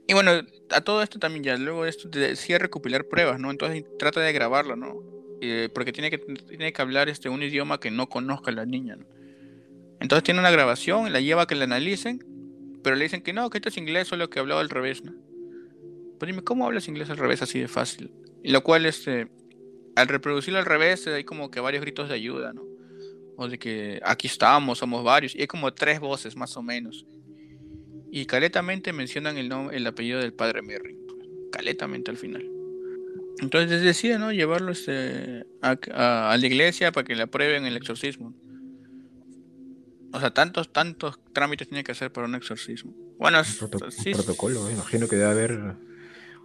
Y 0.08 0.14
bueno, 0.14 0.32
a 0.70 0.82
todo 0.82 1.02
esto 1.02 1.18
también 1.18 1.44
ya, 1.44 1.58
luego 1.58 1.86
de 1.86 1.90
esto 1.90 2.08
decide 2.10 2.60
recopilar 2.60 3.06
pruebas, 3.08 3.40
¿no? 3.40 3.50
Entonces 3.50 3.84
trata 3.98 4.20
de 4.20 4.32
grabarlo, 4.32 4.76
¿no? 4.76 5.02
Eh, 5.42 5.70
porque 5.74 5.92
tiene 5.92 6.12
que, 6.12 6.20
tiene 6.20 6.72
que 6.72 6.82
hablar 6.82 7.10
este, 7.10 7.30
un 7.30 7.42
idioma 7.42 7.80
que 7.80 7.90
no 7.90 8.08
conozca 8.08 8.52
la 8.52 8.66
niña, 8.66 8.96
¿no? 8.96 9.06
Entonces 10.04 10.24
tiene 10.24 10.40
una 10.42 10.52
grabación, 10.52 11.12
la 11.12 11.20
lleva 11.22 11.44
a 11.44 11.48
que 11.48 11.56
la 11.56 11.64
analicen, 11.64 12.24
pero 12.84 12.96
le 12.96 13.06
dicen 13.06 13.22
que 13.24 13.34
no, 13.34 13.50
que 13.50 13.58
esto 13.58 13.70
es 13.70 13.78
inglés, 13.78 14.08
solo 14.10 14.30
que 14.30 14.38
hablaba 14.40 14.62
al 14.62 14.70
revés, 14.70 15.04
¿no? 15.04 15.14
Pero 16.20 16.32
dime, 16.32 16.44
¿cómo 16.44 16.66
hablas 16.66 16.88
inglés 16.88 17.10
al 17.10 17.18
revés 17.18 17.42
así 17.42 17.60
de 17.60 17.68
fácil? 17.68 18.12
Y 18.44 18.52
lo 18.52 18.62
cual, 18.64 18.86
este, 18.86 19.30
al 19.96 20.08
reproducirlo 20.10 20.60
al 20.60 20.66
revés 20.66 21.08
hay 21.08 21.24
como 21.24 21.50
que 21.50 21.60
varios 21.60 21.82
gritos 21.82 22.10
de 22.10 22.16
ayuda, 22.16 22.54
¿no? 22.54 22.64
O 23.38 23.48
de 23.48 23.58
que 23.58 24.00
aquí 24.04 24.28
estamos, 24.28 24.78
somos 24.78 25.04
varios. 25.04 25.34
Y 25.36 25.42
hay 25.42 25.48
como 25.48 25.74
tres 25.74 26.00
voces 26.00 26.36
más 26.36 26.56
o 26.58 26.62
menos. 26.62 27.06
Y 28.12 28.26
caletamente 28.26 28.94
mencionan 28.94 29.38
el, 29.38 29.52
el 29.72 29.88
apellido 29.88 30.20
del 30.20 30.34
padre 30.34 30.62
Merrin. 30.62 31.00
Caletamente 31.52 32.12
al 32.12 32.18
final. 32.18 32.48
Entonces 33.40 33.82
decide, 33.82 34.20
¿no? 34.20 34.32
Llevarlo 34.32 34.72
este, 34.74 35.46
a, 35.62 35.78
a- 35.94 36.32
a 36.34 36.38
la 36.38 36.46
iglesia 36.46 36.92
para 36.92 37.06
que 37.06 37.16
le 37.16 37.24
aprueben 37.24 37.66
el 37.66 37.76
exorcismo. 37.76 38.34
O 40.14 40.20
sea, 40.20 40.32
tantos, 40.32 40.72
tantos 40.72 41.20
trámites 41.34 41.68
tiene 41.68 41.84
que 41.84 41.92
hacer 41.92 42.12
para 42.12 42.28
un 42.28 42.36
exorcismo. 42.36 42.94
Bueno, 43.18 43.40
Un, 43.40 43.44
es- 43.46 43.60
proto- 43.60 43.86
un 43.86 43.92
sí, 43.92 44.12
protocolo, 44.14 44.62
me 44.64 44.74
imagino 44.74 45.08
que 45.08 45.16
debe 45.16 45.32
haber 45.32 45.76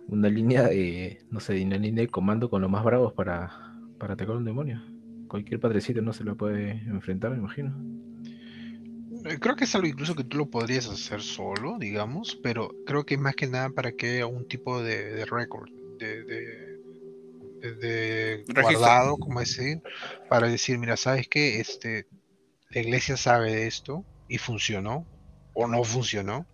una 0.09 0.29
línea 0.29 0.63
de, 0.65 1.19
no 1.31 1.39
sé, 1.41 1.63
una 1.63 1.77
línea 1.77 2.03
de 2.03 2.09
comando 2.09 2.49
con 2.49 2.63
los 2.63 2.71
más 2.71 2.83
bravos 2.85 3.13
para, 3.13 3.51
para 3.99 4.15
atacar 4.15 4.35
a 4.35 4.39
un 4.39 4.45
demonio. 4.45 4.83
Cualquier 5.29 5.61
padrecito 5.61 6.01
no 6.01 6.13
se 6.15 6.25
lo 6.25 6.37
puede 6.37 6.71
enfrentar, 6.87 7.31
me 7.31 7.37
imagino. 7.37 7.75
Eh, 9.27 9.39
Creo 9.39 9.57
que 9.57 9.65
es 9.65 9.75
algo 9.75 9.87
incluso 9.87 10.15
que 10.15 10.25
tú 10.25 10.39
lo 10.39 10.47
podrías 10.47 10.89
hacer 10.89 11.21
solo, 11.21 11.77
digamos, 11.79 12.39
pero 12.43 12.71
creo 12.87 13.05
que 13.05 13.19
más 13.19 13.35
que 13.37 13.47
nada 13.47 13.69
para 13.71 13.93
que 13.93 14.15
haya 14.17 14.27
un 14.27 14.47
tipo 14.49 14.83
de, 14.83 15.13
de 15.13 15.25
record, 15.27 15.69
de, 15.99 16.25
de, 16.25 16.79
de- 17.61 18.45
guardado, 18.55 19.17
como 19.19 19.41
decir, 19.41 19.83
para 20.29 20.49
decir, 20.49 20.79
mira, 20.79 20.97
¿sabes 20.97 21.29
qué? 21.29 21.61
Este, 21.61 22.07
la 22.71 22.81
iglesia 22.81 23.17
sabe 23.17 23.55
de 23.55 23.67
esto 23.67 24.05
y 24.29 24.39
funcionó, 24.39 25.07
o 25.55 25.67
no 25.67 25.83
funcionó, 25.85 26.47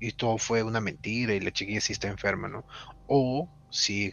y 0.00 0.12
todo 0.12 0.38
fue 0.38 0.62
una 0.62 0.80
mentira 0.80 1.34
y 1.34 1.40
la 1.40 1.52
chiquilla 1.52 1.80
sí 1.80 1.92
está 1.92 2.08
enferma, 2.08 2.48
¿no? 2.48 2.64
O 3.06 3.48
si 3.70 4.06
eh, 4.06 4.12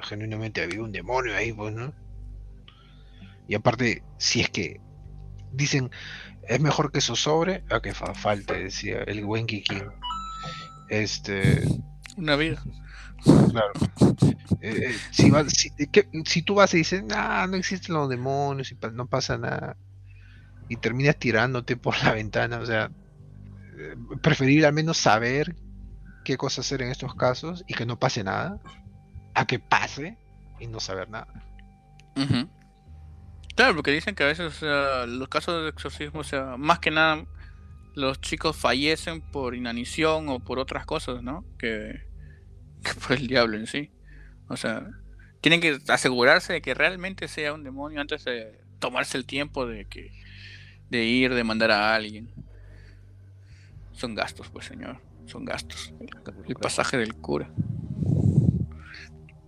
genuinamente 0.00 0.62
había 0.62 0.82
un 0.82 0.92
demonio 0.92 1.36
ahí, 1.36 1.52
pues, 1.52 1.74
¿no? 1.74 1.92
Y 3.46 3.54
aparte, 3.54 4.02
si 4.18 4.40
es 4.40 4.48
que 4.50 4.80
dicen, 5.52 5.90
es 6.48 6.60
mejor 6.60 6.90
que 6.90 6.98
eso 6.98 7.14
sobre 7.16 7.64
a 7.70 7.80
que 7.80 7.94
fa- 7.94 8.14
falte, 8.14 8.54
decía 8.64 9.02
el 9.06 9.24
buen 9.24 9.46
King. 9.46 9.62
Este, 10.88 11.62
una 12.16 12.36
vida. 12.36 12.62
claro. 13.50 13.72
Eh, 14.60 14.90
eh, 14.90 14.96
si, 15.10 15.30
va- 15.30 15.48
si, 15.48 15.70
que- 15.88 16.08
si 16.24 16.42
tú 16.42 16.54
vas 16.54 16.72
y 16.74 16.78
dices, 16.78 17.04
nah, 17.04 17.46
no 17.46 17.56
existen 17.56 17.94
los 17.94 18.08
demonios 18.08 18.70
y 18.72 18.74
pa- 18.74 18.90
no 18.90 19.06
pasa 19.06 19.36
nada, 19.36 19.76
y 20.68 20.76
terminas 20.76 21.16
tirándote 21.16 21.76
por 21.76 22.02
la 22.02 22.12
ventana, 22.14 22.58
o 22.58 22.66
sea, 22.66 22.90
eh, 23.76 23.96
preferible 24.22 24.66
al 24.66 24.72
menos 24.72 24.96
saber 24.96 25.54
qué 26.24 26.36
cosa 26.36 26.62
hacer 26.62 26.82
en 26.82 26.90
estos 26.90 27.14
casos 27.14 27.64
y 27.66 27.74
que 27.74 27.86
no 27.86 27.98
pase 27.98 28.24
nada, 28.24 28.60
a 29.34 29.46
que 29.46 29.58
pase 29.58 30.16
y 30.58 30.66
no 30.66 30.80
saber 30.80 31.10
nada. 31.10 31.28
Claro, 33.56 33.74
porque 33.74 33.90
dicen 33.90 34.14
que 34.14 34.22
a 34.22 34.26
veces 34.26 34.62
o 34.62 35.06
los 35.06 35.28
casos 35.28 35.62
de 35.62 35.68
exorcismo, 35.68 36.24
sea, 36.24 36.56
más 36.56 36.78
que 36.78 36.90
nada 36.90 37.24
los 37.94 38.20
chicos 38.20 38.56
fallecen 38.56 39.20
por 39.20 39.54
inanición 39.54 40.28
o 40.28 40.40
por 40.40 40.58
otras 40.58 40.84
cosas, 40.84 41.22
¿no? 41.22 41.44
Que 41.58 42.00
por 43.06 43.16
el 43.16 43.26
diablo 43.26 43.56
en 43.56 43.66
sí. 43.66 43.90
O 44.48 44.56
sea, 44.56 44.86
tienen 45.40 45.60
que 45.60 45.78
asegurarse 45.88 46.54
de 46.54 46.62
que 46.62 46.74
realmente 46.74 47.28
sea 47.28 47.52
un 47.52 47.64
demonio 47.64 48.00
antes 48.00 48.24
de 48.24 48.60
tomarse 48.78 49.16
el 49.16 49.26
tiempo 49.26 49.66
de 49.66 49.86
que 49.86 50.10
de 50.94 51.04
ir, 51.04 51.34
de 51.34 51.44
mandar 51.44 51.70
a 51.70 51.94
alguien. 51.94 52.30
Son 53.92 54.14
gastos, 54.14 54.48
pues 54.50 54.66
señor, 54.66 55.00
son 55.26 55.44
gastos. 55.44 55.92
El 56.48 56.54
pasaje 56.56 56.96
del 56.96 57.14
cura. 57.14 57.50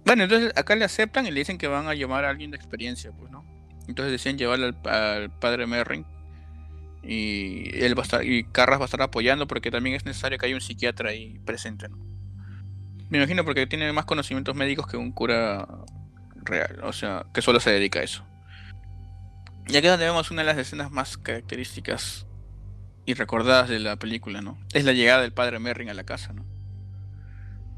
Bueno, 0.04 0.24
entonces 0.24 0.52
acá 0.56 0.76
le 0.76 0.84
aceptan 0.84 1.26
y 1.26 1.30
le 1.30 1.40
dicen 1.40 1.58
que 1.58 1.66
van 1.66 1.88
a 1.88 1.94
llamar 1.94 2.24
a 2.24 2.30
alguien 2.30 2.50
de 2.50 2.56
experiencia, 2.56 3.10
pues, 3.12 3.30
¿no? 3.30 3.44
Entonces 3.88 4.12
decían 4.12 4.38
llevarle 4.38 4.66
al, 4.66 4.88
al 4.88 5.30
padre 5.38 5.66
Merrin 5.66 6.04
y 7.02 7.70
él 7.76 7.96
va 7.96 8.02
a 8.02 8.04
estar 8.04 8.24
y 8.24 8.44
Carras 8.44 8.78
va 8.78 8.84
a 8.84 8.86
estar 8.86 9.02
apoyando 9.02 9.46
porque 9.46 9.70
también 9.70 9.96
es 9.96 10.04
necesario 10.04 10.38
que 10.38 10.46
haya 10.46 10.54
un 10.54 10.60
psiquiatra 10.60 11.10
ahí 11.10 11.38
presente, 11.44 11.88
¿no? 11.88 11.98
Me 13.08 13.18
imagino 13.18 13.44
porque 13.44 13.66
tiene 13.66 13.92
más 13.92 14.04
conocimientos 14.04 14.56
médicos 14.56 14.86
que 14.88 14.96
un 14.96 15.12
cura 15.12 15.66
real, 16.34 16.80
o 16.82 16.92
sea, 16.92 17.26
que 17.32 17.42
solo 17.42 17.60
se 17.60 17.70
dedica 17.70 18.00
a 18.00 18.02
eso. 18.02 18.24
Y 19.68 19.76
aquí 19.76 19.86
es 19.86 19.92
donde 19.92 20.06
vemos 20.06 20.30
una 20.30 20.42
de 20.42 20.46
las 20.46 20.58
escenas 20.58 20.90
más 20.90 21.16
características 21.16 22.26
y 23.04 23.14
recordadas 23.14 23.68
de 23.68 23.78
la 23.78 23.96
película, 23.96 24.42
¿no? 24.42 24.58
Es 24.72 24.84
la 24.84 24.92
llegada 24.92 25.22
del 25.22 25.32
padre 25.32 25.58
Merrin 25.58 25.90
a 25.90 25.94
la 25.94 26.04
casa, 26.04 26.32
¿no? 26.32 26.44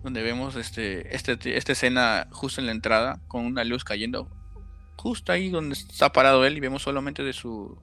donde 0.03 0.23
vemos 0.23 0.57
este, 0.57 1.15
este, 1.15 1.57
esta 1.57 1.73
escena 1.73 2.29
justo 2.31 2.61
en 2.61 2.67
la 2.67 2.73
entrada, 2.73 3.21
con 3.29 3.45
una 3.45 3.65
luz 3.65 3.85
cayendo 3.85 4.31
justo 4.97 5.33
ahí 5.33 5.49
donde 5.51 5.75
está 5.75 6.13
parado 6.13 6.45
él 6.45 6.57
y 6.57 6.61
vemos 6.61 6.83
solamente 6.83 7.23
de 7.23 7.33
su, 7.33 7.81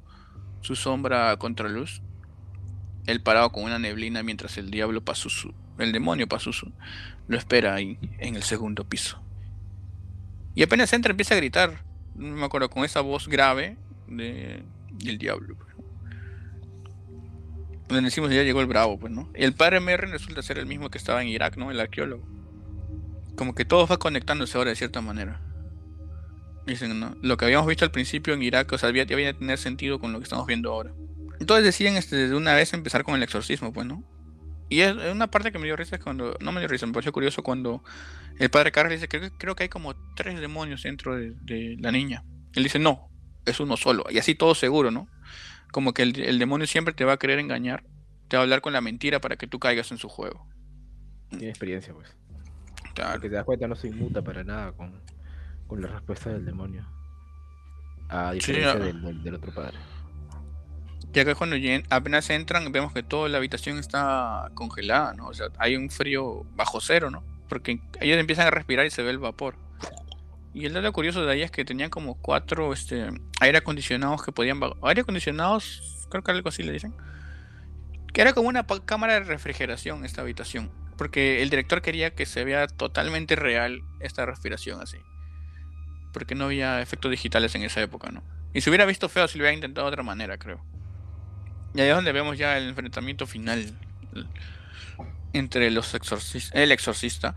su 0.61 0.75
sombra 0.75 1.31
a 1.31 1.37
contraluz. 1.37 2.01
Él 3.05 3.21
parado 3.21 3.51
con 3.51 3.63
una 3.63 3.79
neblina 3.79 4.23
mientras 4.23 4.57
el 4.57 4.71
diablo 4.71 5.03
Pazuzu, 5.03 5.53
el 5.77 5.91
demonio 5.91 6.27
Pazuzu, 6.27 6.71
lo 7.27 7.37
espera 7.37 7.75
ahí 7.75 7.99
en 8.17 8.35
el 8.35 8.43
segundo 8.43 8.83
piso. 8.83 9.21
Y 10.55 10.63
apenas 10.63 10.91
entra 10.93 11.11
empieza 11.11 11.35
a 11.35 11.37
gritar, 11.37 11.83
no 12.15 12.35
me 12.35 12.45
acuerdo, 12.45 12.69
con 12.69 12.83
esa 12.83 13.01
voz 13.01 13.27
grave 13.27 13.77
de, 14.07 14.63
del 14.91 15.17
diablo. 15.17 15.55
pues, 15.55 15.75
donde 17.87 18.05
decimos 18.05 18.31
ya 18.31 18.43
llegó 18.43 18.61
el 18.61 18.67
bravo, 18.67 18.99
pues, 18.99 19.13
¿no? 19.13 19.29
El 19.33 19.53
padre 19.53 19.79
Merrin 19.79 20.11
resulta 20.11 20.41
ser 20.41 20.57
el 20.57 20.65
mismo 20.65 20.89
que 20.89 20.97
estaba 20.97 21.21
en 21.21 21.27
Irak, 21.27 21.57
¿no? 21.57 21.71
El 21.71 21.79
arqueólogo. 21.79 22.23
Como 23.35 23.53
que 23.53 23.65
todo 23.65 23.85
va 23.85 23.97
conectándose 23.97 24.57
ahora 24.57 24.71
de 24.71 24.75
cierta 24.75 25.01
manera. 25.01 25.41
Dicen. 26.65 26.99
Lo 27.21 27.37
que 27.37 27.45
habíamos 27.45 27.67
visto 27.67 27.85
al 27.85 27.91
principio 27.91 28.33
en 28.33 28.41
Irak, 28.41 28.71
o 28.71 28.77
sea, 28.77 28.89
había, 28.89 29.03
había 29.03 29.33
que 29.33 29.39
tener 29.39 29.57
sentido 29.57 29.99
con 29.99 30.13
lo 30.13 30.19
que 30.19 30.23
estamos 30.23 30.47
viendo 30.47 30.71
ahora. 30.71 30.93
Entonces 31.39 31.65
deciden 31.65 31.95
este, 31.95 32.27
de 32.27 32.35
una 32.35 32.55
vez 32.55 32.73
empezar 32.73 33.03
con 33.03 33.15
el 33.15 33.23
exorcismo, 33.23 33.71
pues, 33.71 33.85
¿no? 33.85 34.03
Y 34.67 34.79
es 34.79 34.95
una 35.11 35.29
parte 35.29 35.51
que 35.51 35.59
me 35.59 35.65
dio 35.65 35.75
risa 35.75 35.97
es 35.97 36.01
cuando, 36.01 36.35
no 36.41 36.51
me 36.51 36.59
dio 36.59 36.67
risa, 36.67 36.87
me 36.87 36.93
pareció 36.93 37.11
curioso 37.11 37.43
cuando 37.43 37.83
el 38.39 38.49
padre 38.49 38.71
Carlos 38.71 38.93
dice 38.93 39.07
que 39.07 39.29
creo 39.37 39.55
que 39.55 39.63
hay 39.63 39.69
como 39.69 39.95
tres 40.15 40.39
demonios 40.39 40.81
dentro 40.81 41.15
de, 41.15 41.33
de 41.41 41.77
la 41.79 41.91
niña. 41.91 42.23
Él 42.53 42.63
dice, 42.63 42.79
no, 42.79 43.11
es 43.45 43.59
uno 43.59 43.77
solo. 43.77 44.05
Y 44.09 44.17
así 44.17 44.35
todo 44.35 44.55
seguro, 44.55 44.91
¿no? 44.91 45.07
Como 45.71 45.93
que 45.93 46.03
el, 46.03 46.19
el 46.21 46.39
demonio 46.39 46.67
siempre 46.67 46.93
te 46.93 47.05
va 47.05 47.13
a 47.13 47.17
querer 47.17 47.39
engañar, 47.39 47.83
te 48.27 48.37
va 48.37 48.41
a 48.41 48.43
hablar 48.43 48.61
con 48.61 48.73
la 48.73 48.81
mentira 48.81 49.19
para 49.19 49.35
que 49.35 49.47
tú 49.47 49.59
caigas 49.59 49.91
en 49.91 49.97
su 49.97 50.09
juego. 50.09 50.47
Tiene 51.29 51.49
experiencia, 51.49 51.93
pues. 51.93 52.15
Claro. 52.93 53.13
Porque 53.13 53.29
te 53.29 53.35
das 53.35 53.45
cuenta, 53.45 53.67
no 53.67 53.75
se 53.75 53.87
inmuta 53.87 54.21
para 54.21 54.43
nada 54.43 54.71
con, 54.71 55.01
con 55.67 55.81
la 55.81 55.87
respuesta 55.87 56.29
del 56.31 56.45
demonio. 56.45 56.87
A 58.09 58.31
diferencia 58.33 58.75
del, 58.75 59.01
del- 59.01 59.23
del 59.23 59.33
otro 59.35 59.53
padre. 59.53 59.77
Y 61.13 61.19
acá 61.19 61.33
cuando 61.35 61.55
lleguen- 61.55 61.85
apenas 61.89 62.29
entran, 62.29 62.71
vemos 62.71 62.93
que 62.93 63.01
toda 63.03 63.29
la 63.29 63.37
habitación 63.37 63.77
está 63.79 64.51
congelada, 64.53 65.13
¿no? 65.13 65.27
O 65.27 65.33
sea, 65.33 65.47
hay 65.57 65.75
un 65.75 65.89
frío 65.89 66.43
bajo 66.55 66.81
cero, 66.81 67.09
¿no? 67.09 67.23
Porque 67.49 67.79
ellos 68.01 68.17
empiezan 68.17 68.47
a 68.47 68.51
respirar 68.51 68.85
y 68.85 68.91
se 68.91 69.01
ve 69.01 69.11
el 69.11 69.19
vapor. 69.19 69.55
Y 70.55 70.65
el 70.65 70.73
dato 70.73 70.93
curioso 70.93 71.25
de 71.25 71.33
ahí 71.33 71.41
es 71.41 71.51
que 71.51 71.65
tenían 71.65 71.89
como 71.89 72.15
cuatro 72.15 72.71
este, 72.71 73.09
aire 73.41 73.57
acondicionados 73.57 74.23
que 74.23 74.31
podían... 74.31 74.61
Aire 74.83 75.01
acondicionados, 75.01 76.07
creo 76.09 76.23
que 76.23 76.31
algo 76.31 76.47
así 76.47 76.63
le 76.63 76.71
dicen. 76.71 76.95
Que 78.13 78.21
era 78.21 78.31
como 78.31 78.47
una 78.47 78.65
cámara 78.85 79.15
de 79.15 79.25
refrigeración 79.25 80.05
esta 80.05 80.21
habitación. 80.21 80.71
Porque 80.97 81.41
el 81.41 81.49
director 81.49 81.81
quería 81.81 82.15
que 82.15 82.25
se 82.25 82.45
vea 82.45 82.67
totalmente 82.67 83.35
real 83.35 83.81
esta 83.99 84.25
respiración 84.25 84.81
así. 84.81 84.97
Porque 86.13 86.35
no 86.35 86.45
había 86.45 86.81
efectos 86.81 87.11
digitales 87.11 87.53
en 87.55 87.63
esa 87.63 87.81
época, 87.81 88.09
¿no? 88.11 88.23
Y 88.53 88.61
se 88.61 88.69
hubiera 88.69 88.85
visto 88.85 89.09
feo 89.09 89.27
si 89.27 89.37
lo 89.37 89.41
hubiera 89.41 89.55
intentado 89.55 89.87
de 89.87 89.91
otra 89.91 90.03
manera, 90.03 90.37
creo. 90.37 90.63
Y 91.73 91.81
ahí 91.81 91.89
es 91.89 91.95
donde 91.95 92.13
vemos 92.13 92.37
ya 92.37 92.57
el 92.57 92.69
enfrentamiento 92.69 93.27
final 93.27 93.77
entre 95.33 95.69
los 95.69 95.93
exorcis- 95.93 96.51
el 96.53 96.71
exorcista 96.71 97.35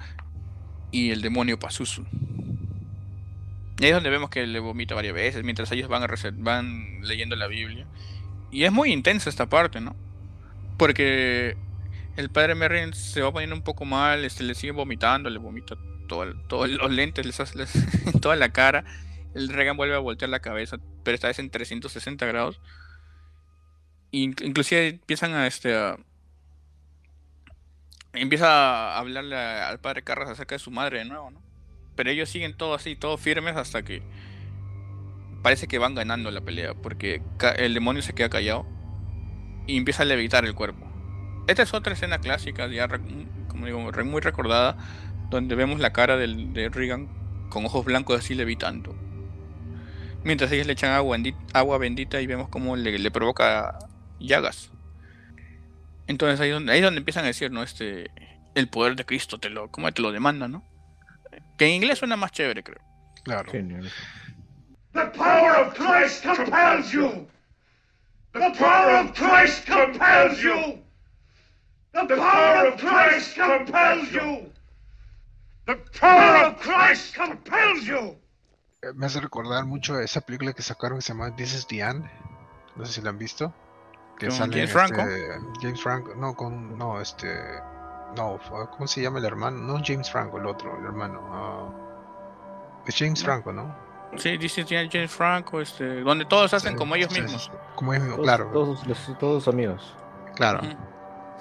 y 0.93 1.11
el 1.11 1.21
demonio 1.21 1.59
Pazuzu. 1.59 2.07
Y 3.79 3.85
ahí 3.85 3.91
es 3.91 3.95
donde 3.97 4.11
vemos 4.11 4.31
que 4.31 4.47
le 4.47 4.59
vomita 4.59 4.95
varias 4.95 5.15
veces 5.15 5.45
mientras 5.45 5.71
ellos 5.73 5.89
van, 5.89 6.03
a 6.03 6.09
van 6.35 7.01
leyendo 7.03 7.37
la 7.37 7.47
Biblia. 7.47 7.87
Y 8.51 8.65
es 8.65 8.73
muy 8.73 8.93
intensa 8.93 9.31
esta 9.31 9.49
parte, 9.49 9.81
¿no? 9.81 9.95
Porque 10.77 11.57
el 12.17 12.31
padre 12.31 12.55
Merrin 12.55 12.93
se 12.95 13.23
va 13.23 13.33
poniendo 13.33 13.55
un 13.57 13.63
poco 13.63 13.85
mal, 13.85 14.25
este, 14.25 14.43
le 14.45 14.55
sigue 14.55 14.73
vomitando, 14.73 15.31
le 15.31 15.39
vomita 15.39 15.77
todo 16.09 16.35
todos 16.49 16.69
los 16.71 16.91
lentes, 16.91 17.27
les 17.27 17.39
hace 17.41 17.59
toda 18.21 18.37
la 18.37 18.51
cara. 18.51 18.85
El 19.35 19.49
Regan 19.49 19.77
vuelve 19.77 19.95
a 19.95 19.99
voltear 19.99 20.29
la 20.31 20.41
cabeza, 20.41 20.79
pero 21.05 21.15
esta 21.15 21.29
vez 21.29 21.39
en 21.39 21.51
360 21.51 22.27
grados. 22.27 22.61
In- 24.11 24.35
inclusive 24.43 24.89
empiezan 24.89 25.35
a 25.35 25.47
este 25.47 25.75
empieza 28.13 28.49
a 28.95 28.99
hablarle 28.99 29.37
al 29.37 29.81
padre 29.81 30.03
Carras 30.03 30.29
acerca 30.31 30.55
de 30.55 30.59
su 30.59 30.71
madre 30.71 30.99
de 30.99 31.05
nuevo, 31.05 31.31
¿no? 31.31 31.41
Pero 31.99 32.11
ellos 32.11 32.29
siguen 32.29 32.57
todo 32.57 32.75
así, 32.75 32.95
todo 32.95 33.19
firmes 33.19 33.57
hasta 33.57 33.83
que 33.83 34.03
parece 35.43 35.67
que 35.67 35.79
van 35.79 35.97
ganando 35.97 36.31
la 36.31 36.43
pelea, 36.43 36.75
porque 36.75 37.21
el 37.57 37.75
demonio 37.75 38.03
se 38.03 38.13
queda 38.13 38.29
callado 38.29 38.69
y 39.67 39.77
empieza 39.77 40.05
a 40.05 40.07
levitar 40.07 40.45
el 40.45 40.55
cuerpo. 40.55 40.87
Esta 41.49 41.65
es 41.65 41.75
otra 41.75 41.95
escena 41.95 42.21
clásica, 42.21 42.69
ya 42.69 42.87
como 43.49 43.67
digo, 43.67 43.81
muy 43.81 44.21
recordada, 44.21 44.77
donde 45.29 45.57
vemos 45.57 45.81
la 45.81 45.93
cara 45.93 46.17
de 46.17 46.71
Regan 46.73 47.09
con 47.51 47.67
ojos 47.67 47.85
blancos 47.85 48.21
así 48.21 48.37
levitando. 48.37 48.95
Mientras 50.23 50.53
ellos 50.53 50.69
le 50.69 50.75
echan 50.75 50.93
agua, 50.93 51.19
bendi- 51.19 51.35
agua 51.53 51.79
bendita 51.79 52.21
y 52.21 52.29
vemos 52.29 52.49
cómo 52.49 52.77
le, 52.77 53.11
provoca 53.11 53.77
llagas. 54.21 54.71
Entonces 56.07 56.39
ahí, 56.39 56.51
es 56.51 56.55
donde, 56.55 56.73
ahí 56.73 56.81
donde 56.81 56.99
empiezan 56.99 57.25
a 57.25 57.27
decir, 57.27 57.51
¿no? 57.51 57.65
Este, 57.65 58.13
el 58.55 58.69
poder 58.69 58.95
de 58.95 59.05
Cristo 59.05 59.39
te 59.41 59.51
lo, 59.51 59.73
¿cómo 59.73 59.91
te 59.91 60.01
lo 60.01 60.13
demanda, 60.13 60.47
no? 60.47 60.63
Que 61.59 61.67
en 61.67 61.73
inglés 61.73 61.99
suena 61.99 62.17
más 62.17 62.31
chévere, 62.33 62.63
creo. 62.63 62.81
Claro. 63.25 63.51
Genial. 63.51 63.91
The 64.95 65.07
power 65.17 65.57
of 65.57 65.75
Christ 65.75 66.25
compels 66.25 66.93
you. 66.93 67.29
The 68.33 68.51
power 68.59 69.01
of 69.01 69.13
Christ 69.15 69.67
compels 69.67 70.41
you. 70.43 70.83
The 71.93 72.07
power 72.07 72.69
of 72.69 72.79
Christ 72.79 73.37
compels 73.37 74.13
you. 74.13 74.53
The 75.67 75.77
power 76.01 76.47
of 76.47 76.61
Christ 76.61 77.15
compels 77.17 77.85
you. 77.85 78.17
Eh, 78.83 78.93
Me 78.95 79.07
hace 79.07 79.21
recordar 79.21 79.67
mucho 79.67 79.97
a 79.97 80.05
esa 80.05 80.21
película 80.21 80.53
que 80.53 80.63
sacaron 80.63 80.99
que 80.99 81.03
se 81.03 81.13
llama 81.13 81.35
This 81.37 81.55
is 81.55 81.67
the 81.67 81.81
End. 81.81 82.05
No 82.77 82.85
sé 82.87 82.93
si 82.95 83.01
la 83.03 83.11
han 83.11 83.19
visto. 83.19 83.53
Que 84.19 84.29
¿Con 84.29 84.37
sale 84.37 84.53
James 84.53 84.71
este, 84.71 84.73
Franco? 84.73 85.59
James 85.61 85.83
Franco. 85.83 86.15
No, 86.15 86.35
con. 86.35 86.79
No, 86.79 87.01
este. 87.01 87.29
No, 88.17 88.39
fue- 88.39 88.69
¿cómo 88.71 88.87
se 88.87 89.01
llama 89.03 89.19
el 89.19 89.25
hermano? 89.25 89.59
No 89.59 89.81
James 89.85 90.11
Franco, 90.11 90.39
el 90.39 90.47
otro, 90.47 90.77
el 90.79 90.85
hermano. 90.85 91.21
ah, 91.31 91.69
es 92.87 92.97
James 92.97 93.23
Franco, 93.23 93.53
¿no? 93.53 93.75
Sí, 94.17 94.39
dice 94.39 94.65
James 94.67 95.11
Franco, 95.13 95.61
este, 95.61 96.01
donde 96.01 96.25
todos 96.25 96.53
hacen 96.55 96.73
Sí, 96.73 96.79
como 96.79 96.95
ellos 96.95 97.11
mismos. 97.13 97.45
sí, 97.45 97.51
Como 97.75 97.93
ellos 97.93 98.05
mismos, 98.09 98.17
Todos, 98.25 98.37
claro. 98.37 98.51
todos, 98.53 98.87
los- 98.87 99.19
todos 99.19 99.45
sus 99.45 99.53
amigos. 99.53 99.95
Claro. 100.35 100.61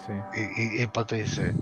Sí. 0.06 0.14
Y, 0.36 0.62
y, 0.62 0.78
y 0.80 0.82
el 0.82 0.90
pato 0.90 1.16
dice: 1.16 1.54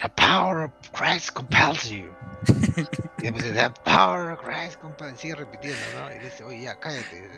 The 0.00 0.08
power 0.10 0.64
of 0.66 0.70
Christ 0.92 1.30
compels 1.32 1.88
you. 1.90 2.08
y 3.18 3.30
dice: 3.30 3.52
The 3.52 3.70
power 3.84 4.32
of 4.32 4.40
Christ 4.42 4.80
compels 4.80 5.18
Sigue 5.20 5.34
repitiendo, 5.34 5.80
¿no? 5.98 6.14
Y 6.14 6.18
dice: 6.20 6.44
Oye, 6.44 6.62
ya, 6.62 6.76
cállate. 6.78 7.28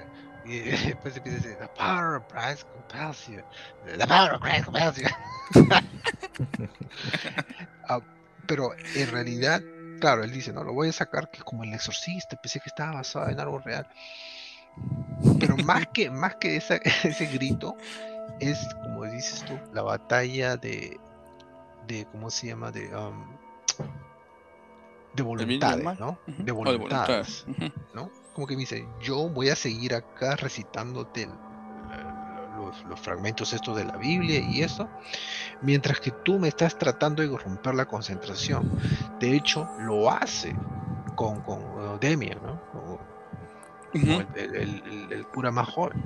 Y 0.44 0.58
después 0.88 1.16
empieza 1.16 1.38
a 1.38 1.42
decir: 1.42 1.58
The 1.58 1.68
power 1.68 2.16
of 2.16 2.24
Christ 2.28 2.64
compels 2.72 3.26
you. 3.28 3.42
The 3.98 4.06
power 4.06 4.34
of 4.34 4.40
Christ 4.42 4.64
compels 4.64 4.96
you. 4.98 5.08
Ah, 7.88 8.00
pero 8.46 8.70
en 8.94 9.10
realidad, 9.10 9.62
claro, 10.00 10.24
él 10.24 10.32
dice: 10.32 10.52
No, 10.52 10.64
lo 10.64 10.72
voy 10.72 10.88
a 10.88 10.92
sacar 10.92 11.28
que 11.30 11.38
es 11.38 11.44
como 11.44 11.64
el 11.64 11.72
exorcista. 11.74 12.36
Pensé 12.36 12.60
que 12.60 12.68
estaba 12.68 12.92
basado 12.92 13.28
en 13.28 13.40
algo 13.40 13.58
real. 13.58 13.86
Pero 15.38 15.56
más 15.58 15.86
que, 15.92 16.10
más 16.10 16.36
que 16.36 16.56
esa- 16.56 16.76
ese 17.04 17.26
grito, 17.26 17.76
es 18.40 18.58
como 18.82 19.04
dices 19.04 19.44
tú, 19.44 19.58
la 19.72 19.82
batalla 19.82 20.56
de, 20.56 20.98
de 21.86 22.06
¿cómo 22.06 22.30
se 22.30 22.48
llama? 22.48 22.70
De, 22.70 22.94
um, 22.96 23.36
de 25.14 25.22
¿Del 25.22 25.46
bien 25.46 25.50
y 25.50 25.58
del 25.58 25.82
voluntades? 25.84 26.00
¿no? 26.00 26.18
De 26.26 26.52
voluntades. 26.52 27.44
¿no? 27.94 28.10
Como 28.34 28.46
que 28.46 28.54
me 28.56 28.60
dice, 28.60 28.88
yo 29.00 29.28
voy 29.30 29.48
a 29.48 29.56
seguir 29.56 29.94
acá 29.94 30.36
recitándote 30.36 31.28
los, 32.54 32.84
los 32.84 33.00
fragmentos 33.00 33.52
estos 33.52 33.76
de 33.76 33.84
la 33.84 33.96
Biblia 33.96 34.40
y 34.40 34.62
eso, 34.62 34.88
mientras 35.60 36.00
que 36.00 36.12
tú 36.24 36.38
me 36.38 36.48
estás 36.48 36.76
tratando 36.76 37.22
de 37.22 37.28
romper 37.38 37.74
la 37.74 37.86
concentración. 37.86 38.72
De 39.20 39.34
hecho, 39.34 39.68
lo 39.78 40.10
hace 40.10 40.54
con, 41.14 41.40
con 41.42 41.98
Demian, 42.00 42.40
¿no? 42.42 42.60
O- 42.74 43.00
como 43.92 44.20
el, 44.20 44.28
el- 44.34 44.56
el- 44.86 45.12
el 45.12 45.26
cura 45.28 45.50
más 45.50 45.68
joven. 45.68 45.96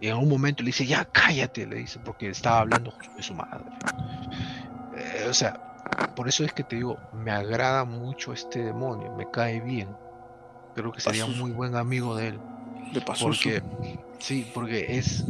Y 0.00 0.08
en 0.08 0.16
un 0.16 0.28
momento 0.28 0.62
le 0.62 0.68
dice, 0.68 0.86
ya 0.86 1.04
cállate, 1.06 1.66
le 1.66 1.76
dice, 1.76 1.98
porque 2.00 2.28
estaba 2.28 2.60
hablando 2.60 2.92
de 3.16 3.22
su 3.22 3.34
madre. 3.34 3.64
Eh, 4.96 5.26
o 5.28 5.34
sea, 5.34 5.54
por 6.14 6.28
eso 6.28 6.44
es 6.44 6.52
que 6.52 6.64
te 6.64 6.76
digo, 6.76 7.00
me 7.12 7.30
agrada 7.30 7.84
mucho 7.84 8.32
este 8.32 8.62
demonio, 8.64 9.12
me 9.12 9.26
cae 9.30 9.60
bien. 9.60 9.96
Creo 10.74 10.92
que 10.92 11.00
sería 11.00 11.24
Pazuzu. 11.24 11.40
muy 11.40 11.52
buen 11.52 11.76
amigo 11.76 12.16
de 12.16 12.28
él. 12.28 12.40
De. 12.92 13.00
Porque, 13.00 13.62
sí, 14.18 14.50
porque 14.52 14.96
es, 14.98 15.24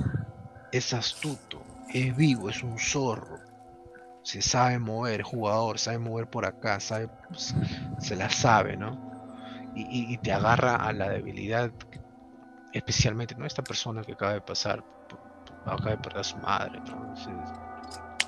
es 0.73 0.93
astuto, 0.93 1.63
es 1.93 2.17
vivo, 2.17 2.51
es 2.51 2.63
un 2.63 2.79
zorro. 2.79 3.41
Se 4.23 4.41
sabe 4.41 4.79
mover, 4.79 5.23
jugador, 5.23 5.79
sabe 5.79 5.99
mover 5.99 6.27
por 6.27 6.47
acá, 6.47 6.81
sabe, 6.81 7.09
pues, 7.29 7.55
se 7.99 8.17
la 8.17 8.31
sabe, 8.31 8.77
¿no? 8.77 8.99
Y, 9.75 10.15
y- 10.15 10.19
te 10.19 10.33
agarra 10.33 10.77
a 10.77 10.93
la 10.93 11.11
debilidad, 11.11 11.71
especialmente, 12.73 13.35
¿no? 13.35 13.45
Esta 13.45 13.63
persona 13.63 14.03
que 14.03 14.13
acaba 14.13 14.33
de 14.33 14.41
pasar, 14.41 14.83
acaba 15.67 15.91
de 15.91 15.99
perder 15.99 16.21
a 16.21 16.25
su 16.25 16.39
madre, 16.39 16.81
¿no? 16.87 17.03
Entonces, 17.09 17.35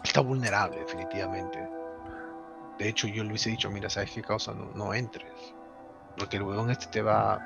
está 0.05 0.21
vulnerable, 0.21 0.79
definitivamente. 0.81 1.59
De 2.79 2.89
hecho, 2.89 3.07
yo 3.09 3.23
le 3.23 3.31
hubiese 3.31 3.51
dicho, 3.51 3.71
mira, 3.71 3.89
¿sabes 3.89 4.11
qué 4.11 4.23
causa? 4.23 4.53
No, 4.53 4.71
no 4.75 4.93
entres. 4.93 5.33
Porque 6.19 6.37
el 6.37 6.43
huevón 6.43 6.71
este 6.71 6.87
te 6.87 7.03
va... 7.03 7.39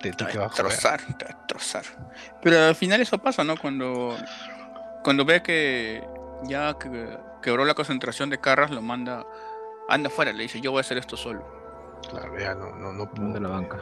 Te, 0.00 0.12
te, 0.12 0.24
va 0.38 0.44
a 0.44 0.48
destrozar, 0.48 1.00
te 1.18 1.24
va 1.24 1.30
a 1.32 1.36
destrozar. 1.36 1.84
Pero 2.40 2.58
al 2.60 2.74
final 2.76 3.00
eso 3.00 3.18
pasa, 3.18 3.42
¿no? 3.42 3.56
Cuando, 3.56 4.16
cuando 5.02 5.24
ve 5.24 5.42
que 5.42 6.06
ya 6.44 6.74
que- 6.78 7.18
quebró 7.42 7.64
la 7.64 7.74
concentración 7.74 8.30
de 8.30 8.38
Carras, 8.38 8.70
lo 8.70 8.80
manda, 8.80 9.24
anda 9.88 10.08
afuera, 10.08 10.32
le 10.32 10.44
dice, 10.44 10.60
yo 10.60 10.70
voy 10.70 10.78
a 10.78 10.80
hacer 10.82 10.98
esto 10.98 11.16
solo. 11.16 11.44
Claro, 12.10 12.38
ya 12.38 12.54
no, 12.54 12.70
no, 12.76 12.92
no 12.92 13.10
Manda 13.16 13.40
la 13.40 13.48
banca. 13.48 13.78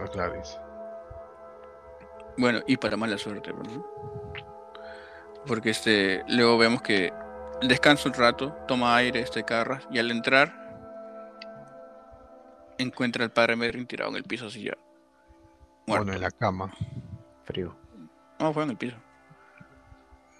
Ah, 0.00 0.06
claro, 0.12 0.34
dice. 0.34 0.56
Bueno, 2.38 2.60
y 2.66 2.76
para 2.76 2.96
mala 2.96 3.18
suerte, 3.18 3.50
¿verdad? 3.52 3.80
Porque 5.46 5.70
este, 5.70 6.22
luego 6.28 6.58
vemos 6.58 6.82
que 6.82 7.12
descansa 7.62 8.08
un 8.08 8.14
rato, 8.14 8.52
toma 8.68 8.94
aire 8.96 9.20
este 9.20 9.44
Carras, 9.44 9.86
y 9.90 9.98
al 9.98 10.10
entrar 10.10 10.65
encuentra 12.78 13.24
al 13.24 13.32
padre 13.32 13.56
Merrin 13.56 13.86
tirado 13.86 14.10
en 14.10 14.16
el 14.16 14.24
piso 14.24 14.46
así 14.46 14.62
ya. 14.64 14.76
Muerto. 15.86 16.04
Bueno, 16.04 16.12
en 16.14 16.20
la 16.20 16.30
cama. 16.30 16.72
Frío. 17.44 17.76
No, 18.38 18.52
fue 18.52 18.64
en 18.64 18.70
el 18.70 18.76
piso. 18.76 18.96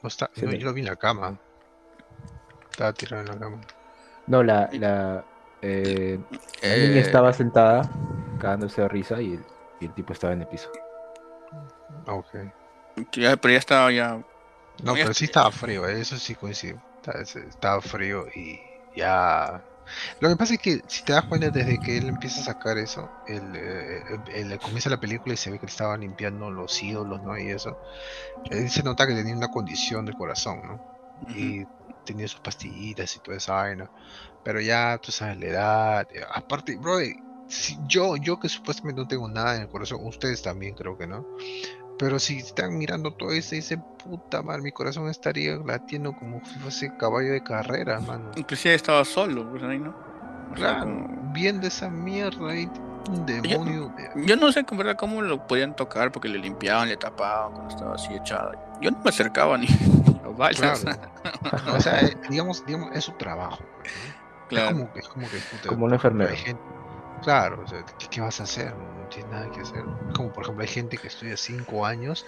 No 0.03 0.09
está, 0.09 0.31
Sí, 0.35 0.45
no, 0.45 0.51
de- 0.51 0.59
yo 0.59 0.67
lo 0.67 0.73
vi 0.75 0.81
en 0.81 0.87
la 0.87 0.97
cama. 0.97 1.39
Estaba 2.71 2.93
tirado 2.93 3.23
en 3.23 3.29
la 3.29 3.39
cama. 3.39 3.61
No, 4.27 4.43
la, 4.43 4.69
la, 4.73 5.25
eh, 5.63 6.19
la 6.63 6.69
Eh, 6.69 6.89
niña 6.89 7.01
estaba 7.01 7.33
sentada, 7.33 7.89
cagándose 8.41 8.83
de 8.83 8.89
risa 8.89 9.23
y 9.23 9.35
el, 9.35 9.45
y 9.81 9.87
el 9.87 9.95
tipo 9.95 10.13
estaba 10.13 10.33
en 10.33 10.43
el 10.43 10.49
piso. 10.49 10.71
Ah, 12.07 12.15
Ok. 12.15 12.35
ya- 13.13 13.37
pero 13.37 13.53
ya 13.53 13.59
estaba 13.59 13.91
ya 13.93 14.23
No, 14.83 14.97
ya- 14.97 15.05
pero 15.05 15.15
sí 15.15 15.25
estaba 15.27 15.51
frío, 15.53 15.87
eh, 15.89 16.01
eso 16.01 16.17
sí 16.19 16.35
coincido. 16.35 16.79
Estaba, 16.97 17.21
estaba 17.23 17.81
frío 17.81 18.27
y 18.35 18.61
ya. 18.97 19.63
Lo 20.21 20.29
que 20.29 20.37
pasa 20.37 20.55
es 20.55 20.61
que 20.61 20.81
si 20.89 21.05
te 21.05 21.13
das 21.13 21.25
cuenta 21.27 21.51
desde 21.51 21.79
que 21.79 21.97
él 21.99 22.09
empieza 22.09 22.41
a 22.41 22.45
sacar 22.45 22.79
eso, 22.79 23.13
él, 23.25 23.55
eh, 23.57 24.59
comienza 24.61 24.91
la 24.91 24.99
película 24.99 25.35
y 25.35 25.37
se 25.37 25.51
ve 25.51 25.59
que 25.59 25.67
le 25.67 25.71
estaban 25.71 26.01
limpiando 26.01 26.51
los 26.51 26.83
ídolos, 26.83 27.23
¿no? 27.23 27.39
Y 27.39 27.51
eso. 27.51 27.79
Él 28.51 28.71
se 28.71 28.83
nota 28.83 29.07
que 29.07 29.15
tenía 29.15 29.37
una 29.37 29.49
condición 29.49 30.05
del 30.07 30.17
corazón, 30.17 30.63
¿no? 30.67 30.83
Ujú. 31.23 31.57
y 31.63 31.67
tenía 32.05 32.29
sus 32.29 32.41
pastillitas 32.41 33.17
y 33.17 33.21
toda 33.21 33.39
esa 33.39 33.55
vaina. 33.55 33.91
Pero 34.43 34.61
ya, 34.61 34.99
tú 35.03 35.13
sabes, 35.13 35.39
la 35.39 35.47
edad. 35.47 36.07
eh, 36.11 36.23
Aparte, 36.35 36.77
bro, 36.79 37.01
eh, 37.01 37.17
si 37.47 37.79
yo, 37.87 38.17
yo 38.17 38.39
que 38.39 38.49
supuestamente 38.49 39.01
no 39.03 39.07
tengo 39.09 39.29
nada 39.29 39.57
en 39.57 39.63
el 39.63 39.69
corazón, 39.69 40.01
ustedes 40.03 40.43
también 40.43 40.75
creo 40.75 40.97
que 40.97 41.07
no. 41.09 41.29
Pero 41.99 42.19
si 42.19 42.39
están 42.39 42.77
mirando 42.77 43.11
todo 43.13 43.31
eso 43.33 43.55
y 43.55 43.59
dicen, 43.59 43.83
puta 44.05 44.43
madre, 44.43 44.63
mi 44.63 44.73
corazón 44.73 45.09
estaría 45.09 45.57
latiendo 45.57 46.13
como 46.15 46.45
si 46.45 46.59
fuese 46.59 46.97
caballo 46.99 47.33
de 47.33 47.43
carrera, 47.43 48.01
mano. 48.01 48.33
Inclusive 48.37 48.75
estaba 48.75 49.05
solo, 49.05 49.49
pues 49.51 49.63
ahí, 49.63 49.79
¿no? 49.79 49.91
O 50.53 50.57
sea, 50.57 50.75
Claro, 50.77 50.81
como- 50.85 51.33
viendo 51.33 51.67
esa 51.67 51.89
mierda 51.89 52.51
ahí, 52.51 52.69
un 53.09 53.25
demonio. 53.25 53.95
eh, 53.99 54.11
Yo 54.27 54.37
no 54.37 54.53
sé 54.53 54.65
en 54.69 54.77
verdad 54.79 54.97
cómo 54.97 55.23
lo 55.23 55.47
podían 55.47 55.75
tocar 55.75 56.13
porque 56.13 56.29
le 56.29 56.39
limpiaban, 56.39 56.89
le 56.89 56.97
tapaban 56.97 57.53
cuando 57.53 57.75
estaba 57.75 57.95
así 57.95 58.13
echado. 58.15 58.53
Yo 58.81 58.91
no 58.91 58.99
me 59.03 59.09
acercaba 59.11 59.57
ni 59.57 59.67
a 60.25 60.29
balas. 60.37 60.81
Claro. 60.83 61.01
o 61.77 61.81
sea, 61.81 62.01
digamos, 62.29 62.65
digamos, 62.67 62.91
es 62.95 63.05
su 63.05 63.13
trabajo. 63.13 63.59
¿no? 63.63 64.49
Claro. 64.49 64.67
Es 64.69 64.73
como 64.75 64.93
que, 64.93 64.99
es 65.01 65.09
como 65.09 65.29
que 65.31 65.37
puta, 65.39 65.69
Como 65.71 65.85
un 65.87 65.91
por 65.91 65.99
ejemplo, 65.99 66.25
enfermero. 66.25 66.31
hay 66.31 66.37
gente- 66.37 66.63
claro, 67.23 67.63
o 67.65 67.69
sea, 67.69 67.85
¿qué, 67.99 68.07
qué 68.09 68.21
vas 68.21 68.41
a 68.41 68.45
hacer? 68.45 68.75
No, 68.75 69.09
tienes 69.09 69.31
nada 69.31 69.51
que 69.51 69.61
hacer. 69.61 69.85
Como 70.15 70.33
por 70.33 70.45
ejemplo, 70.45 70.63
hay 70.63 70.69
gente 70.69 70.97
que 70.99 71.09
estudia 71.09 71.37
cinco 71.37 71.87
años 71.87 72.25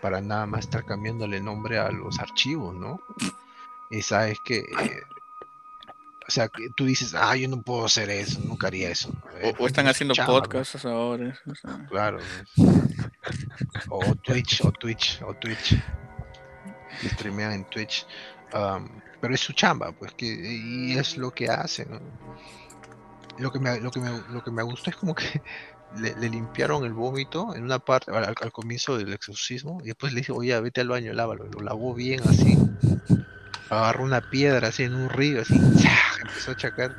para 0.00 0.20
nada 0.20 0.46
más 0.46 0.60
estar 0.60 0.84
cambiándole 0.84 1.40
nombre 1.40 1.78
a 1.78 1.90
los 1.90 2.18
archivos, 2.18 2.74
¿no? 2.74 3.00
Y 3.90 4.02
sabes 4.02 4.38
que. 4.44 4.58
eh, 4.58 5.02
o 6.26 6.30
sea, 6.30 6.48
que 6.48 6.70
tú 6.76 6.84
dices, 6.86 7.14
ah, 7.14 7.36
yo 7.36 7.48
no 7.48 7.60
puedo 7.62 7.84
hacer 7.84 8.08
eso, 8.08 8.40
nunca 8.44 8.68
haría 8.68 8.90
eso. 8.90 9.12
Eh, 9.40 9.52
O, 9.58 9.64
o 9.64 9.66
están 9.66 9.86
es 9.86 9.90
haciendo 9.90 10.14
chamba, 10.14 10.32
¿no? 10.34 10.38
podcasts 10.40 10.84
ahora. 10.86 11.38
o 11.46 11.54
sea. 11.54 11.86
Claro. 11.90 12.18
pues. 12.56 12.78
O 13.90 14.14
Twitch, 14.16 14.64
o 14.64 14.72
Twitch, 14.72 15.20
o 15.22 15.34
Twitch. 15.34 15.74
Streamean 17.14 17.52
en 17.52 17.64
Twitch. 17.66 18.06
am, 18.52 18.88
pero 19.20 19.34
es 19.34 19.40
su 19.40 19.52
chamba, 19.52 19.92
pues, 19.92 20.12
que, 20.14 20.26
y 20.26 20.96
es 20.98 21.16
lo 21.16 21.30
que 21.32 21.48
hace, 21.48 21.86
¿no? 21.86 22.00
Lo 23.38 23.50
que 23.50 23.58
me, 23.58 23.80
lo 23.80 23.90
que 23.90 24.00
me, 24.00 24.10
lo 24.28 24.42
que 24.42 24.50
me 24.50 24.62
gustó 24.62 24.90
es 24.90 24.96
como 24.96 25.14
que 25.14 25.24
le, 25.96 26.14
le 26.14 26.28
limpiaron 26.28 26.84
el 26.84 26.92
vómito 26.92 27.54
en 27.54 27.64
una 27.64 27.78
parte, 27.78 28.10
al, 28.12 28.34
comienzo 28.52 28.98
del 28.98 29.12
exorcismo, 29.12 29.80
y 29.82 29.86
después 29.88 30.12
le 30.12 30.20
dijo, 30.20 30.34
oye, 30.34 30.58
vete 30.60 30.80
al 30.80 30.88
baño, 30.88 31.12
lávalo. 31.12 31.44
Lo 31.46 31.60
lavó 31.60 31.94
bien 31.94 32.20
así. 32.28 32.56
Agarró 33.70 34.04
una 34.04 34.20
piedra 34.20 34.68
así 34.68 34.82
en 34.84 34.94
un 34.94 35.08
río, 35.08 35.40
así, 35.40 35.54
¡zah! 35.80 35.98
empezó 36.20 36.50
a 36.50 36.54
chacar. 36.54 36.94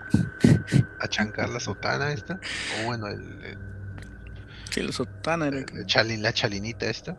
a 0.99 1.07
chancar 1.07 1.49
la 1.49 1.59
sotana 1.59 2.11
esta. 2.13 2.39
O 2.81 2.85
bueno, 2.87 3.07
el, 3.07 3.43
el- 3.43 3.57
Sí, 4.71 4.81
la 4.81 4.91
sotana 4.91 5.47
era. 5.47 5.59
el 5.59 5.85
chalin- 5.85 6.21
la 6.21 6.33
chalinita 6.33 6.89
esta. 6.89 7.15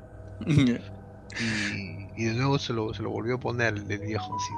Y, 1.39 2.11
y 2.16 2.24
de 2.27 2.35
nuevo 2.35 2.59
se 2.59 2.73
lo, 2.73 2.93
se 2.95 3.03
lo 3.03 3.11
volvió 3.11 3.36
a 3.36 3.39
poner 3.39 3.74
el, 3.74 3.91
el 3.91 3.99
viejo 4.01 4.35
así. 4.36 4.55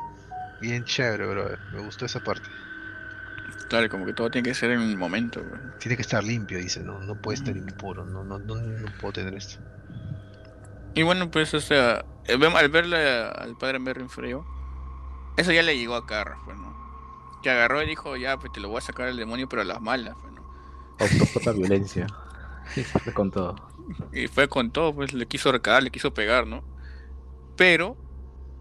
Bien 0.61 0.85
chévere, 0.85 1.27
bro. 1.27 1.49
Me 1.71 1.81
gustó 1.81 2.07
esa 2.07 2.21
parte. 2.21 2.49
Claro, 3.69 3.89
como 3.89 4.07
que 4.07 4.13
todo 4.13 4.31
tiene 4.31 4.49
que 4.49 4.55
ser 4.55 4.71
en 4.71 4.81
el 4.81 4.97
momento. 4.97 5.41
güey. 5.43 5.61
Tiene 5.81 5.97
que 5.97 6.03
estar 6.03 6.23
limpio, 6.23 6.59
dice, 6.59 6.81
no, 6.81 7.01
no 7.01 7.21
puede 7.21 7.39
estar 7.39 7.57
impuro, 7.57 8.05
no, 8.05 8.23
no, 8.23 8.39
no, 8.39 8.55
no 8.55 8.87
puedo 9.01 9.13
tener 9.13 9.35
esto. 9.35 9.59
Y 10.95 11.03
bueno, 11.03 11.31
pues, 11.31 11.53
o 11.53 11.61
sea, 11.61 12.05
eh, 12.27 12.39
al 12.55 12.69
verle 12.69 12.97
al 12.97 13.57
padre 13.59 13.79
Merrin 13.79 14.09
frío, 14.09 14.47
eso 15.37 15.53
ya 15.53 15.63
le 15.63 15.77
llegó 15.77 15.95
a 15.95 16.07
Carras, 16.07 16.39
pues, 16.45 16.57
¿no? 16.57 16.75
Que 17.43 17.51
agarró 17.51 17.83
y 17.83 17.87
dijo, 17.87 18.17
ya, 18.17 18.39
pues 18.39 18.53
te 18.53 18.61
lo 18.61 18.69
voy 18.69 18.79
a 18.79 18.83
sacar 18.83 19.09
el 19.09 19.17
demonio, 19.17 19.49
pero 19.49 19.63
a 19.63 19.65
las 19.65 19.81
malas, 19.81 20.15
pues, 20.21 20.33
¿no? 20.33 20.43
Optó 20.99 21.33
por 21.35 21.47
la 21.47 21.53
violencia. 21.53 22.07
Se 22.75 22.85
fue 22.85 23.13
con 23.13 23.31
todo. 23.31 23.57
Y 24.13 24.27
fue 24.29 24.49
con 24.49 24.71
todo, 24.71 24.95
pues 24.95 25.13
le 25.13 25.27
quiso 25.27 25.53
recagar, 25.53 25.83
le 25.83 25.91
quiso 25.91 26.15
pegar, 26.15 26.47
¿no? 26.47 26.65
Pero 27.57 27.97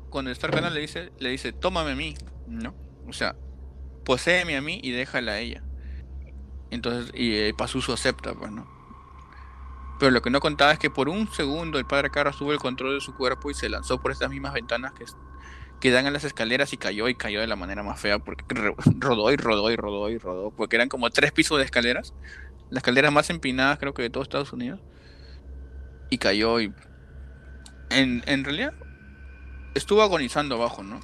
cuando 0.10 0.32
está 0.32 0.48
Arcana 0.48 0.70
le 0.70 0.82
dice, 0.82 1.12
le 1.20 1.30
dice, 1.30 1.52
tómame 1.52 1.92
a 1.92 1.96
mí, 1.96 2.16
¿no? 2.48 2.76
O 3.08 3.14
sea, 3.14 3.36
poséeme 4.06 4.56
a 4.56 4.62
mí 4.62 4.80
y 4.82 4.92
déjala 4.92 5.34
a 5.34 5.40
ella. 5.40 5.62
Entonces, 6.72 7.12
y 7.14 7.36
eh, 7.36 7.54
Pazuzu 7.54 7.94
acepta, 7.94 8.34
pues, 8.34 8.52
¿no? 8.52 8.68
Pero 10.00 10.12
lo 10.12 10.22
que 10.22 10.30
no 10.30 10.40
contaba 10.40 10.72
es 10.72 10.80
que 10.80 10.90
por 10.90 11.10
un 11.10 11.32
segundo 11.32 11.80
el 11.80 11.86
padre 11.86 12.10
Carras 12.10 12.38
tuvo 12.38 12.52
el 12.52 12.60
control 12.60 12.96
de 12.96 13.02
su 13.02 13.16
cuerpo 13.16 13.50
y 13.50 13.54
se 13.54 13.70
lanzó 13.70 14.02
por 14.02 14.12
estas 14.12 14.30
mismas 14.30 14.54
ventanas 14.54 14.94
que, 14.94 15.06
que 15.80 15.92
dan 15.92 16.06
a 16.06 16.12
las 16.12 16.26
escaleras 16.26 16.74
y 16.74 16.78
cayó 16.78 17.08
y 17.08 17.16
cayó 17.16 17.40
de 17.40 17.48
la 17.48 17.56
manera 17.56 17.82
más 17.82 18.00
fea 18.00 18.20
porque 18.20 18.44
rodó 19.00 19.32
y 19.32 19.38
rodó 19.38 19.72
y 19.72 19.76
rodó 19.78 20.10
y 20.10 20.18
rodó 20.18 20.52
porque 20.52 20.76
eran 20.76 20.90
como 20.90 21.10
tres 21.12 21.32
pisos 21.32 21.58
de 21.60 21.64
escaleras 21.64 22.14
las 22.72 22.80
escaleras 22.82 23.14
más 23.14 23.30
empinadas 23.30 23.80
creo 23.80 23.94
que 23.94 24.02
de 24.02 24.10
todo 24.10 24.22
Estados 24.24 24.52
Unidos 24.52 24.82
y 26.10 26.18
cayó 26.18 26.60
y 26.60 26.74
en, 27.90 28.22
en 28.26 28.44
realidad 28.44 28.74
estuvo 29.76 30.02
agonizando 30.02 30.56
abajo, 30.56 30.84
¿no? 30.84 31.00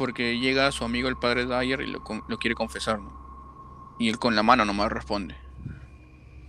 Porque 0.00 0.38
llega 0.38 0.72
su 0.72 0.82
amigo 0.82 1.10
el 1.10 1.18
padre 1.18 1.44
Dyer 1.44 1.82
y 1.82 1.86
lo, 1.88 2.02
lo 2.26 2.38
quiere 2.38 2.54
confesar, 2.54 3.00
¿no? 3.00 3.96
Y 3.98 4.08
él 4.08 4.18
con 4.18 4.34
la 4.34 4.42
mano 4.42 4.64
nomás 4.64 4.90
responde. 4.90 5.36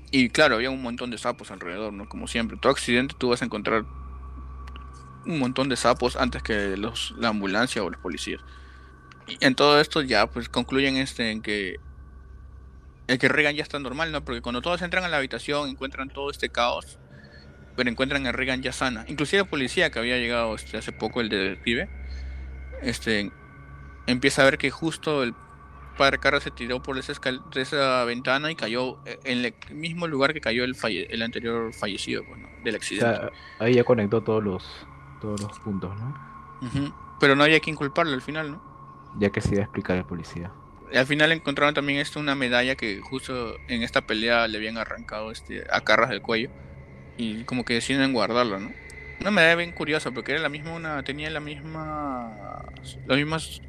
Y 0.10 0.30
claro, 0.30 0.56
había 0.56 0.70
un 0.70 0.82
montón 0.82 1.12
de 1.12 1.18
sapos 1.18 1.52
alrededor, 1.52 1.92
¿no? 1.92 2.08
Como 2.08 2.30
siempre. 2.30 2.56
Todo 2.56 2.72
accidente 2.72 3.14
tú 3.18 3.28
vas 3.28 3.42
a 3.42 3.46
encontrar 3.46 3.84
un 5.26 5.38
montón 5.38 5.68
de 5.68 5.76
sapos 5.76 6.16
antes 6.16 6.42
que 6.44 6.78
los, 6.78 7.14
la 7.18 7.28
ambulancia 7.28 7.84
o 7.84 7.90
los 7.90 8.00
policías. 8.00 8.40
Y 9.28 9.38
en 9.46 9.54
todo 9.54 9.82
esto 9.82 10.02
ya 10.02 10.28
pues 10.28 10.48
concluyen 10.48 10.96
este 10.96 11.32
en 11.32 11.42
que 11.42 11.76
el 13.08 13.20
que 13.20 13.28
Regan 13.28 13.58
ya 13.58 13.64
está 13.64 13.80
normal, 13.80 14.14
¿no? 14.14 14.24
Porque 14.24 14.42
cuando 14.42 14.62
todos 14.62 14.82
entran 14.82 15.04
a 15.04 15.10
la 15.10 15.18
habitación 15.18 15.68
encuentran 15.68 16.08
todo 16.08 16.32
este 16.32 16.48
caos, 16.48 17.00
pero 17.76 17.90
encuentran 17.90 18.26
a 18.28 18.32
Regan 18.32 18.62
ya 18.62 18.72
sana. 18.72 19.04
Inclusive 19.10 19.44
la 19.44 19.50
policía 19.50 19.92
que 19.92 20.00
había 20.00 20.18
llegado 20.18 20.56
este, 20.56 20.78
hace 20.78 20.94
poco, 20.94 21.20
el 21.20 21.28
detective, 21.28 21.90
este, 22.82 23.32
empieza 24.06 24.42
a 24.42 24.46
ver 24.46 24.58
que 24.58 24.72
justo 24.72 25.24
el 25.24 25.36
padre 25.98 26.20
Carras 26.20 26.44
se 26.44 26.52
tiró 26.52 26.82
por 26.82 26.98
esa, 26.98 27.14
escal- 27.14 27.44
de 27.46 27.62
esa 27.62 28.04
ventana 28.06 28.52
y 28.52 28.56
cayó 28.56 28.98
eh, 29.06 29.20
en 29.24 29.46
el 29.46 29.56
mismo 29.76 30.08
lugar 30.08 30.34
que 30.34 30.42
cayó 30.42 30.64
el, 30.64 30.76
falle- 30.76 31.08
el 31.10 31.22
anterior 31.22 31.74
fallecido 31.74 32.24
pues, 32.26 32.42
del 32.64 32.76
O 32.76 32.78
accidente. 32.78 33.20
sea, 33.20 33.32
ahí 33.60 33.74
ya 33.76 33.84
conectó 33.84 34.22
todos 34.22 34.44
los, 34.44 34.64
todos 35.20 35.42
los 35.42 35.60
puntos, 35.60 35.96
¿no? 35.98 36.14
Pero 37.20 37.36
no 37.36 37.44
había 37.44 37.60
quien 37.60 37.76
culparlo 37.76 38.14
al 38.14 38.22
final, 38.22 38.52
¿no? 38.52 38.62
Ya 39.20 39.30
que 39.30 39.42
se 39.42 39.52
iba 39.54 39.62
a 39.62 39.64
explicar 39.66 39.98
el 39.98 40.06
policía. 40.06 40.52
Al 40.94 41.06
final 41.08 41.32
encontraron 41.32 41.74
también 41.74 42.00
esto 42.00 42.20
una 42.20 42.36
medalla 42.36 42.76
que 42.76 43.00
justo 43.00 43.56
en 43.68 43.82
esta 43.84 44.02
pelea 44.02 44.48
le 44.48 44.58
habían 44.58 44.78
arrancado 44.78 45.32
este 45.32 45.64
a 45.72 45.82
Carras 45.82 46.10
del 46.10 46.22
cuello 46.22 46.50
y 47.18 47.46
como 47.46 47.66
que 47.66 47.76
deciden 47.76 48.14
guardarlo, 48.14 48.60
¿no? 48.60 48.76
Una 49.22 49.32
medalla 49.32 49.56
bien 49.56 49.74
curiosa 49.74 50.12
porque 50.12 50.34
era 50.34 50.42
la 50.42 50.50
misma 50.50 50.74
una 50.74 51.04
tenía 51.04 51.30
la 51.30 51.40
misma 51.40 52.36
los 53.06 53.18
mismos 53.18 53.62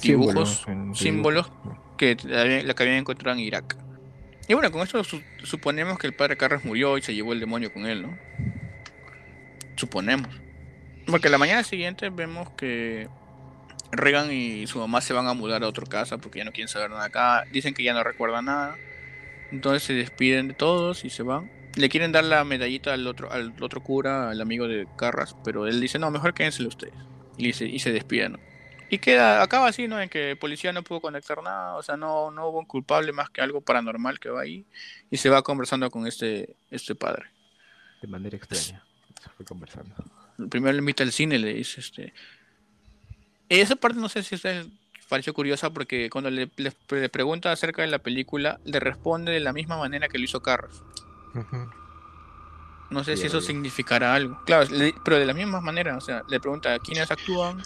dibujos, 0.00 0.64
símbolos 0.98 1.50
que 1.96 2.16
la 2.24 2.74
que 2.74 2.82
habían 2.82 2.98
encontrado 2.98 3.36
en 3.38 3.44
Irak. 3.44 3.76
Y 4.48 4.54
bueno, 4.54 4.70
con 4.72 4.82
esto 4.82 5.02
su- 5.04 5.22
suponemos 5.44 5.98
que 5.98 6.06
el 6.06 6.14
padre 6.14 6.36
Carras 6.36 6.64
murió 6.64 6.96
y 6.96 7.02
se 7.02 7.14
llevó 7.14 7.32
el 7.32 7.40
demonio 7.40 7.72
con 7.72 7.84
él, 7.86 8.02
¿no? 8.02 8.16
Suponemos. 9.76 10.28
Porque 11.06 11.28
la 11.28 11.38
mañana 11.38 11.62
siguiente 11.64 12.10
vemos 12.10 12.50
que 12.50 13.08
Regan 13.92 14.30
y 14.32 14.66
su 14.66 14.78
mamá 14.78 15.00
se 15.00 15.12
van 15.14 15.26
a 15.28 15.34
mudar 15.34 15.62
a 15.62 15.68
otra 15.68 15.86
casa 15.86 16.18
porque 16.18 16.38
ya 16.38 16.44
no 16.44 16.52
quieren 16.52 16.68
saber 16.68 16.90
nada 16.90 17.04
acá. 17.04 17.44
Dicen 17.52 17.74
que 17.74 17.82
ya 17.82 17.94
no 17.94 18.02
recuerdan 18.02 18.46
nada. 18.46 18.76
Entonces 19.50 19.82
se 19.82 19.94
despiden 19.94 20.48
de 20.48 20.54
todos 20.54 21.04
y 21.04 21.10
se 21.10 21.22
van. 21.22 21.50
Le 21.76 21.88
quieren 21.88 22.12
dar 22.12 22.24
la 22.24 22.44
medallita 22.44 22.92
al 22.92 23.06
otro, 23.06 23.30
al 23.32 23.54
otro 23.60 23.82
cura, 23.82 24.30
al 24.30 24.40
amigo 24.40 24.66
de 24.68 24.86
Carras, 24.96 25.36
pero 25.44 25.66
él 25.66 25.80
dice, 25.80 25.98
no, 25.98 26.10
mejor 26.10 26.34
quédenselo 26.34 26.68
ustedes. 26.68 26.94
Y, 27.36 27.46
dice- 27.46 27.66
y 27.66 27.78
se 27.78 27.92
despiden. 27.92 28.32
¿no? 28.32 28.38
Y 28.90 28.98
queda, 28.98 29.42
acaba 29.42 29.68
así, 29.68 29.86
¿no? 29.88 30.00
En 30.00 30.08
que 30.08 30.30
el 30.32 30.38
policía 30.38 30.72
no 30.72 30.82
pudo 30.82 31.00
conectar 31.00 31.42
nada, 31.42 31.74
o 31.74 31.82
sea, 31.82 31.96
no, 31.96 32.30
no 32.30 32.48
hubo 32.48 32.58
un 32.60 32.64
culpable 32.64 33.12
más 33.12 33.28
que 33.30 33.40
algo 33.40 33.60
paranormal 33.60 34.18
que 34.18 34.30
va 34.30 34.40
ahí. 34.42 34.64
Y 35.10 35.16
se 35.18 35.28
va 35.28 35.42
conversando 35.42 35.90
con 35.90 36.06
este, 36.06 36.56
este 36.70 36.94
padre. 36.94 37.26
De 38.00 38.08
manera 38.08 38.36
extraña. 38.36 38.82
Se 39.22 39.28
fue 39.30 39.44
conversando. 39.44 39.94
Primero 40.50 40.72
le 40.72 40.78
invita 40.78 41.02
al 41.02 41.12
cine 41.12 41.34
y 41.36 41.38
le 41.38 41.54
dice, 41.54 41.80
este... 41.80 42.14
Esa 43.48 43.76
parte 43.76 43.98
no 43.98 44.08
sé 44.08 44.22
si 44.22 44.34
a 44.46 44.52
les 44.52 44.66
pareció 45.08 45.32
curiosa 45.32 45.70
porque 45.70 46.10
cuando 46.10 46.30
le, 46.30 46.50
le- 46.56 46.72
le 46.90 47.08
pregunta 47.08 47.50
acerca 47.50 47.80
de 47.82 47.88
la 47.88 47.98
película, 47.98 48.60
le 48.64 48.78
responde 48.78 49.32
de 49.32 49.40
la 49.40 49.52
misma 49.54 49.78
manera 49.78 50.08
que 50.08 50.18
lo 50.18 50.24
hizo 50.24 50.40
Carras. 50.42 50.82
Ujú. 51.34 51.70
No 52.90 53.04
sé 53.04 53.16
Sí, 53.16 53.22
si 53.22 53.26
eso 53.28 53.40
significará 53.40 54.14
algo. 54.14 54.38
Claro, 54.44 54.68
le- 54.70 54.94
pero 55.04 55.18
de 55.18 55.24
la 55.26 55.32
misma 55.34 55.60
manera, 55.60 55.96
o 55.96 56.00
sea, 56.00 56.22
le 56.28 56.40
pregunta 56.40 56.78
quiénes 56.78 57.10
actúan 57.10 57.62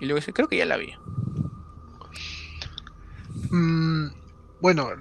y 0.00 0.06
luego 0.06 0.16
dice, 0.20 0.32
creo 0.32 0.48
que 0.48 0.56
ya 0.56 0.66
la 0.66 0.76
vi. 0.76 0.92
Mm, 3.50 4.08
bueno, 4.58 4.90
eh, 4.92 4.96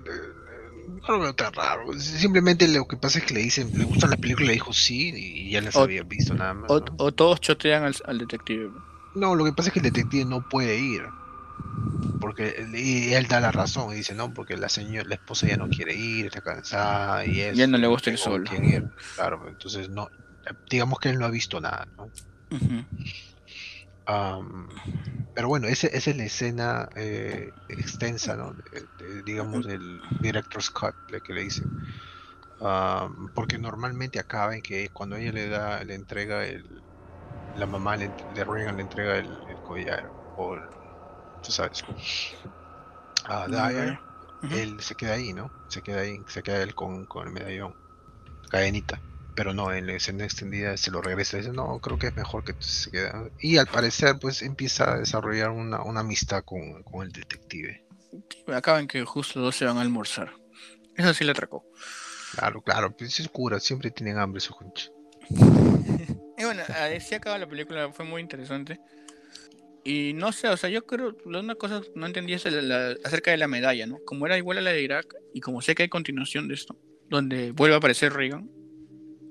no 1.08 1.16
lo 1.16 1.20
veo 1.20 1.34
tan 1.36 1.54
raro. 1.54 1.92
Simplemente 2.00 2.68
lo 2.68 2.86
que 2.88 2.98
pasa 2.98 3.20
es 3.20 3.26
que 3.26 3.34
le 3.34 3.42
dicen, 3.42 3.72
le 3.78 3.86
gusta 3.86 4.08
la 4.08 4.18
película, 4.18 4.48
le 4.48 4.54
dijo 4.54 4.74
sí 4.74 5.12
y 5.16 5.52
ya 5.52 5.62
las 5.62 5.76
O- 5.76 5.84
había 5.84 6.04
visto 6.04 6.34
nada 6.34 6.54
más. 6.54 6.72
O, 6.72 6.80
¿no? 6.80 6.86
o 6.98 7.12
todos 7.12 7.42
chotean 7.42 7.84
al, 7.84 7.96
al 8.06 8.18
detective. 8.18 8.72
No, 9.16 9.36
lo 9.36 9.46
que 9.46 9.54
pasa 9.54 9.70
es 9.70 9.74
que 9.74 9.80
el 9.80 9.86
detective 9.86 10.26
no 10.26 10.42
puede 10.42 10.78
ir. 10.78 11.04
Porque 12.20 12.50
él, 12.58 12.76
y 12.76 13.14
él 13.14 13.28
da 13.28 13.40
la 13.40 13.52
razón 13.52 13.94
y 13.94 13.98
dice, 13.98 14.14
no, 14.14 14.34
porque 14.34 14.58
la 14.58 14.68
señora, 14.68 15.08
la 15.08 15.16
esposa 15.16 15.48
ya 15.48 15.58
no 15.58 15.70
quiere 15.70 15.96
ir, 15.96 16.26
está 16.28 16.42
cansada 16.42 17.26
y 17.26 17.40
eso. 17.40 17.58
Y 17.58 17.62
él 17.62 17.72
no 17.72 17.78
le 17.78 17.88
gusta 17.88 18.10
ir 18.10 18.18
solo. 18.18 18.44
ir. 18.64 18.84
Claro, 19.16 19.48
entonces 19.48 19.90
no, 19.90 20.10
digamos 20.70 21.00
que 21.00 21.10
él 21.10 21.18
no 21.20 21.26
ha 21.26 21.30
visto 21.32 21.62
nada, 21.62 21.88
¿no? 21.98 22.06
Ujú. 22.52 22.86
Am, 24.11 24.68
pero 25.34 25.48
bueno, 25.48 25.68
ese- 25.68 25.95
esa 25.95 26.10
es 26.11 26.18
la 26.18 26.23
escena 26.26 26.90
eh, 26.95 27.53
extensa, 27.68 28.36
¿no? 28.36 28.53
De- 28.53 28.90
de, 28.98 29.23
digamos, 29.23 29.65
del 29.65 30.02
director's 30.22 30.69
cut, 30.72 30.95
la 31.07 31.19
que 31.22 31.34
le 31.34 31.44
dicen. 31.44 31.69
Am, 32.60 33.30
porque 33.34 33.57
normalmente 33.60 34.19
acaba 34.19 34.56
en 34.56 34.61
que 34.61 34.90
cuando 34.91 35.15
ella 35.18 35.31
le 35.31 35.48
da, 35.49 35.84
le 35.84 35.95
entrega 35.95 36.45
el, 36.48 36.84
la 37.53 37.68
mamá 37.68 37.98
le, 37.98 38.14
de 38.30 38.44
Reagan 38.45 38.77
le 38.77 38.84
entrega 38.84 39.18
el, 39.19 39.44
el 39.48 39.61
collar, 39.61 40.11
o 40.36 40.56
el- 40.56 40.69
tú 41.41 41.52
sabes, 41.52 41.84
a 43.26 43.48
Dyer, 43.48 43.99
él 44.49 44.81
se 44.81 44.95
queda 44.95 45.14
ahí, 45.14 45.34
¿no? 45.34 45.53
Se 45.68 45.81
queda 45.81 46.02
ahí, 46.02 46.23
se 46.27 46.44
queda 46.44 46.61
él 46.64 46.76
con, 46.76 47.06
con 47.06 47.27
el 47.27 47.34
medallón, 47.34 47.76
cadenita. 48.49 49.02
Pero 49.36 49.54
no, 49.54 49.72
en 49.74 49.88
la 49.88 49.94
escena 49.94 50.26
extendida 50.26 50.76
se 50.78 50.92
lo 50.92 51.02
regresa 51.02 51.38
y 51.38 51.42
dice, 51.42 51.54
no, 51.54 51.80
creo 51.80 51.98
que 51.98 52.08
es 52.08 52.16
mejor 52.16 52.44
que 52.44 52.54
se 52.60 52.92
quede. 52.92 53.12
Y 53.40 53.58
al 53.58 53.68
parecer, 53.68 54.16
pues 54.20 54.42
empieza 54.42 54.94
a 54.94 55.00
desarrollar 55.00 55.52
una, 55.52 55.82
una 55.84 56.02
amistad 56.02 56.44
con, 56.44 56.84
con 56.84 57.06
el 57.06 57.12
detective. 57.12 57.86
Acaban 58.48 58.88
que 58.88 59.04
justo 59.06 59.40
dos 59.40 59.56
se 59.56 59.66
van 59.66 59.78
a 59.78 59.82
almorzar. 59.82 60.34
Eso 60.96 61.14
sí 61.14 61.24
le 61.24 61.32
atracó. 61.32 61.64
Claro, 62.36 62.62
claro, 62.62 62.92
pues 62.96 63.20
es 63.20 63.30
cura, 63.30 63.60
siempre 63.60 63.92
tienen 63.92 64.18
hambre 64.18 64.42
su 64.42 64.54
concha. 64.54 64.90
Y 66.38 66.46
bueno, 66.46 66.62
así 66.96 67.16
acaba 67.16 67.38
la 67.38 67.50
película, 67.50 67.92
fue 67.92 68.06
muy 68.06 68.22
interesante. 68.22 68.80
Y 69.84 70.14
no 70.14 70.32
sé, 70.32 70.48
o 70.48 70.56
sea, 70.56 70.70
yo 70.70 70.86
creo, 70.86 71.14
la 71.26 71.42
una 71.42 71.56
cosa 71.56 71.82
que 71.82 71.90
no 71.96 72.06
entendí 72.06 72.32
es 72.34 72.46
la- 72.46 72.62
la- 72.62 72.96
acerca 73.04 73.32
de 73.32 73.36
la 73.38 73.48
medalla, 73.50 73.86
¿no? 73.88 73.98
Como 74.06 74.26
era 74.26 74.38
igual 74.38 74.58
a 74.58 74.62
la 74.62 74.72
de 74.72 74.82
Irak, 74.82 75.14
y 75.34 75.42
como 75.42 75.62
sé 75.62 75.76
que 75.76 75.84
hay 75.84 75.90
continuación 75.90 76.48
de 76.48 76.54
esto, 76.54 76.78
donde 77.10 77.52
vuelve 77.52 77.76
a 77.76 77.80
aparecer 77.80 78.14
Reagan, 78.14 78.50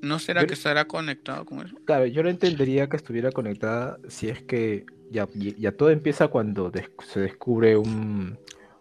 ¿no 0.02 0.18
será 0.18 0.46
que 0.46 0.54
estará 0.54 0.86
conectado 0.86 1.44
con 1.44 1.66
eso? 1.66 1.76
Claro, 1.84 2.06
yo 2.06 2.22
no 2.22 2.28
entendería 2.28 2.88
que 2.88 2.96
estuviera 2.96 3.30
conectada 3.32 3.98
si 4.08 4.28
es 4.28 4.42
que 4.42 4.84
ya, 5.10 5.28
ya 5.58 5.72
todo 5.72 5.90
empieza 5.90 6.28
cuando 6.28 6.70
des- 6.70 6.90
se 7.06 7.20
descubre 7.20 7.76
un, 7.76 8.38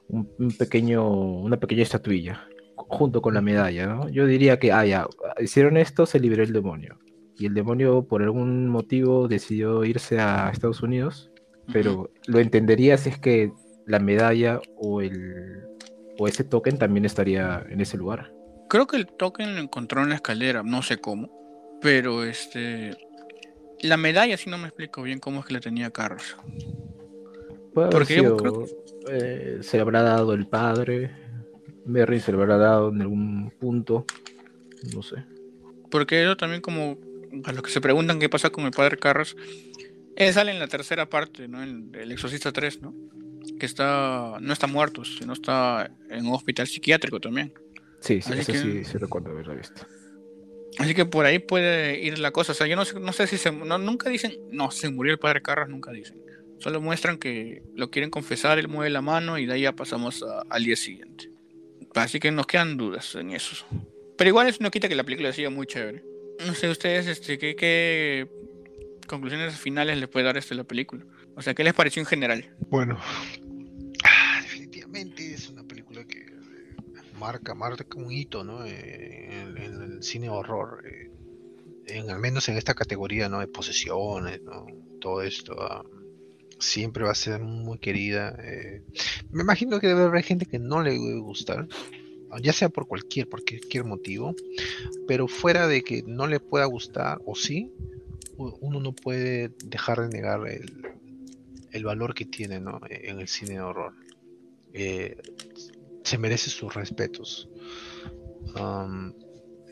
un- 0.09 0.29
un 0.37 0.51
pequeño, 0.57 1.07
una 1.09 1.57
pequeña 1.57 1.83
estatuilla 1.83 2.47
junto 2.75 3.21
con 3.21 3.33
la 3.33 3.41
medalla, 3.41 3.87
¿no? 3.87 4.09
Yo 4.09 4.25
diría 4.25 4.59
que, 4.59 4.71
ah, 4.71 4.85
ya, 4.85 5.07
hicieron 5.41 5.77
esto, 5.77 6.05
se 6.05 6.19
liberó 6.19 6.43
el 6.43 6.53
demonio. 6.53 6.99
Y 7.39 7.45
el 7.45 7.53
demonio, 7.53 8.03
por 8.07 8.21
algún 8.23 8.67
motivo, 8.67 9.27
decidió 9.27 9.83
irse 9.83 10.19
a 10.19 10.49
Estados 10.51 10.81
Unidos, 10.83 11.31
pero 11.71 12.09
lo 12.27 12.39
entendería 12.39 12.97
si 12.97 13.09
es 13.09 13.17
que 13.19 13.51
la 13.85 13.99
medalla 13.99 14.59
o 14.77 15.01
el 15.01 15.63
o 16.19 16.27
ese 16.27 16.43
token 16.43 16.77
también 16.79 17.05
estaría 17.05 17.63
en 17.69 17.79
ese 17.81 17.95
lugar. 17.97 18.31
Creo 18.69 18.87
que 18.87 18.97
el 18.97 19.07
token 19.07 19.55
lo 19.55 19.61
encontró 19.61 20.03
en 20.03 20.09
la 20.09 20.15
escalera, 20.15 20.63
no 20.63 20.81
sé 20.81 20.97
cómo. 20.97 21.29
Pero 21.81 22.23
este. 22.23 22.97
La 23.81 23.97
medalla 23.97 24.37
sí 24.37 24.49
no 24.49 24.57
me 24.57 24.67
explico 24.67 25.03
bien 25.03 25.19
cómo 25.19 25.39
es 25.39 25.45
que 25.45 25.53
la 25.53 25.59
tenía 25.59 25.91
Carlos. 25.91 26.35
Puede 27.73 27.87
haber 27.87 27.91
Porque 27.91 28.15
yo 28.15 28.21
sido, 28.23 28.37
creo 28.37 28.65
eh, 29.09 29.59
se 29.61 29.77
le 29.77 29.81
habrá 29.81 30.01
dado 30.01 30.33
el 30.33 30.47
padre, 30.47 31.11
Merry 31.85 32.19
se 32.19 32.31
le 32.31 32.41
habrá 32.41 32.57
dado 32.57 32.89
en 32.89 33.01
algún 33.01 33.51
punto, 33.59 34.05
no 34.93 35.01
sé. 35.01 35.23
Porque 35.89 36.23
eso 36.23 36.35
también 36.35 36.61
como 36.61 36.97
a 37.43 37.51
los 37.51 37.61
que 37.61 37.69
se 37.69 37.81
preguntan 37.81 38.19
qué 38.19 38.29
pasa 38.29 38.49
con 38.49 38.65
el 38.65 38.71
padre 38.71 38.97
Carras, 38.97 39.35
él 40.15 40.33
sale 40.33 40.51
en 40.51 40.59
la 40.59 40.67
tercera 40.67 41.07
parte, 41.09 41.47
¿no? 41.47 41.61
En 41.61 41.91
El 41.93 42.11
Exorcista 42.11 42.51
3, 42.51 42.81
¿no? 42.81 42.93
Que 43.59 43.65
está, 43.65 44.37
no 44.41 44.51
está 44.51 44.67
muerto, 44.67 45.05
sino 45.05 45.33
está 45.33 45.91
en 46.09 46.25
un 46.25 46.33
hospital 46.33 46.67
psiquiátrico 46.67 47.19
también. 47.19 47.53
Sí, 47.99 48.21
sí, 48.21 48.31
Así 48.33 48.41
eso 48.41 48.51
que- 48.53 48.59
sí, 48.59 48.83
sí 48.85 48.97
recuerdo 48.97 49.31
haberla 49.31 49.55
visto. 49.55 49.85
Así 50.79 50.93
que 50.93 51.05
por 51.05 51.25
ahí 51.25 51.39
puede 51.39 51.99
ir 51.99 52.19
la 52.19 52.31
cosa. 52.31 52.51
O 52.51 52.55
sea, 52.55 52.67
yo 52.67 52.75
no 52.75 52.85
sé, 52.85 52.99
no 52.99 53.11
sé 53.11 53.25
si 53.27 53.37
se... 53.37 53.51
no, 53.51 53.77
nunca 53.79 54.09
dicen, 54.09 54.33
no, 54.51 54.69
se 54.69 54.89
murió 54.91 55.11
el 55.13 55.19
padre 55.19 55.41
Carras, 55.41 55.69
nunca 55.69 55.91
dicen. 55.91 56.21
Solo 56.59 56.81
muestran 56.81 57.17
que 57.17 57.63
lo 57.75 57.89
quieren 57.89 58.09
confesar, 58.11 58.59
él 58.59 58.67
mueve 58.67 58.89
la 58.91 59.01
mano 59.01 59.37
y 59.39 59.45
de 59.47 59.53
ahí 59.53 59.61
ya 59.61 59.73
pasamos 59.73 60.23
a- 60.23 60.43
al 60.49 60.63
día 60.63 60.75
siguiente. 60.75 61.31
Así 61.95 62.19
que 62.19 62.31
nos 62.31 62.45
quedan 62.45 62.77
dudas 62.77 63.15
en 63.15 63.31
eso. 63.31 63.65
Pero 64.17 64.27
igual 64.29 64.47
eso 64.47 64.59
no 64.61 64.69
quita 64.69 64.87
que 64.87 64.95
la 64.95 65.03
película 65.03 65.33
siga 65.33 65.49
muy 65.49 65.65
chévere. 65.65 66.03
No 66.45 66.53
sé, 66.53 66.69
ustedes, 66.69 67.07
este, 67.07 67.39
¿qué, 67.39 67.55
qué 67.55 68.27
conclusiones 69.07 69.55
finales 69.57 69.97
les 69.97 70.07
puede 70.09 70.25
dar 70.25 70.37
este 70.37 70.53
la 70.53 70.63
película? 70.63 71.03
O 71.35 71.41
sea, 71.41 71.55
¿qué 71.55 71.63
les 71.63 71.73
pareció 71.73 72.01
en 72.01 72.05
general? 72.05 72.55
Bueno, 72.69 72.99
ah, 74.03 74.39
definitivamente 74.43 75.33
es 75.33 75.49
una 75.49 75.63
película 75.63 76.03
que 76.05 76.19
eh, 76.19 76.75
marca, 77.17 77.53
marca 77.55 77.85
un 77.95 78.11
hito, 78.11 78.43
¿no? 78.43 78.65
Eh, 78.65 79.29
en, 79.29 79.57
el 79.57 80.03
cine 80.03 80.29
horror, 80.29 80.83
eh, 80.87 81.11
en, 81.87 82.09
al 82.09 82.19
menos 82.19 82.47
en 82.49 82.57
esta 82.57 82.73
categoría, 82.73 83.29
¿no? 83.29 83.39
De 83.39 83.47
posesiones. 83.47 84.41
Todo 84.99 85.21
esto. 85.21 85.55
ah, 85.59 85.83
siempre 86.59 87.03
va 87.03 87.11
a 87.11 87.15
ser 87.15 87.41
muy 87.41 87.77
querida. 87.77 88.35
eh. 88.43 88.83
Me 89.31 89.43
imagino 89.43 89.79
que 89.79 89.87
debe 89.87 90.03
haber 90.03 90.23
gente 90.23 90.45
que 90.45 90.59
no 90.59 90.81
le 90.81 90.91
debe 90.91 91.19
gustar, 91.19 91.67
ya 92.41 92.53
sea 92.53 92.69
por 92.69 92.87
cualquier, 92.87 93.29
por 93.29 93.43
cualquier 93.43 93.83
motivo, 93.83 94.35
pero 95.07 95.27
fuera 95.27 95.67
de 95.67 95.83
que 95.83 96.03
no 96.05 96.27
le 96.27 96.39
pueda 96.39 96.65
gustar, 96.65 97.19
o 97.25 97.35
sí, 97.35 97.71
uno 98.37 98.79
no 98.79 98.93
puede 98.93 99.49
dejar 99.65 100.01
de 100.01 100.09
negar 100.09 100.47
el, 100.47 100.71
el 101.71 101.83
valor 101.83 102.13
que 102.13 102.25
tiene 102.25 102.59
¿no? 102.59 102.81
en 102.89 103.19
el 103.19 103.27
cine 103.27 103.53
de 103.53 103.61
horror. 103.61 103.93
Eh, 104.73 105.17
se 106.07 106.17
merece 106.17 106.49
sus 106.49 106.73
respetos. 106.73 107.49
Am, 108.55 109.13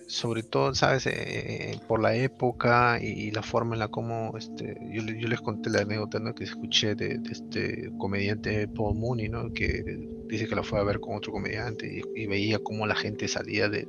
sobre 0.07 0.43
todo, 0.43 0.75
¿sabes? 0.75 1.07
Eh, 1.07 1.79
por 1.87 2.01
la 2.01 2.13
época 2.15 2.99
y, 3.01 3.31
la 3.31 3.41
forma 3.41 3.73
en 3.75 3.79
la 3.79 3.87
como 3.87 4.37
este, 4.37 4.77
yo, 4.91 5.01
yo 5.01 5.27
les 5.27 5.41
conté 5.41 5.69
la 5.69 5.81
anécdota 5.81 6.19
que 6.35 6.43
escuché 6.43 6.93
de, 6.93 7.17
de 7.17 7.31
este 7.31 7.89
comediante 7.97 8.67
Paul 8.67 8.97
Mooney, 8.97 9.29
¿no? 9.29 9.51
que 9.51 9.83
dice 10.27 10.47
que 10.47 10.55
la 10.55 10.63
fue 10.63 10.79
a 10.79 10.83
ver 10.83 10.99
con 10.99 11.15
otro 11.15 11.31
comediante 11.31 11.87
y, 11.87 12.21
y 12.21 12.27
veía 12.27 12.59
cómo 12.59 12.85
la 12.85 12.95
gente 12.95 13.27
salía 13.27 13.69
del, 13.69 13.87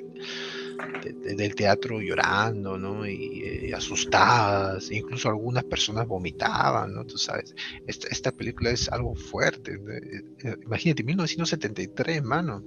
de- 1.03 1.12
de- 1.12 1.35
del 1.35 1.55
teatro 1.55 2.01
llorando, 2.01 2.77
¿no? 2.78 3.07
Y 3.07 3.43
eh, 3.44 3.74
asustadas, 3.74 4.90
incluso 4.90 5.28
algunas 5.28 5.65
personas 5.65 6.07
vomitaban, 6.07 6.94
¿no? 6.94 7.05
Tú 7.05 7.19
sabes, 7.19 7.55
esta, 7.86 8.09
esta 8.09 8.32
película 8.32 8.70
es 8.70 8.89
algo 8.90 9.15
fuerte. 9.15 9.73
Eh, 9.74 10.23
eh, 10.44 10.57
Imagínate, 10.65 11.03
1973, 11.05 12.23
mano. 12.23 12.62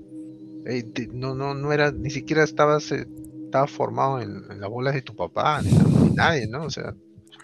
Eh, 0.65 0.84
te- 0.84 1.07
no, 1.07 1.34
no, 1.36 1.53
no 1.53 1.72
era, 1.72 1.91
ni 1.91 2.10
siquiera 2.10 2.44
estabas, 2.44 2.91
eh, 2.91 3.07
estaba 3.45 3.68
formado 3.68 4.22
en, 4.22 4.44
en 4.52 4.60
las 4.61 4.69
bolas 4.69 4.94
de 4.94 5.02
tu 5.02 5.15
papá, 5.15 5.61
ni, 5.61 5.72
ni 5.72 6.10
nadie, 6.11 6.48
¿no? 6.48 6.64
O 6.65 6.69
sea, 6.69 6.94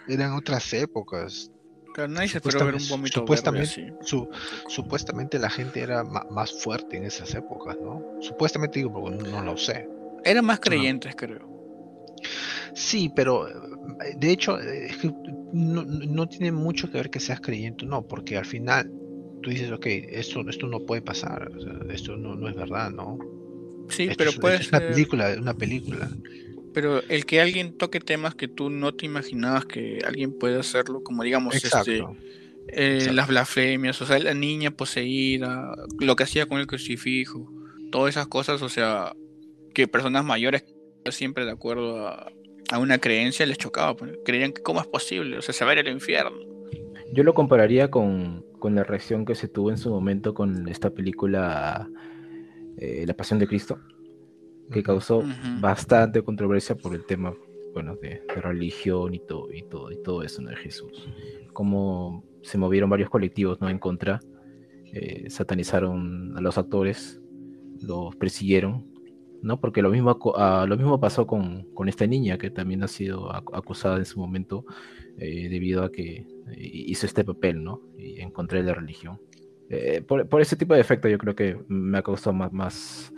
eran 0.08 0.32
otras 0.32 0.72
épocas. 0.72 1.50
Nadie 1.96 2.28
se 2.28 2.36
esperó 2.38 2.62
ver 2.66 2.74
un 2.74 2.80
Supuestamente- 2.80 3.00
verde 3.00 3.66
supuestamente- 3.66 3.70
así. 3.70 4.06
Su, 4.06 4.28
supuestamente 4.68 5.38
la 5.38 5.48
gente 5.48 5.80
era 5.80 6.04
más 6.04 6.52
fuerte 6.62 6.98
en 6.98 7.04
esas 7.04 7.34
épocas, 7.34 7.76
¿no? 7.82 8.02
Supuestamente 8.20 8.80
digo, 8.80 8.92
porque 8.92 9.16
no, 9.16 9.30
no 9.30 9.42
lo 9.42 9.56
sé. 9.56 9.88
Eran 10.26 10.44
más 10.44 10.60
creyentes, 10.60 11.14
creo. 11.16 11.48
Sí, 12.74 13.10
pero 13.14 13.48
eh, 13.48 13.52
de 14.18 14.30
hecho 14.30 14.60
eh, 14.60 14.86
es 14.90 14.96
que 14.98 15.10
no, 15.52 15.84
no- 15.84 16.28
tiene 16.28 16.52
mucho 16.52 16.90
que 16.90 16.98
ver 16.98 17.10
que 17.10 17.20
seas 17.20 17.40
creyente, 17.40 17.86
no, 17.86 18.06
porque 18.06 18.36
al 18.36 18.44
final 18.44 18.90
tú 19.42 19.50
dices, 19.50 19.70
ok, 19.70 19.86
esto, 19.86 20.44
esto 20.48 20.66
no 20.66 20.80
puede 20.80 21.02
pasar, 21.02 21.50
o 21.56 21.60
sea, 21.60 21.94
esto 21.94 22.16
no, 22.16 22.34
no 22.34 22.48
es 22.48 22.56
verdad, 22.56 22.90
¿no? 22.90 23.18
Sí, 23.88 24.04
Esto 24.04 24.16
pero 24.18 24.30
es, 24.30 24.38
puede 24.38 24.56
esto 24.56 24.64
es 24.64 24.72
una 24.72 24.80
película, 24.88 25.34
una 25.40 25.54
película. 25.54 26.10
Pero 26.74 27.02
el 27.08 27.24
que 27.24 27.40
alguien 27.40 27.72
toque 27.72 28.00
temas 28.00 28.34
que 28.34 28.48
tú 28.48 28.68
no 28.68 28.92
te 28.94 29.06
imaginabas 29.06 29.64
que 29.64 30.00
alguien 30.06 30.36
puede 30.38 30.58
hacerlo, 30.58 31.02
como 31.02 31.22
digamos, 31.22 31.54
este, 31.54 32.04
eh, 32.68 33.10
las 33.14 33.28
blasfemias, 33.28 34.02
o 34.02 34.06
sea, 34.06 34.18
la 34.18 34.34
niña 34.34 34.72
poseída, 34.72 35.74
lo 36.00 36.16
que 36.16 36.24
hacía 36.24 36.46
con 36.46 36.58
el 36.58 36.66
crucifijo, 36.66 37.50
todas 37.90 38.10
esas 38.10 38.26
cosas, 38.26 38.60
o 38.60 38.68
sea, 38.68 39.14
que 39.76 39.86
personas 39.86 40.24
mayores 40.24 40.64
siempre 41.10 41.44
de 41.44 41.50
acuerdo 41.50 42.08
a, 42.08 42.32
a 42.70 42.78
una 42.78 42.96
creencia 42.96 43.44
les 43.44 43.58
chocaba, 43.58 43.94
pues, 43.94 44.18
creían 44.24 44.54
que 44.54 44.62
cómo 44.62 44.80
es 44.80 44.86
posible, 44.86 45.36
o 45.36 45.42
sea, 45.42 45.52
saber 45.52 45.76
el 45.76 45.88
infierno. 45.88 46.38
Yo 47.12 47.22
lo 47.24 47.34
compararía 47.34 47.90
con, 47.90 48.42
con 48.58 48.74
la 48.74 48.84
reacción 48.84 49.26
que 49.26 49.34
se 49.34 49.48
tuvo 49.48 49.70
en 49.70 49.76
su 49.76 49.90
momento 49.90 50.32
con 50.32 50.66
esta 50.66 50.88
película 50.88 51.90
eh, 52.78 53.04
La 53.06 53.12
Pasión 53.12 53.38
de 53.38 53.46
Cristo, 53.46 53.78
que 54.72 54.82
causó 54.82 55.22
bastante 55.60 56.22
controversia 56.22 56.74
por 56.74 56.94
el 56.94 57.04
tema 57.04 57.34
bueno, 57.74 57.96
de, 57.96 58.22
de 58.26 58.40
religión 58.40 59.12
y 59.12 59.18
todo, 59.18 59.52
y 59.52 59.62
todo, 59.62 59.92
y 59.92 60.02
todo 60.02 60.22
eso 60.22 60.40
¿no? 60.40 60.48
de 60.48 60.56
Jesús. 60.56 61.06
Como 61.52 62.24
se 62.42 62.56
movieron 62.56 62.88
varios 62.88 63.10
colectivos 63.10 63.60
¿no? 63.60 63.68
en 63.68 63.78
contra, 63.78 64.20
eh, 64.94 65.28
satanizaron 65.28 66.34
a 66.34 66.40
los 66.40 66.56
actores, 66.56 67.20
los 67.82 68.16
persiguieron, 68.16 68.95
¿no? 69.46 69.60
Porque 69.60 69.80
lo 69.80 69.90
mismo, 69.90 70.18
ah, 70.36 70.66
lo 70.68 70.76
mismo 70.76 71.00
pasó 71.00 71.26
con, 71.26 71.72
con 71.72 71.88
esta 71.88 72.06
niña 72.06 72.36
que 72.36 72.50
también 72.50 72.82
ha 72.82 72.88
sido 72.88 73.30
ac- 73.30 73.56
acusada 73.56 73.96
en 73.96 74.04
su 74.04 74.18
momento 74.18 74.64
eh, 75.18 75.48
debido 75.48 75.84
a 75.84 75.92
que 75.92 76.16
eh, 76.16 76.26
hizo 76.58 77.06
este 77.06 77.24
papel, 77.24 77.62
¿no? 77.62 77.80
Y 77.96 78.20
en 78.20 78.30
contra 78.30 78.58
de 78.58 78.64
la 78.64 78.74
religión. 78.74 79.20
Eh, 79.70 80.02
por, 80.06 80.28
por 80.28 80.40
ese 80.40 80.56
tipo 80.56 80.74
de 80.74 80.80
efecto 80.80 81.08
yo 81.08 81.18
creo 81.18 81.34
que 81.34 81.56
me 81.68 81.98
ha 81.98 82.02
causado 82.02 82.32
más, 82.32 82.52
más, 82.52 83.12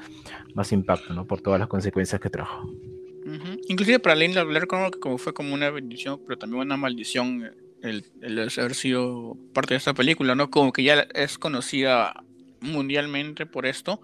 más 0.55 0.73
impacto, 0.73 1.13
¿no? 1.15 1.27
Por 1.27 1.41
todas 1.41 1.59
las 1.59 1.69
consecuencias 1.69 2.21
que 2.21 2.31
trajo. 2.31 2.67
Ujú. 2.67 3.61
Inclusive 3.69 3.99
para 3.99 4.15
Linda 4.15 4.43
Blair 4.45 4.67
como 4.67 4.91
que 4.91 5.19
fue 5.19 5.35
como 5.35 5.55
una 5.55 5.71
bendición, 5.71 6.21
pero 6.27 6.39
también 6.39 6.63
una 6.63 6.77
maldición 6.77 7.51
el, 7.83 8.05
el 8.23 8.39
haber 8.39 8.75
sido 8.75 9.37
parte 9.53 9.75
de 9.75 9.79
esta 9.79 9.95
película, 9.95 10.35
¿no? 10.35 10.51
Como 10.51 10.73
que 10.73 10.83
ya 10.83 11.07
es 11.15 11.39
conocida 11.39 12.25
mundialmente 12.61 13.47
por 13.47 13.67
esto, 13.67 14.01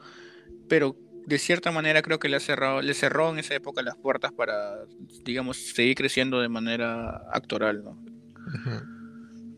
pero 0.68 0.96
de 1.26 1.38
cierta 1.38 1.70
manera 1.70 2.02
creo 2.02 2.18
que 2.18 2.28
le, 2.28 2.36
ha 2.36 2.40
cerrado, 2.40 2.82
le 2.82 2.94
cerró 2.94 3.30
en 3.30 3.38
esa 3.38 3.54
época 3.54 3.82
las 3.82 3.96
puertas 3.96 4.32
para, 4.32 4.76
digamos, 5.24 5.56
seguir 5.56 5.94
creciendo 5.96 6.40
de 6.40 6.48
manera 6.48 7.22
actoral, 7.32 7.82
¿no? 7.84 7.98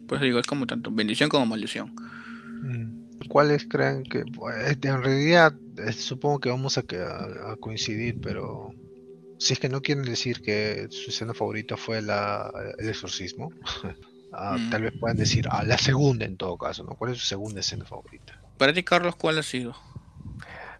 Pues 0.06 0.20
digo, 0.20 0.38
es 0.38 0.46
como 0.46 0.66
tanto 0.66 0.90
bendición 0.90 1.28
como 1.28 1.46
maldición. 1.46 1.92
Mm. 2.62 3.06
¿Cuáles 3.28 3.66
creen 3.68 4.04
que, 4.04 4.24
pues, 4.34 4.76
en 4.82 5.02
realidad, 5.02 5.52
eh, 5.78 5.92
supongo 5.92 6.38
que 6.38 6.48
vamos 6.50 6.78
a, 6.78 6.82
que- 6.82 6.98
a- 7.00 7.52
a 7.52 7.56
coincidir, 7.58 8.20
pero 8.20 8.70
si 9.38 9.54
es 9.54 9.58
que 9.58 9.68
no 9.68 9.82
quieren 9.82 10.04
decir 10.04 10.40
que 10.42 10.86
su 10.90 11.10
escena 11.10 11.34
favorita 11.34 11.76
fue 11.76 12.02
la, 12.02 12.50
el 12.78 12.88
exorcismo, 12.88 13.50
ah, 14.32 14.56
Mm. 14.58 14.70
tal 14.70 14.82
vez 14.82 14.92
puedan 15.00 15.16
decir, 15.16 15.46
ah, 15.50 15.64
la 15.64 15.78
segunda 15.78 16.24
en 16.24 16.36
todo 16.36 16.56
caso, 16.56 16.84
¿no? 16.84 16.90
¿Cuál 16.94 17.12
es 17.12 17.18
su 17.18 17.26
segunda 17.26 17.60
escena 17.60 17.84
favorita? 17.84 18.40
Para 18.58 18.72
ti, 18.72 18.82
Carlos, 18.84 19.16
¿cuál 19.16 19.38
ha 19.38 19.42
sido? 19.42 19.74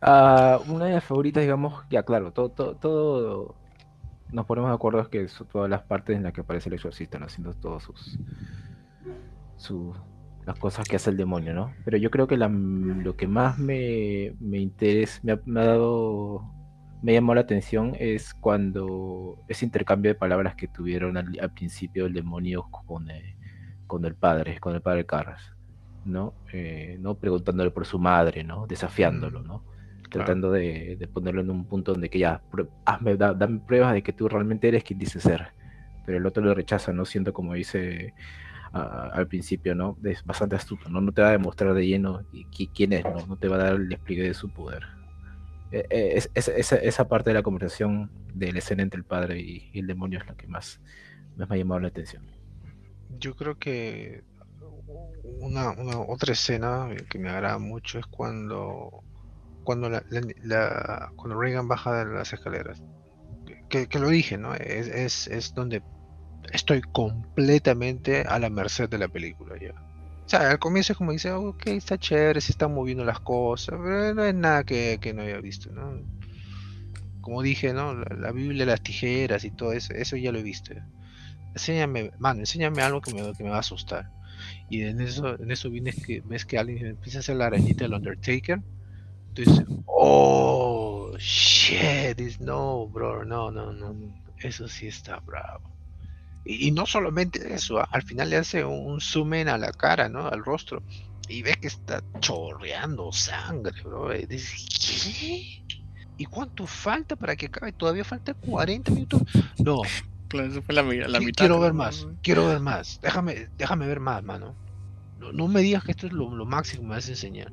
Ah, 0.01 0.61
una 0.69 0.87
de 0.87 0.93
las 0.95 1.05
favoritas, 1.05 1.43
digamos, 1.43 1.85
ya 1.91 2.03
claro, 2.05 2.33
todo, 2.33 2.51
todo, 2.51 2.77
todo 2.77 3.61
nos 4.33 4.47
ponemos 4.47 4.71
de 4.71 4.75
acuerdo 4.77 5.01
es 5.03 5.09
que 5.09 5.29
son 5.29 5.49
todas 5.49 5.71
las 5.71 5.83
partes 5.85 6.17
en 6.17 6.25
las 6.25 6.33
que 6.33 6.43
aparece 6.43 6.69
el 6.71 6.75
exorcista, 6.77 7.19
¿no? 7.19 7.27
haciendo 7.27 7.55
todos 7.55 7.85
sus, 7.85 8.21
sus 9.57 9.97
las 10.45 10.57
cosas 10.59 10.87
que 10.87 10.97
hace 10.97 11.11
el 11.11 11.17
demonio, 11.17 11.55
¿no? 11.55 11.75
Pero 11.85 11.97
yo 11.99 12.09
creo 12.11 12.29
que 12.29 12.37
la- 12.37 12.49
lo 12.49 13.17
que 13.17 13.27
más 13.27 13.59
me, 13.59 14.37
me 14.39 14.59
interesa, 14.61 15.19
me 15.25 15.33
ha, 15.33 15.41
me 15.45 15.61
ha 15.61 15.65
dado, 15.65 16.55
me 17.03 17.15
llamó 17.15 17.35
la 17.35 17.41
atención 17.43 17.95
es 17.99 18.33
cuando 18.35 19.43
ese 19.49 19.65
intercambio 19.65 20.11
de 20.13 20.15
palabras 20.15 20.55
que 20.55 20.69
tuvieron 20.69 21.17
al, 21.17 21.37
al 21.41 21.53
principio 21.53 22.07
el 22.07 22.13
demonio 22.13 22.69
con, 22.87 23.11
eh, 23.11 23.37
con 23.89 24.05
el 24.05 24.15
padre, 24.17 24.61
con 24.61 24.75
el 24.77 24.83
padre 24.83 25.05
Carras, 25.07 25.43
¿no? 26.05 26.35
Eh, 26.53 26.97
¿no? 27.01 27.19
Preguntándole 27.19 27.71
por 27.73 27.85
su 27.87 27.99
madre, 27.99 28.45
¿no? 28.45 28.67
Desafiándolo, 28.69 29.43
¿no? 29.43 29.65
Tratando 30.09 30.51
de, 30.53 30.97
de 30.99 31.09
ponerlo 31.09 31.41
en 31.43 31.51
un 31.51 31.65
punto 31.67 31.93
donde 31.93 32.09
que 32.11 32.19
ya, 32.19 32.43
hazme, 32.85 33.17
da- 33.17 33.35
dame 33.35 33.61
pruebas 33.61 33.93
de 33.95 34.03
que 34.03 34.13
tú 34.13 34.29
realmente 34.29 34.69
eres 34.69 34.85
quien 34.85 34.99
dices 34.99 35.23
ser. 35.23 35.49
Pero 36.05 36.19
el 36.19 36.27
otro 36.27 36.43
lo 36.45 36.55
rechaza, 36.55 36.93
¿no? 36.93 37.05
Siendo 37.05 37.33
como 37.33 37.55
dice 37.55 38.15
al 38.73 39.27
principio, 39.27 39.75
¿no? 39.75 39.97
Es 40.05 40.23
bastante 40.25 40.55
astuto, 40.57 40.89
¿no? 40.91 41.01
No 41.01 41.13
te 41.13 41.23
va 41.23 41.29
a 41.29 41.33
demostrar 41.33 41.73
de 41.75 41.87
lleno 41.87 42.21
qui- 42.31 42.71
quién 42.75 42.93
es, 42.93 43.05
¿no? 43.05 43.27
No 43.27 43.37
te 43.37 43.49
va 43.49 43.57
a 43.57 43.59
dar 43.59 43.75
el 43.75 43.89
despliegue 43.89 44.25
de 44.25 44.35
su 44.35 44.51
poder. 44.51 44.83
Eh, 45.73 45.85
eh, 45.91 46.13
es- 46.17 46.31
es- 46.35 46.49
esa, 46.49 46.77
esa 46.77 47.09
parte 47.09 47.31
de 47.31 47.35
la 47.35 47.43
conversación 47.43 48.11
de 48.35 48.53
la 48.53 48.59
escena 48.59 48.83
entre 48.83 48.99
el 48.99 49.05
padre 49.05 49.41
y, 49.41 49.71
y 49.73 49.81
el 49.81 49.87
demonio 49.87 50.19
es 50.21 50.27
la 50.27 50.35
que 50.37 50.47
más, 50.47 50.81
más 51.37 51.49
me 51.49 51.57
ha 51.57 51.59
llamado 51.59 51.81
la 51.81 51.89
atención. 51.89 52.23
Yo 53.19 53.35
creo 53.35 53.57
que 53.57 54.23
una, 55.41 55.71
una 55.73 56.01
otra 56.01 56.33
escena 56.33 56.89
que 57.09 57.19
me 57.19 57.31
agrada 57.31 57.59
mucho 57.59 57.99
es 57.99 58.07
cuando 58.07 59.03
cuando 59.67 59.91
la, 59.91 60.03
la- 60.09 60.23
la- 60.45 61.13
cuando 61.17 61.39
Reagan 61.39 61.69
baja 61.69 62.05
de 62.05 62.15
las 62.15 62.33
escaleras. 62.33 62.83
Que, 63.69 63.89
que 63.89 63.99
lo 63.99 64.09
dije, 64.09 64.39
¿no? 64.39 64.55
Es, 64.55 64.87
es, 64.89 65.27
es 65.27 65.53
donde 65.53 65.83
estoy 66.53 66.81
completamente 66.93 68.23
a 68.23 68.39
la 68.39 68.49
merced 68.49 68.89
de 68.89 68.99
la 68.99 69.09
película 69.09 69.57
ya. 69.61 69.73
O 70.25 70.29
sea, 70.29 70.51
al 70.51 70.59
comienzo 70.59 70.93
es 70.93 70.97
como 70.97 71.13
dice, 71.13 71.33
ok, 71.33 71.67
está 71.67 71.99
chévere, 71.99 72.41
se 72.41 72.53
están 72.53 72.73
moviendo 72.73 73.05
las 73.05 73.21
cosas, 73.21 73.79
pero 73.83 74.15
no 74.15 74.25
es 74.25 74.35
nada 74.35 74.65
que, 74.65 74.99
que 75.01 75.13
no 75.13 75.23
haya 75.23 75.41
visto, 75.41 75.71
¿no? 75.73 76.01
Como 77.21 77.43
dije, 77.43 77.73
¿no? 77.73 77.95
La, 77.95 78.31
Biblia, 78.33 78.67
las 78.67 78.83
tijeras 78.83 79.45
y 79.45 79.51
todo 79.51 79.73
eso, 79.73 79.93
eso 79.95 80.17
ya 80.17 80.31
lo 80.33 80.39
he 80.39 80.43
visto. 80.43 80.75
ya. 80.75 80.87
Enséñame, 81.53 82.13
mano, 82.19 82.41
enséñame 82.41 82.83
algo 82.83 83.01
que 83.01 83.11
me, 83.13 83.35
que 83.35 83.43
me 83.43 83.51
va 83.51 83.57
a 83.57 83.61
asustar. 83.61 84.09
Y 84.71 84.83
en 84.83 85.01
eso, 85.01 85.41
en 85.41 85.51
eso 85.51 85.71
vienes 85.71 85.97
que 85.97 86.23
ves 86.25 86.45
que 86.45 86.59
alguien 86.59 86.87
empieza 86.87 87.19
a 87.19 87.21
hacer 87.21 87.37
la 87.37 87.47
arañita 87.47 87.85
del 87.85 87.95
Undertaker. 87.95 88.61
Tú 89.37 89.43
dices, 89.43 89.67
oh, 89.85 91.13
shit, 91.19 92.41
no, 92.41 92.89
bro, 92.89 93.23
no, 93.23 93.51
no, 93.51 93.71
no, 93.71 93.93
no, 93.93 94.15
eso 94.39 94.67
sí 94.67 94.87
está 94.87 95.19
bravo. 95.21 95.71
Y, 96.45 96.69
y 96.69 96.71
no 96.71 96.87
solamente 96.87 97.53
eso, 97.55 97.85
al 97.91 98.03
final 98.03 98.31
le 98.31 98.37
hace 98.37 98.65
un, 98.65 98.93
un 98.93 99.01
zoom 99.01 99.35
in 99.35 99.49
a 99.49 99.59
la 99.59 99.73
cara, 99.73 100.09
¿no? 100.09 100.27
Al 100.27 100.43
rostro. 100.43 100.83
Y 101.29 101.43
ves 101.43 101.59
que 101.59 101.67
está 101.67 102.03
chorreando 102.21 103.13
sangre, 103.13 103.83
bro. 103.83 104.17
Y 104.17 104.25
dices, 104.25 105.15
¿qué? 105.21 105.63
¿Y 106.17 106.25
cuánto 106.25 106.67
falta 106.67 107.15
para 107.15 107.37
que 107.37 107.47
acabe? 107.47 107.73
Todavía 107.73 108.05
falta 108.05 108.33
40 108.33 108.91
minutos. 108.93 109.21
No, 109.59 109.83
Claro, 110.29 110.49
eso 110.49 110.63
fue 110.63 110.75
la, 110.75 110.83
mitad. 110.83 111.21
Quiero 111.37 111.61
ver 111.61 111.73
¿no? 111.73 111.79
más, 111.79 112.09
quiero 112.23 112.47
ver 112.47 112.61
más. 112.61 113.01
Déjame, 113.03 113.49
déjame 113.59 113.87
ver 113.87 114.01
más, 114.01 114.25
mano. 114.25 114.55
No, 115.19 115.33
no 115.33 115.47
me 115.47 115.61
digas 115.61 115.85
que 115.85 115.93
esto 115.93 116.07
es 116.07 116.13
lo, 116.13 116.35
lo 116.35 116.47
máximo 116.47 116.83
que 116.83 116.89
me 116.89 116.95
vas 116.95 117.07
a 117.07 117.11
enseñar. 117.11 117.53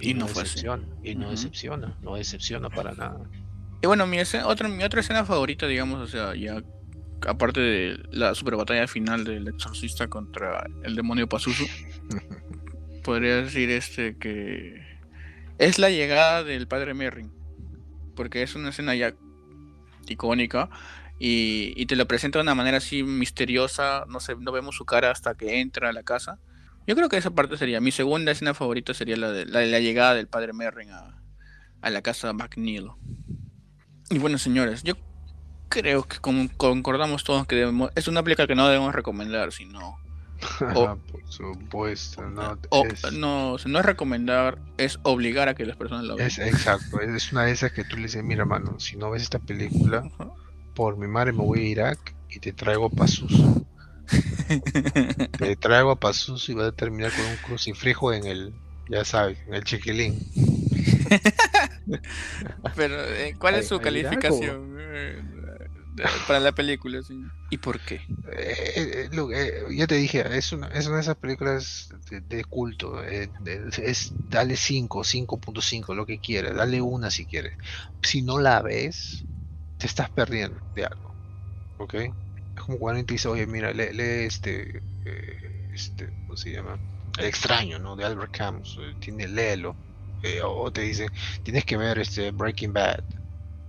Y 0.00 0.14
no 0.14 0.26
fue 0.26 0.42
así. 0.42 0.54
decepciona, 0.54 0.84
y 1.02 1.14
no 1.14 1.30
decepciona, 1.30 1.96
no 2.02 2.16
decepciona 2.16 2.70
para 2.70 2.92
nada. 2.92 3.20
Y 3.82 3.86
bueno, 3.86 4.06
mi, 4.06 4.18
escena- 4.18 4.46
otra, 4.46 4.68
mi 4.68 4.82
otra 4.84 5.00
escena 5.00 5.24
favorita, 5.24 5.66
digamos, 5.66 6.00
o 6.00 6.06
sea, 6.06 6.34
ya 6.34 6.62
aparte 7.26 7.60
de 7.60 7.98
la 8.10 8.34
super 8.34 8.56
batalla 8.56 8.86
final 8.88 9.24
del 9.24 9.46
exorcista 9.48 10.08
contra 10.08 10.66
el 10.82 10.96
demonio 10.96 11.28
Pazuzu, 11.28 11.64
podría 13.04 13.36
decir 13.42 13.70
este 13.70 14.16
que 14.16 14.74
es 15.58 15.78
la 15.78 15.90
llegada 15.90 16.42
del 16.44 16.66
padre 16.66 16.94
Merrin, 16.94 17.30
porque 18.16 18.42
es 18.42 18.54
una 18.54 18.70
escena 18.70 18.94
ya 18.94 19.14
icónica 20.08 20.68
y, 21.18 21.72
y 21.76 21.86
te 21.86 21.94
lo 21.96 22.06
presenta 22.06 22.38
de 22.38 22.42
una 22.42 22.54
manera 22.54 22.78
así 22.78 23.02
misteriosa, 23.02 24.04
no 24.08 24.18
sé, 24.20 24.34
no 24.36 24.50
vemos 24.52 24.76
su 24.76 24.84
cara 24.84 25.10
hasta 25.10 25.34
que 25.34 25.60
entra 25.60 25.90
a 25.90 25.92
la 25.92 26.02
casa. 26.02 26.38
Yo 26.86 26.96
creo 26.96 27.08
que 27.08 27.16
esa 27.16 27.30
parte 27.30 27.56
sería, 27.56 27.80
mi 27.80 27.92
segunda 27.92 28.32
escena 28.32 28.54
favorita 28.54 28.94
sería 28.94 29.16
la 29.16 29.30
de 29.30 29.46
la, 29.46 29.60
de 29.60 29.66
la 29.68 29.80
llegada 29.80 30.14
del 30.14 30.26
padre 30.28 30.52
Merrin 30.52 30.90
a, 30.90 31.22
a 31.80 31.90
la 31.90 32.02
casa 32.02 32.32
McNeil. 32.32 32.90
Y 34.10 34.18
bueno, 34.18 34.38
señores, 34.38 34.82
yo 34.82 34.94
creo 35.68 36.02
que 36.04 36.18
con- 36.18 36.48
concordamos 36.48 37.24
todos 37.24 37.46
que 37.46 37.56
debemos, 37.56 37.90
es 37.94 38.08
una 38.08 38.22
película 38.22 38.46
que 38.46 38.54
no 38.54 38.68
debemos 38.68 38.94
recomendar, 38.94 39.52
sino 39.52 39.96
O- 40.74 40.96
Por 40.96 41.22
supuesto, 41.28 42.28
no. 42.28 42.58
o- 42.70 42.84
es, 42.84 43.12
no, 43.12 43.56
no 43.64 43.78
es 43.78 43.84
recomendar, 43.86 44.58
es 44.76 44.98
obligar 45.02 45.48
a 45.48 45.54
que 45.54 45.64
las 45.64 45.76
personas 45.76 46.04
la 46.04 46.14
vean. 46.14 46.28
es 46.28 46.38
exacto, 46.38 47.00
es 47.00 47.32
una 47.32 47.44
de 47.44 47.52
esas 47.52 47.72
que 47.72 47.84
tú 47.84 47.96
le 47.96 48.02
dices, 48.02 48.22
mira, 48.24 48.44
mano, 48.44 48.78
si 48.80 48.96
no 48.96 49.10
ves 49.10 49.22
esta 49.22 49.38
película, 49.38 50.02
por 50.74 50.96
mi 50.96 51.06
madre 51.06 51.32
me 51.32 51.42
voy 51.44 51.60
a 51.60 51.68
Irak 51.68 52.14
y 52.28 52.40
te 52.40 52.52
traigo 52.52 52.86
a 52.86 52.90
Pazus. 52.90 53.32
Te 55.36 55.56
traigo 55.56 55.90
a 55.90 56.00
Pazus 56.00 56.48
y 56.48 56.54
vas 56.54 56.68
a 56.68 56.72
terminar 56.72 57.12
con 57.12 57.26
un 57.26 57.36
crucifijo 57.38 58.12
en 58.14 58.26
el, 58.26 58.54
ya 58.88 59.04
sabes, 59.04 59.38
en 59.46 59.54
el 59.54 59.64
chiquilín. 59.64 60.26
Pero, 62.74 63.00
eh, 63.04 63.34
¿cuál 63.38 63.56
es 63.56 63.66
¿Hay- 63.66 63.68
su 63.68 63.80
calificación 63.80 64.76
eh, 64.80 65.22
de- 65.88 66.04
para 66.26 66.40
la 66.40 66.52
película? 66.52 67.02
sí? 67.02 67.30
¿Y 67.50 67.58
por 67.58 67.82
qué? 67.82 68.00
Eh, 68.24 68.54
eh, 68.76 69.10
eh, 69.34 69.76
ya 69.76 69.86
te 69.86 69.96
dije, 69.96 70.22
es 70.36 70.52
una, 70.52 70.68
es 70.68 70.86
una 70.86 70.96
de 70.96 71.02
esas 71.02 71.16
películas 71.16 71.88
de, 72.10 72.20
de 72.20 72.44
culto. 72.44 73.02
eh, 73.04 73.32
es, 73.78 74.14
dale 74.28 74.56
5, 74.56 75.02
5.5, 75.04 75.94
lo 75.94 76.06
que 76.06 76.20
quieras. 76.20 76.54
Dale 76.56 76.80
una 76.80 77.10
si 77.10 77.26
quieres. 77.26 77.54
Si 78.02 78.22
no 78.22 78.38
la 78.38 78.62
ves, 78.62 79.26
te 79.76 79.86
estás 79.88 80.10
perdiendo 80.10 80.60
de 80.74 80.84
algo. 80.86 81.16
¿Ok? 81.78 81.94
Como 82.64 82.78
cuando 82.78 82.90
alguien 83.00 83.06
te 83.06 83.14
dice, 83.14 83.28
oye, 83.28 83.46
mira, 83.46 83.72
lee, 83.72 83.92
lee 83.92 84.26
este, 84.26 84.78
eh, 85.04 85.66
este, 85.72 86.12
¿cómo 86.26 86.36
se 86.36 86.52
llama? 86.52 86.80
El 87.18 87.26
extraño, 87.26 87.78
¿no? 87.78 87.96
De 87.96 88.04
Albert 88.04 88.32
Camus. 88.32 88.78
eh, 88.80 88.94
tiene, 88.98 89.28
léelo. 89.28 89.78
Eh, 90.22 90.40
o 90.44 90.70
te 90.72 90.82
dice, 90.82 91.08
tienes 91.42 91.64
que 91.64 91.76
ver 91.76 91.98
este 91.98 92.30
Breaking 92.30 92.72
Bad. 92.72 93.00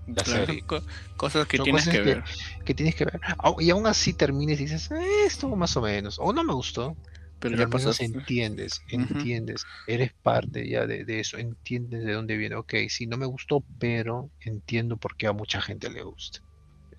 La 0.07 0.23
Claro, 0.23 0.53
serie. 0.53 0.65
co- 0.65 0.83
cosas 1.15 1.47
que 1.47 1.59
Son 1.59 1.67
tienes 1.67 1.87
cosas 1.87 1.99
que 1.99 2.01
ver. 2.01 2.23
que 2.65 2.73
tienes 2.75 2.95
que 2.95 3.05
ver. 3.05 3.19
Au- 3.39 3.59
Y 3.61 3.69
aún 3.71 3.87
así 3.87 4.13
termines 4.13 4.59
y 4.59 4.63
dices, 4.65 4.89
"Eh, 4.91 5.25
esto 5.27 5.49
más 5.55 5.75
o 5.77 5.81
menos, 5.81 6.17
o 6.19 6.33
no 6.33 6.43
me 6.43 6.53
gustó, 6.53 6.97
Pero 7.39 7.55
pero 7.55 7.65
ya 7.65 7.67
pasaste. 7.69 7.99
entiendes, 7.99 8.83
entiendes, 8.87 9.67
eres 9.85 10.11
parte 10.21 10.67
ya 10.69 10.87
de, 10.87 11.05
de 11.05 11.19
eso, 11.19 11.37
entiendes 11.37 12.03
de 12.05 12.13
dónde 12.13 12.37
viene. 12.37 12.55
Ok, 12.55 12.73
sí, 12.89 13.07
no 13.07 13.17
me 13.17 13.25
gustó, 13.27 13.65
pero 13.77 14.31
entiendo 14.41 14.97
por 14.97 15.15
qué 15.17 15.27
a 15.27 15.33
mucha 15.33 15.61
gente 15.61 15.89
le 15.89 16.03
gusta. 16.03 16.39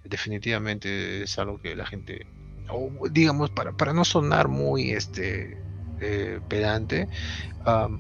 Definitivamente 0.04 1.22
es 1.22 1.38
algo 1.38 1.58
que 1.58 1.74
la 1.74 1.86
gente, 1.86 2.26
o 2.68 2.90
digamos, 3.10 3.50
para, 3.50 3.72
para 3.72 3.92
no 3.92 4.04
sonar 4.04 4.48
muy 4.48 4.90
este 4.92 5.56
eh, 6.00 6.40
pedante, 6.48 7.08
am, 7.64 7.98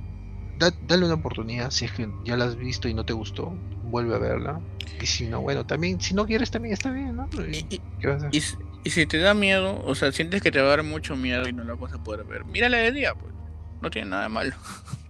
da- 0.58 0.74
dale 0.82 1.06
una 1.06 1.14
oportunidad. 1.14 1.70
Si 1.70 1.86
es 1.86 1.92
que 1.92 2.06
ya 2.24 2.36
la 2.36 2.44
has 2.46 2.56
visto 2.56 2.88
y 2.88 2.94
no 2.94 3.04
te 3.04 3.12
gustó, 3.12 3.56
vuelve 3.82 4.14
a 4.14 4.18
verla. 4.18 4.60
Y 5.00 5.06
si 5.06 5.26
no, 5.28 5.40
bueno, 5.40 5.64
también, 5.64 6.00
si 6.00 6.14
no 6.14 6.26
quieres, 6.26 6.50
también 6.50 6.74
está 6.74 6.90
bien, 6.90 7.16
¿no? 7.16 7.28
Y, 7.50 7.80
¿Qué 7.98 8.08
vas 8.08 8.22
a 8.22 8.28
hacer? 8.28 8.38
y 8.38 8.40
si- 8.42 8.56
y 8.84 8.90
si 8.90 9.06
te 9.06 9.16
da 9.18 9.32
miedo, 9.32 9.82
o 9.84 9.94
sea, 9.94 10.12
sientes 10.12 10.42
que 10.42 10.52
te 10.52 10.60
va 10.60 10.66
a 10.66 10.76
dar 10.76 10.82
mucho 10.82 11.16
miedo 11.16 11.48
y 11.48 11.52
no 11.54 11.64
la 11.64 11.74
vas 11.74 11.94
a 11.94 11.98
poder 11.98 12.26
ver, 12.26 12.44
mírala 12.44 12.76
de 12.76 12.92
día, 12.92 13.14
pues. 13.14 13.32
No 13.80 13.90
tiene 13.90 14.10
nada 14.10 14.24
de 14.24 14.28
malo. 14.28 14.54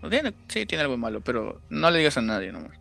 No 0.00 0.08
tiene, 0.08 0.32
sí, 0.48 0.64
tiene 0.64 0.82
algo 0.82 0.94
de 0.94 0.98
malo, 1.00 1.20
pero 1.20 1.60
no 1.68 1.90
le 1.90 1.98
digas 1.98 2.16
a 2.16 2.22
nadie 2.22 2.52
nomás. 2.52 2.78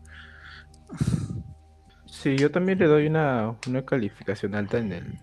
Sí, 2.27 2.35
yo 2.35 2.51
también 2.51 2.77
le 2.77 2.87
doy 2.87 3.07
una, 3.07 3.55
una 3.69 3.85
calificación 3.85 4.53
alta 4.53 4.79
en 4.79 4.91
el, 4.91 5.17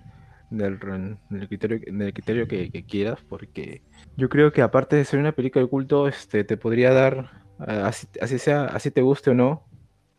en 0.51 0.61
el, 0.63 1.49
criterio, 1.49 1.79
en 1.85 2.01
el 2.01 2.15
criterio 2.15 2.49
que, 2.49 2.71
quieras, 2.89 3.19
porque 3.29 3.83
yo 4.17 4.31
creo 4.31 4.53
que 4.53 4.63
aparte 4.63 4.97
de 4.97 5.05
ser 5.05 5.21
una 5.21 5.33
película 5.33 5.63
de 5.63 5.69
culto, 5.69 6.09
este, 6.09 6.45
te 6.45 6.57
podría 6.57 6.95
dar, 6.95 7.31
así, 7.59 8.39
sea, 8.39 8.65
así 8.65 8.91
te 8.91 9.03
guste 9.03 9.33
o 9.33 9.35
no, 9.35 9.67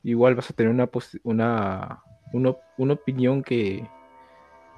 igual 0.04 0.36
vas 0.36 0.52
a 0.52 0.54
tener 0.54 0.72
una, 0.72 0.88
una, 1.24 2.04
una, 2.34 2.56
una 2.78 2.94
opinión 2.94 3.42
que 3.42 3.90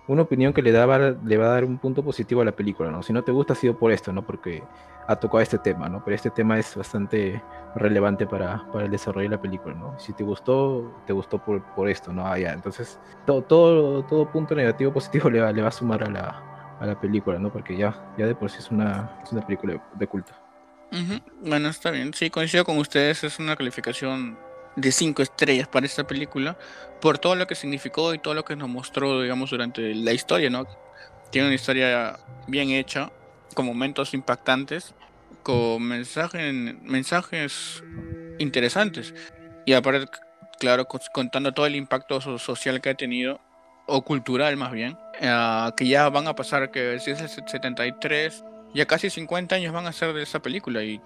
una 0.08 0.22
opinión 0.22 0.54
que 0.54 0.62
le, 0.62 0.72
da, 0.72 0.88
le 1.12 1.38
va 1.38 1.48
a 1.48 1.52
dar 1.52 1.66
un 1.66 1.78
punto 1.78 2.06
positivo 2.06 2.40
a 2.40 2.46
la 2.46 2.56
película, 2.56 2.90
¿no? 2.90 3.04
Si 3.04 3.12
no 3.12 3.26
te 3.26 3.34
gusta 3.34 3.52
ha 3.52 3.58
sido 3.58 3.78
por 3.78 3.92
esto, 3.92 4.14
¿no? 4.14 4.26
Porque 4.26 4.64
ha 5.08 5.16
tocado 5.16 5.42
este 5.42 5.58
tema, 5.58 5.88
¿no? 5.90 6.04
Pero 6.04 6.16
este 6.16 6.30
tema 6.30 6.60
es 6.60 6.76
bastante 6.76 7.42
relevante 7.76 8.28
para, 8.28 8.66
para 8.72 8.86
el 8.86 8.92
desarrollo 8.92 9.30
de 9.30 9.36
la 9.36 9.42
película, 9.42 9.74
¿no? 9.74 9.98
Si 10.00 10.14
te 10.14 10.24
gustó, 10.24 11.02
te 11.06 11.14
gustó 11.14 11.44
por, 11.44 11.64
por 11.76 11.90
esto, 11.90 12.12
¿no? 12.12 12.28
Ah, 12.28 12.38
ya, 12.38 12.52
entonces 12.52 13.00
todo, 13.26 13.42
todo, 13.42 14.04
todo 14.04 14.30
punto 14.30 14.54
negativo 14.54 14.92
positivo 14.92 15.30
le 15.30 15.42
va, 15.42 15.52
le 15.52 15.62
va 15.62 15.70
a 15.70 15.72
sumar 15.72 16.04
a 16.04 16.10
la, 16.10 16.78
a 16.80 16.86
la 16.86 17.00
película, 17.00 17.40
¿no? 17.40 17.52
Porque 17.52 17.78
ya, 17.78 18.14
ya 18.18 18.26
de 18.26 18.36
por 18.36 18.52
sí 18.52 18.58
es 18.60 18.70
una, 18.70 19.20
es 19.24 19.32
una 19.32 19.46
película 19.46 19.74
de, 19.74 19.82
de 19.94 20.08
culto. 20.08 20.34
Bueno, 21.42 21.70
está 21.70 21.92
bien. 21.92 22.14
Sí, 22.14 22.30
coincido 22.30 22.64
con 22.64 22.78
ustedes. 22.78 23.24
Es 23.24 23.40
una 23.40 23.56
calificación 23.56 24.38
de 24.76 24.92
5 24.92 25.22
estrellas 25.22 25.68
para 25.68 25.86
esta 25.86 26.06
película 26.06 26.58
por 27.02 27.18
todo 27.18 27.36
lo 27.36 27.48
que 27.48 27.56
significó 27.56 28.14
y 28.14 28.20
todo 28.20 28.34
lo 28.34 28.46
que 28.46 28.56
nos 28.56 28.70
mostró, 28.70 29.22
digamos, 29.22 29.50
durante 29.50 29.94
la 29.96 30.14
historia, 30.14 30.50
¿no? 30.50 30.66
Tiene 31.32 31.48
una 31.48 31.56
historia 31.56 32.18
bien 32.48 32.70
hecha, 32.70 33.12
con 33.54 33.66
momentos 33.66 34.14
impactantes, 34.14 34.94
con 35.44 35.82
mensajes, 35.84 36.54
mensajes 36.84 37.84
interesantes. 38.40 39.14
Y 39.66 39.74
aparte, 39.74 40.08
claro, 40.60 40.86
co- 40.86 41.00
contando 41.14 41.54
todo 41.54 41.66
el 41.66 41.76
impacto 41.76 42.22
so- 42.22 42.38
social 42.40 42.82
que 42.82 42.90
ha 42.90 42.94
tenido, 42.96 43.40
o 43.86 44.02
cultural 44.04 44.58
más 44.58 44.72
bien, 44.72 44.98
ah, 45.22 45.74
que 45.76 45.88
ya 45.88 46.10
van 46.10 46.28
a 46.28 46.36
pasar, 46.36 46.72
que 46.72 47.00
si 47.00 47.12
es 47.12 47.22
el 47.22 47.30
73, 47.30 48.44
ya 48.74 48.86
casi 48.86 49.10
50 49.10 49.56
años 49.56 49.74
van 49.74 49.88
a 49.88 49.94
ser 49.94 50.14
de 50.14 50.24
esa 50.24 50.42
película 50.42 50.84
y 50.84 51.00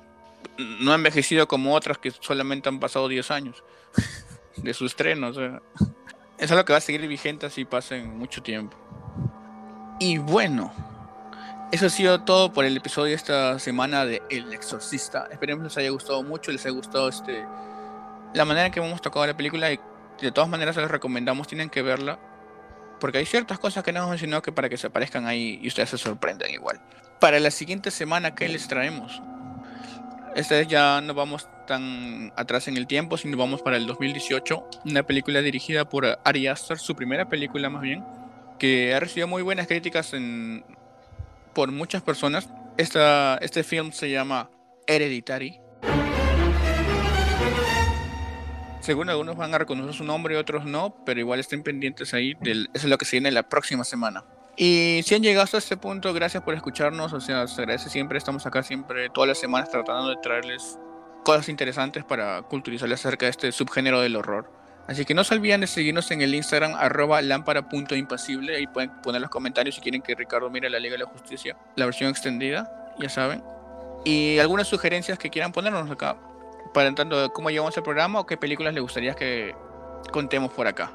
no 0.80 0.91
ha 0.91 0.95
envejecido 0.95 1.47
como 1.47 1.76
otras 1.76 1.97
que 1.99 2.11
solamente 2.11 2.68
han 2.69 2.80
pasado 2.80 3.07
10 3.07 3.30
años 3.31 3.63
de 4.57 4.73
su 4.73 4.85
estreno. 4.85 5.27
O 5.30 5.61
es 6.39 6.51
algo 6.51 6.65
que 6.65 6.73
va 6.73 6.77
a 6.77 6.81
seguir 6.81 7.07
vigente 7.07 7.45
así 7.45 7.65
pasen 7.65 8.18
mucho 8.18 8.41
tiempo. 8.41 8.76
Y 9.99 10.18
bueno, 10.18 10.73
Eso 11.72 11.85
ha 11.85 11.89
sido 11.89 12.19
todo 12.23 12.52
por 12.52 12.65
el 12.65 12.76
episodio 12.76 13.11
de 13.11 13.15
esta 13.15 13.57
semana 13.57 14.03
de 14.06 14.22
El 14.30 14.52
Exorcista. 14.52 15.30
Esperemos 15.31 15.64
les 15.64 15.77
haya 15.77 15.89
gustado 15.89 16.22
mucho, 16.22 16.52
les 16.52 16.65
haya 16.65 16.76
gustado 16.76 17.07
este 17.07 17.45
la 18.34 18.43
manera 18.43 18.65
en 18.65 18.73
que 18.73 18.81
hemos 18.81 19.02
tocado 19.02 19.26
la 19.26 19.38
película 19.38 19.72
y 19.72 19.80
de 20.22 20.31
todas 20.34 20.49
maneras 20.49 20.76
les 20.76 20.91
recomendamos, 20.91 21.48
tienen 21.48 21.69
que 21.69 21.81
verla. 21.81 22.19
Porque 22.99 23.19
hay 23.19 23.26
ciertas 23.26 23.57
cosas 23.57 23.85
que 23.85 23.93
no 23.93 23.99
hemos 23.99 24.10
mencionado 24.10 24.41
que 24.41 24.52
para 24.52 24.68
que 24.68 24.76
se 24.76 24.88
aparezcan 24.88 25.26
ahí 25.27 25.60
y 25.61 25.69
ustedes 25.69 25.91
se 25.91 25.98
sorprendan 25.98 26.49
igual. 26.52 26.81
Para 27.22 27.39
la 27.39 27.52
siguiente 27.52 27.89
semana, 27.89 28.35
¿qué 28.35 28.49
les 28.49 28.68
traemos? 28.68 29.22
Esta 30.35 30.56
vez 30.56 30.68
ya 30.68 30.99
no 30.99 31.14
vamos 31.14 31.48
tan 31.68 32.34
atrás 32.35 32.68
en 32.68 32.76
el 32.76 32.85
tiempo, 32.85 33.15
sino 33.15 33.38
vamos 33.38 33.61
para 33.61 33.77
el 33.77 33.88
2018. 33.88 34.68
Una 34.85 35.03
película 35.03 35.41
dirigida 35.41 35.88
por 35.88 36.19
Ari 36.26 36.48
Aster, 36.48 36.80
su 36.80 36.98
primera 36.98 37.30
película 37.30 37.69
más 37.69 37.81
bien, 37.81 38.03
que 38.60 38.93
ha 38.93 38.99
recibido 38.99 39.30
muy 39.30 39.41
buenas 39.41 39.68
críticas 39.68 40.14
en, 40.14 40.65
por 41.53 41.71
muchas 41.71 42.01
personas. 42.01 42.49
Esta, 42.77 43.37
este 43.37 43.63
film 43.63 43.91
se 43.91 44.09
llama 44.09 44.49
Hereditary. 44.87 45.59
Según 48.79 49.09
algunos 49.09 49.37
van 49.37 49.53
a 49.53 49.59
reconocer 49.59 49.93
su 49.93 50.03
nombre 50.03 50.37
otros 50.37 50.65
no, 50.65 50.95
pero 51.05 51.19
igual 51.19 51.39
estén 51.39 51.61
pendientes 51.61 52.13
ahí. 52.13 52.33
Del, 52.41 52.69
eso 52.73 52.87
es 52.87 52.89
lo 52.89 52.97
que 52.97 53.05
se 53.05 53.17
viene 53.17 53.31
la 53.31 53.47
próxima 53.47 53.83
semana. 53.83 54.25
Y 54.57 55.01
si 55.05 55.15
han 55.15 55.21
llegado 55.21 55.43
hasta 55.43 55.59
este 55.59 55.77
punto, 55.77 56.13
gracias 56.13 56.43
por 56.43 56.55
escucharnos. 56.55 57.13
O 57.13 57.21
sea, 57.21 57.47
se 57.47 57.61
agradece 57.61 57.89
siempre. 57.89 58.17
Estamos 58.17 58.45
acá 58.45 58.63
siempre, 58.63 59.09
todas 59.09 59.27
las 59.27 59.39
semanas, 59.39 59.69
tratando 59.69 60.09
de 60.09 60.17
traerles 60.17 60.79
cosas 61.23 61.49
interesantes 61.49 62.03
para 62.03 62.41
culturizarles 62.41 62.99
acerca 62.99 63.27
de 63.27 63.31
este 63.31 63.51
subgénero 63.51 64.01
del 64.01 64.15
horror. 64.15 64.60
Así 64.87 65.05
que 65.05 65.13
no 65.13 65.23
se 65.23 65.35
olviden 65.35 65.61
de 65.61 65.67
seguirnos 65.67 66.11
en 66.11 66.21
el 66.21 66.35
Instagram, 66.35 66.75
arroba 66.75 67.21
lámpara.impasible. 67.21 68.57
Ahí 68.57 68.67
pueden 68.67 68.89
poner 69.01 69.21
los 69.21 69.29
comentarios 69.29 69.75
si 69.75 69.81
quieren 69.81 70.01
que 70.01 70.15
Ricardo 70.15 70.49
mire 70.49 70.69
la 70.69 70.79
Liga 70.79 70.93
de 70.93 70.99
la 70.99 71.05
Justicia, 71.05 71.55
la 71.75 71.85
versión 71.85 72.09
extendida, 72.09 72.93
ya 72.99 73.09
saben. 73.09 73.43
Y 74.03 74.39
algunas 74.39 74.67
sugerencias 74.67 75.17
que 75.17 75.29
quieran 75.29 75.51
ponernos 75.51 75.89
acá 75.89 76.17
para 76.73 76.93
tanto 76.93 77.31
cómo 77.33 77.49
llevamos 77.49 77.75
el 77.77 77.83
programa 77.83 78.19
o 78.19 78.25
qué 78.25 78.37
películas 78.37 78.73
les 78.73 78.81
gustaría 78.81 79.13
que 79.13 79.55
contemos 80.11 80.51
por 80.51 80.67
acá. 80.67 80.91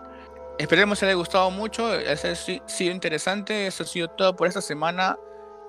Esperemos 0.58 0.98
que 0.98 1.06
les 1.06 1.12
haya 1.12 1.18
gustado 1.18 1.50
mucho, 1.50 1.86
ha 1.86 2.16
sido 2.16 2.92
interesante, 2.92 3.66
eso 3.66 3.82
ha 3.82 3.86
sido 3.86 4.08
todo 4.08 4.34
por 4.34 4.48
esta 4.48 4.62
semana. 4.62 5.18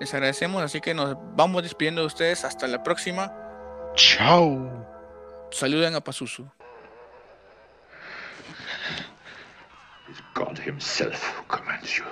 Les 0.00 0.12
agradecemos, 0.14 0.62
así 0.62 0.80
que 0.80 0.94
nos 0.94 1.16
vamos 1.34 1.62
despidiendo 1.62 2.00
de 2.02 2.06
ustedes 2.06 2.44
hasta 2.44 2.66
la 2.66 2.82
próxima. 2.82 3.32
Chao. 3.94 4.86
Saluden 5.50 5.94
a 5.94 6.00
Pazuzu. 6.00 6.48
God 10.34 10.58
himself 10.58 11.22
who 11.22 11.44
commands 11.44 11.98
you. 11.98 12.04